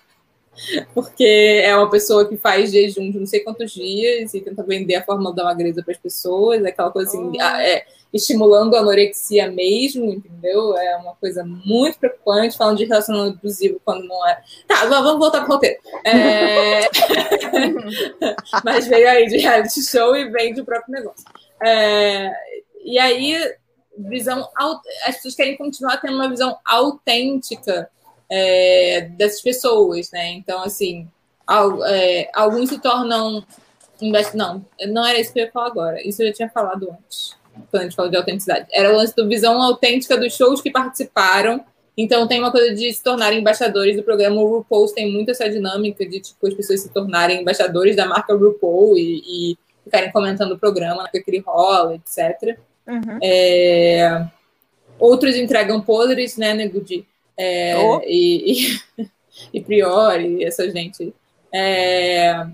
Porque 0.95 1.63
é 1.65 1.75
uma 1.77 1.91
pessoa 1.91 2.29
que 2.29 2.37
faz 2.37 2.71
jejum 2.71 3.11
de 3.11 3.19
não 3.19 3.27
sei 3.27 3.41
quantos 3.41 3.73
dias 3.73 4.35
e 4.35 4.41
tenta 4.41 4.63
vender 4.63 4.97
a 4.97 5.05
fórmula 5.05 5.35
da 5.35 5.45
magreza 5.45 5.83
para 5.83 5.93
as 5.93 5.99
pessoas, 5.99 6.65
aquela 6.65 6.91
coisa 6.91 7.09
assim, 7.09 7.33
Oh. 7.39 7.43
é, 7.43 7.85
estimulando 8.13 8.75
a 8.75 8.81
anorexia 8.81 9.51
mesmo, 9.51 10.05
entendeu? 10.07 10.77
É 10.77 10.97
uma 10.97 11.15
coisa 11.15 11.45
muito 11.45 11.99
preocupante, 11.99 12.57
falando 12.57 12.79
de 12.79 12.85
relacionamento 12.85 13.39
abusivo 13.39 13.81
quando 13.85 14.05
não 14.07 14.27
é. 14.27 14.43
Tá, 14.67 14.85
vamos 14.87 15.19
voltar 15.19 15.43
pro 15.43 15.55
roteiro. 15.55 15.79
É, 16.05 16.81
Mas 18.65 18.87
veio 18.87 19.09
aí 19.09 19.27
de 19.27 19.39
reality 19.39 19.83
show 19.83 20.17
e 20.17 20.29
vem 20.31 20.55
do 20.55 20.65
próprio 20.65 20.93
negócio. 20.93 21.25
É, 21.63 22.33
E 22.85 22.99
aí, 22.99 23.37
visão. 23.97 24.49
As 25.05 25.17
pessoas 25.17 25.35
querem 25.35 25.57
continuar 25.57 25.99
tendo 25.99 26.15
uma 26.15 26.29
visão 26.29 26.59
autêntica 26.65 27.89
é, 28.31 29.03
dessas 29.17 29.43
pessoas, 29.43 30.11
né? 30.13 30.29
Então, 30.33 30.63
assim, 30.63 31.09
al- 31.47 31.85
é, 31.85 32.31
alguns 32.35 32.69
se 32.69 32.79
tornam. 32.81 33.45
Não, 34.35 34.65
não 34.89 35.07
era 35.07 35.21
isso 35.21 35.33
que 35.33 35.41
eu 35.41 35.45
ia 35.45 35.53
falar 35.53 35.67
agora. 35.67 36.09
Isso 36.09 36.23
eu 36.23 36.29
já 36.29 36.33
tinha 36.33 36.49
falado 36.49 36.89
antes, 36.91 37.37
quando 37.71 37.81
a 37.81 37.85
gente 37.85 37.97
falou 37.97 38.11
de 38.11 38.17
autenticidade. 38.17 38.67
Era 38.73 38.93
o 38.93 38.97
lance 38.97 39.15
da 39.15 39.27
visão 39.27 39.61
autêntica 39.61 40.17
dos 40.17 40.35
shows 40.35 40.63
que 40.63 40.71
participaram. 40.71 41.63
Então, 41.97 42.27
tem 42.27 42.39
uma 42.41 42.51
coisa 42.51 42.75
de 42.75 42.91
se 42.93 43.03
tornarem 43.03 43.41
embaixadores 43.41 43.95
do 43.97 44.03
programa. 44.03 44.41
O 44.41 44.59
RuPaul 44.59 44.87
tem 44.95 45.13
muito 45.13 45.31
essa 45.33 45.51
dinâmica 45.51 46.07
de 46.09 46.21
tipo, 46.21 46.47
as 46.47 46.55
pessoas 46.55 46.81
se 46.81 46.89
tornarem 46.89 47.43
embaixadores 47.43 47.95
da 47.95 48.07
marca 48.07 48.35
RuPaul 48.35 48.97
e, 48.97 49.23
e 49.53 49.59
ficarem 49.85 50.11
comentando 50.11 50.53
o 50.53 50.59
programa, 50.59 51.07
que 51.11 51.23
ele 51.27 51.41
rola, 51.41 51.95
etc. 51.97 52.57
Uhum. 52.87 53.19
É, 53.23 54.27
Outros 54.99 55.35
entregam 55.37 55.81
podres, 55.81 56.37
né, 56.37 56.55
Nego 56.55 56.81
Di? 56.81 57.07
É, 57.41 57.79
Oh. 57.79 58.01
e, 58.05 58.81
e, 58.99 59.07
e 59.55 59.61
Priori, 59.63 60.45
essa 60.45 60.71
gente. 60.71 61.15
É, 61.53 62.47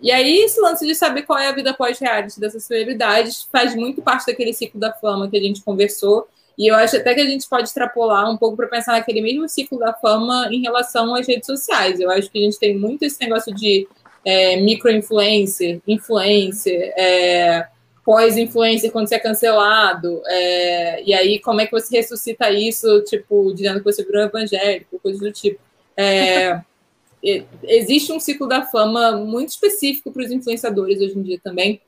e 0.00 0.10
aí, 0.10 0.38
esse 0.38 0.60
lance 0.60 0.86
de 0.86 0.94
saber 0.94 1.22
qual 1.22 1.38
é 1.38 1.48
a 1.48 1.52
vida 1.52 1.74
pós-reality 1.74 2.40
dessas 2.40 2.64
celebridades 2.64 3.46
faz 3.52 3.74
muito 3.76 4.02
parte 4.02 4.26
daquele 4.26 4.52
ciclo 4.52 4.80
da 4.80 4.92
fama 4.92 5.28
que 5.30 5.36
a 5.36 5.40
gente 5.40 5.62
conversou. 5.62 6.26
E 6.58 6.66
eu 6.66 6.74
acho 6.74 6.96
até 6.96 7.14
que 7.14 7.20
a 7.20 7.26
gente 7.26 7.48
pode 7.48 7.68
extrapolar 7.68 8.28
um 8.30 8.36
pouco 8.36 8.56
para 8.56 8.66
pensar 8.66 8.92
naquele 8.92 9.20
mesmo 9.20 9.48
ciclo 9.48 9.78
da 9.78 9.92
fama 9.92 10.48
em 10.50 10.60
relação 10.60 11.14
às 11.14 11.26
redes 11.26 11.46
sociais. 11.46 12.00
Eu 12.00 12.10
acho 12.10 12.30
que 12.30 12.38
a 12.38 12.42
gente 12.42 12.58
tem 12.58 12.76
muito 12.76 13.04
esse 13.04 13.20
negócio 13.20 13.54
de 13.54 13.86
é, 14.24 14.56
micro-influencer, 14.56 15.80
influencer, 15.86 16.92
é, 16.96 17.66
pós-influencer 18.04 18.90
quando 18.90 19.08
você 19.08 19.14
é 19.14 19.18
cancelado. 19.18 20.22
é, 20.26 21.02
e 21.04 21.14
aí, 21.14 21.38
como 21.38 21.60
é 21.60 21.66
que 21.66 21.72
você 21.72 21.96
ressuscita 21.96 22.50
isso, 22.50 23.02
tipo, 23.02 23.52
dizendo 23.54 23.78
que 23.78 23.84
você 23.84 24.04
virou 24.04 24.22
evangélico, 24.22 24.98
coisas 25.00 25.20
do 25.20 25.32
tipo. 25.32 25.60
É, 25.96 26.60
existe 27.62 28.12
um 28.12 28.18
ciclo 28.18 28.48
da 28.48 28.62
fama 28.66 29.12
muito 29.12 29.50
específico 29.50 30.10
para 30.10 30.24
os 30.24 30.30
influenciadores 30.30 31.00
hoje 31.00 31.18
em 31.18 31.22
dia 31.22 31.40
também. 31.42 31.80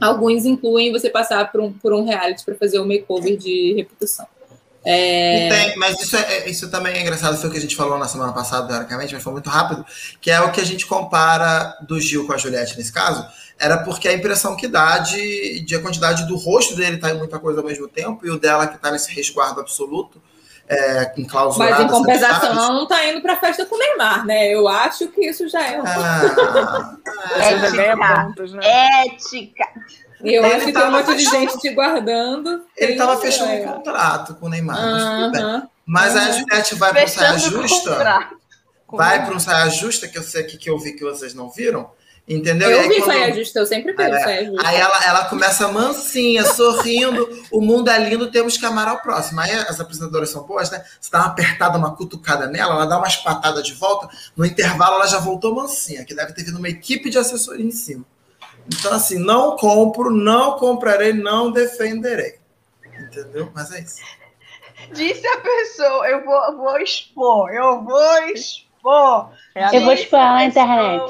Alguns 0.00 0.46
incluem 0.46 0.92
você 0.92 1.10
passar 1.10 1.50
por 1.50 1.60
um, 1.60 1.72
por 1.72 1.92
um 1.92 2.04
reality 2.04 2.44
para 2.44 2.54
fazer 2.54 2.78
um 2.78 2.86
makeover 2.86 3.36
de 3.36 3.74
reputação. 3.74 4.26
É, 4.84 5.48
tem- 5.48 5.76
mas 5.76 6.00
isso, 6.00 6.16
é, 6.16 6.48
isso 6.48 6.70
também 6.70 6.94
é 6.94 7.02
engraçado, 7.02 7.36
foi 7.36 7.48
o 7.48 7.52
que 7.52 7.58
a 7.58 7.60
gente 7.60 7.74
falou 7.74 7.98
na 7.98 8.06
semana 8.06 8.32
passada, 8.32 8.68
teoricamente, 8.68 9.12
mas 9.12 9.22
foi 9.22 9.32
muito 9.32 9.50
rápido, 9.50 9.84
que 10.20 10.30
é 10.30 10.40
o 10.40 10.52
que 10.52 10.60
a 10.60 10.64
gente 10.64 10.86
compara 10.86 11.76
do 11.86 12.00
Gil 12.00 12.26
com 12.26 12.32
a 12.32 12.36
Juliette 12.36 12.76
nesse 12.78 12.92
caso, 12.92 13.26
era 13.58 13.78
porque 13.78 14.08
a 14.08 14.12
impressão 14.12 14.54
que 14.56 14.68
dá 14.68 14.98
de, 14.98 15.60
de 15.60 15.74
a 15.76 15.80
quantidade 15.82 16.26
do 16.26 16.36
rosto 16.36 16.76
dele 16.76 16.98
tá 16.98 17.10
em 17.10 17.18
muita 17.18 17.38
coisa 17.38 17.60
ao 17.60 17.66
mesmo 17.66 17.88
tempo, 17.88 18.24
e 18.26 18.30
o 18.30 18.38
dela 18.38 18.66
que 18.66 18.78
tá 18.78 18.90
nesse 18.90 19.12
resguardo 19.12 19.60
absoluto, 19.60 20.22
é, 20.68 21.12
enclausurado. 21.16 21.70
mas 21.72 21.84
em 21.84 21.88
compensação, 21.88 22.50
ela 22.52 22.68
não 22.74 22.86
tá 22.86 23.04
indo 23.06 23.22
para 23.22 23.32
a 23.32 23.36
festa 23.40 23.64
com 23.64 23.74
o 23.74 23.78
Neymar, 23.78 24.26
né? 24.26 24.54
Eu 24.54 24.68
acho 24.68 25.08
que 25.08 25.26
isso 25.26 25.48
já 25.48 25.62
é 25.66 25.80
um 25.80 25.84
Ah, 25.86 26.96
Essas 27.38 27.74
Ética. 27.74 27.96
né? 28.56 29.06
Ética. 29.06 29.64
E 30.22 30.34
eu 30.34 30.44
Ele 30.44 30.54
acho 30.54 30.66
que 30.66 30.72
tem 30.72 30.82
um 30.82 30.90
monte 30.90 31.06
de 31.06 31.24
fechando- 31.24 31.36
gente 31.38 31.58
te 31.58 31.70
guardando. 31.70 32.64
ele 32.76 32.96
tava 32.96 33.16
Tem- 33.16 33.30
fechando 33.30 33.52
é. 33.52 33.60
um 33.60 33.72
contrato 33.74 34.34
com 34.34 34.46
o 34.46 34.48
Neymar, 34.48 34.76
mas 34.76 35.04
tudo 35.04 35.32
bem. 35.32 35.62
Mas 35.86 36.16
a 36.16 36.20
Uhum. 36.26 36.32
Juliette 36.34 36.74
vai 36.74 36.90
pro 36.92 37.08
saia 37.08 37.32
Fechando 37.34 37.58
o 37.60 37.62
justa, 37.68 38.28
vai 38.92 39.24
para 39.24 39.34
um 39.34 39.40
saia 39.40 39.70
justa, 39.70 40.06
que 40.08 40.18
eu 40.18 40.22
sei 40.22 40.42
que, 40.44 40.58
que 40.58 40.68
eu 40.68 40.78
vi 40.78 40.92
que 40.92 41.04
vocês 41.04 41.32
não 41.34 41.48
viram, 41.50 41.90
entendeu? 42.28 42.70
Eu 42.70 42.88
vi 42.88 42.96
quando- 42.96 43.06
saia 43.06 43.34
justa, 43.34 43.58
eu 43.58 43.66
sempre 43.66 43.92
vejo 43.92 44.14
É, 44.14 44.20
saia 44.22 44.44
justa. 44.46 44.68
Aí 44.68 44.76
ela, 44.76 45.04
ela 45.06 45.24
começa 45.24 45.68
mansinha, 45.68 46.44
sorrindo, 46.44 47.28
o 47.50 47.60
mundo 47.60 47.88
é 47.90 47.98
lindo, 47.98 48.30
temos 48.30 48.56
que 48.56 48.66
amar 48.66 48.86
ao 48.88 48.98
próximo. 49.00 49.40
Aí 49.40 49.50
as 49.52 49.80
apresentadoras 49.80 50.30
são 50.30 50.42
boas, 50.44 50.70
né? 50.70 50.84
Você 51.00 51.10
dá 51.10 51.18
uma 51.20 51.26
apertada, 51.28 51.78
uma 51.78 51.96
cutucada 51.96 52.46
nela, 52.46 52.74
ela 52.74 52.86
dá 52.86 52.98
umas 52.98 53.16
patadas 53.16 53.64
de 53.64 53.72
volta, 53.74 54.08
no 54.36 54.44
intervalo 54.44 54.96
ela 54.96 55.06
já 55.06 55.18
voltou 55.18 55.54
mansinha, 55.54 56.04
que 56.04 56.14
deve 56.14 56.32
ter 56.34 56.44
vindo 56.44 56.58
uma 56.58 56.68
equipe 56.68 57.08
de 57.10 57.18
assessoria 57.18 57.64
em 57.64 57.70
cima. 57.70 58.04
Então, 58.66 58.92
assim, 58.92 59.18
não 59.18 59.56
compro, 59.56 60.10
não 60.10 60.58
comprarei, 60.58 61.14
não 61.14 61.50
defenderei. 61.50 62.36
Entendeu? 63.00 63.50
Mas 63.54 63.72
é 63.72 63.80
isso. 63.80 63.96
Disse 64.92 65.26
a 65.26 65.38
pessoa, 65.38 66.08
eu 66.08 66.24
vou, 66.24 66.56
vou 66.56 66.78
expor, 66.78 67.50
eu 67.50 67.82
vou 67.82 68.18
expor. 68.30 69.30
É 69.54 69.74
Eu 69.76 69.82
vou 69.82 69.92
expor 69.92 70.18
a 70.18 70.34
na 70.34 70.44
internet. 70.44 71.02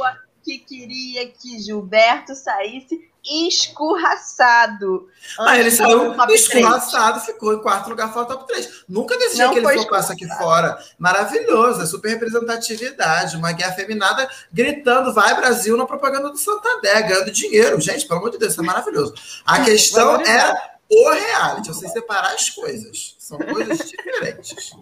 Que 0.45 0.59
queria 0.59 1.29
que 1.29 1.59
Gilberto 1.59 2.35
saísse 2.35 3.09
escorraçado. 3.25 5.09
Aí 5.41 5.61
ele 5.61 5.71
saiu 5.71 6.11
do 6.11 6.17
top 6.17 6.33
escorraçado, 6.33 7.21
ficou 7.21 7.53
em 7.53 7.61
quarto 7.61 7.91
lugar, 7.91 8.13
fora 8.13 8.27
top 8.27 8.47
3. 8.47 8.85
Nunca 8.89 9.19
desejei 9.19 9.45
Não 9.45 9.53
que 9.53 9.59
ele 9.59 9.67
foi 9.67 9.87
fosse 9.87 10.13
aqui 10.13 10.27
fora. 10.37 10.79
Maravilhoso, 10.99 11.83
é 11.83 11.87
super 11.87 12.09
representatividade, 12.11 13.37
uma 13.37 13.53
guerra 13.53 13.73
feminada 13.73 14.29
gritando, 14.53 15.13
vai 15.13 15.35
Brasil 15.35 15.77
na 15.77 15.85
propaganda 15.85 16.31
do 16.31 16.39
Santander, 16.39 17.07
ganhando 17.07 17.31
dinheiro. 17.31 17.81
Gente, 17.81 18.07
pelo 18.07 18.21
amor 18.21 18.31
de 18.31 18.39
Deus, 18.39 18.53
isso 18.53 18.63
é 18.63 18.65
maravilhoso. 18.65 19.15
A 19.45 19.63
questão 19.63 20.21
é 20.23 20.71
o 20.91 21.11
reality, 21.11 21.69
eu 21.69 21.75
sei 21.75 21.89
separar 21.89 22.33
as 22.33 22.49
coisas. 22.51 23.17
São 23.19 23.37
coisas 23.39 23.79
diferentes. 23.91 24.75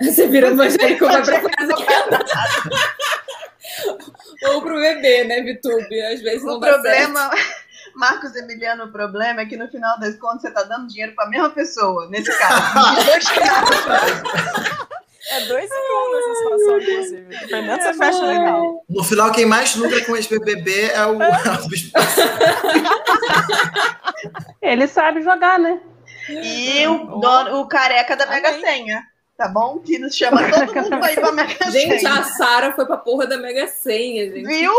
Você 0.00 0.28
vira 0.28 0.48
evangélico, 0.48 1.04
vai 1.04 1.22
pra 1.22 1.42
fazenda. 1.42 2.24
Ou 4.48 4.62
pro 4.62 4.80
bebê, 4.80 5.24
né, 5.24 5.42
Vitube? 5.42 6.02
Às 6.02 6.20
vezes 6.20 6.44
não 6.44 6.56
O 6.56 6.58
dá 6.60 6.80
certo. 6.80 6.82
problema, 6.82 7.30
Marcos 7.94 8.36
Emiliano, 8.36 8.84
o 8.84 8.92
problema 8.92 9.40
é 9.40 9.46
que 9.46 9.56
no 9.56 9.68
final 9.68 9.98
das 9.98 10.16
contas 10.16 10.42
você 10.42 10.50
tá 10.50 10.62
dando 10.62 10.88
dinheiro 10.88 11.14
pra 11.14 11.28
mesma 11.28 11.50
pessoa, 11.50 12.08
nesse 12.08 12.30
caso. 12.38 12.98
Os 12.98 13.04
dois 13.04 13.24
caras. 13.30 13.70
É 15.30 15.40
dois 15.46 15.70
em 15.70 15.74
um 15.74 16.12
nessa 16.12 16.34
situação, 16.34 16.80
inclusive. 16.80 17.22
Dependendo 17.22 17.82
se 17.82 17.88
a 17.88 17.94
festa 17.94 18.24
é 18.24 18.28
legal. 18.28 18.84
No 18.88 19.04
final, 19.04 19.30
quem 19.30 19.46
mais 19.46 19.76
lucra 19.76 20.04
com 20.04 20.16
esse 20.16 20.28
BBB 20.28 20.90
é 20.92 21.06
o, 21.06 21.22
é 21.22 21.30
Ele 24.60 24.88
sabe 24.88 25.22
jogar, 25.22 25.58
né? 25.58 25.80
E 26.28 26.86
o, 26.86 27.20
dono, 27.20 27.60
o 27.60 27.68
careca 27.68 28.16
da 28.16 28.26
Mega 28.26 28.58
Senha. 28.60 29.02
Tá 29.40 29.48
bom? 29.48 29.78
Que 29.78 29.98
nos 29.98 30.14
chama 30.14 30.42
todo 30.50 30.74
mundo 30.74 30.98
pra 30.98 31.12
ir 31.12 31.14
pra 31.14 31.32
Mega 31.32 31.70
Senha. 31.70 31.72
Gente, 31.72 32.06
a 32.06 32.22
Sara 32.24 32.74
foi 32.74 32.84
pra 32.84 32.98
porra 32.98 33.26
da 33.26 33.38
Mega 33.38 33.66
Senha, 33.68 34.26
gente. 34.26 34.46
Viu? 34.46 34.70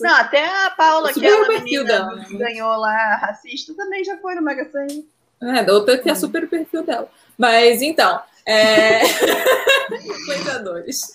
Não, 0.00 0.14
até 0.14 0.44
a 0.44 0.68
Paula, 0.76 1.10
que 1.10 1.26
é 1.26 1.48
menina 1.48 1.84
dela, 1.84 2.16
né? 2.16 2.26
ganhou 2.32 2.76
lá 2.76 3.16
racista, 3.16 3.72
também 3.72 4.04
já 4.04 4.18
foi 4.18 4.34
no 4.34 4.42
Mega 4.42 4.70
Senha. 4.70 5.02
É, 5.40 5.72
outra 5.72 5.96
que 5.96 6.10
é 6.10 6.14
super 6.14 6.44
o 6.44 6.48
perfil 6.48 6.82
dela. 6.82 7.10
Mas 7.38 7.80
então, 7.80 8.20
é. 8.44 9.00
52. 9.88 11.12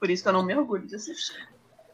Por 0.00 0.10
isso 0.10 0.20
que 0.20 0.28
eu 0.28 0.32
não 0.32 0.42
me 0.42 0.56
orgulho 0.56 0.84
de 0.84 0.96
assistir. 0.96 1.46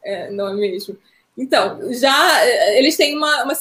É, 0.03 0.31
não 0.31 0.47
é 0.47 0.53
mesmo? 0.55 0.97
Então, 1.37 1.93
já 1.93 2.43
eh, 2.43 2.79
eles 2.79 2.97
têm 2.97 3.15
uma, 3.15 3.43
uma 3.43 3.53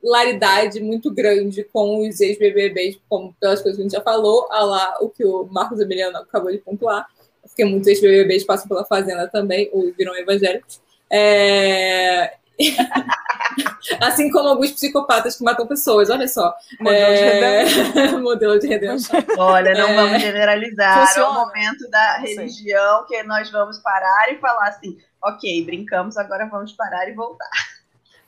similaridade 0.00 0.80
muito 0.80 1.12
grande 1.12 1.62
com 1.64 2.00
os 2.00 2.20
ex-BBBs, 2.20 2.98
como 3.08 3.34
pelas 3.38 3.60
coisas 3.60 3.76
que 3.76 3.82
a 3.82 3.84
gente 3.84 3.92
já 3.92 4.00
falou, 4.00 4.48
a 4.50 4.64
lá 4.64 4.94
o 5.00 5.08
que 5.08 5.24
o 5.24 5.44
Marcos 5.44 5.78
Emiliano 5.78 6.16
acabou 6.18 6.50
de 6.50 6.58
pontuar, 6.58 7.06
porque 7.42 7.64
muitos 7.64 7.86
ex-BBBs 7.88 8.44
passam 8.44 8.66
pela 8.66 8.84
Fazenda 8.84 9.28
também, 9.28 9.68
ou 9.72 9.92
viram 9.92 10.16
evangélicos. 10.16 10.80
É... 11.10 12.34
assim 14.00 14.30
como 14.30 14.48
alguns 14.48 14.72
psicopatas 14.72 15.36
que 15.36 15.44
matam 15.44 15.66
pessoas, 15.66 16.10
olha 16.10 16.28
só. 16.28 16.54
Modelo 16.78 17.14
de 17.14 17.20
É... 17.22 18.12
Modelo 18.18 18.58
de 18.58 18.66
redenção. 18.66 19.18
Olha, 19.38 19.72
não 19.74 19.88
É. 19.88 19.96
vamos 19.96 20.22
generalizar. 20.22 21.02
É 21.02 21.06
Funciona. 21.06 21.30
o 21.30 21.46
momento 21.46 21.90
da 21.90 22.18
religião 22.18 23.06
que 23.06 23.22
nós 23.22 23.50
vamos 23.50 23.78
parar 23.78 24.32
e 24.32 24.38
falar 24.38 24.68
assim: 24.68 24.98
ok, 25.22 25.64
brincamos, 25.64 26.16
agora 26.16 26.46
vamos 26.46 26.72
parar 26.72 27.08
e 27.08 27.12
voltar. 27.12 27.50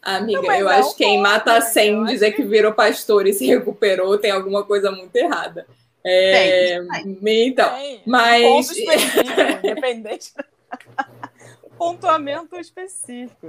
Amiga, 0.03 0.42
Não, 0.42 0.53
eu 0.55 0.68
é 0.68 0.78
acho 0.78 0.90
que 0.96 1.05
quem 1.05 1.20
mata 1.20 1.55
né? 1.55 1.61
100 1.61 1.92
Eu 1.94 2.05
dizer 2.07 2.26
acho 2.28 2.36
que 2.36 2.42
virou 2.42 2.72
pastor 2.72 3.26
e 3.26 3.32
se 3.32 3.46
recuperou 3.48 4.18
tem 4.18 4.30
alguma 4.32 4.64
coisa 4.64 4.90
muito 4.90 5.14
errada. 5.14 5.66
É, 6.05 6.80
Tem, 6.80 7.46
então, 7.46 7.70
Tem. 7.76 8.03
mas- 8.05 8.42
Ponto 8.42 8.72
específico, 8.72 9.40
independente. 9.62 10.32
Pontuamento 11.78 12.57
específico. 12.57 13.48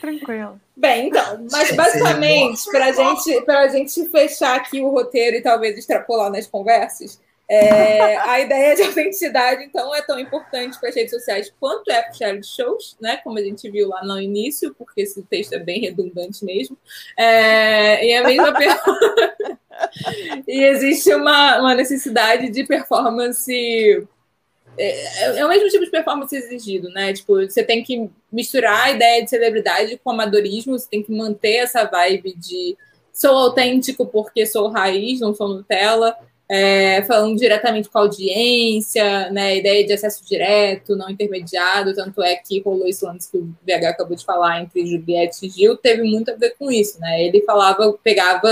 Tranquilo. 0.00 0.60
Bem, 0.76 1.08
então, 1.08 1.46
mas 1.50 1.72
basicamente, 1.74 2.64
para 2.70 2.92
gente, 2.92 3.40
pra 3.42 3.68
gente 3.68 4.08
fechar 4.08 4.56
aqui 4.56 4.80
o 4.80 4.88
roteiro 4.90 5.36
e 5.36 5.42
talvez 5.42 5.76
extrapolar 5.78 6.30
nas 6.30 6.46
conversas, 6.46 7.20
é, 7.54 8.16
a 8.16 8.40
ideia 8.40 8.74
de 8.74 8.80
autenticidade, 8.82 9.62
então, 9.62 9.94
é 9.94 10.00
tão 10.00 10.18
importante 10.18 10.80
para 10.80 10.88
as 10.88 10.94
redes 10.94 11.10
sociais 11.10 11.52
quanto 11.60 11.90
é 11.90 12.00
para 12.00 12.10
os 12.10 12.18
reality 12.18 12.46
shows, 12.46 12.96
né? 12.98 13.18
Como 13.18 13.38
a 13.38 13.42
gente 13.42 13.70
viu 13.70 13.90
lá 13.90 14.02
no 14.02 14.18
início, 14.18 14.74
porque 14.74 15.02
esse 15.02 15.22
texto 15.24 15.52
é 15.52 15.58
bem 15.58 15.82
redundante 15.82 16.42
mesmo. 16.46 16.78
É, 17.18 18.06
e 18.06 18.14
a 18.14 18.24
mesma 18.24 18.52
e 20.48 20.64
existe 20.64 21.12
uma, 21.14 21.60
uma 21.60 21.74
necessidade 21.74 22.48
de 22.48 22.64
performance. 22.64 23.52
É, 24.78 25.38
é 25.38 25.44
o 25.44 25.48
mesmo 25.50 25.68
tipo 25.68 25.84
de 25.84 25.90
performance 25.90 26.34
exigido, 26.34 26.88
né? 26.88 27.12
Tipo, 27.12 27.44
você 27.46 27.62
tem 27.62 27.84
que 27.84 28.08
misturar 28.32 28.86
a 28.86 28.90
ideia 28.92 29.22
de 29.22 29.28
celebridade 29.28 30.00
com 30.02 30.10
amadorismo, 30.10 30.78
você 30.78 30.88
tem 30.88 31.02
que 31.02 31.12
manter 31.12 31.56
essa 31.56 31.84
vibe 31.84 32.34
de 32.34 32.78
sou 33.12 33.36
autêntico 33.36 34.06
porque 34.06 34.46
sou 34.46 34.70
raiz, 34.70 35.20
não 35.20 35.34
sou 35.34 35.48
Nutella, 35.48 36.16
é, 36.48 37.02
falando 37.04 37.38
diretamente 37.38 37.88
com 37.88 37.98
a 37.98 38.02
audiência, 38.02 39.30
né? 39.30 39.56
Ideia 39.56 39.86
de 39.86 39.92
acesso 39.92 40.24
direto, 40.26 40.96
não 40.96 41.08
intermediado, 41.08 41.94
tanto 41.94 42.22
é 42.22 42.36
que 42.36 42.60
rolou 42.60 42.86
esse 42.86 43.04
lance 43.04 43.30
que 43.30 43.38
o 43.38 43.54
VH 43.66 43.88
acabou 43.88 44.16
de 44.16 44.24
falar 44.24 44.60
entre 44.60 44.86
Juliette 44.86 45.46
e 45.46 45.48
Gil, 45.48 45.76
teve 45.76 46.02
muito 46.02 46.30
a 46.30 46.34
ver 46.34 46.54
com 46.58 46.70
isso, 46.70 47.00
né? 47.00 47.24
Ele 47.24 47.42
falava, 47.42 47.92
pegava 48.02 48.48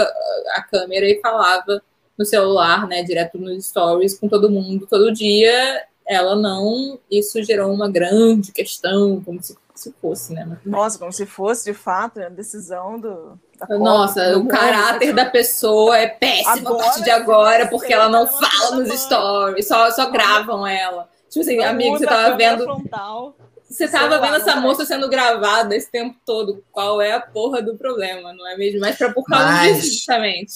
a 0.54 0.62
câmera 0.62 1.06
e 1.06 1.20
falava 1.20 1.82
no 2.16 2.24
celular, 2.24 2.86
né? 2.88 3.02
Direto 3.02 3.38
nos 3.38 3.66
stories 3.66 4.18
com 4.18 4.28
todo 4.28 4.50
mundo, 4.50 4.86
todo 4.88 5.12
dia. 5.12 5.84
Ela 6.06 6.34
não, 6.34 6.98
isso 7.10 7.42
gerou 7.42 7.72
uma 7.72 7.88
grande 7.88 8.50
questão, 8.50 9.22
como 9.22 9.42
se, 9.42 9.54
se 9.80 9.94
fosse, 10.00 10.32
né? 10.32 10.58
Nossa, 10.64 10.98
como 10.98 11.12
se 11.12 11.26
fosse, 11.26 11.64
de 11.64 11.74
fato, 11.74 12.20
a 12.20 12.28
decisão 12.28 12.98
do. 12.98 13.38
Copa, 13.58 13.78
Nossa, 13.78 14.32
do 14.32 14.40
o 14.40 14.48
caráter 14.48 15.12
da 15.12 15.24
pessoa 15.26 15.96
é 15.98 16.06
péssimo 16.08 16.50
a 16.50 16.52
Agora 16.54 16.84
partir 16.84 17.02
de 17.04 17.10
agora, 17.10 17.66
porque 17.68 17.92
ela 17.92 18.08
não 18.08 18.20
ela 18.20 18.30
não 18.30 18.40
fala 18.40 18.76
nos 18.76 19.00
stories, 19.00 19.68
só, 19.68 19.90
só 19.90 20.10
gravam 20.10 20.66
ela. 20.66 21.08
Tipo 21.28 21.44
assim, 21.44 21.62
amigo, 21.62 21.98
você 21.98 22.06
a 22.06 22.08
tava 22.08 22.36
vendo. 22.36 22.64
Frontal. 22.64 23.36
Você 23.68 23.86
tava 23.86 24.18
vendo 24.18 24.34
essa 24.36 24.56
moça 24.56 24.84
sendo 24.84 25.08
gravada 25.08 25.76
esse 25.76 25.88
tempo 25.90 26.16
todo. 26.26 26.64
Qual 26.72 27.00
é 27.00 27.12
a 27.12 27.20
porra 27.20 27.62
do 27.62 27.76
problema, 27.76 28.32
não 28.32 28.46
é 28.48 28.56
mesmo? 28.56 28.80
Mas 28.80 28.96
pra 28.96 29.12
por 29.12 29.24
causa 29.24 29.44
Mas- 29.46 29.76
disso, 29.76 29.92
justamente. 29.94 30.52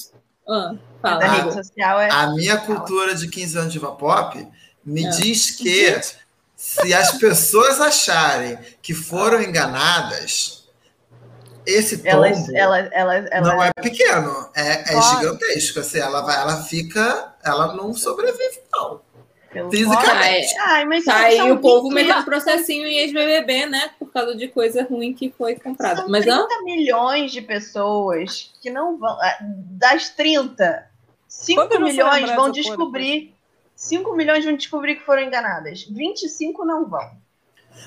Ah, 0.48 0.74
fala. 1.00 1.24
é. 2.00 2.10
A 2.10 2.26
minha 2.34 2.56
cultura 2.56 3.14
de 3.14 3.28
15 3.28 3.56
anos 3.58 3.72
de 3.72 3.78
pop 3.80 4.46
me 4.84 5.06
É. 5.06 5.08
diz 5.10 5.52
que 5.52 5.94
se 6.64 6.94
as 6.94 7.18
pessoas 7.18 7.78
acharem 7.78 8.58
que 8.80 8.94
foram 8.94 9.42
enganadas, 9.42 10.66
esse 11.66 11.98
tombo 11.98 12.24
Elas, 12.24 12.48
elas, 12.48 12.88
elas, 12.90 13.28
elas, 13.30 13.48
não 13.52 13.62
é 13.62 13.70
pequeno, 13.82 14.48
é, 14.56 14.94
é 14.94 15.02
gigantesco. 15.02 15.80
Assim, 15.80 15.98
ela, 15.98 16.22
vai, 16.22 16.40
ela 16.40 16.62
fica, 16.62 17.34
ela 17.44 17.74
não 17.74 17.92
sobrevive, 17.92 18.62
não. 18.72 19.02
pelo 19.52 19.70
Fisicamente. 19.70 20.54
É, 20.54 20.60
Ai, 20.60 20.84
mas 20.86 21.04
Tá 21.04 21.16
aí 21.16 21.52
o 21.52 21.58
povo 21.58 21.90
20 21.90 21.94
metendo 21.94 22.24
processinho 22.24 22.86
em 22.86 22.96
ex-BBB, 22.96 23.66
né? 23.66 23.90
Por 23.98 24.10
causa 24.10 24.34
de 24.34 24.48
coisa 24.48 24.84
ruim 24.84 25.12
que 25.12 25.34
foi 25.36 25.56
comprada. 25.56 26.00
São 26.00 26.08
Mas 26.08 26.24
30 26.24 26.38
não? 26.38 26.64
milhões 26.64 27.30
de 27.30 27.42
pessoas 27.42 28.52
que 28.62 28.70
não 28.70 28.96
vão. 28.96 29.18
ah, 29.20 29.38
Das 29.42 30.08
30, 30.08 30.86
5 31.28 31.60
Quantas 31.60 31.78
não 31.78 31.88
foram 31.88 32.12
milhões 32.14 32.36
vão 32.36 32.50
descobrir. 32.50 33.33
5 33.74 34.14
milhões 34.16 34.44
vão 34.44 34.56
descobrir 34.56 34.96
que 34.96 35.04
foram 35.04 35.22
enganadas. 35.22 35.84
25 35.84 36.64
não 36.64 36.88
vão. 36.88 37.23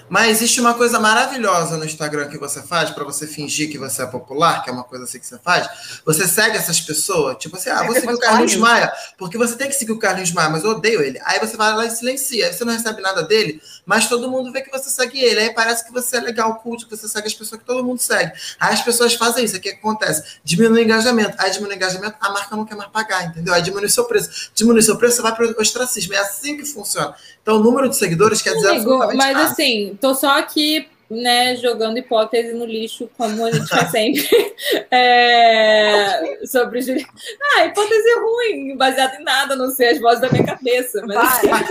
Mas 0.10 0.38
existe 0.38 0.62
uma 0.62 0.74
coisa 0.74 1.00
maravilhosa 1.00 1.78
no 1.78 1.86
Instagram 1.86 2.30
que 2.30 2.38
você 2.38 2.62
faz 2.62 2.90
para 2.92 3.04
você 3.04 3.28
fingir 3.28 3.70
que 3.70 3.78
você 3.78 4.04
é 4.04 4.06
popular, 4.06 4.64
que 4.64 4.70
é 4.70 4.74
uma 4.74 4.84
coisa 4.84 5.04
assim 5.04 5.20
que 5.20 5.28
você 5.28 5.38
faz. 5.38 5.68
Você 6.06 6.28
segue 6.28 6.58
essas 6.58 6.80
pessoas, 6.80 7.38
tipo 7.38 7.58
assim, 7.58 7.70
ah, 7.70 7.84
vou 7.84 7.94
Segue 7.94 8.02
seguir 8.02 8.14
o 8.14 8.20
Carlinhos 8.20 8.54
Carlinhos. 8.54 8.58
Maia, 8.58 8.94
porque 9.18 9.38
você 9.38 9.56
tem 9.56 9.68
que 9.68 9.76
seguir 9.76 9.92
o 9.92 10.00
Carlinhos 10.00 10.32
Maia, 10.32 10.50
mas 10.50 10.64
eu 10.64 10.72
odeio 10.72 11.02
ele. 11.02 11.20
Aí 11.26 11.40
você 11.40 11.58
vai 11.58 11.74
lá 11.76 11.86
e 11.86 11.92
silencia, 11.92 12.48
aí 12.48 12.54
você 12.54 12.64
não 12.64 12.74
recebe 12.74 13.02
nada 13.02 13.24
dele, 13.24 13.62
mas 13.86 14.08
todo 14.08 14.30
mundo 14.30 14.52
vê 14.52 14.62
que 14.62 14.72
você 14.72 14.90
segue 14.90 15.20
ele. 15.20 15.42
Aí 15.42 15.54
parece 15.54 15.86
que 15.86 15.92
você 15.92 16.18
é 16.18 16.20
legal, 16.22 16.56
culto, 16.56 16.88
que 16.88 16.96
você 16.96 17.08
segue 17.08 17.28
as 17.28 17.34
pessoas 17.34 17.60
que 17.60 17.68
todo 17.68 17.84
mundo 17.84 18.00
segue. 18.00 18.32
Aí 18.60 18.74
as 18.74 18.82
pessoas 18.82 19.14
fazem 19.14 19.44
isso, 19.44 19.58
o 19.58 19.60
que 19.60 19.70
acontece? 19.70 20.40
Diminui 20.44 20.82
o 20.82 20.84
engajamento. 20.84 21.36
Aí 21.38 21.52
diminui 21.52 21.74
o 21.74 21.76
engajamento, 21.76 22.16
a 22.20 22.30
marca 22.30 22.56
não 22.56 22.66
quer 22.66 22.76
mais 22.76 22.90
pagar, 22.90 23.26
entendeu? 23.26 23.54
Aí 23.54 23.62
diminui 23.62 23.88
o 23.88 23.90
seu 23.90 24.06
preço. 24.06 24.52
Diminui 24.54 24.80
o 24.80 24.84
seu 24.84 24.98
preço, 24.98 25.18
você 25.18 25.22
vai 25.22 25.36
para 25.36 25.48
o 25.48 25.62
ostracismo. 25.62 26.14
É 26.14 26.20
assim 26.20 26.58
que 26.58 26.66
funciona. 26.66 27.14
Então 27.48 27.62
o 27.62 27.64
número 27.64 27.88
de 27.88 27.96
seguidores 27.96 28.42
quer 28.42 28.56
dizer 28.56 28.72
Amigo, 28.72 28.92
absolutamente 28.96 29.18
mas 29.18 29.34
nada. 29.38 29.50
assim, 29.50 29.98
tô 30.02 30.14
só 30.14 30.38
aqui, 30.38 30.86
né, 31.10 31.56
jogando 31.56 31.98
hipótese 31.98 32.52
no 32.52 32.66
lixo, 32.66 33.10
como 33.18 33.46
a 33.46 33.52
gente 33.54 33.70
faz 33.70 33.90
sempre. 33.90 34.28
É, 34.92 36.46
sobre 36.46 36.82
Juliette. 36.82 37.08
Ah, 37.56 37.66
hipótese 37.66 38.20
ruim, 38.20 38.76
baseada 38.76 39.16
em 39.16 39.24
nada, 39.24 39.54
a 39.54 39.58
não 39.58 39.70
sei 39.70 39.92
as 39.92 40.00
vozes 40.02 40.20
da 40.20 40.30
minha 40.30 40.46
cabeça. 40.46 41.02
Mas, 41.06 41.18
assim, 41.18 41.48
Vai. 41.48 41.64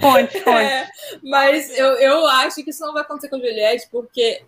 Fonte, 0.00 0.40
fonte. 0.40 0.56
é, 0.58 0.88
mas 1.22 1.78
eu, 1.78 1.86
eu 1.94 2.26
acho 2.26 2.64
que 2.64 2.70
isso 2.70 2.84
não 2.84 2.92
vai 2.94 3.02
acontecer 3.02 3.28
com 3.28 3.36
a 3.36 3.38
Juliette, 3.38 3.86
porque 3.92 4.42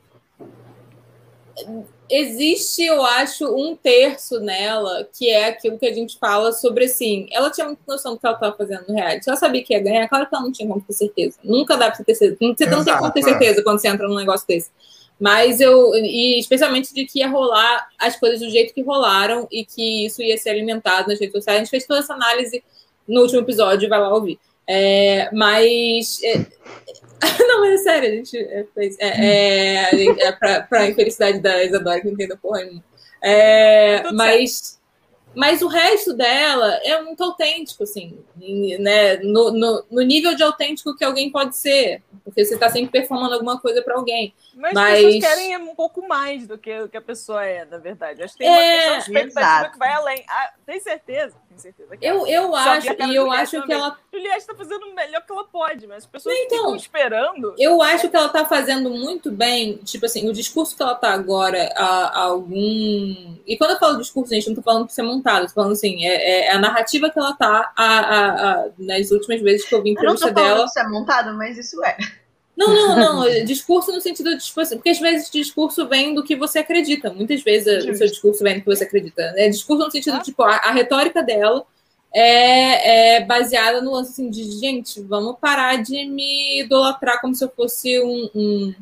existe, 2.11 2.83
eu 2.83 3.03
acho, 3.03 3.47
um 3.47 3.75
terço 3.75 4.41
nela 4.41 5.09
que 5.13 5.29
é 5.29 5.47
aquilo 5.47 5.79
que 5.79 5.87
a 5.87 5.95
gente 5.95 6.19
fala 6.19 6.53
sobre 6.53 6.85
assim. 6.85 7.27
Ela 7.31 7.51
tinha 7.51 7.67
muita 7.67 7.83
noção 7.87 8.15
do 8.15 8.21
que 8.21 8.27
ela 8.27 8.37
estava 8.37 8.57
fazendo 8.57 8.85
no 8.89 8.95
reality. 8.95 9.29
Ela 9.29 9.37
sabia 9.37 9.63
que 9.63 9.73
ia 9.73 9.81
ganhar, 9.81 10.09
claro 10.09 10.29
que 10.29 10.35
ela 10.35 10.45
não 10.45 10.53
tinha 10.53 10.69
como 10.69 10.81
ter 10.81 10.93
certeza. 10.93 11.39
Nunca 11.43 11.77
dá 11.77 11.87
pra 11.87 11.97
você 11.97 12.05
ter 12.05 12.15
certeza. 12.15 12.55
Você 12.57 12.67
não 12.67 12.85
tem 12.85 12.97
como 12.97 13.11
ter 13.11 13.21
é. 13.21 13.23
certeza 13.23 13.63
quando 13.63 13.81
você 13.81 13.89
entra 13.89 14.09
num 14.09 14.17
negócio 14.17 14.47
desse. 14.47 14.71
Mas 15.19 15.61
eu, 15.61 15.95
e 15.95 16.39
especialmente 16.39 16.93
de 16.93 17.05
que 17.05 17.21
ia 17.21 17.29
rolar 17.29 17.89
as 17.99 18.17
coisas 18.17 18.41
do 18.41 18.51
jeito 18.51 18.75
que 18.75 18.83
rolaram 18.83 19.47
e 19.51 19.65
que 19.65 20.05
isso 20.07 20.21
ia 20.21 20.37
ser 20.37 20.51
alimentado 20.51 21.09
nas 21.09 21.21
redes 21.21 21.33
sociais. 21.33 21.59
A 21.61 21.63
gente 21.63 21.71
fez 21.71 21.87
toda 21.87 22.01
essa 22.01 22.15
análise 22.15 22.63
no 23.07 23.23
último 23.23 23.41
episódio, 23.41 23.89
vai 23.89 24.01
lá 24.01 24.13
ouvir. 24.13 24.39
É, 24.67 25.29
mas. 25.33 26.21
é- 26.23 26.47
não, 27.47 27.61
mas 27.61 27.81
é 27.81 27.83
sério, 27.85 28.09
a 28.09 28.13
gente 28.17 28.37
é, 28.39 28.67
fez. 28.75 28.97
É, 28.99 29.07
é, 29.77 29.85
a 29.87 29.97
gente- 29.97 30.21
é 30.23 30.33
pra, 30.33 30.63
pra 30.63 30.89
infelicidade 30.89 31.39
da 31.41 31.63
Isadora, 31.63 32.01
que 32.01 32.07
não 32.07 32.13
entenda 32.15 32.37
porra 32.37 32.61
nenhuma. 32.65 32.85
É, 33.23 34.11
mas, 34.13 34.81
mas 35.35 35.63
o 35.63 35.69
resto 35.69 36.13
dela 36.15 36.81
é 36.85 37.01
muito 37.03 37.23
autêntico, 37.23 37.85
assim, 37.85 38.19
né? 38.81 39.17
No, 39.19 39.53
no, 39.53 39.85
no 39.91 40.03
nível 40.03 40.35
de 40.35 40.43
autêntico 40.43 40.97
que 40.97 41.05
alguém 41.05 41.31
pode 41.31 41.57
ser. 41.57 42.03
Porque 42.25 42.45
você 42.45 42.57
tá 42.57 42.69
sempre 42.69 42.91
performando 42.93 43.35
alguma 43.35 43.61
coisa 43.61 43.83
pra 43.83 43.95
alguém. 43.97 44.33
Mas, 44.55 44.73
Mas- 44.75 44.99
as 44.99 45.05
pessoas 45.15 45.25
querem 45.35 45.57
um 45.59 45.75
pouco 45.75 46.07
mais 46.07 46.47
do 46.47 46.57
que 46.59 46.77
o 46.81 46.89
que 46.89 46.97
a 46.97 47.03
pessoa 47.03 47.45
é, 47.45 47.65
na 47.65 47.79
verdade. 47.79 48.23
Acho 48.23 48.35
que 48.35 48.41
tem 48.45 48.49
uma 48.49 48.63
É, 48.63 48.77
questão 48.77 48.95
de 48.95 49.03
expectativa 49.03 49.41
exato. 49.41 49.73
que 49.73 49.79
vai 49.79 49.93
além. 49.93 50.25
Ah, 50.29 50.53
tem 50.67 50.81
certeza? 50.81 51.35
Tenho 51.53 51.61
certeza. 51.61 51.97
Que 51.97 52.07
eu, 52.07 52.27
eu 52.27 52.55
acho, 52.55 52.87
e 52.89 53.15
eu 53.15 53.31
acho 53.31 53.53
também. 53.53 53.67
que 53.67 53.73
ela. 53.73 53.99
Juliette 54.13 54.47
tá 54.47 54.55
fazendo 54.55 54.87
o 54.87 54.95
melhor 54.95 55.23
que 55.25 55.33
ela 55.33 55.45
pode, 55.45 55.87
mas 55.87 55.99
as 55.99 56.07
pessoas 56.07 56.35
então, 56.37 56.59
ficam 56.59 56.77
esperando. 56.77 57.55
Eu 57.59 57.83
acho 57.83 58.09
que 58.09 58.17
ela 58.17 58.29
tá 58.29 58.45
fazendo 58.45 58.91
muito 58.91 59.31
bem, 59.31 59.77
tipo 59.79 60.07
assim, 60.07 60.29
o 60.29 60.33
discurso 60.33 60.77
que 60.77 60.83
ela 60.83 60.95
tá 60.95 61.13
agora, 61.13 61.73
a, 61.77 61.85
a 61.85 62.23
algum. 62.25 63.37
E 63.47 63.57
quando 63.59 63.73
eu 63.73 63.79
falo 63.79 63.99
discurso, 63.99 64.35
gente, 64.35 64.49
não 64.49 64.57
tô 64.57 64.63
falando 64.63 64.87
que 64.87 64.95
ser 64.95 65.03
montado, 65.03 65.47
tô 65.47 65.55
falando 65.55 65.73
assim, 65.73 66.05
é, 66.05 66.47
é 66.47 66.53
a 66.53 66.59
narrativa 66.59 67.11
que 67.11 67.19
ela 67.19 67.35
tá 67.35 67.73
a, 67.77 67.99
a, 67.99 68.69
nas 68.79 69.11
últimas 69.11 69.41
vezes 69.41 69.69
que 69.69 69.75
eu 69.75 69.83
vi 69.83 69.91
entrevista 69.91 70.29
eu 70.29 70.29
não 70.29 70.35
tô 70.35 70.43
dela. 70.43 70.65
Que 70.65 70.71
isso 70.71 70.79
é 70.79 70.89
montado, 70.89 71.35
mas 71.35 71.59
isso 71.59 71.85
é. 71.85 71.97
Não, 72.57 72.69
não, 72.69 72.97
não. 73.25 73.45
Discurso 73.45 73.93
no 73.93 74.01
sentido 74.01 74.37
de, 74.37 74.45
tipo 74.45 74.61
assim, 74.61 74.77
porque 74.77 74.91
às 74.91 75.01
vezes 75.01 75.31
discurso 75.31 75.89
vem 75.89 76.15
do 76.15 76.23
que 76.23 76.37
você 76.37 76.59
acredita. 76.59 77.13
Muitas 77.13 77.43
vezes 77.43 77.85
o 77.85 77.95
seu 77.95 78.07
discurso 78.07 78.43
vem 78.43 78.55
do 78.57 78.61
que 78.61 78.67
você 78.67 78.85
acredita. 78.85 79.23
É 79.37 79.49
discurso 79.49 79.85
no 79.85 79.91
sentido, 79.91 80.17
ah. 80.17 80.21
tipo, 80.21 80.43
a, 80.43 80.57
a, 80.57 80.73
retórica 80.73 81.23
dela 81.23 81.65
é, 82.15 83.17
é, 83.17 83.25
baseada 83.25 83.81
no 83.81 83.93
lance 83.93 84.13
assim, 84.13 84.31
de, 84.31 84.43
gente, 84.59 85.01
vamos 85.03 85.37
parar 85.41 85.83
de 85.83 86.05
me 86.05 86.61
idolatrar 86.61 87.21
como 87.21 87.35
se 87.35 87.45
eu 87.45 87.51
fosse 87.55 88.01
um, 88.01 88.31
um 88.35 88.75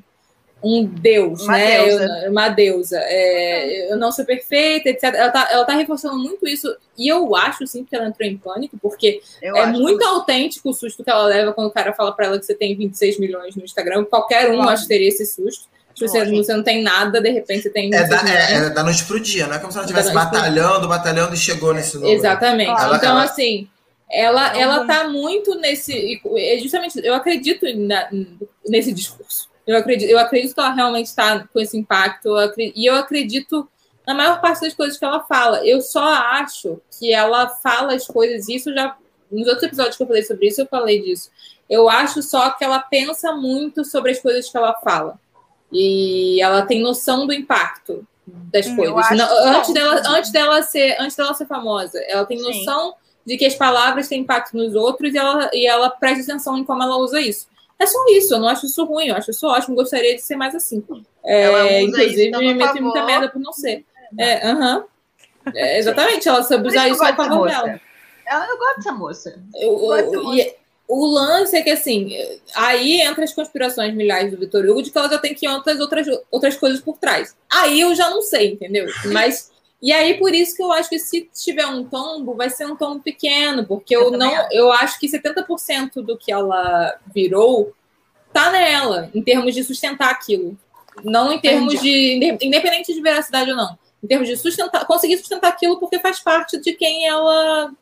um 0.62 0.85
deus, 0.85 1.43
uma 1.43 1.53
né? 1.57 1.85
Deusa. 1.85 2.05
Eu, 2.05 2.31
uma 2.31 2.49
deusa. 2.49 2.99
É, 3.03 3.93
eu 3.93 3.97
não 3.97 4.12
sou 4.12 4.24
perfeita, 4.24 4.91
etc. 4.91 5.05
Ela 5.05 5.31
tá, 5.31 5.49
ela 5.51 5.65
tá 5.65 5.74
reforçando 5.74 6.19
muito 6.19 6.47
isso. 6.47 6.74
E 6.99 7.09
eu 7.09 7.35
acho, 7.35 7.66
sim, 7.66 7.85
que 7.85 7.97
ela 7.97 8.07
entrou 8.07 8.28
em 8.28 8.37
pânico, 8.37 8.78
porque 8.81 9.20
eu 9.41 9.57
é 9.57 9.66
muito 9.66 9.99
que... 9.99 10.05
autêntico 10.05 10.70
o 10.70 10.74
susto 10.74 11.03
que 11.03 11.11
ela 11.11 11.24
leva 11.24 11.53
quando 11.53 11.69
o 11.69 11.73
cara 11.73 11.93
fala 11.93 12.12
para 12.12 12.27
ela 12.27 12.39
que 12.39 12.45
você 12.45 12.55
tem 12.55 12.77
26 12.77 13.19
milhões 13.19 13.57
no 13.57 13.65
Instagram. 13.65 14.05
Qualquer 14.05 14.51
um, 14.51 14.62
acho, 14.69 14.87
teria 14.87 15.09
esse 15.09 15.24
susto. 15.27 15.69
Tipo, 15.95 16.09
você, 16.09 16.24
você 16.24 16.55
não 16.55 16.62
tem 16.62 16.82
nada, 16.82 17.20
de 17.20 17.31
repente 17.31 17.62
você 17.62 17.70
tem. 17.70 17.93
É 17.95 18.07
da, 18.07 18.23
é, 18.28 18.55
é 18.55 18.70
da 18.70 18.82
noite 18.82 19.05
pro 19.05 19.19
dia, 19.19 19.47
não 19.47 19.55
é 19.55 19.59
como 19.59 19.73
se 19.73 19.78
ela 19.78 19.87
estivesse 19.87 20.12
batalhando, 20.12 20.87
batalhando 20.87 21.35
e 21.35 21.39
chegou 21.39 21.74
nesse 21.74 21.97
número. 21.97 22.15
Exatamente. 22.15 22.70
Ela, 22.70 22.97
então, 22.97 23.11
ela... 23.11 23.24
assim, 23.24 23.69
ela, 24.11 24.57
ela 24.57 24.87
tá 24.87 25.09
muito 25.09 25.55
nesse. 25.57 26.20
Justamente, 26.62 27.01
eu 27.05 27.15
acredito 27.15 27.66
na, 27.77 28.09
nesse 28.66 28.93
discurso. 28.93 29.50
Eu 29.71 29.79
acredito, 29.79 30.11
eu 30.11 30.19
acredito 30.19 30.55
que 30.55 30.61
ela 30.61 30.73
realmente 30.73 31.07
está 31.07 31.47
com 31.47 31.61
esse 31.61 31.77
impacto. 31.79 32.27
Eu 32.27 32.39
acredito, 32.39 32.77
e 32.77 32.87
eu 32.87 32.97
acredito 32.97 33.69
na 34.07 34.15
maior 34.15 34.41
parte 34.41 34.63
das 34.63 34.75
coisas 34.75 34.99
que 34.99 35.05
ela 35.05 35.21
fala. 35.21 35.65
Eu 35.65 35.81
só 35.81 36.03
acho 36.03 36.81
que 36.99 37.13
ela 37.13 37.49
fala 37.49 37.95
as 37.95 38.07
coisas, 38.07 38.49
isso 38.49 38.73
já. 38.75 38.97
Nos 39.31 39.47
outros 39.47 39.63
episódios 39.63 39.97
que 39.97 40.03
eu 40.03 40.09
falei 40.09 40.23
sobre 40.25 40.49
isso, 40.49 40.61
eu 40.61 40.67
falei 40.67 41.01
disso. 41.01 41.31
Eu 41.69 41.89
acho 41.89 42.21
só 42.21 42.51
que 42.51 42.65
ela 42.65 42.81
pensa 42.81 43.33
muito 43.33 43.85
sobre 43.85 44.11
as 44.11 44.19
coisas 44.19 44.51
que 44.51 44.57
ela 44.57 44.75
fala. 44.83 45.21
E 45.73 46.43
ela 46.43 46.67
tem 46.67 46.83
noção 46.83 47.29
do 47.29 47.33
impacto 47.33 48.05
das 48.27 48.67
hum, 48.67 48.75
coisas. 48.75 49.11
Não, 49.17 49.57
antes, 49.57 49.73
dela, 49.73 50.03
antes, 50.09 50.33
dela 50.33 50.63
ser, 50.63 50.97
antes 50.99 51.17
dela 51.17 51.33
ser 51.33 51.47
famosa, 51.47 52.01
ela 52.09 52.27
tem 52.27 52.43
noção 52.43 52.89
Sim. 52.89 52.95
de 53.25 53.37
que 53.37 53.47
as 53.47 53.55
palavras 53.55 54.09
têm 54.09 54.23
impacto 54.23 54.57
nos 54.57 54.75
outros 54.75 55.15
e 55.15 55.19
ela, 55.19 55.49
e 55.53 55.65
ela 55.65 55.91
presta 55.91 56.33
atenção 56.33 56.59
em 56.59 56.65
como 56.65 56.83
ela 56.83 56.97
usa 56.97 57.21
isso. 57.21 57.47
É 57.81 57.86
só 57.86 57.98
isso, 58.11 58.35
eu 58.35 58.39
não 58.39 58.48
acho 58.48 58.66
isso 58.66 58.85
ruim, 58.85 59.09
eu 59.09 59.16
acho 59.16 59.31
isso 59.31 59.47
ótimo, 59.47 59.74
gostaria 59.74 60.15
de 60.15 60.20
ser 60.20 60.36
mais 60.36 60.55
assim. 60.55 60.85
É, 61.24 61.81
inclusive, 61.81 62.31
me 62.31 62.52
meto 62.52 62.82
muita 62.82 63.05
merda 63.07 63.28
por 63.31 63.40
não 63.40 63.55
ser. 63.55 63.86
É, 64.19 64.52
uh 64.52 64.59
-huh. 64.59 64.85
é, 65.55 65.78
exatamente, 65.78 66.28
ela 66.28 66.43
sabe 66.43 66.69
usar 66.69 66.89
isso 66.89 67.02
a 67.02 67.16
favor 67.16 67.48
dela. 67.48 67.81
Eu 68.27 68.59
gosto 68.59 68.77
dessa 68.77 68.93
moça. 68.93 69.43
Eu, 69.55 69.94
eu, 69.94 70.35
e, 70.35 70.55
o 70.86 71.07
lance 71.07 71.57
é 71.57 71.62
que, 71.62 71.70
assim, 71.70 72.12
aí 72.55 73.01
entra 73.01 73.24
as 73.24 73.32
conspirações 73.32 73.94
milhares 73.94 74.31
do 74.31 74.36
Vitor 74.36 74.65
Hugo 74.66 74.82
de 74.82 74.90
que 74.90 74.98
ela 74.98 75.09
já 75.09 75.19
tem 75.19 75.35
500 75.35 75.81
outras, 75.81 76.07
outras 76.31 76.57
coisas 76.57 76.81
por 76.81 76.98
trás. 76.98 77.35
Aí 77.48 77.81
eu 77.81 77.94
já 77.94 78.11
não 78.11 78.20
sei, 78.20 78.52
entendeu? 78.52 78.86
Mas 79.07 79.50
e 79.82 79.93
aí, 79.93 80.19
por 80.19 80.35
isso 80.35 80.55
que 80.55 80.62
eu 80.62 80.70
acho 80.73 80.90
que 80.90 80.98
se 80.98 81.31
tiver 81.32 81.66
um 81.66 81.85
tombo, 81.85 82.35
vai 82.35 82.51
ser 82.51 82.66
um 82.66 82.77
tombo 82.77 83.02
pequeno, 83.02 83.66
porque 83.66 83.97
eu, 83.97 84.12
eu 84.12 84.19
não, 84.19 84.35
acho. 84.35 84.48
eu 84.52 84.73
acho 84.73 85.01
que 85.01 85.09
70% 85.09 86.02
do 86.02 86.19
que 86.19 86.31
ela 86.31 86.98
virou 87.15 87.73
tá 88.31 88.52
nela, 88.52 89.11
em 89.15 89.23
termos 89.23 89.55
de 89.55 89.65
sustentar 89.65 90.11
aquilo. 90.11 90.57
Não 91.02 91.32
em 91.32 91.40
termos 91.40 91.74
Entendi. 91.74 92.36
de. 92.36 92.47
Independente 92.47 92.93
de 92.93 93.01
veracidade 93.01 93.51
ou 93.51 93.57
não. 93.57 93.78
Em 94.05 94.07
termos 94.07 94.28
de 94.28 94.36
sustentar, 94.36 94.86
conseguir 94.86 95.16
sustentar 95.16 95.48
aquilo 95.48 95.78
porque 95.78 95.98
faz 95.98 96.20
parte 96.20 96.61
de 96.61 96.73
quem 96.74 97.07
ela 97.07 97.73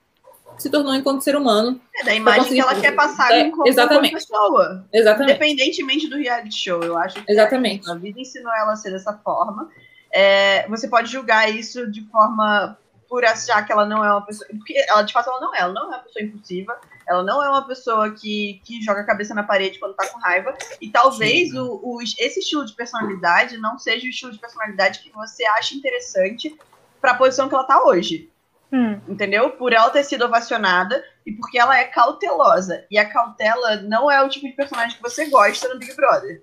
se 0.56 0.70
tornou 0.70 0.94
enquanto 0.94 1.22
ser 1.22 1.34
humano. 1.34 1.80
É 1.96 2.04
da 2.04 2.14
imagem 2.14 2.52
que 2.52 2.60
ela 2.60 2.80
quer 2.80 2.92
passar 2.94 3.32
é, 3.32 3.50
como 3.50 3.66
exatamente. 3.66 4.14
pessoa. 4.14 4.86
Exatamente. 4.92 5.32
Independentemente 5.32 6.08
do 6.08 6.16
reality 6.16 6.54
show. 6.54 6.80
Eu 6.82 6.96
acho 6.96 7.22
que 7.22 7.32
exatamente. 7.32 7.90
a 7.90 7.94
vida 7.94 8.20
ensinou 8.20 8.52
ela 8.54 8.72
a 8.72 8.76
ser 8.76 8.92
dessa 8.92 9.14
forma 9.14 9.68
é, 10.12 10.66
você 10.68 10.88
pode 10.88 11.10
julgar 11.10 11.50
isso 11.50 11.90
de 11.90 12.02
forma 12.08 12.78
por 13.08 13.24
achar 13.24 13.64
que 13.64 13.72
ela 13.72 13.86
não 13.86 14.04
é 14.04 14.10
uma 14.10 14.24
pessoa. 14.24 14.46
Porque 14.50 14.74
ela, 14.86 15.02
de 15.02 15.12
fato, 15.12 15.30
ela 15.30 15.40
não 15.40 15.54
é. 15.54 15.60
Ela 15.60 15.72
não 15.72 15.84
é 15.84 15.96
uma 15.96 15.98
pessoa 15.98 16.22
impulsiva. 16.22 16.78
Ela 17.08 17.22
não 17.22 17.42
é 17.42 17.48
uma 17.48 17.66
pessoa 17.66 18.10
que, 18.10 18.60
que 18.64 18.82
joga 18.82 19.00
a 19.00 19.06
cabeça 19.06 19.34
na 19.34 19.42
parede 19.42 19.78
quando 19.78 19.94
tá 19.94 20.06
com 20.08 20.18
raiva. 20.20 20.54
E 20.80 20.90
talvez 20.90 21.54
o, 21.54 21.80
o, 21.82 22.02
esse 22.02 22.40
estilo 22.40 22.66
de 22.66 22.74
personalidade 22.74 23.56
não 23.56 23.78
seja 23.78 24.06
o 24.06 24.10
estilo 24.10 24.32
de 24.32 24.38
personalidade 24.38 25.00
que 25.00 25.10
você 25.10 25.44
acha 25.46 25.74
interessante 25.74 26.54
para 27.00 27.12
a 27.12 27.14
posição 27.14 27.48
que 27.48 27.54
ela 27.54 27.64
tá 27.64 27.82
hoje. 27.82 28.30
Hum. 28.70 29.00
Entendeu? 29.08 29.50
Por 29.52 29.72
ela 29.72 29.88
ter 29.88 30.04
sido 30.04 30.26
ovacionada 30.26 31.02
e 31.24 31.32
porque 31.32 31.58
ela 31.58 31.78
é 31.78 31.84
cautelosa. 31.84 32.84
E 32.90 32.98
a 32.98 33.08
cautela 33.08 33.76
não 33.76 34.10
é 34.10 34.22
o 34.22 34.28
tipo 34.28 34.46
de 34.46 34.52
personagem 34.52 34.96
que 34.96 35.02
você 35.02 35.26
gosta 35.30 35.68
no 35.72 35.78
Big 35.78 35.94
Brother. 35.96 36.42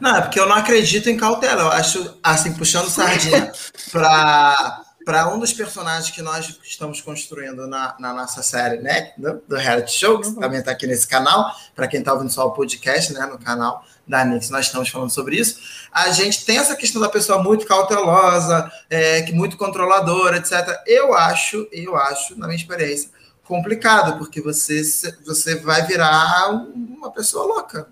Não, 0.00 0.16
é 0.16 0.20
porque 0.20 0.38
eu 0.38 0.48
não 0.48 0.56
acredito 0.56 1.08
em 1.08 1.16
cautela. 1.16 1.62
Eu 1.62 1.72
acho, 1.72 2.18
assim, 2.22 2.52
puxando 2.52 2.88
sardinha 2.88 3.52
para 3.90 4.84
para 5.06 5.32
um 5.32 5.38
dos 5.38 5.52
personagens 5.52 6.10
que 6.10 6.20
nós 6.20 6.58
estamos 6.64 7.00
construindo 7.00 7.68
na, 7.68 7.94
na 8.00 8.12
nossa 8.12 8.42
série, 8.42 8.78
né, 8.78 9.12
do, 9.16 9.40
do 9.46 9.54
reality 9.54 9.92
show, 9.92 10.20
que 10.20 10.26
uhum. 10.26 10.34
também 10.34 10.58
está 10.58 10.72
aqui 10.72 10.84
nesse 10.84 11.06
canal, 11.06 11.54
para 11.76 11.86
quem 11.86 12.00
está 12.00 12.12
ouvindo 12.12 12.32
só 12.32 12.44
o 12.44 12.50
podcast, 12.50 13.12
né, 13.12 13.24
no 13.24 13.38
canal 13.38 13.84
da 14.04 14.24
Nix, 14.24 14.50
nós 14.50 14.66
estamos 14.66 14.88
falando 14.88 15.10
sobre 15.10 15.36
isso. 15.36 15.60
A 15.92 16.10
gente 16.10 16.44
tem 16.44 16.58
essa 16.58 16.74
questão 16.74 17.00
da 17.00 17.08
pessoa 17.08 17.40
muito 17.40 17.64
cautelosa, 17.66 18.68
é, 18.90 19.22
que 19.22 19.32
muito 19.32 19.56
controladora, 19.56 20.38
etc. 20.38 20.76
Eu 20.84 21.14
acho, 21.14 21.68
eu 21.70 21.96
acho, 21.96 22.36
na 22.36 22.48
minha 22.48 22.58
experiência, 22.58 23.08
complicado, 23.44 24.18
porque 24.18 24.40
você, 24.40 24.82
você 25.24 25.54
vai 25.54 25.86
virar 25.86 26.50
uma 26.50 27.12
pessoa 27.12 27.46
louca. 27.46 27.86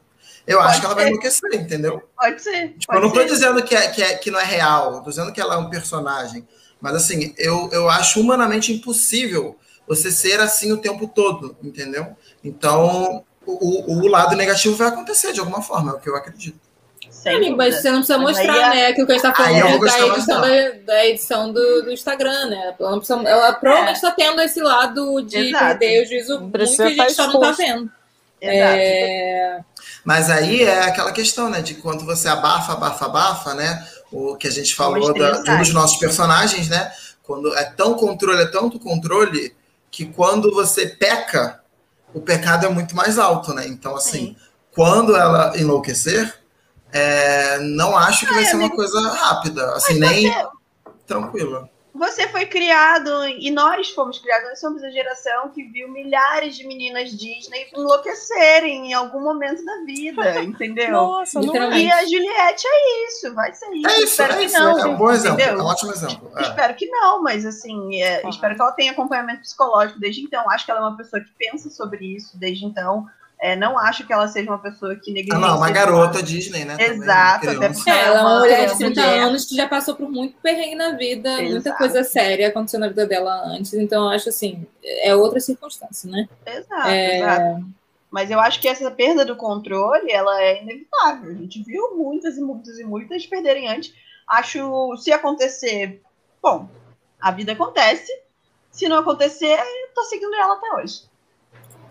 Eu 0.46 0.58
pode 0.58 0.70
acho 0.70 0.80
que 0.80 0.86
ela 0.86 0.94
ser. 0.94 1.00
vai 1.00 1.08
enlouquecer, 1.10 1.54
entendeu? 1.54 2.02
Pode 2.18 2.42
ser. 2.42 2.68
Tipo, 2.78 2.86
pode 2.86 2.98
eu 2.98 3.02
não 3.02 3.14
ser. 3.14 3.20
tô 3.20 3.34
dizendo 3.34 3.62
que, 3.62 3.74
é, 3.74 3.88
que, 3.88 4.02
é, 4.02 4.14
que 4.16 4.30
não 4.30 4.40
é 4.40 4.44
real, 4.44 5.02
tô 5.02 5.10
dizendo 5.10 5.32
que 5.32 5.40
ela 5.40 5.54
é 5.54 5.58
um 5.58 5.70
personagem. 5.70 6.46
Mas 6.80 6.96
assim, 6.96 7.34
eu, 7.38 7.70
eu 7.72 7.88
acho 7.88 8.20
humanamente 8.20 8.72
impossível 8.72 9.56
você 9.86 10.10
ser 10.10 10.40
assim 10.40 10.72
o 10.72 10.76
tempo 10.76 11.08
todo, 11.08 11.56
entendeu? 11.62 12.16
Então, 12.42 13.24
o, 13.46 14.02
o 14.02 14.06
lado 14.08 14.36
negativo 14.36 14.76
vai 14.76 14.88
acontecer 14.88 15.32
de 15.32 15.40
alguma 15.40 15.62
forma, 15.62 15.92
é 15.92 15.94
o 15.94 15.98
que 15.98 16.08
eu 16.08 16.16
acredito. 16.16 16.60
Sem 17.10 17.36
Amigo, 17.36 17.56
mas 17.56 17.76
você 17.76 17.90
não 17.90 17.98
precisa 17.98 18.18
mostrar, 18.18 18.72
é... 18.72 18.74
né? 18.74 18.86
Aquilo 18.88 19.06
que 19.06 19.12
a 19.12 19.14
gente 19.14 19.22
tá 19.22 19.34
falando 19.34 19.80
da 19.80 20.06
edição, 20.06 20.40
da, 20.40 20.70
da, 20.84 21.06
edição 21.06 21.52
do, 21.52 21.82
do 21.82 21.92
Instagram, 21.92 22.46
né? 22.46 22.74
Ela, 22.78 22.96
precisa, 22.96 23.20
ela 23.22 23.52
provavelmente 23.54 23.96
está 23.96 24.08
é. 24.08 24.12
tendo 24.12 24.42
esse 24.42 24.60
lado 24.60 25.22
de 25.22 25.48
Exato. 25.48 25.78
perder 25.78 26.02
o 26.02 26.06
juízo 26.06 26.40
muito 26.40 26.56
e 26.56 26.82
a 26.82 26.88
gente 26.88 27.12
só 27.12 27.26
não 27.28 27.40
tá 27.40 27.52
vendo. 27.52 27.90
Exato. 28.52 28.76
É... 28.76 29.60
Mas 30.04 30.30
aí 30.30 30.62
é 30.62 30.82
aquela 30.82 31.12
questão, 31.12 31.48
né? 31.48 31.62
De 31.62 31.74
quando 31.74 32.04
você 32.04 32.28
abafa, 32.28 32.72
abafa, 32.72 33.06
abafa, 33.06 33.54
né? 33.54 33.86
O 34.12 34.36
que 34.36 34.46
a 34.46 34.50
gente 34.50 34.74
falou 34.74 35.12
da, 35.14 35.42
de 35.42 35.50
um 35.50 35.58
dos 35.58 35.72
nossos 35.72 35.98
personagens, 35.98 36.68
né? 36.68 36.92
Quando 37.22 37.54
é 37.56 37.64
tão 37.64 37.94
controle, 37.94 38.42
é 38.42 38.46
tanto 38.46 38.78
controle, 38.78 39.54
que 39.90 40.04
quando 40.04 40.52
você 40.52 40.86
peca, 40.86 41.60
o 42.12 42.20
pecado 42.20 42.66
é 42.66 42.68
muito 42.68 42.94
mais 42.94 43.18
alto, 43.18 43.54
né? 43.54 43.66
Então, 43.66 43.96
assim, 43.96 44.26
Sim. 44.26 44.36
quando 44.74 45.16
ela 45.16 45.58
enlouquecer, 45.58 46.32
é, 46.92 47.58
não 47.60 47.96
acho 47.96 48.26
que 48.26 48.32
Ai, 48.32 48.34
vai 48.34 48.44
ser 48.44 48.56
amigo. 48.56 48.74
uma 48.74 48.76
coisa 48.76 49.00
rápida, 49.10 49.72
assim, 49.74 49.98
Mas 49.98 50.10
nem 50.10 50.30
você... 50.30 50.48
tranquila 51.06 51.73
você 51.94 52.26
foi 52.28 52.44
criado, 52.44 53.24
e 53.24 53.52
nós 53.52 53.90
fomos 53.90 54.18
criados, 54.18 54.48
nós 54.48 54.58
somos 54.58 54.82
a 54.82 54.90
geração 54.90 55.48
que 55.50 55.62
viu 55.62 55.88
milhares 55.88 56.56
de 56.56 56.66
meninas 56.66 57.10
Disney 57.10 57.68
enlouquecerem 57.72 58.90
em 58.90 58.94
algum 58.94 59.20
momento 59.20 59.64
da 59.64 59.84
vida, 59.84 60.42
entendeu? 60.42 60.90
Nossa, 60.90 61.40
não 61.40 61.54
é. 61.54 61.78
E 61.78 61.92
a 61.92 62.04
Juliette 62.04 62.66
é 62.66 63.06
isso, 63.06 63.32
vai 63.32 63.52
ser 63.52 63.70
isso. 63.72 63.86
É 63.86 63.96
isso, 63.98 64.04
espero 64.04 64.32
é 64.32 64.36
que 64.38 64.44
isso, 64.46 64.58
não. 64.58 64.78
É 64.78 64.86
um 64.86 64.96
bom 64.96 65.10
exemplo, 65.12 65.40
entendeu? 65.40 65.60
é 65.60 65.62
um 65.62 65.66
ótimo 65.66 65.92
exemplo. 65.92 66.32
É. 66.36 66.42
Espero 66.42 66.74
que 66.74 66.86
não, 66.86 67.22
mas 67.22 67.46
assim, 67.46 68.02
é, 68.02 68.28
espero 68.28 68.56
que 68.56 68.60
ela 68.60 68.72
tenha 68.72 68.90
acompanhamento 68.90 69.42
psicológico 69.42 70.00
desde 70.00 70.20
então. 70.20 70.50
Acho 70.50 70.64
que 70.64 70.72
ela 70.72 70.80
é 70.80 70.82
uma 70.82 70.96
pessoa 70.96 71.22
que 71.22 71.30
pensa 71.38 71.70
sobre 71.70 72.04
isso 72.04 72.36
desde 72.36 72.64
então. 72.64 73.06
É, 73.44 73.54
não 73.54 73.78
acho 73.78 74.06
que 74.06 74.12
ela 74.12 74.26
seja 74.26 74.50
uma 74.50 74.58
pessoa 74.58 74.96
que 74.96 75.12
negligencia. 75.12 75.46
Ah, 75.46 75.50
não, 75.50 75.58
uma 75.58 75.70
garota 75.70 76.22
Disney, 76.22 76.64
né? 76.64 76.78
Exato, 76.80 77.50
até 77.50 77.68
porque 77.68 77.90
é, 77.90 78.04
ela 78.04 78.18
é 78.18 78.22
uma 78.22 78.38
mulher 78.38 78.70
de 78.70 78.78
30 78.78 79.02
anos 79.02 79.44
que 79.44 79.54
já 79.54 79.68
passou 79.68 79.94
por 79.94 80.10
muito 80.10 80.34
perrengue 80.40 80.74
na 80.74 80.92
vida, 80.92 81.28
Exato. 81.28 81.50
muita 81.50 81.72
coisa 81.74 82.02
séria 82.04 82.48
aconteceu 82.48 82.80
na 82.80 82.88
vida 82.88 83.06
dela 83.06 83.42
antes, 83.44 83.74
então 83.74 84.04
eu 84.04 84.08
acho 84.12 84.30
assim, 84.30 84.66
é 84.82 85.14
outra 85.14 85.40
circunstância, 85.40 86.10
né? 86.10 86.26
Exato, 86.46 86.88
é... 86.88 87.18
exato. 87.18 87.66
Mas 88.10 88.30
eu 88.30 88.40
acho 88.40 88.58
que 88.62 88.66
essa 88.66 88.90
perda 88.90 89.26
do 89.26 89.36
controle, 89.36 90.10
ela 90.10 90.40
é 90.40 90.62
inevitável. 90.62 91.30
A 91.30 91.34
gente 91.34 91.62
viu 91.64 91.94
muitas 91.96 92.38
e 92.38 92.40
muitas 92.40 92.78
e 92.78 92.84
muitas 92.84 93.26
perderem 93.26 93.68
antes. 93.68 93.92
Acho, 94.26 94.96
se 94.96 95.12
acontecer, 95.12 96.00
bom, 96.42 96.66
a 97.20 97.30
vida 97.30 97.52
acontece. 97.52 98.10
Se 98.70 98.88
não 98.88 98.96
acontecer, 98.96 99.52
eu 99.52 99.94
tô 99.94 100.02
seguindo 100.04 100.34
ela 100.34 100.54
até 100.54 100.72
hoje. 100.76 101.02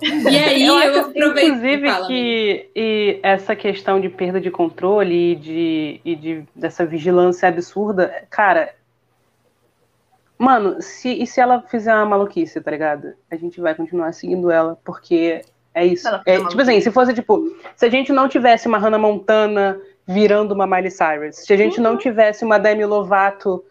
E 0.04 0.38
aí, 0.38 0.66
eu, 0.66 0.78
eu 0.78 1.02
aproveito. 1.02 1.48
Inclusive, 1.48 1.90
Fala, 1.90 2.08
que 2.08 2.70
e 2.76 3.20
essa 3.24 3.56
questão 3.56 4.00
de 4.00 4.10
perda 4.10 4.40
de 4.40 4.52
controle 4.52 5.32
e, 5.32 5.36
de, 5.36 6.02
e 6.04 6.16
de, 6.16 6.44
dessa 6.56 6.86
vigilância 6.86 7.48
absurda, 7.48 8.26
cara. 8.30 8.74
Mano, 10.38 10.82
se, 10.82 11.10
e 11.10 11.26
se 11.26 11.40
ela 11.40 11.62
fizer 11.62 11.94
uma 11.94 12.06
maluquice, 12.06 12.60
tá 12.60 12.72
ligado? 12.72 13.14
A 13.32 13.36
gente 13.36 13.62
vai 13.62 13.74
continuar 13.74 14.12
seguindo 14.12 14.52
ela, 14.52 14.78
porque 14.84 15.42
é 15.74 15.86
isso. 15.86 16.08
É, 16.26 16.38
tipo 16.46 16.62
assim, 16.62 16.82
se 16.82 16.92
fosse 16.92 17.14
tipo, 17.14 17.56
se 17.76 17.86
a 17.86 17.90
gente 17.90 18.12
não 18.12 18.28
tivesse 18.28 18.68
uma 18.68 18.78
Hannah 18.78 18.98
Montana 18.98 19.80
virando 20.06 20.54
uma 20.54 20.68
Miley 20.68 20.92
Cyrus, 20.92 21.38
se 21.38 21.54
a 21.54 21.58
gente 21.58 21.78
uhum. 21.78 21.84
não 21.84 21.98
tivesse 21.98 22.44
uma 22.44 22.60
Demi 22.60 22.86
Lovato 22.86 23.64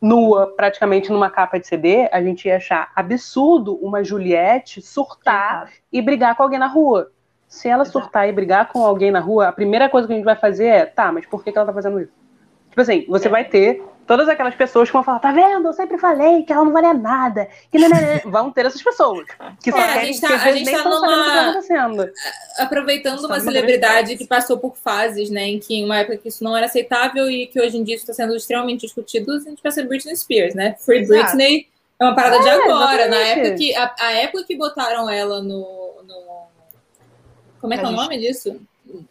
nua, 0.00 0.46
praticamente 0.56 1.10
numa 1.10 1.28
capa 1.28 1.58
de 1.58 1.66
CD, 1.66 2.08
a 2.10 2.22
gente 2.22 2.48
ia 2.48 2.56
achar 2.56 2.90
absurdo 2.96 3.74
uma 3.76 4.02
Juliette 4.02 4.80
surtar 4.80 5.70
e 5.92 6.00
brigar 6.00 6.34
com 6.36 6.42
alguém 6.42 6.58
na 6.58 6.66
rua. 6.66 7.10
Se 7.46 7.68
ela 7.68 7.82
Exato. 7.82 8.00
surtar 8.00 8.28
e 8.28 8.32
brigar 8.32 8.68
com 8.68 8.84
alguém 8.84 9.10
na 9.10 9.20
rua, 9.20 9.48
a 9.48 9.52
primeira 9.52 9.88
coisa 9.88 10.06
que 10.06 10.12
a 10.12 10.16
gente 10.16 10.24
vai 10.24 10.36
fazer 10.36 10.66
é, 10.66 10.86
tá, 10.86 11.12
mas 11.12 11.26
por 11.26 11.42
que, 11.42 11.52
que 11.52 11.58
ela 11.58 11.66
tá 11.66 11.72
fazendo 11.72 12.00
isso? 12.00 12.12
Tipo 12.70 12.80
assim, 12.80 13.04
você 13.08 13.26
é. 13.26 13.30
vai 13.30 13.44
ter 13.44 13.82
todas 14.10 14.28
aquelas 14.28 14.56
pessoas 14.56 14.88
que 14.88 14.92
vão 14.92 15.04
falar, 15.04 15.20
tá 15.20 15.30
vendo? 15.30 15.68
Eu 15.68 15.72
sempre 15.72 15.96
falei 15.96 16.42
que 16.42 16.52
ela 16.52 16.64
não 16.64 16.72
valia 16.72 16.92
nada. 16.92 17.48
Que. 17.70 17.78
Vão 18.28 18.50
ter 18.50 18.66
essas 18.66 18.82
pessoas. 18.82 19.24
Que 19.62 19.70
é, 19.70 19.72
só 19.72 19.78
é, 19.78 19.86
querem, 19.86 20.02
a 20.02 20.04
gente 20.04 20.20
tá, 20.20 20.26
que 20.26 20.48
a 20.48 20.52
gente 20.52 20.68
tá 20.72 20.84
numa... 20.84 21.62
Tá 21.62 22.10
Aproveitando 22.58 23.24
uma 23.24 23.38
celebridade 23.38 24.16
que 24.16 24.26
passou 24.26 24.58
por 24.58 24.76
fases, 24.76 25.30
né? 25.30 25.46
Em 25.46 25.60
que 25.60 25.84
uma 25.84 25.98
época 25.98 26.16
que 26.16 26.26
isso 26.26 26.42
não 26.42 26.56
era 26.56 26.66
aceitável 26.66 27.30
e 27.30 27.46
que 27.46 27.60
hoje 27.60 27.76
em 27.76 27.84
dia 27.84 27.94
isso 27.94 28.02
está 28.02 28.12
sendo 28.12 28.34
extremamente 28.34 28.80
discutido, 28.80 29.32
a 29.32 29.38
gente 29.38 29.62
pensa 29.62 29.80
em 29.80 29.86
Britney 29.86 30.16
Spears, 30.16 30.56
né? 30.56 30.74
Free 30.80 31.02
Exato. 31.02 31.22
Britney 31.22 31.68
é 32.00 32.04
uma 32.04 32.14
parada 32.16 32.38
é, 32.38 32.42
de 32.42 32.48
agora. 32.48 33.06
Na 33.06 33.16
época 33.16 33.54
que, 33.54 33.76
a, 33.76 33.94
a, 33.96 34.12
época 34.14 34.42
que 34.42 34.56
botaram 34.56 35.08
ela 35.08 35.40
no. 35.40 36.02
no... 36.02 36.48
Como 37.60 37.72
é 37.72 37.78
que 37.78 37.84
é 37.84 37.88
o 37.88 37.92
nome 37.92 38.18
disso? 38.18 38.60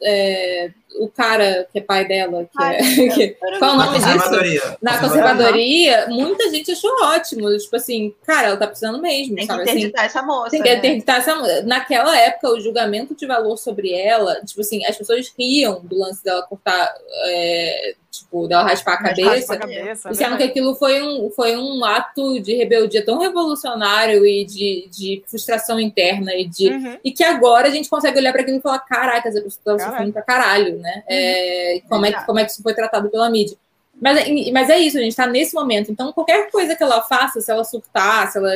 É, 0.04 0.72
o 0.98 1.08
cara 1.08 1.68
que 1.72 1.80
é 1.80 1.82
pai 1.82 2.08
dela, 2.08 2.44
que 2.46 2.64
Ai, 2.64 2.78
é. 2.78 3.10
Que, 3.14 3.28
qual 3.60 3.72
é 3.72 3.74
o 3.74 3.78
nome 3.78 4.00
disso? 4.00 4.78
Na 4.82 5.00
conservadoria, 5.00 6.08
muita 6.10 6.50
gente 6.50 6.72
achou 6.72 6.92
ótimo. 7.04 7.56
Tipo 7.58 7.76
assim, 7.76 8.14
cara, 8.26 8.48
ela 8.48 8.58
tá 8.58 8.68
precisando 8.68 9.02
mesmo. 9.02 9.36
Tem 9.36 9.46
sabe? 9.46 9.64
que 9.64 9.72
interditar 9.72 10.06
assim, 10.06 10.18
essa 10.18 10.26
moça. 10.26 10.50
Tem 10.52 10.62
que 10.62 10.74
interditar 10.74 11.18
essa 11.18 11.36
moça. 11.36 11.62
Naquela 11.64 12.18
época, 12.18 12.50
o 12.50 12.60
julgamento 12.60 13.16
de 13.16 13.26
valor 13.26 13.58
sobre 13.58 13.94
ela, 13.94 14.36
tipo 14.46 14.62
assim, 14.62 14.86
as 14.86 14.98
pessoas 14.98 15.32
riam 15.38 15.82
do 15.84 16.00
lance 16.00 16.24
dela 16.24 16.42
cortar. 16.44 16.94
É, 17.26 17.96
tipo, 18.12 18.48
dela 18.48 18.64
raspar 18.64 18.94
a 18.94 19.04
cabeça, 19.04 19.54
a 19.54 19.58
cabeça 19.58 20.10
disseram 20.10 20.36
que 20.36 20.44
aquilo 20.44 20.76
foi 20.76 21.02
um, 21.02 21.30
foi 21.30 21.56
um 21.56 21.86
ato 21.86 22.40
de 22.40 22.56
rebeldia 22.56 23.06
tão 23.06 23.20
revolucionário 23.20 24.26
e 24.26 24.44
de, 24.46 24.88
de 24.92 25.24
frustração 25.28 25.80
interna 25.80 26.34
e 26.34 26.48
de 26.48 26.70
uhum. 26.70 26.98
e 27.04 27.12
que 27.12 27.24
agora 27.24 27.68
a 27.68 27.72
gente 27.72 27.90
consegue 27.90 28.18
olhar 28.18 28.32
para 28.32 28.42
aquilo 28.42 28.58
e 28.58 28.62
falar, 28.62 28.80
caraca, 28.80 29.30
essa 29.30 29.42
pessoa 29.42 29.78
tá 29.78 29.86
sofrendo 29.86 30.14
pra 30.14 30.22
caralho, 30.22 30.79
né? 30.80 30.96
Uhum. 30.96 31.04
É, 31.08 31.82
como, 31.88 32.06
é, 32.06 32.12
como 32.26 32.40
é 32.40 32.46
que 32.46 32.52
isso 32.52 32.64
foi 32.64 32.74
tratado 32.74 33.10
pela 33.10 33.30
mídia. 33.30 33.58
Mas, 34.02 34.28
mas 34.52 34.70
é 34.70 34.80
isso, 34.80 34.98
a 34.98 35.02
gente 35.02 35.12
está 35.12 35.28
nesse 35.28 35.54
momento. 35.54 35.92
Então, 35.92 36.12
qualquer 36.14 36.50
coisa 36.50 36.76
que 36.76 36.84
ela 36.84 37.02
faça, 37.02 37.42
se 37.42 37.52
ela 37.52 37.64
surtar, 37.64 38.32
se 38.32 38.38
ela. 38.38 38.52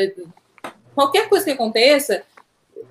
Qualquer 0.96 1.28
coisa 1.28 1.44
que 1.44 1.52
aconteça, 1.52 2.24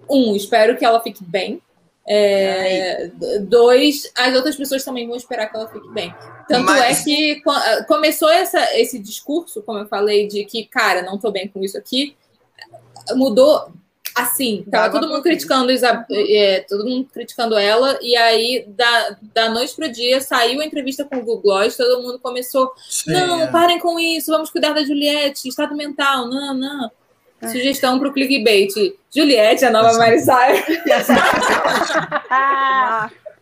um, 0.08 0.36
espero 0.36 0.76
que 0.76 0.84
ela 0.84 1.00
fique 1.00 1.24
bem. 1.24 1.62
É, 2.06 3.10
dois, 3.42 4.10
as 4.16 4.34
outras 4.34 4.56
pessoas 4.56 4.84
também 4.84 5.06
vão 5.06 5.16
esperar 5.16 5.48
que 5.48 5.56
ela 5.56 5.68
fique 5.68 5.88
bem. 5.90 6.12
Tanto 6.48 6.64
Mas... 6.64 7.00
é 7.00 7.04
que 7.04 7.42
começou 7.86 8.28
essa, 8.28 8.76
esse 8.76 8.98
discurso, 8.98 9.62
como 9.62 9.78
eu 9.78 9.86
falei, 9.86 10.26
de 10.26 10.44
que, 10.44 10.64
cara, 10.64 11.02
não 11.02 11.16
tô 11.16 11.30
bem 11.30 11.48
com 11.48 11.62
isso 11.62 11.78
aqui, 11.78 12.16
mudou 13.14 13.72
assim. 14.14 14.64
Tava 14.70 14.90
todo 14.90 15.08
mundo 15.08 15.22
criticando 15.22 15.72
Isab... 15.72 16.04
é, 16.10 16.64
todo 16.68 16.84
mundo 16.84 17.08
criticando 17.12 17.56
ela, 17.56 17.98
e 18.02 18.16
aí, 18.16 18.64
da, 18.68 19.16
da 19.34 19.50
noite 19.50 19.74
pro 19.74 19.90
dia, 19.90 20.20
saiu 20.20 20.60
a 20.60 20.64
entrevista 20.64 21.04
com 21.04 21.16
o 21.16 21.20
Google 21.20 21.42
Gloss, 21.42 21.76
todo 21.76 22.02
mundo 22.02 22.18
começou. 22.18 22.72
Sim, 22.88 23.12
não, 23.12 23.42
é. 23.42 23.46
parem 23.48 23.78
com 23.78 23.98
isso, 23.98 24.30
vamos 24.30 24.50
cuidar 24.50 24.72
da 24.72 24.84
Juliette, 24.84 25.48
estado 25.48 25.74
mental, 25.74 26.28
não, 26.28 26.54
não. 26.54 26.90
É. 27.40 27.48
Sugestão 27.48 27.98
para 27.98 28.08
o 28.08 28.12
clickbait. 28.12 28.72
Juliette, 29.14 29.64
a 29.64 29.70
nova 29.70 29.98
Marisai. 29.98 30.64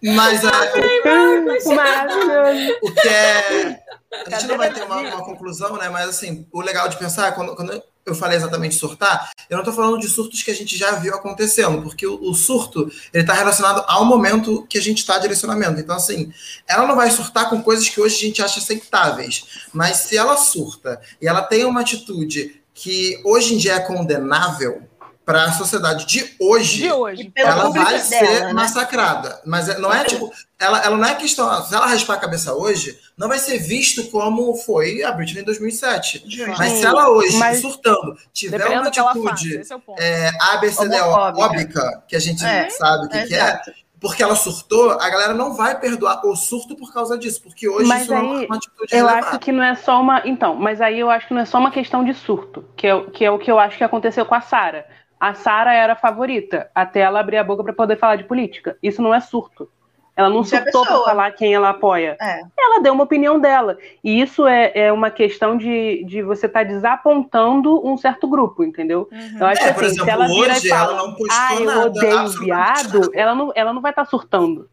Mas 0.02 0.42
é, 0.42 1.74
Maravilhoso. 1.74 2.78
O 2.82 2.92
que 2.92 3.08
é. 3.08 3.78
A 4.26 4.30
gente 4.30 4.48
não 4.48 4.56
vai 4.56 4.72
ter 4.72 4.82
uma, 4.82 5.00
uma, 5.00 5.24
conclusão, 5.24 5.76
né? 5.76 5.90
Mas 5.90 6.08
assim, 6.08 6.46
o 6.50 6.62
legal 6.62 6.88
de 6.88 6.96
pensar, 6.96 7.28
é 7.28 7.32
quando, 7.32 7.54
quando 7.54 7.82
eu 8.04 8.14
falei 8.14 8.36
exatamente 8.36 8.74
surtar, 8.74 9.30
eu 9.48 9.56
não 9.56 9.62
estou 9.62 9.74
falando 9.74 10.00
de 10.00 10.08
surtos 10.08 10.42
que 10.42 10.50
a 10.50 10.54
gente 10.54 10.76
já 10.76 10.92
viu 10.92 11.14
acontecendo, 11.14 11.82
porque 11.82 12.06
o, 12.06 12.20
o 12.22 12.34
surto 12.34 12.90
ele 13.12 13.22
está 13.22 13.34
relacionado 13.34 13.84
ao 13.86 14.04
momento 14.04 14.66
que 14.68 14.78
a 14.78 14.82
gente 14.82 14.98
está 14.98 15.18
direcionamento. 15.18 15.80
Então, 15.80 15.96
assim, 15.96 16.32
ela 16.66 16.86
não 16.86 16.96
vai 16.96 17.10
surtar 17.10 17.50
com 17.50 17.62
coisas 17.62 17.88
que 17.88 18.00
hoje 18.00 18.16
a 18.16 18.20
gente 18.20 18.42
acha 18.42 18.58
aceitáveis. 18.58 19.44
Mas 19.72 19.98
se 19.98 20.16
ela 20.16 20.36
surta 20.36 21.00
e 21.20 21.28
ela 21.28 21.42
tem 21.42 21.64
uma 21.64 21.80
atitude 21.80 22.60
que 22.74 23.20
hoje 23.24 23.54
em 23.54 23.58
dia 23.58 23.74
é 23.74 23.80
condenável 23.80 24.82
para 25.30 25.44
a 25.44 25.52
sociedade 25.52 26.06
de 26.06 26.34
hoje, 26.40 26.82
de 26.82 26.92
hoje. 26.92 27.32
ela 27.36 27.70
vai 27.70 28.00
ser 28.00 28.20
dela, 28.20 28.46
né? 28.46 28.52
massacrada. 28.52 29.40
Mas 29.46 29.68
é, 29.68 29.78
não 29.78 29.92
é 29.92 30.02
tipo, 30.04 30.32
ela, 30.58 30.84
ela 30.84 30.96
não 30.96 31.04
é 31.04 31.14
questão, 31.14 31.64
se 31.64 31.72
ela 31.72 31.86
raspar 31.86 32.14
a 32.14 32.18
cabeça 32.18 32.52
hoje, 32.52 32.98
não 33.16 33.28
vai 33.28 33.38
ser 33.38 33.58
visto 33.58 34.10
como 34.10 34.56
foi 34.56 35.04
a 35.04 35.12
Britney 35.12 35.42
em 35.42 35.44
2007. 35.44 36.24
Sim. 36.28 36.46
Mas 36.58 36.72
se 36.72 36.84
ela 36.84 37.08
hoje, 37.10 37.36
Mas, 37.36 37.60
surtando, 37.60 38.16
tiver 38.32 38.66
uma 38.66 38.88
atitude 38.88 39.62
é, 39.98 40.26
é 40.26 40.30
ABCDóbica, 40.54 42.02
que 42.08 42.16
a 42.16 42.20
gente 42.20 42.44
é, 42.44 42.68
sabe 42.70 43.06
o 43.06 43.08
que, 43.08 43.16
é, 43.16 43.26
que 43.26 43.34
é, 43.34 43.60
porque 44.00 44.22
ela 44.22 44.34
surtou, 44.34 44.92
a 44.92 45.10
galera 45.10 45.34
não 45.34 45.52
vai 45.52 45.78
perdoar 45.78 46.24
o 46.24 46.34
surto 46.34 46.74
por 46.74 46.92
causa 46.92 47.18
disso, 47.18 47.42
porque 47.42 47.68
hoje 47.68 47.86
mas 47.86 48.02
isso 48.02 48.14
aí, 48.14 48.18
é 48.18 48.46
uma 48.46 48.56
atitude 48.56 48.96
Eu 48.96 49.08
acho 49.08 49.38
que 49.38 49.52
não 49.52 49.62
é 49.62 49.74
só 49.74 50.00
uma. 50.00 50.22
Então, 50.24 50.54
mas 50.54 50.80
aí 50.80 50.98
eu 50.98 51.10
acho 51.10 51.28
que 51.28 51.34
não 51.34 51.42
é 51.42 51.44
só 51.44 51.58
uma 51.58 51.70
questão 51.70 52.02
de 52.02 52.14
surto, 52.14 52.64
que 52.76 52.86
é, 52.86 53.00
que 53.10 53.24
é 53.24 53.30
o 53.30 53.38
que 53.38 53.50
eu 53.50 53.58
acho 53.58 53.76
que 53.76 53.84
aconteceu 53.84 54.24
com 54.24 54.34
a 54.34 54.40
Sara. 54.40 54.86
A 55.20 55.34
Sara 55.34 55.74
era 55.74 55.92
a 55.92 55.96
favorita, 55.96 56.70
até 56.74 57.00
ela 57.00 57.20
abrir 57.20 57.36
a 57.36 57.44
boca 57.44 57.62
para 57.62 57.74
poder 57.74 57.96
falar 57.96 58.16
de 58.16 58.24
política. 58.24 58.78
Isso 58.82 59.02
não 59.02 59.14
é 59.14 59.20
surto. 59.20 59.68
Ela 60.16 60.28
não 60.28 60.42
surtou 60.42 60.84
para 60.84 60.98
falar 61.04 61.30
quem 61.32 61.54
ela 61.54 61.70
apoia. 61.70 62.16
É. 62.20 62.42
Ela 62.58 62.82
deu 62.82 62.92
uma 62.92 63.04
opinião 63.04 63.38
dela. 63.38 63.78
E 64.02 64.20
isso 64.20 64.46
é, 64.46 64.72
é 64.74 64.92
uma 64.92 65.10
questão 65.10 65.56
de, 65.56 66.04
de 66.04 66.22
você 66.22 66.46
estar 66.46 66.60
tá 66.60 66.64
desapontando 66.64 67.86
um 67.86 67.96
certo 67.96 68.28
grupo, 68.28 68.64
entendeu? 68.64 69.08
Uhum. 69.10 69.38
Eu 69.38 69.46
acho 69.46 69.62
é, 69.62 69.72
que 69.72 69.80
assim, 69.80 69.84
exemplo, 69.86 70.04
se 70.04 70.10
ela 70.10 70.26
vira 70.26 70.58
e 70.58 70.68
fala, 70.68 71.16
ah, 71.30 71.54
eu 71.54 71.86
odeio 71.86 72.28
viado, 72.40 73.10
ela 73.14 73.34
não, 73.34 73.52
ela 73.54 73.72
não 73.72 73.80
vai 73.80 73.92
estar 73.92 74.04
tá 74.04 74.10
surtando. 74.10 74.68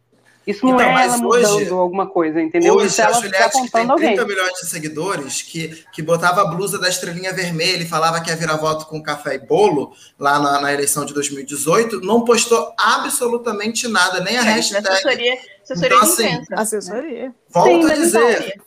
Isso 0.48 0.66
não 0.66 0.76
então, 0.76 0.98
é 0.98 1.04
ela 1.04 1.18
mudando 1.18 1.56
hoje, 1.56 1.70
alguma 1.70 2.08
coisa, 2.08 2.42
entendeu? 2.42 2.76
Hoje, 2.76 2.88
Isso 2.88 3.02
é 3.02 3.04
ela 3.04 3.14
Juliette, 3.16 3.52
que 3.52 3.52
tem 3.52 3.70
30 3.70 3.92
alguém. 3.92 4.26
milhões 4.26 4.54
de 4.54 4.70
seguidores, 4.70 5.42
que, 5.42 5.84
que 5.92 6.02
botava 6.02 6.42
a 6.42 6.46
blusa 6.46 6.80
da 6.80 6.88
estrelinha 6.88 7.34
vermelha 7.34 7.84
e 7.84 7.86
falava 7.86 8.22
que 8.22 8.30
ia 8.30 8.36
virar 8.38 8.56
voto 8.56 8.86
com 8.86 9.04
café 9.04 9.36
e 9.36 9.40
bolo 9.40 9.92
lá 10.18 10.40
na, 10.40 10.62
na 10.62 10.74
eleição 10.74 11.04
de 11.04 11.14
2018, 11.14 12.00
não 12.00 12.24
postou 12.24 12.74
absolutamente 12.78 13.90
nada, 13.90 14.22
nem 14.22 14.38
a 14.38 14.42
é, 14.42 14.54
hashtag. 14.54 14.88
Assessoria, 14.88 15.38
assessoria 15.62 15.98
então, 15.98 16.02
assim, 16.02 16.46
Assessoria. 16.52 17.36
Volto 17.50 17.88
Sim, 17.88 17.92
a 17.92 17.96
dizer, 17.96 18.62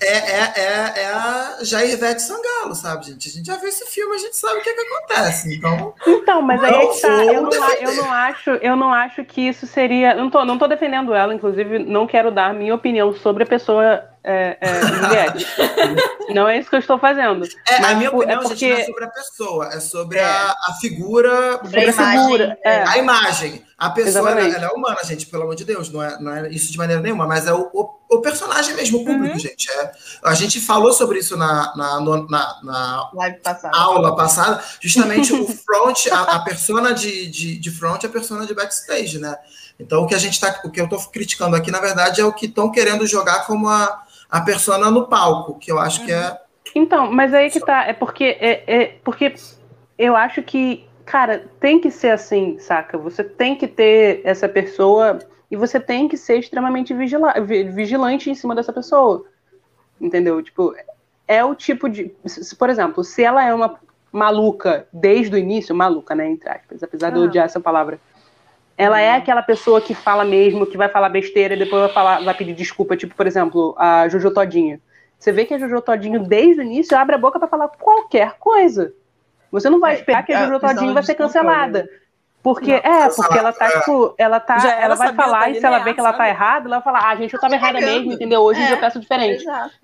é, 0.00 0.06
é, 0.06 0.52
é, 0.56 1.02
é 1.02 1.06
a 1.12 1.58
Jair 1.62 1.98
Sangalo, 2.20 2.74
sabe, 2.74 3.06
gente? 3.06 3.28
A 3.28 3.32
gente 3.32 3.46
já 3.46 3.56
viu 3.56 3.68
esse 3.68 3.86
filme, 3.86 4.14
a 4.14 4.18
gente 4.18 4.36
sabe 4.36 4.60
o 4.60 4.62
que, 4.62 4.68
é 4.68 4.72
que 4.72 4.80
acontece. 4.80 5.56
Então, 5.56 5.94
então 6.06 6.42
mas 6.42 6.62
aí 6.62 6.74
é 6.74 6.86
que 6.86 7.00
tá. 7.00 7.24
Eu 7.24 7.42
não, 7.42 7.50
eu 7.50 7.94
não, 7.96 8.12
acho, 8.12 8.50
eu 8.50 8.76
não 8.76 8.92
acho 8.92 9.24
que 9.24 9.40
isso 9.40 9.66
seria. 9.66 10.14
Não 10.14 10.30
tô, 10.30 10.44
não 10.44 10.58
tô 10.58 10.66
defendendo 10.66 11.14
ela, 11.14 11.34
inclusive, 11.34 11.78
não 11.78 12.06
quero 12.06 12.30
dar 12.30 12.52
minha 12.52 12.74
opinião 12.74 13.12
sobre 13.14 13.42
a 13.42 13.46
pessoa 13.46 14.04
é, 14.28 14.58
é, 14.60 14.74
não 16.34 16.48
é 16.48 16.58
isso 16.58 16.68
que 16.68 16.74
eu 16.74 16.80
estou 16.80 16.98
fazendo. 16.98 17.44
É, 17.68 17.80
mas, 17.80 17.92
a 17.92 17.94
minha 17.94 18.10
tipo, 18.10 18.16
opinião, 18.16 18.40
é 18.40 18.42
porque... 18.42 18.56
gente, 18.56 18.72
não 18.72 18.80
é 18.80 18.84
sobre 18.84 19.04
a 19.04 19.08
pessoa, 19.08 19.66
é 19.72 19.80
sobre 19.80 20.18
é. 20.18 20.24
a, 20.24 20.50
a, 20.50 20.72
figura. 20.80 21.60
Sobre 21.62 21.80
a, 21.80 21.84
imagem. 21.84 22.22
Figura, 22.22 22.58
é. 22.64 22.82
A 22.82 22.98
imagem. 22.98 23.66
A 23.78 23.90
pessoa 23.90 24.30
ela, 24.30 24.40
ela, 24.40 24.64
é 24.64 24.68
humana, 24.70 24.98
gente, 25.04 25.26
pelo 25.26 25.44
amor 25.44 25.54
de 25.54 25.64
Deus. 25.64 25.92
Não 25.92 26.02
é, 26.02 26.18
não 26.18 26.32
é 26.32 26.48
isso 26.48 26.72
de 26.72 26.78
maneira 26.78 27.00
nenhuma, 27.00 27.24
mas 27.24 27.46
é 27.46 27.52
o, 27.52 27.70
o, 27.72 27.88
o 28.10 28.20
personagem 28.20 28.74
mesmo, 28.74 28.98
o 28.98 29.04
público, 29.04 29.34
uhum. 29.34 29.38
gente. 29.38 29.70
É, 29.70 29.92
a 30.24 30.34
gente 30.34 30.60
falou 30.60 30.92
sobre 30.92 31.20
isso 31.20 31.36
na, 31.36 31.72
na, 31.76 32.00
na, 32.00 32.60
na 32.64 33.10
passada. 33.44 33.76
aula 33.78 34.16
passada. 34.16 34.64
Justamente 34.80 35.32
o 35.32 35.46
front, 35.46 36.08
a, 36.10 36.22
a 36.22 36.38
persona 36.40 36.92
de, 36.92 37.28
de, 37.28 37.58
de 37.58 37.70
front 37.70 38.02
e 38.02 38.06
a 38.06 38.10
persona 38.10 38.44
de 38.44 38.54
backstage, 38.54 39.20
né? 39.20 39.36
Então, 39.78 40.02
o 40.02 40.06
que 40.06 40.14
a 40.14 40.18
gente 40.18 40.40
tá, 40.40 40.62
o 40.64 40.70
que 40.70 40.80
eu 40.80 40.86
estou 40.86 40.98
criticando 41.10 41.54
aqui, 41.54 41.70
na 41.70 41.78
verdade, 41.78 42.20
é 42.20 42.24
o 42.24 42.32
que 42.32 42.46
estão 42.46 42.72
querendo 42.72 43.06
jogar 43.06 43.46
como 43.46 43.68
a, 43.68 44.05
a 44.30 44.40
persona 44.40 44.90
no 44.90 45.06
palco, 45.06 45.58
que 45.58 45.70
eu 45.70 45.78
acho 45.78 46.04
que 46.04 46.12
é. 46.12 46.40
Então, 46.74 47.10
mas 47.12 47.32
aí 47.32 47.50
que 47.50 47.60
tá, 47.60 47.84
é 47.84 47.92
porque 47.92 48.36
é, 48.40 48.64
é 48.66 48.86
porque 49.02 49.34
eu 49.98 50.16
acho 50.16 50.42
que, 50.42 50.86
cara, 51.04 51.48
tem 51.60 51.80
que 51.80 51.90
ser 51.90 52.10
assim, 52.10 52.58
saca? 52.58 52.98
Você 52.98 53.24
tem 53.24 53.56
que 53.56 53.66
ter 53.66 54.20
essa 54.24 54.48
pessoa 54.48 55.18
e 55.50 55.56
você 55.56 55.78
tem 55.80 56.08
que 56.08 56.16
ser 56.16 56.38
extremamente 56.38 56.92
vigila 56.92 57.34
vigilante 57.40 58.28
em 58.28 58.34
cima 58.34 58.54
dessa 58.54 58.72
pessoa. 58.72 59.24
Entendeu? 60.00 60.42
Tipo, 60.42 60.74
é 61.26 61.44
o 61.44 61.54
tipo 61.54 61.88
de. 61.88 62.14
Se, 62.26 62.54
por 62.56 62.68
exemplo, 62.68 63.02
se 63.02 63.22
ela 63.24 63.42
é 63.42 63.54
uma, 63.54 63.78
maluca 64.16 64.88
desde 64.92 65.34
o 65.34 65.38
início, 65.38 65.74
maluca, 65.74 66.14
né, 66.14 66.26
entre 66.28 66.48
aspas, 66.48 66.82
apesar 66.82 67.10
de 67.10 67.18
eu 67.18 67.24
odiar 67.24 67.44
essa 67.44 67.60
palavra. 67.60 68.00
Ela 68.78 69.00
é 69.00 69.12
aquela 69.16 69.42
pessoa 69.42 69.80
que 69.80 69.94
fala 69.94 70.24
mesmo, 70.24 70.66
que 70.66 70.76
vai 70.76 70.88
falar 70.88 71.08
besteira 71.08 71.54
e 71.54 71.58
depois 71.58 71.82
vai 71.82 71.92
falar, 71.92 72.22
vai 72.22 72.34
pedir 72.34 72.54
desculpa, 72.54 72.96
tipo, 72.96 73.14
por 73.14 73.26
exemplo, 73.26 73.74
a 73.78 74.08
Jojo 74.08 74.30
Todinho. 74.32 74.80
Você 75.18 75.32
vê 75.32 75.46
que 75.46 75.54
a 75.54 75.58
Jojo 75.58 75.80
Todinho, 75.80 76.20
desde 76.24 76.60
o 76.60 76.64
início, 76.64 76.96
abre 76.96 77.14
a 77.14 77.18
boca 77.18 77.38
para 77.38 77.48
falar 77.48 77.68
qualquer 77.68 78.34
coisa. 78.38 78.92
Você 79.50 79.70
não 79.70 79.80
vai 79.80 79.92
É, 79.92 79.94
esperar 79.94 80.22
que 80.24 80.32
a 80.32 80.40
é, 80.40 80.46
Jojo 80.46 80.60
Todinho 80.60 80.74
questão 80.76 80.94
vai 80.94 81.02
ser 81.02 81.14
cancelada. 81.14 81.88
Porque, 82.42 82.70
Não, 82.70 82.92
é, 82.92 83.08
porque 83.08 83.38
ela 83.38 83.52
tá, 83.52 83.66
é. 83.66 83.80
tipo, 83.80 84.14
ela 84.18 84.38
tá, 84.38 84.58
Já 84.58 84.72
ela 84.74 84.82
ela 84.84 84.94
vai 84.94 85.12
falar 85.14 85.40
tá 85.40 85.50
e 85.50 85.54
se 85.56 85.66
ela 85.66 85.78
vê 85.80 85.94
que 85.94 86.00
ela 86.00 86.12
tá 86.12 86.28
errada, 86.28 86.68
ela 86.68 86.76
vai 86.78 86.84
falar, 86.84 87.08
ah, 87.10 87.16
gente, 87.16 87.34
eu 87.34 87.40
tava 87.40 87.54
errada 87.54 87.80
mesmo, 87.80 88.12
entendeu? 88.12 88.42
Hoje 88.42 88.60
em 88.60 88.66
dia 88.66 88.74
eu 88.74 88.78
É, 88.78 88.80
peço 88.80 89.00
diferente. 89.00 89.42
Exato. 89.42 89.74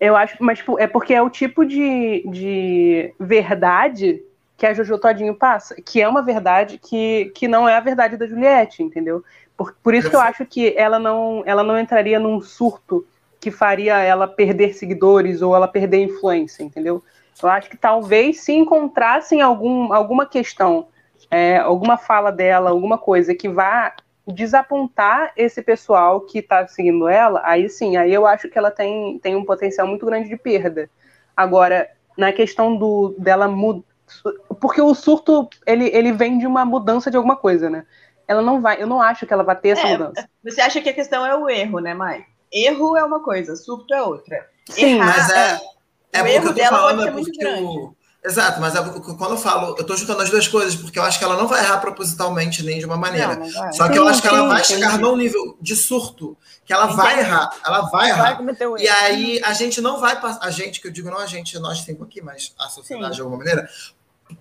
Eu 0.00 0.16
acho, 0.16 0.36
mas 0.40 0.58
tipo, 0.58 0.78
é 0.78 0.86
porque 0.86 1.12
é 1.12 1.20
o 1.20 1.28
tipo 1.28 1.66
de, 1.66 2.22
de 2.30 3.12
verdade 3.18 4.22
que 4.58 4.66
a 4.66 4.74
Jojo 4.74 4.98
Todinho 4.98 5.36
passa, 5.36 5.76
que 5.80 6.02
é 6.02 6.08
uma 6.08 6.20
verdade 6.20 6.78
que, 6.78 7.30
que 7.32 7.46
não 7.46 7.68
é 7.68 7.76
a 7.76 7.80
verdade 7.80 8.16
da 8.16 8.26
Juliette, 8.26 8.82
entendeu? 8.82 9.24
Por, 9.56 9.72
por 9.80 9.94
isso 9.94 10.10
que 10.10 10.16
eu 10.16 10.20
acho 10.20 10.44
que 10.44 10.74
ela 10.76 10.98
não, 10.98 11.44
ela 11.46 11.62
não 11.62 11.78
entraria 11.78 12.18
num 12.18 12.40
surto 12.40 13.06
que 13.40 13.52
faria 13.52 13.98
ela 13.98 14.26
perder 14.26 14.74
seguidores 14.74 15.42
ou 15.42 15.54
ela 15.54 15.68
perder 15.68 16.02
influência, 16.02 16.64
entendeu? 16.64 17.04
Eu 17.40 17.48
acho 17.48 17.70
que 17.70 17.76
talvez 17.76 18.40
se 18.40 18.52
encontrassem 18.52 19.40
algum, 19.40 19.92
alguma 19.92 20.26
questão, 20.26 20.88
é, 21.30 21.58
alguma 21.58 21.96
fala 21.96 22.32
dela, 22.32 22.70
alguma 22.70 22.98
coisa 22.98 23.36
que 23.36 23.48
vá 23.48 23.94
desapontar 24.26 25.32
esse 25.36 25.62
pessoal 25.62 26.22
que 26.22 26.40
está 26.40 26.66
seguindo 26.66 27.08
ela, 27.08 27.40
aí 27.44 27.68
sim, 27.68 27.96
aí 27.96 28.12
eu 28.12 28.26
acho 28.26 28.48
que 28.48 28.58
ela 28.58 28.72
tem, 28.72 29.20
tem 29.20 29.36
um 29.36 29.44
potencial 29.44 29.86
muito 29.86 30.04
grande 30.04 30.28
de 30.28 30.36
perda. 30.36 30.90
Agora, 31.36 31.88
na 32.16 32.32
questão 32.32 32.76
do 32.76 33.14
dela 33.16 33.46
mudar. 33.46 33.87
Porque 34.60 34.80
o 34.80 34.94
surto, 34.94 35.48
ele, 35.66 35.86
ele 35.94 36.12
vem 36.12 36.38
de 36.38 36.46
uma 36.46 36.64
mudança 36.64 37.10
de 37.10 37.16
alguma 37.16 37.36
coisa, 37.36 37.68
né? 37.70 37.86
Ela 38.26 38.42
não 38.42 38.60
vai, 38.60 38.80
eu 38.82 38.86
não 38.86 39.00
acho 39.00 39.26
que 39.26 39.32
ela 39.32 39.42
vai 39.44 39.56
ter 39.56 39.70
essa 39.70 39.86
É, 39.86 39.92
mudança. 39.92 40.28
Você 40.44 40.60
acha 40.60 40.80
que 40.80 40.88
a 40.88 40.94
questão 40.94 41.24
é 41.24 41.34
o 41.36 41.48
erro, 41.48 41.80
né, 41.80 41.94
Mai? 41.94 42.26
Erro 42.52 42.96
é 42.96 43.04
uma 43.04 43.22
coisa, 43.22 43.56
surto 43.56 43.92
é 43.94 44.02
outra. 44.02 44.46
Sim, 44.70 44.96
Errar, 44.96 45.06
Mas 45.06 45.30
é, 45.30 45.60
é 46.12 46.22
O 46.22 46.26
porque 46.26 46.28
erro 46.28 46.48
eu 46.48 46.54
tô 46.54 46.54
dela 46.54 46.78
falando, 46.78 46.98
pode 46.98 47.02
ser 47.02 47.08
é 47.08 47.12
porque 47.12 47.62
o. 47.64 47.94
Exato, 48.24 48.60
mas 48.60 48.74
é 48.74 48.82
quando 48.82 49.30
eu 49.32 49.38
falo, 49.38 49.76
eu 49.78 49.84
tô 49.86 49.96
juntando 49.96 50.20
as 50.22 50.28
duas 50.28 50.48
coisas, 50.48 50.74
porque 50.74 50.98
eu 50.98 51.04
acho 51.04 51.18
que 51.18 51.24
ela 51.24 51.36
não 51.36 51.46
vai 51.46 51.62
errar 51.62 51.78
propositalmente 51.78 52.64
nem 52.64 52.78
de 52.80 52.84
uma 52.84 52.96
maneira. 52.96 53.36
Não, 53.36 53.48
vai. 53.50 53.72
Só 53.72 53.88
que 53.88 53.96
eu 53.96 54.04
Sim, 54.04 54.10
acho 54.10 54.20
que 54.20 54.28
ela 54.28 54.42
sim, 54.42 54.48
vai 54.48 54.64
sim. 54.64 54.74
chegar 54.74 54.98
num 54.98 55.16
nível 55.16 55.56
de 55.60 55.76
surto, 55.76 56.36
que 56.64 56.72
ela 56.72 56.86
vai 56.86 57.14
Entendi. 57.14 57.28
errar, 57.30 57.50
ela 57.64 57.82
vai 57.82 58.10
Vai 58.16 58.32
errar. 58.32 58.36
cometer 58.36 58.66
o 58.66 58.76
E 58.76 58.88
aí 58.88 59.40
a 59.44 59.52
gente 59.52 59.80
não 59.80 60.00
vai 60.00 60.20
passar, 60.20 60.44
a 60.44 60.50
gente, 60.50 60.80
que 60.80 60.88
eu 60.88 60.92
digo 60.92 61.08
não 61.10 61.18
a 61.18 61.26
gente, 61.26 61.58
nós 61.60 61.78
cinco 61.80 62.02
aqui, 62.04 62.20
mas 62.20 62.54
a 62.58 62.68
sociedade 62.68 63.10
Sim. 63.10 63.16
de 63.16 63.20
alguma 63.22 63.38
maneira, 63.38 63.68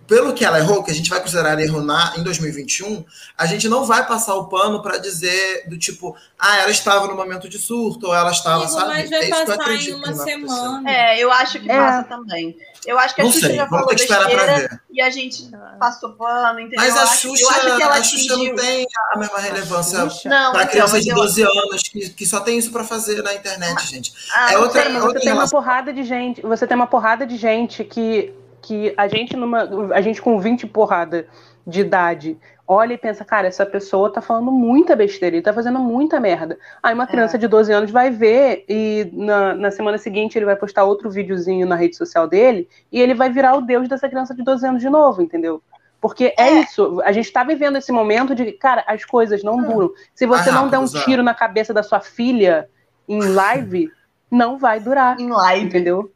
pelo 0.07 0.33
que 0.33 0.45
ela 0.45 0.57
errou, 0.59 0.83
que 0.83 0.91
a 0.91 0.93
gente 0.93 1.09
vai 1.09 1.19
considerar 1.21 1.59
erro 1.59 1.81
na, 1.81 2.13
em 2.17 2.23
2021, 2.23 3.03
a 3.37 3.45
gente 3.45 3.67
não 3.67 3.85
vai 3.85 4.05
passar 4.07 4.35
o 4.35 4.45
pano 4.47 4.81
para 4.81 4.97
dizer 4.97 5.67
do 5.69 5.77
tipo, 5.77 6.15
ah, 6.39 6.57
ela 6.59 6.71
estava 6.71 7.07
no 7.07 7.15
momento 7.15 7.49
de 7.49 7.57
surto, 7.59 8.07
ou 8.07 8.15
ela 8.15 8.31
estava, 8.31 8.63
Amigo, 8.63 8.71
sabe? 8.71 8.87
mas 8.87 9.11
É 9.11 9.19
vai 9.19 9.29
isso 9.29 9.35
que 9.35 9.41
eu 9.41 9.45
passar 9.47 9.61
acredito 9.61 9.89
em 9.91 9.95
uma 9.95 10.13
semana. 10.13 10.89
É, 10.91 11.19
eu 11.21 11.31
acho 11.31 11.59
que 11.59 11.69
É. 11.69 11.77
passa 11.77 12.03
também. 12.07 12.55
Eu 12.85 12.97
acho 12.97 13.13
que 13.15 13.19
a 13.21 13.23
Não 13.25 13.31
Xuxa 13.31 13.47
sei, 13.47 13.55
já 13.57 13.65
vamos 13.65 13.79
falou 13.85 13.95
besteira 13.95 14.57
ver. 14.59 14.81
e 14.89 15.01
a 15.01 15.09
gente 15.09 15.49
passou 15.77 16.11
pano, 16.13 16.59
entendeu? 16.61 16.77
Mas 16.79 16.95
eu 16.95 17.01
a 17.01 17.05
Xuxa, 17.07 17.43
eu 17.43 17.49
acho 17.49 17.61
que 17.75 17.83
ela 17.83 17.95
a 17.95 18.03
Xuxa 18.03 18.33
atingiu. 18.33 18.37
não 18.49 18.55
tem 18.55 18.87
a 19.13 19.19
mesma 19.19 19.39
relevância 19.39 19.99
para 19.99 20.47
então, 20.49 20.67
criança 20.67 20.93
mas 20.93 21.03
de 21.03 21.09
eu- 21.09 21.15
12 21.15 21.41
anos 21.41 21.83
que, 21.83 22.09
que 22.11 22.25
só 22.25 22.39
tem 22.39 22.57
isso 22.57 22.71
para 22.71 22.85
fazer 22.85 23.21
na 23.21 23.33
internet, 23.33 23.85
gente. 23.87 24.13
Ah, 24.33 24.53
é 24.53 24.57
outra- 24.57 24.83
sei, 24.83 24.95
outra 24.95 25.09
você 25.11 25.19
tem 25.19 25.29
uma 25.29 25.35
relação. 25.35 25.59
porrada 25.59 25.91
de 25.91 26.03
gente, 26.03 26.41
você 26.41 26.65
tem 26.65 26.75
uma 26.77 26.87
porrada 26.87 27.25
de 27.27 27.35
gente 27.35 27.83
que, 27.83 28.33
que 28.67 28.93
a 28.97 29.07
gente 29.07 29.35
numa 29.35 29.63
a 29.93 30.01
gente 30.01 30.21
com 30.21 30.39
20 30.39 30.67
porrada 30.67 31.27
de 31.65 31.81
idade 31.81 32.37
olha 32.67 32.93
e 32.93 32.97
pensa, 32.97 33.23
cara, 33.23 33.47
essa 33.47 33.65
pessoa 33.65 34.11
tá 34.11 34.19
falando 34.19 34.51
muita 34.51 34.93
besteira, 34.93 35.37
ele 35.37 35.43
tá 35.43 35.53
fazendo 35.53 35.79
muita 35.79 36.19
merda. 36.19 36.57
Aí 36.83 36.93
uma 36.93 37.07
criança 37.07 37.37
de 37.37 37.47
12 37.47 37.71
anos 37.71 37.91
vai 37.91 38.11
ver 38.11 38.65
e 38.67 39.09
na, 39.13 39.53
na 39.53 39.71
semana 39.71 39.97
seguinte 39.97 40.37
ele 40.37 40.45
vai 40.45 40.55
postar 40.57 40.83
outro 40.83 41.09
videozinho 41.09 41.65
na 41.65 41.75
rede 41.75 41.95
social 41.95 42.27
dele 42.27 42.67
e 42.91 43.01
ele 43.01 43.13
vai 43.13 43.29
virar 43.31 43.55
o 43.55 43.61
deus 43.61 43.87
dessa 43.87 44.09
criança 44.09 44.35
de 44.35 44.43
12 44.43 44.67
anos 44.67 44.81
de 44.81 44.89
novo, 44.89 45.21
entendeu? 45.21 45.61
Porque 46.01 46.33
é, 46.37 46.49
É. 46.49 46.61
isso, 46.61 47.01
a 47.05 47.11
gente 47.13 47.31
tá 47.31 47.43
vivendo 47.43 47.77
esse 47.77 47.91
momento 47.91 48.35
de, 48.35 48.51
cara, 48.51 48.83
as 48.85 49.05
coisas 49.05 49.43
não 49.43 49.63
duram. 49.63 49.91
Se 50.13 50.25
você 50.25 50.51
Vai 50.51 50.61
não 50.61 50.67
der 50.67 50.77
um 50.77 50.85
tiro 50.85 51.23
na 51.23 51.33
cabeça 51.33 51.73
da 51.73 51.81
sua 51.81 52.01
filha 52.01 52.69
em 53.07 53.21
live, 53.29 53.89
não 54.29 54.57
vai 54.57 54.79
durar. 54.79 55.19
Em 55.19 55.29
live. 55.29 55.65
Entendeu? 55.65 56.11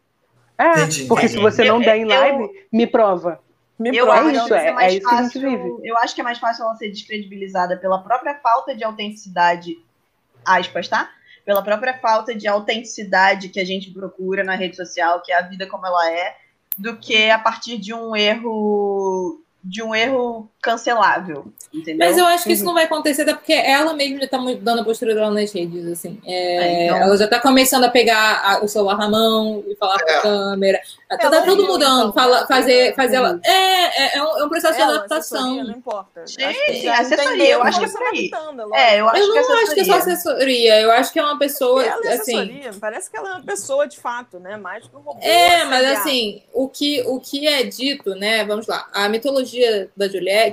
É, 0.57 0.71
Entendi, 0.83 1.05
porque 1.05 1.27
se 1.27 1.37
você 1.37 1.63
não 1.63 1.77
Eu- 1.77 1.81
der 1.85 1.97
em 1.97 2.01
eu- 2.01 2.07
live, 2.07 2.67
me 2.71 2.85
prova. 2.87 3.39
Me 3.79 3.95
Eu 3.97 4.05
prova, 4.05 4.19
é 4.19 4.21
acho 4.29 4.37
isso, 4.37 4.47
que 4.47 4.53
é- 4.53 4.67
é 4.67 4.71
mais 4.73 4.93
é 4.93 4.97
isso 4.97 5.07
que 5.09 5.15
a 5.15 5.23
gente 5.23 5.33
fácil. 5.33 5.41
vive. 5.49 5.87
Eu 5.87 5.97
acho 5.97 6.13
que 6.13 6.21
é 6.21 6.23
mais 6.23 6.37
fácil 6.37 6.63
ela 6.65 6.75
ser 6.75 6.89
descredibilizada 6.89 7.77
pela 7.77 8.03
própria 8.03 8.35
falta 8.35 8.75
de 8.75 8.83
autenticidade, 8.83 9.77
aspas, 10.45 10.87
tá? 10.87 11.09
Pela 11.43 11.63
própria 11.63 11.97
falta 11.97 12.35
de 12.35 12.47
autenticidade 12.47 13.49
que 13.49 13.59
a 13.59 13.65
gente 13.65 13.89
procura 13.89 14.43
na 14.43 14.53
rede 14.53 14.75
social, 14.75 15.21
que 15.23 15.31
é 15.31 15.37
a 15.39 15.41
vida 15.41 15.65
como 15.65 15.87
ela 15.87 16.11
é, 16.11 16.35
do 16.77 16.95
que 16.97 17.29
a 17.31 17.39
partir 17.39 17.77
de 17.79 17.91
um 17.93 18.15
erro 18.15 19.41
de 19.63 19.81
um 19.81 19.93
erro 19.95 20.50
cancelável, 20.61 21.45
entendeu? 21.73 22.07
Mas 22.07 22.17
eu 22.17 22.25
acho 22.25 22.43
que 22.43 22.53
isso 22.53 22.61
Uhum. 22.61 22.67
não 22.67 22.73
vai 22.75 22.83
acontecer, 22.85 23.23
até 23.23 23.33
porque 23.33 23.53
ela 23.53 23.93
mesma 23.93 24.19
já 24.19 24.27
tá 24.27 24.37
mudando 24.37 24.79
a 24.79 24.83
postura 24.83 25.13
dela 25.15 25.31
nas 25.31 25.51
redes, 25.51 25.85
assim. 25.87 26.19
É, 26.25 26.41
É, 26.51 26.85
então- 26.85 26.97
Ela 26.97 27.17
já 27.17 27.27
tá 27.27 27.39
começando 27.39 27.83
a 27.83 27.89
pegar 27.89 28.41
a- 28.43 28.63
o 28.63 28.67
celular 28.67 28.97
na 28.97 29.09
mão 29.09 29.63
e 29.67 29.75
falar 29.75 29.97
com 29.99 30.09
É. 30.09 30.17
a 30.17 30.21
câmera. 30.21 30.81
Tá, 31.09 31.17
tá 31.17 31.41
tudo 31.41 31.65
mudando. 31.65 31.99
então, 32.09 32.13
fala, 32.13 32.47
fazer, 32.47 32.95
fazer 32.95 33.17
ela. 33.17 33.39
É, 33.43 33.51
é, 33.51 34.17
é 34.17 34.23
um, 34.23 34.39
é 34.39 34.45
um 34.45 34.49
processo 34.49 34.75
de 34.77 34.81
adaptação. 34.83 35.63
não 35.63 35.71
importa. 35.71 36.23
Já 36.27 36.99
assessoria, 36.99 37.49
eu 37.53 37.63
acho 37.63 37.79
que 37.79 37.85
é 37.85 37.89
por 37.89 38.03
aí. 38.03 38.31
É, 38.73 38.99
eu 39.01 39.09
acho 39.09 39.21
Eu 39.21 39.33
que 39.33 39.39
não 39.41 39.57
acho 39.63 39.73
que 39.73 39.79
é 39.81 39.83
só 39.83 39.93
assessoria. 39.95 40.79
Eu 40.81 40.91
acho 40.91 41.11
que 41.11 41.19
é 41.19 41.23
uma 41.23 41.37
pessoa. 41.37 41.83
Ela 41.83 42.05
é 42.05 42.13
assim, 42.13 42.35
assessoria, 42.39 42.71
parece 42.79 43.09
que 43.11 43.17
ela 43.17 43.29
é 43.29 43.31
uma 43.33 43.43
pessoa 43.43 43.87
de 43.87 43.99
fato, 43.99 44.39
né? 44.39 44.55
Mais 44.57 44.87
que 44.87 44.95
um 44.95 44.99
robô. 44.99 45.19
É, 45.21 45.65
mas 45.65 45.85
assim, 45.99 46.41
o 46.53 46.67
que, 46.69 47.01
o 47.07 47.19
que 47.19 47.47
é 47.47 47.63
dito, 47.63 48.15
né? 48.15 48.45
Vamos 48.45 48.67
lá, 48.67 48.87
a 48.93 49.09
mitologia 49.09 49.89
da 49.97 50.07
Juliette, 50.07 50.50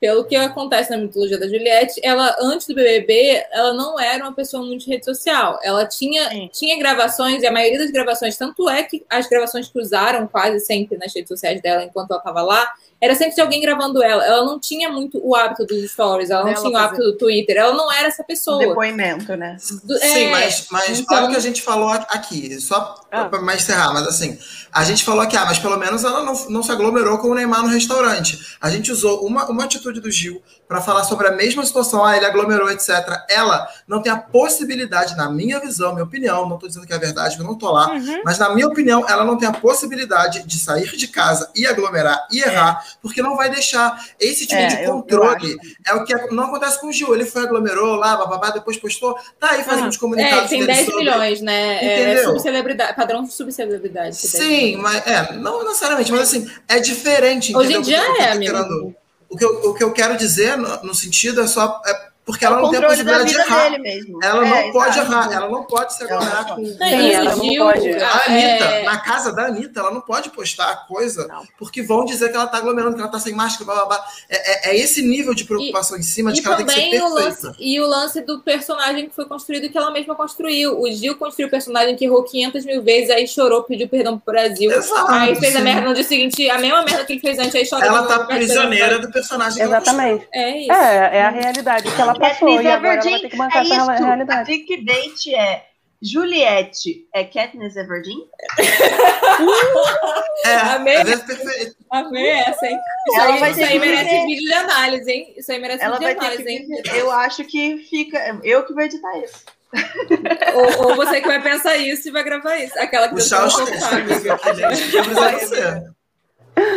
pelo 0.00 0.24
que 0.24 0.36
acontece 0.36 0.90
na 0.90 0.98
mitologia 0.98 1.38
da 1.38 1.48
Juliette, 1.48 2.00
ela, 2.02 2.36
antes 2.40 2.66
do 2.66 2.74
BBB, 2.74 3.46
ela 3.50 3.72
não 3.72 3.98
era 3.98 4.22
uma 4.24 4.34
pessoa 4.34 4.64
muito 4.64 4.84
de 4.84 4.90
rede 4.90 5.04
social. 5.04 5.58
Ela 5.62 5.86
tinha, 5.86 6.28
Sim. 6.28 6.50
tinha 6.52 6.78
gravações, 6.78 7.42
e 7.42 7.46
a 7.46 7.52
maioria 7.52 7.78
das 7.78 7.90
gravações, 7.90 8.36
tanto 8.36 8.68
é 8.68 8.82
que 8.82 9.04
as 9.08 9.26
gravações 9.26 9.68
que 9.68 9.80
usaram 9.80 10.26
quase 10.26 10.60
sempre 10.60 10.98
nas 10.98 11.14
redes 11.14 11.28
sociais 11.28 11.62
dela 11.62 11.82
enquanto 11.82 12.10
ela 12.10 12.20
estava 12.20 12.42
lá, 12.42 12.70
era 13.00 13.14
sempre 13.14 13.34
de 13.34 13.40
alguém 13.40 13.60
gravando 13.60 14.02
ela. 14.02 14.24
Ela 14.24 14.44
não 14.44 14.58
tinha 14.58 14.90
muito 14.90 15.20
o 15.22 15.34
hábito 15.36 15.66
dos 15.66 15.90
stories, 15.90 16.30
ela 16.30 16.44
não 16.44 16.52
Dela 16.52 16.64
tinha 16.66 16.78
o 16.78 16.82
hábito 16.82 17.02
do 17.02 17.16
Twitter, 17.16 17.56
ela 17.56 17.74
não 17.74 17.92
era 17.92 18.08
essa 18.08 18.24
pessoa. 18.24 18.58
Depoimento, 18.58 19.36
né? 19.36 19.56
Do- 19.84 19.98
Sim, 19.98 20.26
é, 20.26 20.30
mas, 20.30 20.66
mas 20.70 21.00
então- 21.00 21.16
olha 21.16 21.26
o 21.26 21.30
que 21.30 21.36
a 21.36 21.40
gente 21.40 21.62
falou 21.62 21.90
aqui, 21.90 22.58
só 22.60 22.94
Ah. 23.10 23.26
para 23.26 23.40
mais 23.42 23.62
encerrar, 23.62 23.92
mas 23.92 24.06
assim, 24.06 24.38
a 24.72 24.84
gente 24.84 25.04
falou 25.04 25.26
que, 25.26 25.36
ah, 25.36 25.44
mas 25.44 25.58
pelo 25.58 25.76
menos 25.76 26.04
ela 26.04 26.22
não, 26.22 26.34
não 26.48 26.62
se 26.62 26.70
aglomerou 26.72 27.18
com 27.18 27.28
o 27.28 27.34
Neymar 27.34 27.62
no 27.62 27.68
restaurante. 27.68 28.56
A 28.60 28.70
gente 28.70 28.90
usou 28.92 29.24
uma, 29.26 29.46
uma 29.46 29.64
atitude 29.64 30.00
do 30.00 30.10
Gil 30.10 30.42
para 30.68 30.80
falar 30.80 31.04
sobre 31.04 31.28
a 31.28 31.32
mesma 31.32 31.64
situação, 31.64 32.04
ah, 32.04 32.16
ele 32.16 32.26
aglomerou, 32.26 32.70
etc. 32.70 32.90
Ela 33.28 33.68
não 33.86 34.02
tem 34.02 34.10
a 34.12 34.16
possibilidade, 34.16 35.16
na 35.16 35.30
minha 35.30 35.60
visão, 35.60 35.92
minha 35.92 36.04
opinião, 36.04 36.46
não 36.48 36.54
estou 36.56 36.68
dizendo 36.68 36.86
que 36.86 36.92
é 36.92 36.98
verdade, 36.98 37.38
eu 37.38 37.44
não 37.44 37.52
estou 37.52 37.70
lá, 37.72 37.90
Uhum. 37.92 38.22
mas 38.24 38.38
na 38.38 38.50
minha 38.54 38.66
opinião, 38.66 39.04
ela 39.08 39.24
não 39.24 39.36
tem 39.38 39.48
a 39.48 39.52
possibilidade 39.52 40.42
de 40.44 40.58
sair 40.58 40.96
de 40.96 41.08
casa 41.08 41.50
e 41.54 41.66
aglomerar 41.66 42.26
e 42.30 42.40
errar, 42.40 42.84
porque 43.02 43.22
não 43.22 43.36
vai 43.36 43.50
deixar 43.50 43.98
esse 44.18 44.46
tipo 44.46 44.60
É, 44.60 44.66
de 44.66 44.74
eu- 44.76 44.80
eu 44.82 44.92
controle. 44.92 45.56
É 45.86 45.94
o 45.94 46.04
que 46.04 46.14
não 46.32 46.44
acontece 46.44 46.80
com 46.80 46.88
o 46.88 46.92
Gil. 46.92 47.14
Ele 47.14 47.24
foi 47.26 47.42
aglomerou 47.42 47.96
lá, 47.96 48.16
bababá, 48.16 48.50
depois 48.50 48.76
postou, 48.76 49.14
tá 49.38 49.50
aí 49.52 49.64
fazendo 49.64 49.88
os 49.88 49.96
É, 49.96 49.98
comunicados 49.98 50.48
tem 50.50 50.60
dele 50.60 50.72
10 50.72 50.86
sobre- 50.86 51.04
milhões, 51.04 51.40
né? 51.40 51.84
É 51.84 52.02
Entendeu? 52.02 52.24
subcelebridade, 52.24 52.96
padrão 52.96 53.22
de 53.24 53.32
subcelebridade. 53.32 54.16
tem. 54.20 54.30
Sim, 54.30 54.76
mas 54.76 55.06
é, 55.06 55.32
não 55.34 55.64
necessariamente, 55.64 56.10
mas 56.12 56.20
assim, 56.22 56.50
é 56.68 56.78
diferente. 56.78 57.56
Hoje 57.56 57.74
em 57.74 57.80
dia 57.82 57.98
é, 58.18 58.32
amigo. 58.32 58.94
O 59.28 59.36
que, 59.36 59.44
eu, 59.44 59.50
o 59.70 59.74
que 59.74 59.82
eu 59.82 59.92
quero 59.92 60.16
dizer 60.16 60.56
no, 60.56 60.82
no 60.84 60.94
sentido 60.94 61.40
é 61.40 61.46
só. 61.48 61.80
É 61.84 62.15
porque 62.26 62.44
É 62.44 62.48
ela 62.48 62.60
não 62.60 62.70
tem 62.70 62.78
a 62.80 62.88
possibilidade 62.88 63.30
de 63.30 63.36
errar. 63.38 63.70
dele 63.70 63.78
mesmo. 63.82 64.18
Ela 64.22 64.44
É, 64.46 64.50
não 64.64 64.72
pode 64.72 64.98
errar, 64.98 65.32
ela 65.32 65.48
não 65.48 65.62
pode 65.64 65.94
se 65.94 66.02
Ela 66.02 66.10
não 66.10 66.16
aglomerar 66.18 66.46
pode. 66.48 66.60
com. 66.60 66.66
Sim, 66.66 66.96
e 67.00 67.12
ela 67.12 67.32
o 67.32 67.36
não 67.38 67.44
Gil, 67.44 67.64
pode. 67.64 67.90
A 68.02 68.08
ah, 68.08 68.22
Anitta, 68.26 68.64
é, 68.64 68.82
na 68.84 68.98
casa 68.98 69.32
da 69.32 69.46
Anitta, 69.46 69.80
ela 69.80 69.90
não 69.92 70.00
pode 70.00 70.30
postar 70.30 70.86
coisa, 70.88 71.26
Não. 71.28 71.44
porque 71.58 71.82
vão 71.82 72.04
dizer 72.04 72.28
que 72.30 72.36
ela 72.36 72.46
tá 72.48 72.58
aglomerando, 72.58 72.96
que 72.96 73.00
ela 73.00 73.10
tá 73.10 73.18
sem 73.20 73.32
máscara, 73.32 73.64
blá 73.64 73.74
blá 73.76 73.86
blá. 73.86 74.04
É, 74.28 74.70
é- 74.70 74.70
é 74.74 74.76
esse 74.76 75.00
nível 75.02 75.32
de 75.34 75.44
preocupação 75.44 75.96
em 75.96 76.02
cima 76.02 76.32
de 76.32 76.40
E 76.40 76.42
que 76.42 76.48
ela 76.48 76.56
tem 76.56 76.66
que 76.66 76.72
ser 76.72 76.80
também 76.82 77.00
o 77.00 77.14
perfeita. 77.14 77.46
lance, 77.46 77.56
e 77.60 77.80
o 77.80 77.86
lance 77.86 78.20
do 78.22 78.40
personagem 78.40 79.08
que 79.08 79.14
foi 79.14 79.24
construído 79.26 79.70
que 79.70 79.78
ela 79.78 79.90
mesma 79.92 80.14
construiu. 80.16 80.80
O 80.80 80.90
Gil 80.90 81.16
construiu 81.16 81.46
o 81.46 81.50
personagem 81.50 81.94
que 81.94 82.04
errou 82.06 82.24
500 82.24 82.64
mil 82.64 82.82
vezes, 82.82 83.10
aí 83.10 83.26
chorou, 83.28 83.62
pediu 83.62 83.88
perdão 83.88 84.18
pro 84.18 84.32
Brasil. 84.34 84.70
Exato, 84.72 85.12
aí 85.12 85.34
fez 85.36 85.54
a 85.54 85.58
sim. 85.58 85.64
merda 85.64 85.82
no 85.88 85.94
dia 85.94 86.02
seguinte, 86.04 86.50
a 86.50 86.58
mesma 86.58 86.82
merda 86.82 87.04
que 87.04 87.12
ele 87.12 87.20
fez 87.20 87.38
antes, 87.38 87.54
aí 87.54 87.64
chorou. 87.64 87.84
Ela 87.86 88.02
tá 88.06 88.18
pede 88.24 88.38
prisioneira 88.40 88.98
do 88.98 89.10
personagem 89.12 89.58
que 89.58 89.62
Exatamente. 89.64 90.20
pro- 90.26 90.28
É 90.32 90.58
isso. 90.62 90.72
É, 90.72 91.18
é 91.18 91.22
a 91.22 91.30
realidade 91.30 91.90
que 91.90 92.00
ela 92.00 92.15
passou 92.18 92.48
Catherine 92.48 92.64
e 92.64 92.68
agora 92.68 92.68
ela 92.68 92.78
vai 92.78 92.96
Everdeen, 92.96 93.22
ter 93.22 93.28
que 93.28 93.36
bancar 93.36 93.58
é 93.58 93.66
essa 93.66 93.74
isso. 93.74 93.90
A 93.90 94.06
realidade. 94.06 94.44
clickbait 94.46 95.34
é 95.34 95.66
Juliette 96.02 97.08
é 97.12 97.24
Katniss 97.24 97.76
Everdeen? 97.76 98.28
É, 100.44 100.54
Amei. 100.54 100.96
às 100.96 101.08
vezes. 101.08 101.76
Amei 101.90 102.28
essa, 102.28 102.66
hein? 102.66 102.78
Isso 103.08 103.20
Ela 103.20 103.34
aí, 103.34 103.40
vai 103.40 103.50
isso 103.50 103.64
aí 103.64 103.78
merece 103.78 104.26
vídeo 104.26 104.48
de 104.48 104.54
análise, 104.54 105.10
hein? 105.10 105.34
Isso 105.36 105.52
aí 105.52 105.58
merece 105.58 105.82
Ela 105.82 105.98
vídeo 105.98 106.14
de 106.14 106.24
análise, 106.24 106.48
hein? 106.48 106.66
Eu 106.94 107.10
acho 107.10 107.44
que 107.44 107.78
fica. 107.78 108.40
Eu 108.44 108.64
que 108.64 108.72
vou 108.72 108.82
editar 108.82 109.18
isso. 109.18 109.44
Ou, 110.54 110.88
ou 110.88 110.96
você 110.96 111.20
que 111.20 111.26
vai 111.26 111.42
pensar 111.42 111.76
isso 111.76 112.08
e 112.08 112.12
vai 112.12 112.22
gravar 112.22 112.56
isso. 112.58 112.78
Aquela 112.78 113.08
que 113.08 113.14
Puxar 113.14 113.46
os 113.46 113.56
textos 113.56 113.82
aqui, 113.82 114.54
gente. 114.54 115.46
ser. 115.46 115.92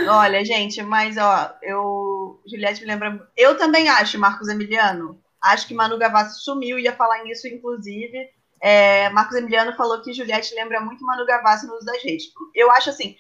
Olha, 0.09 0.43
gente, 0.43 0.81
mas 0.81 1.17
ó, 1.17 1.53
eu. 1.61 2.41
Juliette 2.49 2.81
me 2.81 2.87
lembra. 2.87 3.27
Eu 3.37 3.57
também 3.57 3.87
acho, 3.87 4.19
Marcos 4.19 4.47
Emiliano. 4.47 5.19
Acho 5.41 5.67
que 5.67 5.73
Manu 5.73 5.97
Gavassi 5.97 6.43
sumiu, 6.43 6.79
ia 6.79 6.95
falar 6.95 7.23
nisso, 7.23 7.47
inclusive. 7.47 8.29
É, 8.61 9.09
Marcos 9.09 9.37
Emiliano 9.37 9.75
falou 9.75 10.01
que 10.01 10.13
Juliette 10.13 10.53
lembra 10.53 10.81
muito 10.81 11.05
Manu 11.05 11.25
Gavassi 11.25 11.65
no 11.65 11.75
uso 11.75 11.85
das 11.85 12.03
redes. 12.03 12.25
Eu 12.53 12.69
acho 12.71 12.89
assim, 12.89 13.15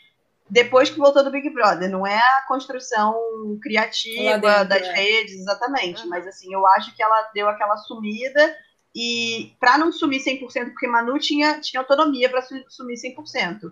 depois 0.49 0.89
que 0.89 0.97
voltou 0.97 1.23
do 1.23 1.31
Big 1.31 1.49
Brother, 1.51 1.89
não 1.89 2.05
é 2.05 2.17
a 2.17 2.43
construção 2.47 3.15
criativa 3.61 4.37
dentro, 4.39 4.67
das 4.67 4.87
é. 4.87 4.93
redes, 4.93 5.35
exatamente. 5.35 6.03
Uhum. 6.03 6.09
Mas 6.09 6.27
assim, 6.27 6.53
eu 6.53 6.65
acho 6.67 6.95
que 6.95 7.03
ela 7.03 7.29
deu 7.33 7.47
aquela 7.47 7.77
sumida. 7.77 8.57
E 8.95 9.55
para 9.59 9.77
não 9.77 9.91
sumir 9.91 10.19
100%, 10.19 10.71
porque 10.71 10.87
Manu 10.87 11.19
tinha, 11.19 11.61
tinha 11.61 11.79
autonomia 11.79 12.27
para 12.27 12.41
sumir 12.41 12.95
100%. 12.95 13.71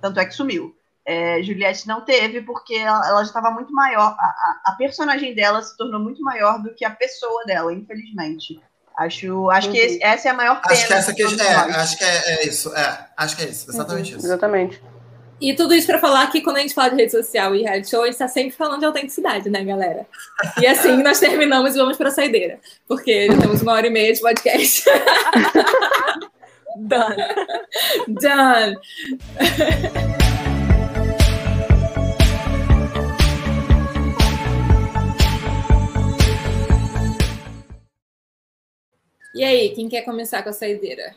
Tanto 0.00 0.20
é 0.20 0.24
que 0.24 0.32
sumiu. 0.32 0.76
É, 1.04 1.42
Juliette 1.42 1.86
não 1.88 2.00
teve, 2.02 2.42
porque 2.42 2.74
ela, 2.74 3.06
ela 3.08 3.18
já 3.22 3.28
estava 3.28 3.50
muito 3.50 3.72
maior. 3.72 4.14
A, 4.18 4.24
a, 4.24 4.60
a 4.66 4.72
personagem 4.76 5.34
dela 5.34 5.60
se 5.62 5.76
tornou 5.76 6.00
muito 6.00 6.22
maior 6.22 6.62
do 6.62 6.72
que 6.74 6.84
a 6.84 6.90
pessoa 6.90 7.44
dela, 7.44 7.72
infelizmente. 7.72 8.60
Acho, 8.98 9.50
acho 9.50 9.70
que 9.70 9.78
Uhum. 9.80 9.84
esse- 9.86 10.02
essa 10.04 10.28
é 10.28 10.30
a 10.30 10.34
maior 10.34 10.60
pena. 10.60 10.72
Acho 10.74 10.86
que 10.86 10.92
essa 10.92 11.10
aqui 11.10 11.22
todos 11.24 11.40
é, 11.40 11.54
nós. 11.56 11.76
acho 11.76 11.98
que 11.98 12.04
é, 12.04 12.34
é 12.34 12.46
isso. 12.46 12.74
É, 12.76 13.06
acho 13.16 13.36
que 13.36 13.42
é 13.42 13.48
isso. 13.48 13.70
Exatamente 13.70 14.16
isso. 14.16 14.26
Exatamente. 14.26 14.82
E 15.40 15.54
tudo 15.56 15.74
isso 15.74 15.88
pra 15.88 15.98
falar 15.98 16.24
que 16.30 16.40
quando 16.40 16.58
a 16.58 16.60
gente 16.60 16.72
fala 16.74 16.90
de 16.90 16.96
rede 16.96 17.10
social 17.10 17.52
e 17.56 17.62
reality 17.62 17.90
show, 17.90 18.02
a 18.04 18.06
gente 18.06 18.18
tá 18.18 18.28
sempre 18.28 18.52
falando 18.52 18.78
de 18.78 18.86
autenticidade, 18.86 19.50
né, 19.50 19.64
galera? 19.64 20.06
E 20.60 20.66
assim 20.68 21.02
nós 21.02 21.18
terminamos 21.18 21.74
e 21.74 21.78
vamos 21.78 21.96
pra 21.96 22.12
saideira. 22.12 22.60
Porque 22.86 23.26
já 23.26 23.36
temos 23.38 23.60
uma 23.60 23.72
hora 23.72 23.88
e 23.88 23.90
meia 23.90 24.12
de 24.12 24.20
podcast. 24.20 24.84
Done. 26.76 27.16
Done! 28.08 28.76
E 39.34 39.42
aí, 39.44 39.70
quem 39.74 39.88
quer 39.88 40.02
começar 40.02 40.42
com 40.42 40.50
a 40.50 40.52
saideira? 40.52 41.14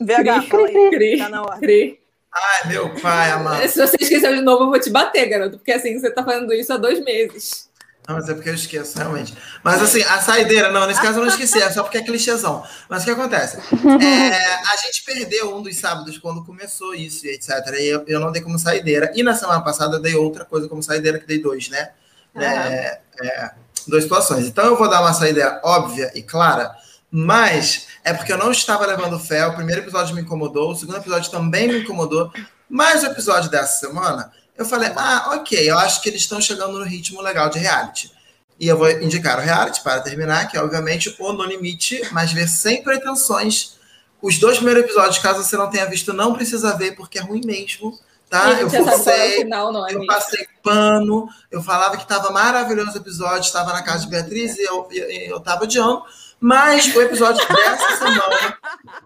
VH, 0.00 0.42
fala 0.48 0.66
aí. 0.68 0.90
Cri, 0.90 1.18
Tá 1.18 1.28
na 1.28 1.42
hora. 1.42 1.58
cri. 1.58 2.00
Ai, 2.32 2.68
meu 2.68 2.94
pai, 3.00 3.30
amado. 3.30 3.66
Se 3.66 3.78
você 3.80 3.96
esqueceu 3.98 4.34
de 4.34 4.42
novo, 4.42 4.64
eu 4.64 4.68
vou 4.68 4.78
te 4.78 4.90
bater, 4.90 5.26
garoto. 5.26 5.56
Porque 5.56 5.72
assim, 5.72 5.98
você 5.98 6.10
tá 6.10 6.22
fazendo 6.22 6.52
isso 6.52 6.70
há 6.72 6.76
dois 6.76 7.02
meses. 7.02 7.70
Não, 8.06 8.14
mas 8.14 8.28
é 8.28 8.34
porque 8.34 8.50
eu 8.50 8.54
esqueço, 8.54 8.96
realmente. 8.98 9.34
Mas 9.64 9.82
assim, 9.82 10.02
a 10.02 10.20
saideira, 10.20 10.70
não, 10.70 10.86
nesse 10.86 11.00
caso 11.00 11.18
eu 11.18 11.22
não 11.22 11.28
esqueci, 11.30 11.60
é 11.60 11.70
só 11.70 11.82
porque 11.82 11.98
é 11.98 12.02
clichêzão. 12.02 12.62
Mas 12.88 13.02
o 13.02 13.04
que 13.06 13.10
acontece? 13.10 13.56
É, 13.56 14.54
a 14.72 14.76
gente 14.76 15.02
perdeu 15.04 15.56
um 15.56 15.62
dos 15.62 15.76
sábados 15.76 16.16
quando 16.18 16.44
começou 16.44 16.94
isso 16.94 17.26
e 17.26 17.30
etc. 17.30 17.50
E 17.80 17.86
eu, 17.86 18.04
eu 18.06 18.20
não 18.20 18.30
dei 18.30 18.42
como 18.42 18.58
saideira. 18.58 19.10
E 19.14 19.22
na 19.22 19.34
semana 19.34 19.60
passada 19.62 19.96
eu 19.96 20.00
dei 20.02 20.14
outra 20.14 20.44
coisa 20.44 20.68
como 20.68 20.82
saideira, 20.82 21.18
que 21.18 21.26
dei 21.26 21.40
dois, 21.40 21.68
né? 21.70 21.90
É, 22.36 23.00
é, 23.22 23.50
duas 23.86 24.02
situações. 24.02 24.46
Então 24.46 24.66
eu 24.66 24.76
vou 24.76 24.88
dar 24.88 25.00
uma 25.00 25.12
saideira 25.12 25.60
óbvia 25.64 26.10
e 26.14 26.22
clara, 26.22 26.74
mas 27.10 27.86
é 28.04 28.12
porque 28.12 28.32
eu 28.32 28.38
não 28.38 28.50
estava 28.50 28.86
levando 28.86 29.18
fé. 29.18 29.46
O 29.46 29.54
primeiro 29.54 29.82
episódio 29.82 30.14
me 30.14 30.22
incomodou, 30.22 30.70
o 30.70 30.76
segundo 30.76 30.98
episódio 30.98 31.30
também 31.30 31.68
me 31.68 31.80
incomodou. 31.80 32.30
Mas 32.68 33.02
o 33.02 33.06
episódio 33.06 33.50
dessa 33.50 33.86
semana, 33.86 34.32
eu 34.56 34.64
falei, 34.64 34.90
ah, 34.96 35.36
ok, 35.36 35.70
eu 35.70 35.78
acho 35.78 36.02
que 36.02 36.08
eles 36.08 36.22
estão 36.22 36.40
chegando 36.40 36.78
no 36.78 36.84
ritmo 36.84 37.20
legal 37.20 37.48
de 37.48 37.58
reality. 37.58 38.10
E 38.58 38.66
eu 38.66 38.76
vou 38.76 38.90
indicar 38.90 39.38
o 39.38 39.42
reality 39.42 39.82
para 39.82 40.00
terminar, 40.00 40.48
que 40.48 40.56
é 40.56 40.62
obviamente 40.62 41.14
o 41.18 41.32
No 41.32 41.44
Limite, 41.44 42.02
mas 42.10 42.32
ver 42.32 42.48
sem 42.48 42.82
pretensões. 42.82 43.76
Os 44.20 44.38
dois 44.38 44.56
primeiros 44.56 44.84
episódios, 44.84 45.18
caso 45.18 45.42
você 45.42 45.56
não 45.56 45.68
tenha 45.68 45.84
visto, 45.86 46.12
não 46.12 46.32
precisa 46.32 46.74
ver, 46.76 46.96
porque 46.96 47.18
é 47.18 47.22
ruim 47.22 47.42
mesmo. 47.44 47.98
Tá? 48.28 48.60
Eu 48.60 48.66
é 48.66 48.70
forcei, 48.70 49.36
final, 49.42 49.72
não 49.72 49.88
eu 49.88 50.04
passei 50.04 50.46
pano, 50.60 51.28
eu 51.48 51.62
falava 51.62 51.96
que 51.96 52.02
estava 52.02 52.30
maravilhoso 52.30 52.94
o 52.94 52.96
episódio, 52.96 53.46
estava 53.46 53.72
na 53.72 53.82
casa 53.82 54.04
de 54.04 54.10
Beatriz 54.10 54.58
e 54.58 54.64
eu, 54.64 54.88
e 54.90 55.30
eu 55.30 55.38
tava 55.38 55.62
odiando. 55.62 56.02
Mas 56.40 56.94
o 56.94 57.00
episódio 57.00 57.40
dessa 57.48 57.96
semana, 57.96 58.58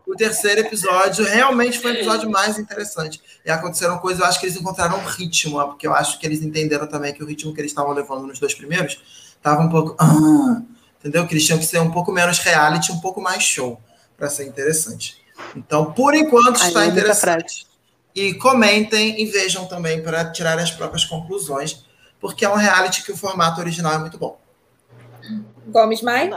o 0.06 0.16
terceiro 0.16 0.62
episódio, 0.62 1.24
realmente 1.24 1.78
foi 1.78 1.92
o 1.92 1.94
episódio 1.94 2.30
mais 2.30 2.58
interessante. 2.58 3.22
E 3.44 3.50
aconteceram 3.50 3.98
coisas, 3.98 4.20
eu 4.20 4.26
acho 4.26 4.40
que 4.40 4.46
eles 4.46 4.56
encontraram 4.56 4.98
um 4.98 5.04
ritmo, 5.04 5.64
porque 5.68 5.86
eu 5.86 5.94
acho 5.94 6.18
que 6.18 6.26
eles 6.26 6.42
entenderam 6.42 6.86
também 6.86 7.12
que 7.12 7.22
o 7.22 7.26
ritmo 7.26 7.54
que 7.54 7.60
eles 7.60 7.70
estavam 7.70 7.92
levando 7.92 8.26
nos 8.26 8.40
dois 8.40 8.54
primeiros 8.54 9.00
estava 9.36 9.60
um 9.62 9.68
pouco. 9.68 9.94
ah, 10.00 10.60
entendeu? 10.98 11.26
Que 11.26 11.34
eles 11.34 11.46
tinham 11.46 11.58
que 11.58 11.66
ser 11.66 11.78
um 11.78 11.90
pouco 11.90 12.10
menos 12.10 12.38
reality, 12.38 12.90
um 12.90 13.00
pouco 13.00 13.20
mais 13.20 13.42
show, 13.42 13.80
para 14.16 14.28
ser 14.28 14.46
interessante. 14.46 15.16
Então, 15.54 15.92
por 15.92 16.14
enquanto, 16.14 16.56
está 16.56 16.84
interessante. 16.86 17.69
E 18.14 18.34
comentem 18.34 19.20
e 19.20 19.26
vejam 19.26 19.66
também 19.66 20.02
para 20.02 20.30
tirar 20.30 20.58
as 20.58 20.70
próprias 20.70 21.04
conclusões, 21.04 21.84
porque 22.18 22.44
é 22.44 22.48
um 22.48 22.56
reality 22.56 23.04
que 23.04 23.12
o 23.12 23.16
formato 23.16 23.60
original 23.60 23.94
é 23.94 23.98
muito 23.98 24.18
bom. 24.18 24.38
Gomes 25.66 26.02
Mai? 26.02 26.30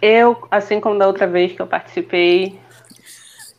Eu, 0.00 0.46
assim 0.50 0.80
como 0.80 0.98
da 0.98 1.06
outra 1.06 1.26
vez 1.26 1.52
que 1.52 1.60
eu 1.60 1.66
participei, 1.66 2.58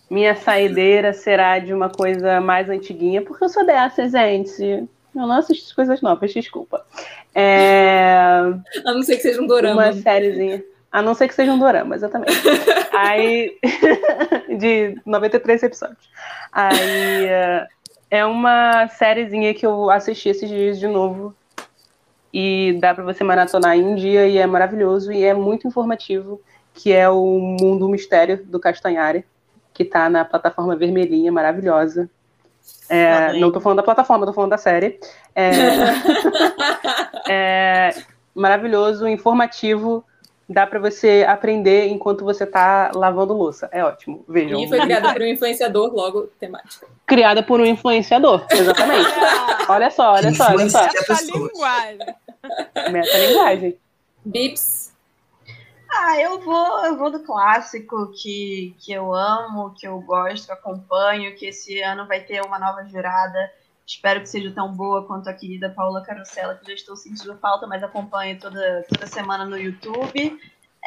minha 0.10 0.36
saideira 0.36 1.14
será 1.14 1.60
de 1.60 1.74
uma 1.74 1.90
coisa 1.90 2.42
mais 2.42 2.70
antiguinha, 2.70 3.22
porque 3.22 3.44
eu 3.44 3.50
sou 3.50 3.66
dessa, 3.66 4.10
gente. 4.10 4.62
Eu 4.64 5.28
não 5.28 5.34
assisto 5.34 5.76
coisas 5.76 6.02
novas, 6.02 6.34
desculpa. 6.34 6.86
É... 7.36 8.14
A 8.86 8.94
não 8.94 9.04
ser 9.04 9.18
que 9.18 9.22
seja 9.22 9.42
um 9.42 9.48
dorama. 9.48 9.84
Uma 9.84 9.94
sériezinha. 9.94 10.64
A 10.92 11.02
não 11.02 11.14
ser 11.14 11.28
que 11.28 11.34
seja 11.34 11.52
um 11.54 11.60
dorama, 11.60 11.96
exatamente. 11.96 12.34
Aí. 12.92 13.58
de 14.60 15.00
93 15.06 15.64
episódios. 15.64 16.10
Aí. 16.52 17.26
eh, 17.28 17.68
É 18.10 18.26
uma 18.26 18.88
sériezinha 18.90 19.54
que 19.54 19.66
eu 19.66 19.90
assisti 19.90 20.28
esses 20.30 20.50
dias 20.50 20.78
de 20.80 20.88
novo. 20.88 21.34
E 22.34 22.78
dá 22.82 22.94
pra 22.94 23.04
você 23.04 23.24
maratonar 23.24 23.76
em 23.78 23.84
um 23.84 23.96
dia 23.96 24.28
e 24.28 24.38
é 24.38 24.46
maravilhoso 24.46 25.12
e 25.12 25.24
é 25.24 25.34
muito 25.34 25.68
informativo. 25.68 26.42
Que 26.74 26.92
é 26.94 27.10
o 27.10 27.56
Mundo 27.60 27.88
Mistério 27.90 28.44
do 28.46 28.60
Castanhari, 28.60 29.26
que 29.74 29.84
tá 29.84 30.10
na 30.10 30.24
plataforma 30.26 30.76
vermelhinha, 30.76 31.32
maravilhosa. 31.32 32.10
É, 32.90 33.28
Tá 33.28 33.34
não 33.34 33.52
tô 33.52 33.60
falando 33.60 33.78
da 33.78 33.84
plataforma, 33.84 34.26
tô 34.26 34.34
falando 34.34 34.52
da 34.52 34.58
série. 34.58 35.00
É, 35.36 35.52
é 37.30 37.90
maravilhoso, 38.36 39.08
informativo. 39.08 40.04
Dá 40.52 40.68
pra 40.68 40.80
você 40.80 41.26
aprender 41.28 41.88
enquanto 41.88 42.26
você 42.26 42.46
tá 42.46 42.92
lavando 42.94 43.34
louça. 43.34 43.70
É 43.72 43.84
ótimo. 43.84 44.26
Vejam. 44.28 44.60
E 44.60 44.68
foi 44.68 44.80
criada 44.82 45.14
por 45.14 45.22
um 45.22 45.26
influenciador, 45.26 45.94
logo 45.94 46.24
temática. 46.40 46.88
Criada 47.06 47.42
por 47.42 47.62
um 47.62 47.66
influenciador, 47.66 48.46
exatamente. 48.52 49.10
olha 49.70 49.90
só, 49.90 50.14
olha 50.14 50.34
só, 50.34 50.48
olha 50.50 50.70
só. 50.70 50.88
Pessoas. 50.88 51.24
linguagem. 51.24 52.16
Metalinguagem. 52.92 53.78
Bips. 54.26 54.92
Ah, 55.90 56.20
eu 56.20 56.40
vou, 56.40 56.86
eu 56.86 56.98
vou 56.98 57.12
do 57.12 57.20
clássico 57.22 58.12
que, 58.14 58.76
que 58.80 58.94
eu 58.94 59.14
amo, 59.14 59.74
que 59.74 59.86
eu 59.86 60.00
gosto, 60.02 60.52
acompanho, 60.52 61.36
que 61.36 61.48
esse 61.48 61.82
ano 61.82 62.08
vai 62.08 62.22
ter 62.22 62.42
uma 62.46 62.58
nova 62.58 62.84
jurada. 62.86 63.52
Espero 63.92 64.22
que 64.22 64.30
seja 64.30 64.50
tão 64.52 64.72
boa 64.72 65.06
quanto 65.06 65.30
a 65.30 65.34
querida 65.34 65.70
Paula 65.70 66.02
Carosella, 66.02 66.56
que 66.56 66.66
já 66.66 66.74
estou 66.74 66.96
sentindo 66.96 67.38
falta, 67.40 67.68
mas 67.68 67.84
acompanho 67.84 68.40
toda, 68.40 68.86
toda 68.88 69.06
semana 69.06 69.44
no 69.44 69.58
YouTube. 69.58 70.40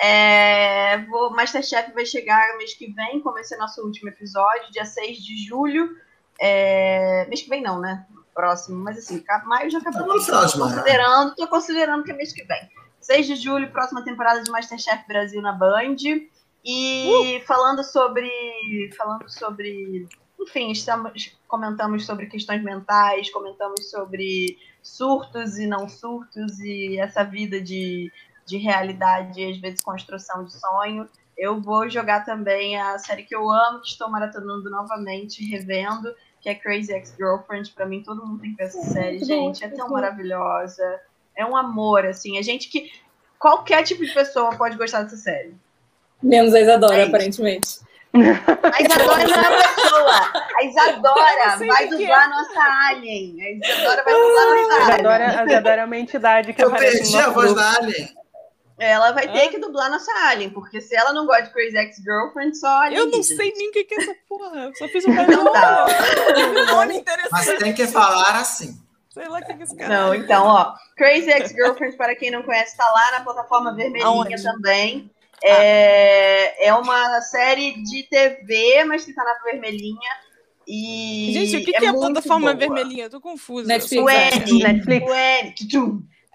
É, 0.03 0.97
vou, 1.05 1.31
Masterchef 1.31 1.93
vai 1.93 2.07
chegar 2.07 2.57
mês 2.57 2.73
que 2.73 2.91
vem, 2.93 3.21
como 3.21 3.39
esse 3.39 3.55
é 3.55 3.59
nosso 3.59 3.83
último 3.83 4.09
episódio, 4.09 4.73
dia 4.73 4.87
6 4.87 5.19
de 5.19 5.47
julho. 5.47 5.95
É, 6.41 7.27
mês 7.29 7.43
que 7.43 7.51
vem 7.51 7.63
não, 7.63 7.79
né? 7.79 8.07
Próximo, 8.35 8.83
mas 8.83 8.97
assim, 8.97 9.23
maio 9.45 9.71
já 9.71 9.81
acabou. 9.81 10.09
Tá 10.25 10.47
de 10.47 10.53
Tô 10.55 10.59
maio. 10.59 10.75
considerando, 10.75 11.35
tô 11.35 11.47
considerando 11.47 12.05
que 12.05 12.11
é 12.11 12.15
mês 12.15 12.33
que 12.33 12.43
vem. 12.45 12.71
6 13.03 13.27
de 13.27 13.37
julho, 13.37 13.71
próxima 13.71 14.03
temporada 14.03 14.43
de 14.43 14.51
Masterchef 14.51 15.07
Brasil 15.07 15.43
na 15.43 15.53
Band. 15.53 15.97
E 16.65 17.43
falando 17.47 17.85
sobre. 17.85 18.91
Falando 18.97 19.29
sobre. 19.29 20.09
Enfim, 20.41 20.71
estamos, 20.71 21.35
comentamos 21.49 22.05
sobre 22.05 22.27
questões 22.27 22.63
mentais, 22.63 23.31
comentamos 23.31 23.91
sobre 23.91 24.59
surtos 24.83 25.59
e 25.59 25.67
não 25.67 25.89
surtos, 25.89 26.59
e 26.61 26.99
essa 26.99 27.25
vida 27.25 27.61
de, 27.61 28.13
de 28.47 28.59
realidade 28.59 29.41
e 29.41 29.51
às 29.51 29.59
vezes 29.59 29.83
construção 29.83 30.45
de 30.45 30.53
sonho. 30.53 31.09
Eu 31.37 31.61
vou 31.61 31.89
jogar 31.89 32.25
também 32.25 32.81
a 32.81 32.99
série 32.99 33.25
que 33.25 33.35
eu 33.35 33.51
amo, 33.51 33.81
que 33.81 33.89
estou 33.89 34.09
maratonando 34.09 34.71
novamente, 34.71 35.45
revendo, 35.45 36.15
que 36.41 36.49
é 36.49 36.55
Crazy 36.55 36.93
Ex-Girlfriend. 36.93 37.73
Pra 37.73 37.87
mim, 37.87 38.03
todo 38.03 38.25
mundo 38.25 38.41
tem 38.41 38.51
que 38.51 38.57
ver 38.57 38.65
essa 38.65 38.83
série, 38.83 39.25
gente. 39.25 39.65
É 39.65 39.69
tão 39.69 39.89
maravilhosa. 39.89 41.01
É 41.37 41.45
um 41.45 41.57
amor, 41.57 42.07
assim. 42.07 42.39
A 42.39 42.43
gente 42.43 42.69
que. 42.69 42.93
Qualquer 43.37 43.83
tipo 43.83 44.05
de 44.05 44.15
pessoa 44.15 44.57
pode 44.57 44.77
gostar 44.77 45.03
dessa 45.03 45.17
série. 45.17 45.55
Menos 46.23 46.55
a 46.55 46.61
Isadora, 46.61 46.97
É 46.97 47.03
aparentemente. 47.05 47.81
A 48.15 48.83
Isadora 48.83 49.25
não 49.27 49.35
é 49.35 49.49
uma 49.49 49.75
pessoa. 49.75 50.33
A 50.57 50.65
Isadora 50.65 51.57
não 51.59 51.67
vai 51.67 51.89
dublar 51.89 52.31
nossa 52.31 52.61
Alien. 52.89 53.43
A 53.43 53.51
Isadora 53.51 54.05
vai 54.05 54.15
dublar 54.15 54.47
nossa 54.47 54.75
A 54.75 54.77
Alien. 54.77 54.95
Isadora, 54.95 55.41
a 55.41 55.45
Isadora 55.47 55.83
é 55.83 55.85
uma 55.85 55.97
entidade 55.97 56.53
que 56.53 56.63
Eu 56.63 56.71
perdi 56.71 57.17
a 57.19 57.31
voz 57.31 57.53
grupo. 57.53 57.61
da 57.61 57.77
Alien. 57.79 58.09
Ela 58.77 59.13
vai 59.13 59.31
ter 59.31 59.47
Hã? 59.47 59.51
que 59.51 59.59
dublar 59.59 59.89
nossa 59.89 60.11
Alien, 60.29 60.51
porque 60.51 60.81
se 60.81 60.97
ela 60.97 61.13
não 61.13 61.27
gosta 61.27 61.43
de 61.45 61.53
Crazy 61.53 61.77
Ex-Girlfriend, 61.77 62.57
só 62.59 62.83
Alien. 62.83 63.01
Eu 63.01 63.07
não 63.11 63.23
sei 63.23 63.53
nem 63.57 63.69
o 63.69 63.73
que 63.73 63.85
que 63.85 63.95
é 63.95 64.03
essa 64.03 64.15
porra. 64.29 64.57
Eu 64.65 64.75
só 64.75 64.89
fiz 64.89 65.05
um 65.07 65.13
Então 65.13 65.53
tá. 65.53 65.87
um 66.39 66.67
nome 66.75 67.05
Mas 67.31 67.47
tem 67.59 67.73
que 67.73 67.87
falar 67.87 68.37
assim. 68.37 68.77
Sei 69.11 69.29
lá 69.29 69.39
o 69.39 69.43
que 69.45 69.55
que 69.55 69.61
é 69.61 69.65
esse 69.65 69.77
cara. 69.77 69.89
Não, 69.95 70.15
então, 70.15 70.45
ó. 70.47 70.73
Crazy 70.97 71.31
Ex-Girlfriend, 71.31 71.97
para 71.97 72.17
quem 72.17 72.33
não 72.33 72.43
conhece, 72.43 72.77
tá 72.77 72.85
lá 72.91 73.13
na 73.19 73.21
plataforma 73.25 73.73
vermelhinha 73.75 74.07
Aonde? 74.09 74.43
também. 74.43 75.09
É, 75.47 76.67
é 76.69 76.75
uma 76.75 77.21
série 77.21 77.73
de 77.83 78.05
TV, 78.05 78.85
mas 78.85 79.05
que 79.05 79.13
tá 79.13 79.23
na 79.25 79.35
vermelhinha. 79.45 80.11
E 80.67 81.31
Gente, 81.35 81.57
o 81.59 81.65
que, 81.65 81.73
que 81.73 81.85
é 81.85 81.89
a 81.89 81.93
plataforma 81.93 82.55
boa. 82.55 82.57
vermelhinha? 82.57 83.05
Eu 83.05 83.11
tô 83.11 83.21
confusa. 83.21 83.69
Netflix. 83.69 84.03
O 84.03 84.09
N. 84.11 84.63
Netflix. 84.63 85.07
O 85.07 85.15
N. 85.15 85.55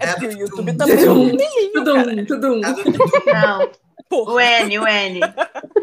É 0.01 0.07
porque 0.07 0.27
o 0.27 0.31
É, 0.31 0.33
YouTube 0.33 0.71
tum, 0.71 0.77
tá 0.77 0.85
tum, 0.85 0.95
vermelhinho, 0.95 1.71
Tudum, 1.73 1.95
cara. 1.95 2.25
tudum. 2.25 2.61
É 2.63 2.71
do- 2.73 3.25
Não, 3.25 3.69
Porra. 4.07 4.33
o 4.33 4.39
N, 4.39 4.79
o 4.79 4.87
N. 4.87 5.19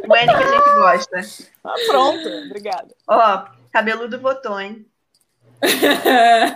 O 0.09 0.17
N 0.17 0.27
que 0.27 0.31
a 0.31 0.47
gente 0.47 0.75
gosta. 0.77 1.21
Ah, 1.65 1.75
pronto. 1.89 2.27
Obrigada. 2.47 2.95
Ó, 3.09 3.45
cabeludo 3.73 4.19
votou, 4.21 4.59
hein? 4.61 4.87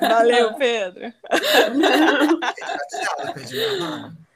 Valeu, 0.00 0.54
Pedro. 0.54 1.12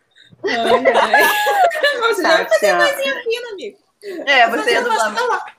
Ai, 0.46 0.92
ai. 0.94 1.22
Você 2.14 2.22
já 2.22 2.36
vai 2.36 2.46
fazer 2.48 2.72
mais 2.74 2.96
fina, 2.96 3.50
amigo. 3.52 3.78
É, 4.26 4.48
você 4.50 4.72
ia 4.72 4.82
dublar. 4.82 5.56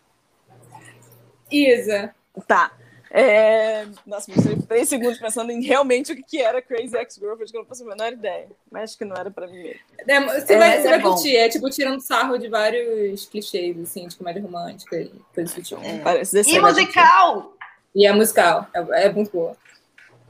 Isa. 1.51 2.13
Tá. 2.47 2.71
É... 3.11 3.85
Nossa, 4.05 4.29
tirei 4.31 4.57
três 4.67 4.89
segundos 4.89 5.17
pensando 5.17 5.49
em 5.49 5.63
realmente 5.63 6.11
o 6.11 6.15
que 6.21 6.41
era 6.41 6.61
Crazy 6.61 6.97
Ex-Girlfriend, 6.97 7.49
que 7.51 7.57
eu 7.57 7.61
não 7.61 7.67
faço 7.67 7.83
a 7.83 7.87
menor 7.87 8.11
ideia. 8.11 8.47
Mas 8.69 8.83
acho 8.91 8.97
que 8.97 9.05
não 9.05 9.15
era 9.15 9.31
pra 9.31 9.47
mim 9.47 9.63
mesmo. 9.63 9.79
É, 10.05 10.19
você 10.41 10.53
É, 10.53 10.57
vai, 10.57 10.69
mas 10.69 10.81
você 10.81 10.87
é 10.87 10.89
vai 10.89 10.99
bom. 10.99 11.13
curtir, 11.13 11.37
é 11.37 11.47
tipo 11.49 11.69
tirando 11.69 12.01
sarro 12.01 12.37
de 12.37 12.49
vários 12.49 13.25
clichês, 13.27 13.79
assim, 13.79 14.07
de 14.07 14.15
comédia 14.17 14.41
romântica 14.41 14.97
e 14.97 15.11
coisas 15.33 15.55
do 15.55 15.61
tipo. 15.63 15.81
Parece 16.03 16.33
desse 16.33 16.53
E 16.55 16.59
musical! 16.59 17.53
E 17.95 18.05
é 18.05 18.11
musical, 18.11 18.67
é, 18.75 19.05
é 19.05 19.09
muito 19.09 19.31
boa. 19.31 19.55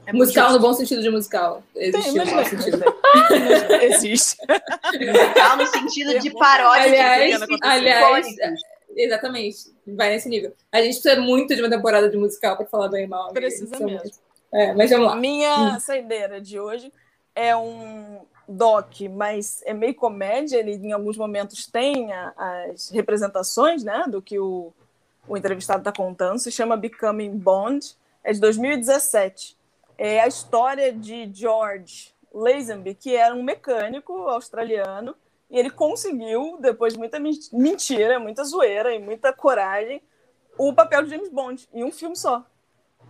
É 0.06 0.12
musical 0.12 0.52
no 0.52 0.60
bom 0.60 0.72
sentido 0.72 1.02
de 1.02 1.10
musical. 1.10 1.62
Tem, 1.74 1.88
Existe 1.88 2.10
no 2.12 2.16
mas 2.18 2.32
mau 2.32 2.44
sentido. 2.44 2.78
Existe. 3.82 4.36
musical 4.46 5.56
no 5.56 5.66
sentido 5.66 6.18
de 6.20 6.30
paródia 6.32 6.82
Aliás, 6.84 7.40
de 7.40 7.56
aliás, 7.62 8.26
icônicos. 8.28 8.60
Exatamente, 8.96 9.58
vai 9.86 10.08
nesse 10.10 10.28
nível. 10.28 10.54
A 10.72 10.80
gente 10.80 11.00
precisa 11.00 11.20
muito 11.20 11.54
de 11.54 11.60
uma 11.60 11.68
temporada 11.68 12.08
de 12.08 12.16
musical 12.16 12.56
pra 12.56 12.64
falar 12.66 12.88
bem 12.88 13.04
e 13.04 13.06
mal. 13.06 13.30
Precisa 13.32 13.76
é 13.76 13.78
mesmo. 13.80 13.90
muito- 14.00 14.18
É, 14.52 14.74
mas 14.74 14.90
vamos 14.90 15.06
lá. 15.08 15.16
Minha 15.16 15.78
saideira 15.80 16.40
de 16.40 16.58
hoje 16.58 16.90
é 17.34 17.54
um 17.54 18.20
doc, 18.48 19.00
mas 19.10 19.60
é 19.66 19.74
meio 19.74 19.94
comédia. 19.94 20.56
Ele, 20.58 20.72
em 20.74 20.92
alguns 20.92 21.16
momentos, 21.18 21.66
tem 21.66 22.10
a- 22.12 22.32
as 22.72 22.88
representações 22.90 23.84
né, 23.84 24.04
do 24.08 24.22
que 24.22 24.38
o, 24.38 24.72
o 25.28 25.36
entrevistado 25.36 25.80
está 25.80 25.92
contando. 25.92 26.38
Se 26.38 26.50
chama 26.50 26.76
Becoming 26.76 27.36
Bond. 27.36 27.94
É 28.24 28.32
de 28.32 28.40
2017. 28.40 29.56
É 29.98 30.20
a 30.20 30.26
história 30.26 30.92
de 30.92 31.30
George 31.32 32.14
Lazenby, 32.32 32.94
que 32.94 33.16
era 33.16 33.34
um 33.34 33.42
mecânico 33.42 34.12
australiano. 34.28 35.16
E 35.50 35.58
ele 35.58 35.70
conseguiu, 35.70 36.58
depois 36.60 36.92
de 36.92 36.98
muita 36.98 37.18
men- 37.18 37.38
mentira, 37.52 38.18
muita 38.18 38.44
zoeira 38.44 38.92
e 38.94 38.98
muita 38.98 39.32
coragem, 39.32 40.02
o 40.58 40.72
papel 40.72 41.02
de 41.04 41.10
James 41.10 41.28
Bond 41.28 41.68
em 41.72 41.84
um 41.84 41.92
filme 41.92 42.16
só. 42.16 42.44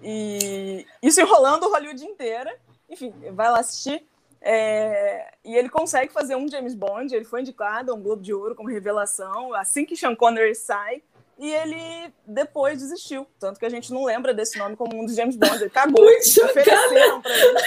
E 0.02 0.86
isso 1.02 1.20
enrolando 1.20 1.68
Hollywood 1.68 2.04
inteira. 2.04 2.54
Enfim, 2.88 3.12
vai 3.32 3.50
lá 3.50 3.60
assistir. 3.60 4.06
É, 4.40 5.32
e 5.44 5.56
ele 5.56 5.68
consegue 5.68 6.12
fazer 6.12 6.36
um 6.36 6.48
James 6.48 6.74
Bond. 6.74 7.14
Ele 7.14 7.24
foi 7.24 7.40
indicado 7.40 7.90
a 7.90 7.94
um 7.94 8.02
Globo 8.02 8.22
de 8.22 8.34
Ouro 8.34 8.54
como 8.54 8.68
revelação 8.68 9.54
assim 9.54 9.84
que 9.84 9.96
Sean 9.96 10.14
Connery 10.14 10.54
sai. 10.54 11.02
E 11.38 11.52
ele 11.52 12.14
depois 12.26 12.78
desistiu. 12.78 13.26
Tanto 13.38 13.60
que 13.60 13.66
a 13.66 13.68
gente 13.68 13.92
não 13.92 14.04
lembra 14.04 14.32
desse 14.32 14.56
nome 14.58 14.74
como 14.74 14.98
um 15.00 15.04
dos 15.04 15.14
James 15.14 15.36
Bond. 15.36 15.56
Ele 15.56 15.68
cagou. 15.70 16.02
Muito. 16.02 16.44
Ofereceram 16.44 17.20
pra 17.20 17.36
ele. 17.36 17.58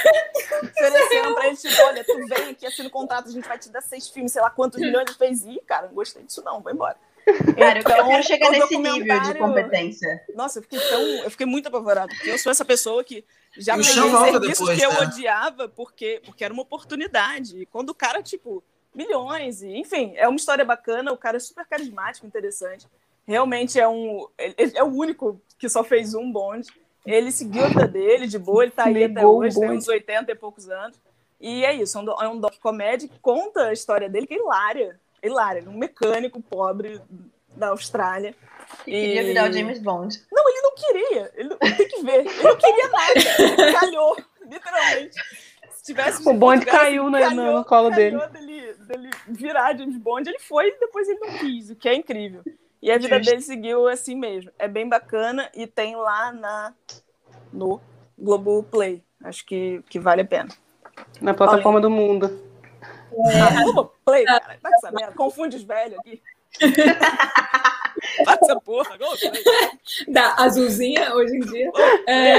Ofereceram 0.63 1.33
pra 1.35 1.47
ele, 1.47 1.55
tipo, 1.57 1.81
olha, 1.83 2.03
tu 2.03 2.27
vem 2.27 2.49
aqui, 2.49 2.65
assina 2.65 2.87
o 2.87 2.91
contrato, 2.91 3.27
a 3.29 3.31
gente 3.31 3.47
vai 3.47 3.59
te 3.59 3.69
dar 3.69 3.81
seis 3.81 4.07
filmes, 4.07 4.31
sei 4.31 4.41
lá 4.41 4.49
quantos 4.49 4.79
milhões. 4.79 5.05
Ele 5.07 5.17
fez. 5.17 5.45
Ih, 5.45 5.61
cara, 5.67 5.87
não 5.87 5.93
gostei 5.93 6.23
disso 6.23 6.43
não, 6.43 6.61
vou 6.61 6.71
embora. 6.71 6.97
Cara, 7.55 7.77
eu 7.77 7.81
Então, 7.81 8.07
quero 8.09 8.23
chegar 8.23 8.47
o 8.47 8.51
nesse 8.53 8.75
nível 8.75 8.93
de 8.93 8.99
documentário- 9.07 9.37
competência. 9.39 10.23
Nossa, 10.33 10.57
eu 10.59 10.63
fiquei 10.63 10.79
tão. 10.79 11.01
Eu 11.01 11.29
fiquei 11.29 11.45
muito 11.45 11.67
apavorada, 11.67 12.07
porque 12.15 12.31
eu 12.31 12.39
sou 12.39 12.51
essa 12.51 12.65
pessoa 12.65 13.03
que 13.03 13.23
já 13.55 13.77
E 13.77 13.83
peguei 13.85 14.01
volta 14.09 14.31
serviços 14.31 14.59
depois, 14.67 14.79
que 14.79 14.85
eu 14.85 14.93
né? 14.93 14.99
odiava 15.01 15.69
porque, 15.69 16.21
porque 16.25 16.43
era 16.43 16.51
uma 16.53 16.63
oportunidade. 16.63 17.61
E 17.61 17.65
quando 17.67 17.89
o 17.91 17.93
cara, 17.95 18.23
tipo, 18.23 18.63
milhões, 18.95 19.61
e, 19.61 19.67
enfim, 19.77 20.13
é 20.15 20.27
uma 20.27 20.37
história 20.37 20.65
bacana, 20.65 21.11
o 21.13 21.17
cara 21.17 21.37
é 21.37 21.39
super 21.39 21.67
carismático, 21.67 22.25
interessante. 22.25 22.87
Realmente 23.29 23.79
é 23.79 23.87
um. 23.87 24.27
É 24.39 24.83
o 24.83 24.87
único 24.87 25.39
que 25.59 25.69
só 25.69 25.83
fez 25.83 26.15
um 26.15 26.31
bonde. 26.31 26.67
Ele 27.05 27.31
seguiu 27.31 27.63
a 27.63 27.67
vida 27.67 27.87
dele 27.87 28.25
de 28.25 28.39
boa, 28.39 28.63
ele 28.63 28.71
tá 28.71 28.85
aí 28.85 29.03
até 29.03 29.13
Negou 29.13 29.37
hoje, 29.37 29.59
tem 29.59 29.69
uns 29.69 29.87
80 29.87 30.31
e 30.31 30.35
poucos 30.35 30.67
anos. 30.67 30.99
E 31.39 31.63
é 31.63 31.71
isso, 31.75 31.95
é 31.97 32.01
um, 32.01 32.23
é 32.23 32.27
um 32.27 32.39
doc 32.39 32.55
comédia 32.59 33.07
que 33.07 33.19
conta 33.19 33.67
a 33.67 33.73
história 33.73 34.09
dele, 34.09 34.25
que 34.25 34.33
é 34.33 34.37
hilária. 34.37 34.99
Hilária, 35.21 35.59
ele 35.59 35.69
um 35.69 35.77
mecânico 35.77 36.41
pobre 36.41 36.99
da 37.55 37.67
Austrália. 37.69 38.33
Que 38.83 38.91
queria 38.91 39.23
virar 39.23 39.49
o 39.49 39.53
James 39.53 39.79
Bond. 39.79 40.19
Não, 40.31 40.49
ele 40.49 40.61
não 40.61 40.75
queria. 40.75 41.31
Ele 41.35 41.49
não, 41.49 41.57
tem 41.57 41.87
que 41.87 42.01
ver. 42.03 42.25
Ele 42.25 42.43
não 42.43 42.55
queria 42.57 42.89
nada. 42.89 43.79
Calhou, 43.79 44.17
literalmente. 44.41 45.15
Se 45.69 45.83
tivesse 45.83 46.27
O 46.27 46.33
bonde 46.33 46.65
tivesse- 46.65 46.77
caiu 46.83 47.03
no- 47.11 47.19
no- 47.29 47.57
no 47.57 47.65
colo 47.65 47.89
calhou 47.91 48.27
dele. 48.27 48.73
dele 48.73 49.09
virar 49.27 49.77
James 49.77 49.97
Bond, 49.97 50.27
ele 50.27 50.39
foi 50.39 50.69
e 50.69 50.79
depois 50.79 51.07
ele 51.07 51.19
não 51.19 51.29
quis, 51.37 51.69
o 51.69 51.75
que 51.75 51.87
é 51.87 51.93
incrível. 51.93 52.41
E 52.81 52.91
a 52.91 52.97
vida 52.97 53.17
Justo. 53.17 53.29
dele 53.29 53.41
seguiu 53.41 53.87
assim 53.87 54.15
mesmo. 54.15 54.51
É 54.57 54.67
bem 54.67 54.87
bacana 54.87 55.49
e 55.53 55.67
tem 55.67 55.95
lá 55.95 56.31
na 56.31 56.73
no 57.51 57.81
Globo 58.17 58.63
Play. 58.63 59.03
Acho 59.23 59.45
que, 59.45 59.83
que 59.89 59.99
vale 59.99 60.21
a 60.21 60.25
pena. 60.25 60.49
Na 61.21 61.33
plataforma 61.33 61.81
do 61.81 61.89
mundo. 61.89 62.41
Ah, 63.35 63.63
Globo 63.63 63.91
Play, 64.05 64.23
cara. 64.23 64.59
Essa 64.75 64.91
merda. 64.91 65.13
Confunde 65.15 65.57
os 65.57 65.63
velhos 65.63 65.99
aqui. 65.99 66.21
Essa 68.27 68.59
porra, 68.61 68.97
Globo 68.97 69.17
Play. 69.17 69.43
Da 70.07 70.35
azulzinha, 70.37 71.13
hoje 71.13 71.35
em 71.35 71.39
dia. 71.41 71.71
É, 72.07 72.35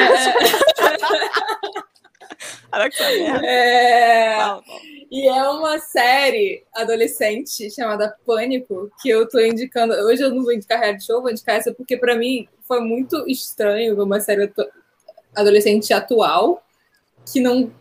Caraca, 2.71 2.95
essa 2.97 3.11
merda. 3.11 3.47
é, 3.47 4.37
fala. 4.37 4.62
E 5.11 5.28
é 5.28 5.49
uma 5.49 5.78
série 5.81 6.62
adolescente 6.73 7.69
chamada 7.70 8.16
Pânico, 8.24 8.91
que 9.03 9.09
eu 9.09 9.28
tô 9.28 9.41
indicando. 9.41 9.93
Hoje 9.95 10.23
eu 10.23 10.31
não 10.32 10.45
vou 10.45 10.53
indicar 10.53 10.78
reality 10.78 11.05
show, 11.05 11.20
vou 11.20 11.31
indicar 11.31 11.57
essa 11.57 11.74
porque 11.74 11.97
pra 11.97 12.15
mim 12.16 12.49
foi 12.66 12.81
muito 12.81 13.28
estranho 13.28 13.97
ver 13.97 14.03
uma 14.03 14.20
série 14.20 14.45
atu- 14.45 14.69
adolescente 15.35 15.93
atual 15.93 16.62
que 17.31 17.41
não 17.41 17.73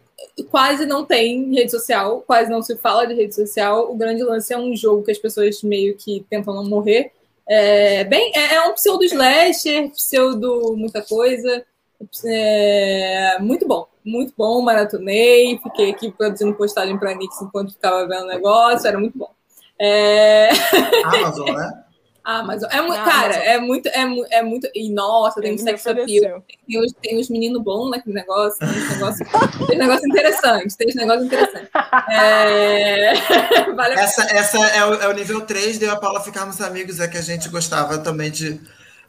quase 0.50 0.86
não 0.86 1.06
tem 1.06 1.54
rede 1.54 1.72
social, 1.72 2.22
quase 2.26 2.50
não 2.50 2.62
se 2.62 2.76
fala 2.78 3.06
de 3.06 3.14
rede 3.14 3.36
social. 3.36 3.92
O 3.92 3.96
grande 3.96 4.24
lance 4.24 4.54
é 4.54 4.58
um 4.58 4.76
jogo 4.76 5.04
que 5.04 5.12
as 5.12 5.18
pessoas 5.18 5.62
meio 5.64 5.96
que 5.96 6.26
tentam 6.30 6.54
não 6.54 6.66
morrer. 6.66 7.12
É, 7.48 8.04
bem, 8.04 8.32
é, 8.36 8.56
é 8.56 8.62
um 8.68 8.74
pseudo 8.74 9.04
slasher, 9.04 9.90
pseudo 9.92 10.76
muita 10.76 11.02
coisa. 11.02 11.66
É, 12.26 13.38
muito 13.40 13.68
bom, 13.68 13.88
muito 14.06 14.34
bom, 14.38 14.62
maratonei, 14.62 15.60
fiquei 15.62 15.92
aqui 15.92 16.12
produzindo 16.12 16.56
postagem 16.56 16.98
para 16.98 17.16
Nix 17.16 17.42
enquanto 17.42 17.74
ficava 17.74 18.08
vendo 18.08 18.24
o 18.24 18.28
negócio, 18.28 18.88
era 18.88 19.00
muito 19.00 19.18
bom. 19.18 19.32
É, 19.80 20.50
Amazon, 21.06 21.54
né? 21.54 21.84
mas 22.46 22.62
é 22.64 22.82
muito, 22.82 23.04
cara, 23.04 23.36
Amazon. 23.36 23.44
é 23.44 23.60
muito, 23.60 23.88
é, 23.88 24.38
é 24.38 24.44
muito, 24.44 24.70
e 24.76 24.94
nossa, 24.94 25.42
tem 25.42 25.56
um 25.56 25.58
sex 25.58 25.88
appeal, 25.88 26.44
tem 26.68 26.80
os, 26.80 26.94
tem 27.02 27.20
os 27.20 27.30
meninos 27.30 27.64
bons 27.64 27.90
naquele 27.90 28.16
negócio, 28.16 28.60
tem 28.60 28.68
negócios 28.70 29.28
tem 29.68 29.76
uns 29.76 29.80
negócios 29.80 30.06
interessantes, 30.06 30.76
tem 30.76 30.88
uns 30.90 30.96
negócios 30.96 31.26
interessantes. 31.26 31.70
É, 32.12 33.14
vale 33.74 34.00
a 34.00 34.04
Essa, 34.04 34.24
essa 34.24 34.58
é, 34.58 34.86
o, 34.86 34.94
é 34.96 35.08
o 35.08 35.14
nível 35.14 35.42
3 35.42 35.80
de 35.80 35.86
eu 35.86 35.92
e 35.92 35.94
a 35.94 35.96
Paula 35.96 36.22
ficarmos 36.22 36.62
amigos, 36.62 37.00
é 37.00 37.08
que 37.08 37.18
a 37.18 37.22
gente 37.22 37.50
gostava 37.50 37.98
também 37.98 38.30
de. 38.30 38.60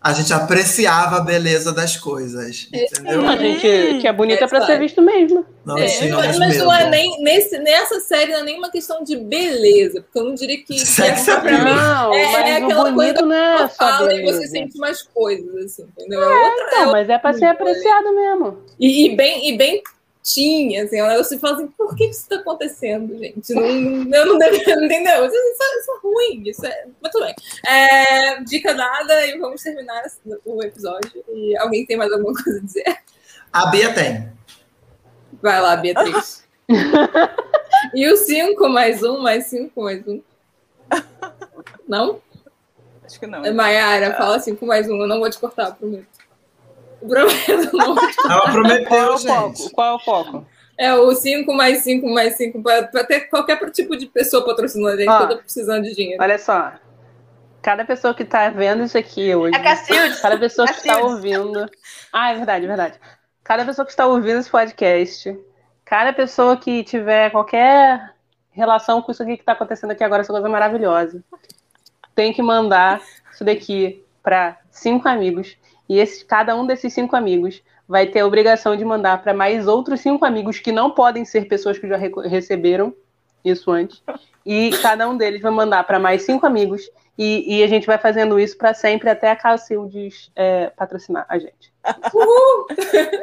A 0.02 0.14
gente 0.14 0.32
apreciava 0.32 1.16
a 1.18 1.20
beleza 1.20 1.72
das 1.72 1.94
coisas. 1.94 2.68
Entendeu? 2.72 3.28
A 3.28 3.36
gente 3.36 4.01
que 4.01 4.09
é 4.09 4.12
bonita 4.12 4.44
É, 4.44 4.48
pra 4.48 4.64
ser 4.64 4.78
visto 4.78 5.02
mesmo. 5.02 5.44
Não 5.62 5.77
É, 5.77 6.09
mas 6.09 6.39
mas 6.39 6.56
não 6.56 6.72
é 6.72 6.89
nem 6.89 7.22
nesse, 7.22 7.59
nessa 7.59 8.01
série 8.01 8.32
não 8.32 8.40
é 8.40 8.43
nem 8.44 8.56
uma 8.56 8.70
questão 8.70 9.05
de 9.05 9.14
beleza, 9.16 10.01
porque 10.01 10.18
eu 10.18 10.24
não 10.24 10.35
diria 10.35 10.56
que, 10.56 10.64
que 10.64 10.78
Sex 10.78 11.28
é. 11.28 11.43
Não, 11.43 12.14
É- 12.14 12.32
mas 12.32 12.48
é 12.48 12.60
o 12.60 12.64
aquela 12.64 12.90
bonito 12.90 13.27
não 13.27 13.35
é 13.36 13.68
fala 13.68 14.10
e 14.14 14.22
você 14.22 14.47
sente 14.47 14.78
mais 14.78 15.02
coisas, 15.02 15.55
assim, 15.66 15.82
entendeu? 15.82 16.22
É 16.22 16.44
outra, 16.51 16.66
Então, 16.66 16.93
mas 16.93 17.09
é 17.10 17.18
pra 17.18 17.32
ser 17.35 17.44
apreciado 17.44 18.14
mesmo. 18.14 18.59
E, 18.78 19.06
e 19.06 19.16
bem, 19.16 19.51
e 19.51 19.56
bem 19.59 19.82
tinha, 20.22 20.84
assim, 20.84 20.98
ela 20.98 21.24
se 21.24 21.38
fala 21.38 21.56
assim, 21.56 21.68
por 21.68 21.97
que 21.97 22.05
isso 22.05 22.20
está 22.20 22.36
acontecendo, 22.36 23.18
gente? 23.18 23.55
Não, 23.55 23.62
eu 23.62 24.26
não 24.26 24.38
deveria, 24.38 24.74
entendeu? 24.84 25.26
Isso, 25.26 25.34
isso, 25.34 25.62
é, 25.62 25.78
isso, 25.78 25.90
é 25.90 25.98
ruim, 26.02 26.42
isso 26.47 26.66
é. 26.66 26.86
Mas 27.01 27.12
tudo 27.12 27.24
bem. 27.24 27.34
É, 27.66 28.42
dica 28.42 28.74
dada 28.74 29.26
e 29.26 29.38
vamos 29.38 29.62
terminar 29.62 30.02
o 30.44 30.62
episódio. 30.62 31.24
E 31.32 31.56
alguém 31.56 31.86
tem 31.86 31.97
mais 31.97 32.12
alguma 32.12 32.34
coisa 32.34 32.59
a 32.59 32.62
dizer? 32.62 32.98
A 33.52 33.66
Bia 33.66 33.92
tem. 33.94 34.30
Vai 35.42 35.60
lá, 35.60 35.76
Beatriz. 35.76 36.44
e 37.94 38.09
o 38.09 38.16
5 38.16 38.68
mais 38.68 39.02
um, 39.02 39.20
mais 39.20 39.47
5 39.47 39.82
mais 39.82 40.06
um. 40.06 40.22
Não? 41.88 42.20
Acho 43.05 43.18
que 43.18 43.26
não. 43.26 43.55
Maiara, 43.55 44.14
fala 44.14 44.38
5 44.38 44.64
mais 44.66 44.88
um, 44.88 45.01
eu 45.01 45.09
não 45.09 45.18
vou 45.18 45.30
te 45.30 45.38
cortar, 45.38 45.74
prometo. 45.74 46.19
Prometo, 47.01 47.77
não. 47.77 47.97
Ela 48.31 48.52
prometeu, 48.52 48.86
Qual 48.86 49.01
é 49.01 49.10
o 49.10 49.18
gente. 49.18 49.28
foco? 49.28 49.70
Qual 49.72 49.89
é 49.89 49.94
o 49.94 49.98
foco? 49.98 50.47
É 50.78 50.94
o 50.94 51.14
5 51.14 51.52
mais 51.52 51.82
5 51.82 52.09
mais 52.09 52.36
5 52.36 52.62
para 52.62 53.05
ter 53.05 53.28
qualquer 53.28 53.59
tipo 53.70 53.97
de 53.97 54.06
pessoa 54.06 54.44
patrocinando 54.44 54.94
a 54.94 54.97
gente, 54.97 55.09
Ó. 55.10 55.18
toda 55.18 55.36
precisando 55.36 55.85
de 55.85 55.94
dinheiro. 55.94 56.22
Olha 56.22 56.39
só. 56.39 56.72
Cada 57.62 57.85
pessoa 57.85 58.14
que 58.14 58.24
tá 58.24 58.48
vendo 58.48 58.85
isso 58.85 58.97
aqui 58.97 59.35
hoje. 59.35 59.55
A 59.55 59.62
Cacildes. 59.62 60.20
Cada 60.20 60.39
pessoa 60.39 60.66
que 60.66 60.74
está 60.74 60.98
ouvindo. 60.98 61.68
Ah, 62.10 62.32
é 62.32 62.36
verdade, 62.36 62.64
é 62.64 62.68
verdade. 62.68 63.01
Cada 63.44 63.64
pessoa 63.66 63.85
que 63.85 63.90
está 63.93 64.06
ouvindo 64.06 64.39
esse 64.39 64.51
podcast, 64.51 65.39
cada 65.85 66.12
pessoa 66.12 66.56
que 66.56 66.82
tiver 66.82 67.31
qualquer 67.31 68.14
relação 68.51 69.02
com 69.02 69.12
isso 69.12 69.22
aqui 69.22 69.36
que 69.36 69.43
está 69.43 69.52
acontecendo 69.52 69.90
aqui 69.90 70.02
agora, 70.02 70.22
essa 70.22 70.32
coisa 70.32 70.48
maravilhosa, 70.48 71.22
tem 72.14 72.32
que 72.32 72.43
mandar 72.43 73.02
isso 73.32 73.44
daqui 73.44 74.02
para 74.22 74.59
cinco 74.70 75.09
amigos. 75.09 75.56
E 75.90 75.98
esse, 75.98 76.24
cada 76.24 76.54
um 76.54 76.64
desses 76.64 76.92
cinco 76.92 77.16
amigos 77.16 77.60
vai 77.88 78.06
ter 78.06 78.20
a 78.20 78.26
obrigação 78.26 78.76
de 78.76 78.84
mandar 78.84 79.20
para 79.20 79.34
mais 79.34 79.66
outros 79.66 79.98
cinco 80.00 80.24
amigos 80.24 80.60
que 80.60 80.70
não 80.70 80.92
podem 80.92 81.24
ser 81.24 81.48
pessoas 81.48 81.80
que 81.80 81.88
já 81.88 81.96
reco- 81.96 82.20
receberam 82.20 82.94
isso 83.44 83.72
antes. 83.72 84.00
E 84.46 84.70
cada 84.80 85.08
um 85.08 85.16
deles 85.16 85.42
vai 85.42 85.50
mandar 85.50 85.82
para 85.82 85.98
mais 85.98 86.22
cinco 86.22 86.46
amigos. 86.46 86.88
E, 87.18 87.56
e 87.58 87.64
a 87.64 87.66
gente 87.66 87.88
vai 87.88 87.98
fazendo 87.98 88.38
isso 88.38 88.56
para 88.56 88.72
sempre 88.72 89.10
até 89.10 89.32
a 89.32 89.36
Cacildes 89.36 90.30
é, 90.36 90.70
patrocinar 90.76 91.26
a 91.28 91.40
gente. 91.40 91.72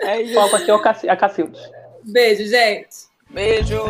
É 0.02 0.22
isso. 0.24 0.34
Foco 0.34 0.58
aqui 0.58 0.70
é 1.08 1.10
a 1.10 1.16
Cacildes. 1.16 1.62
Beijo, 2.04 2.46
gente. 2.46 3.08
Beijo. 3.30 3.82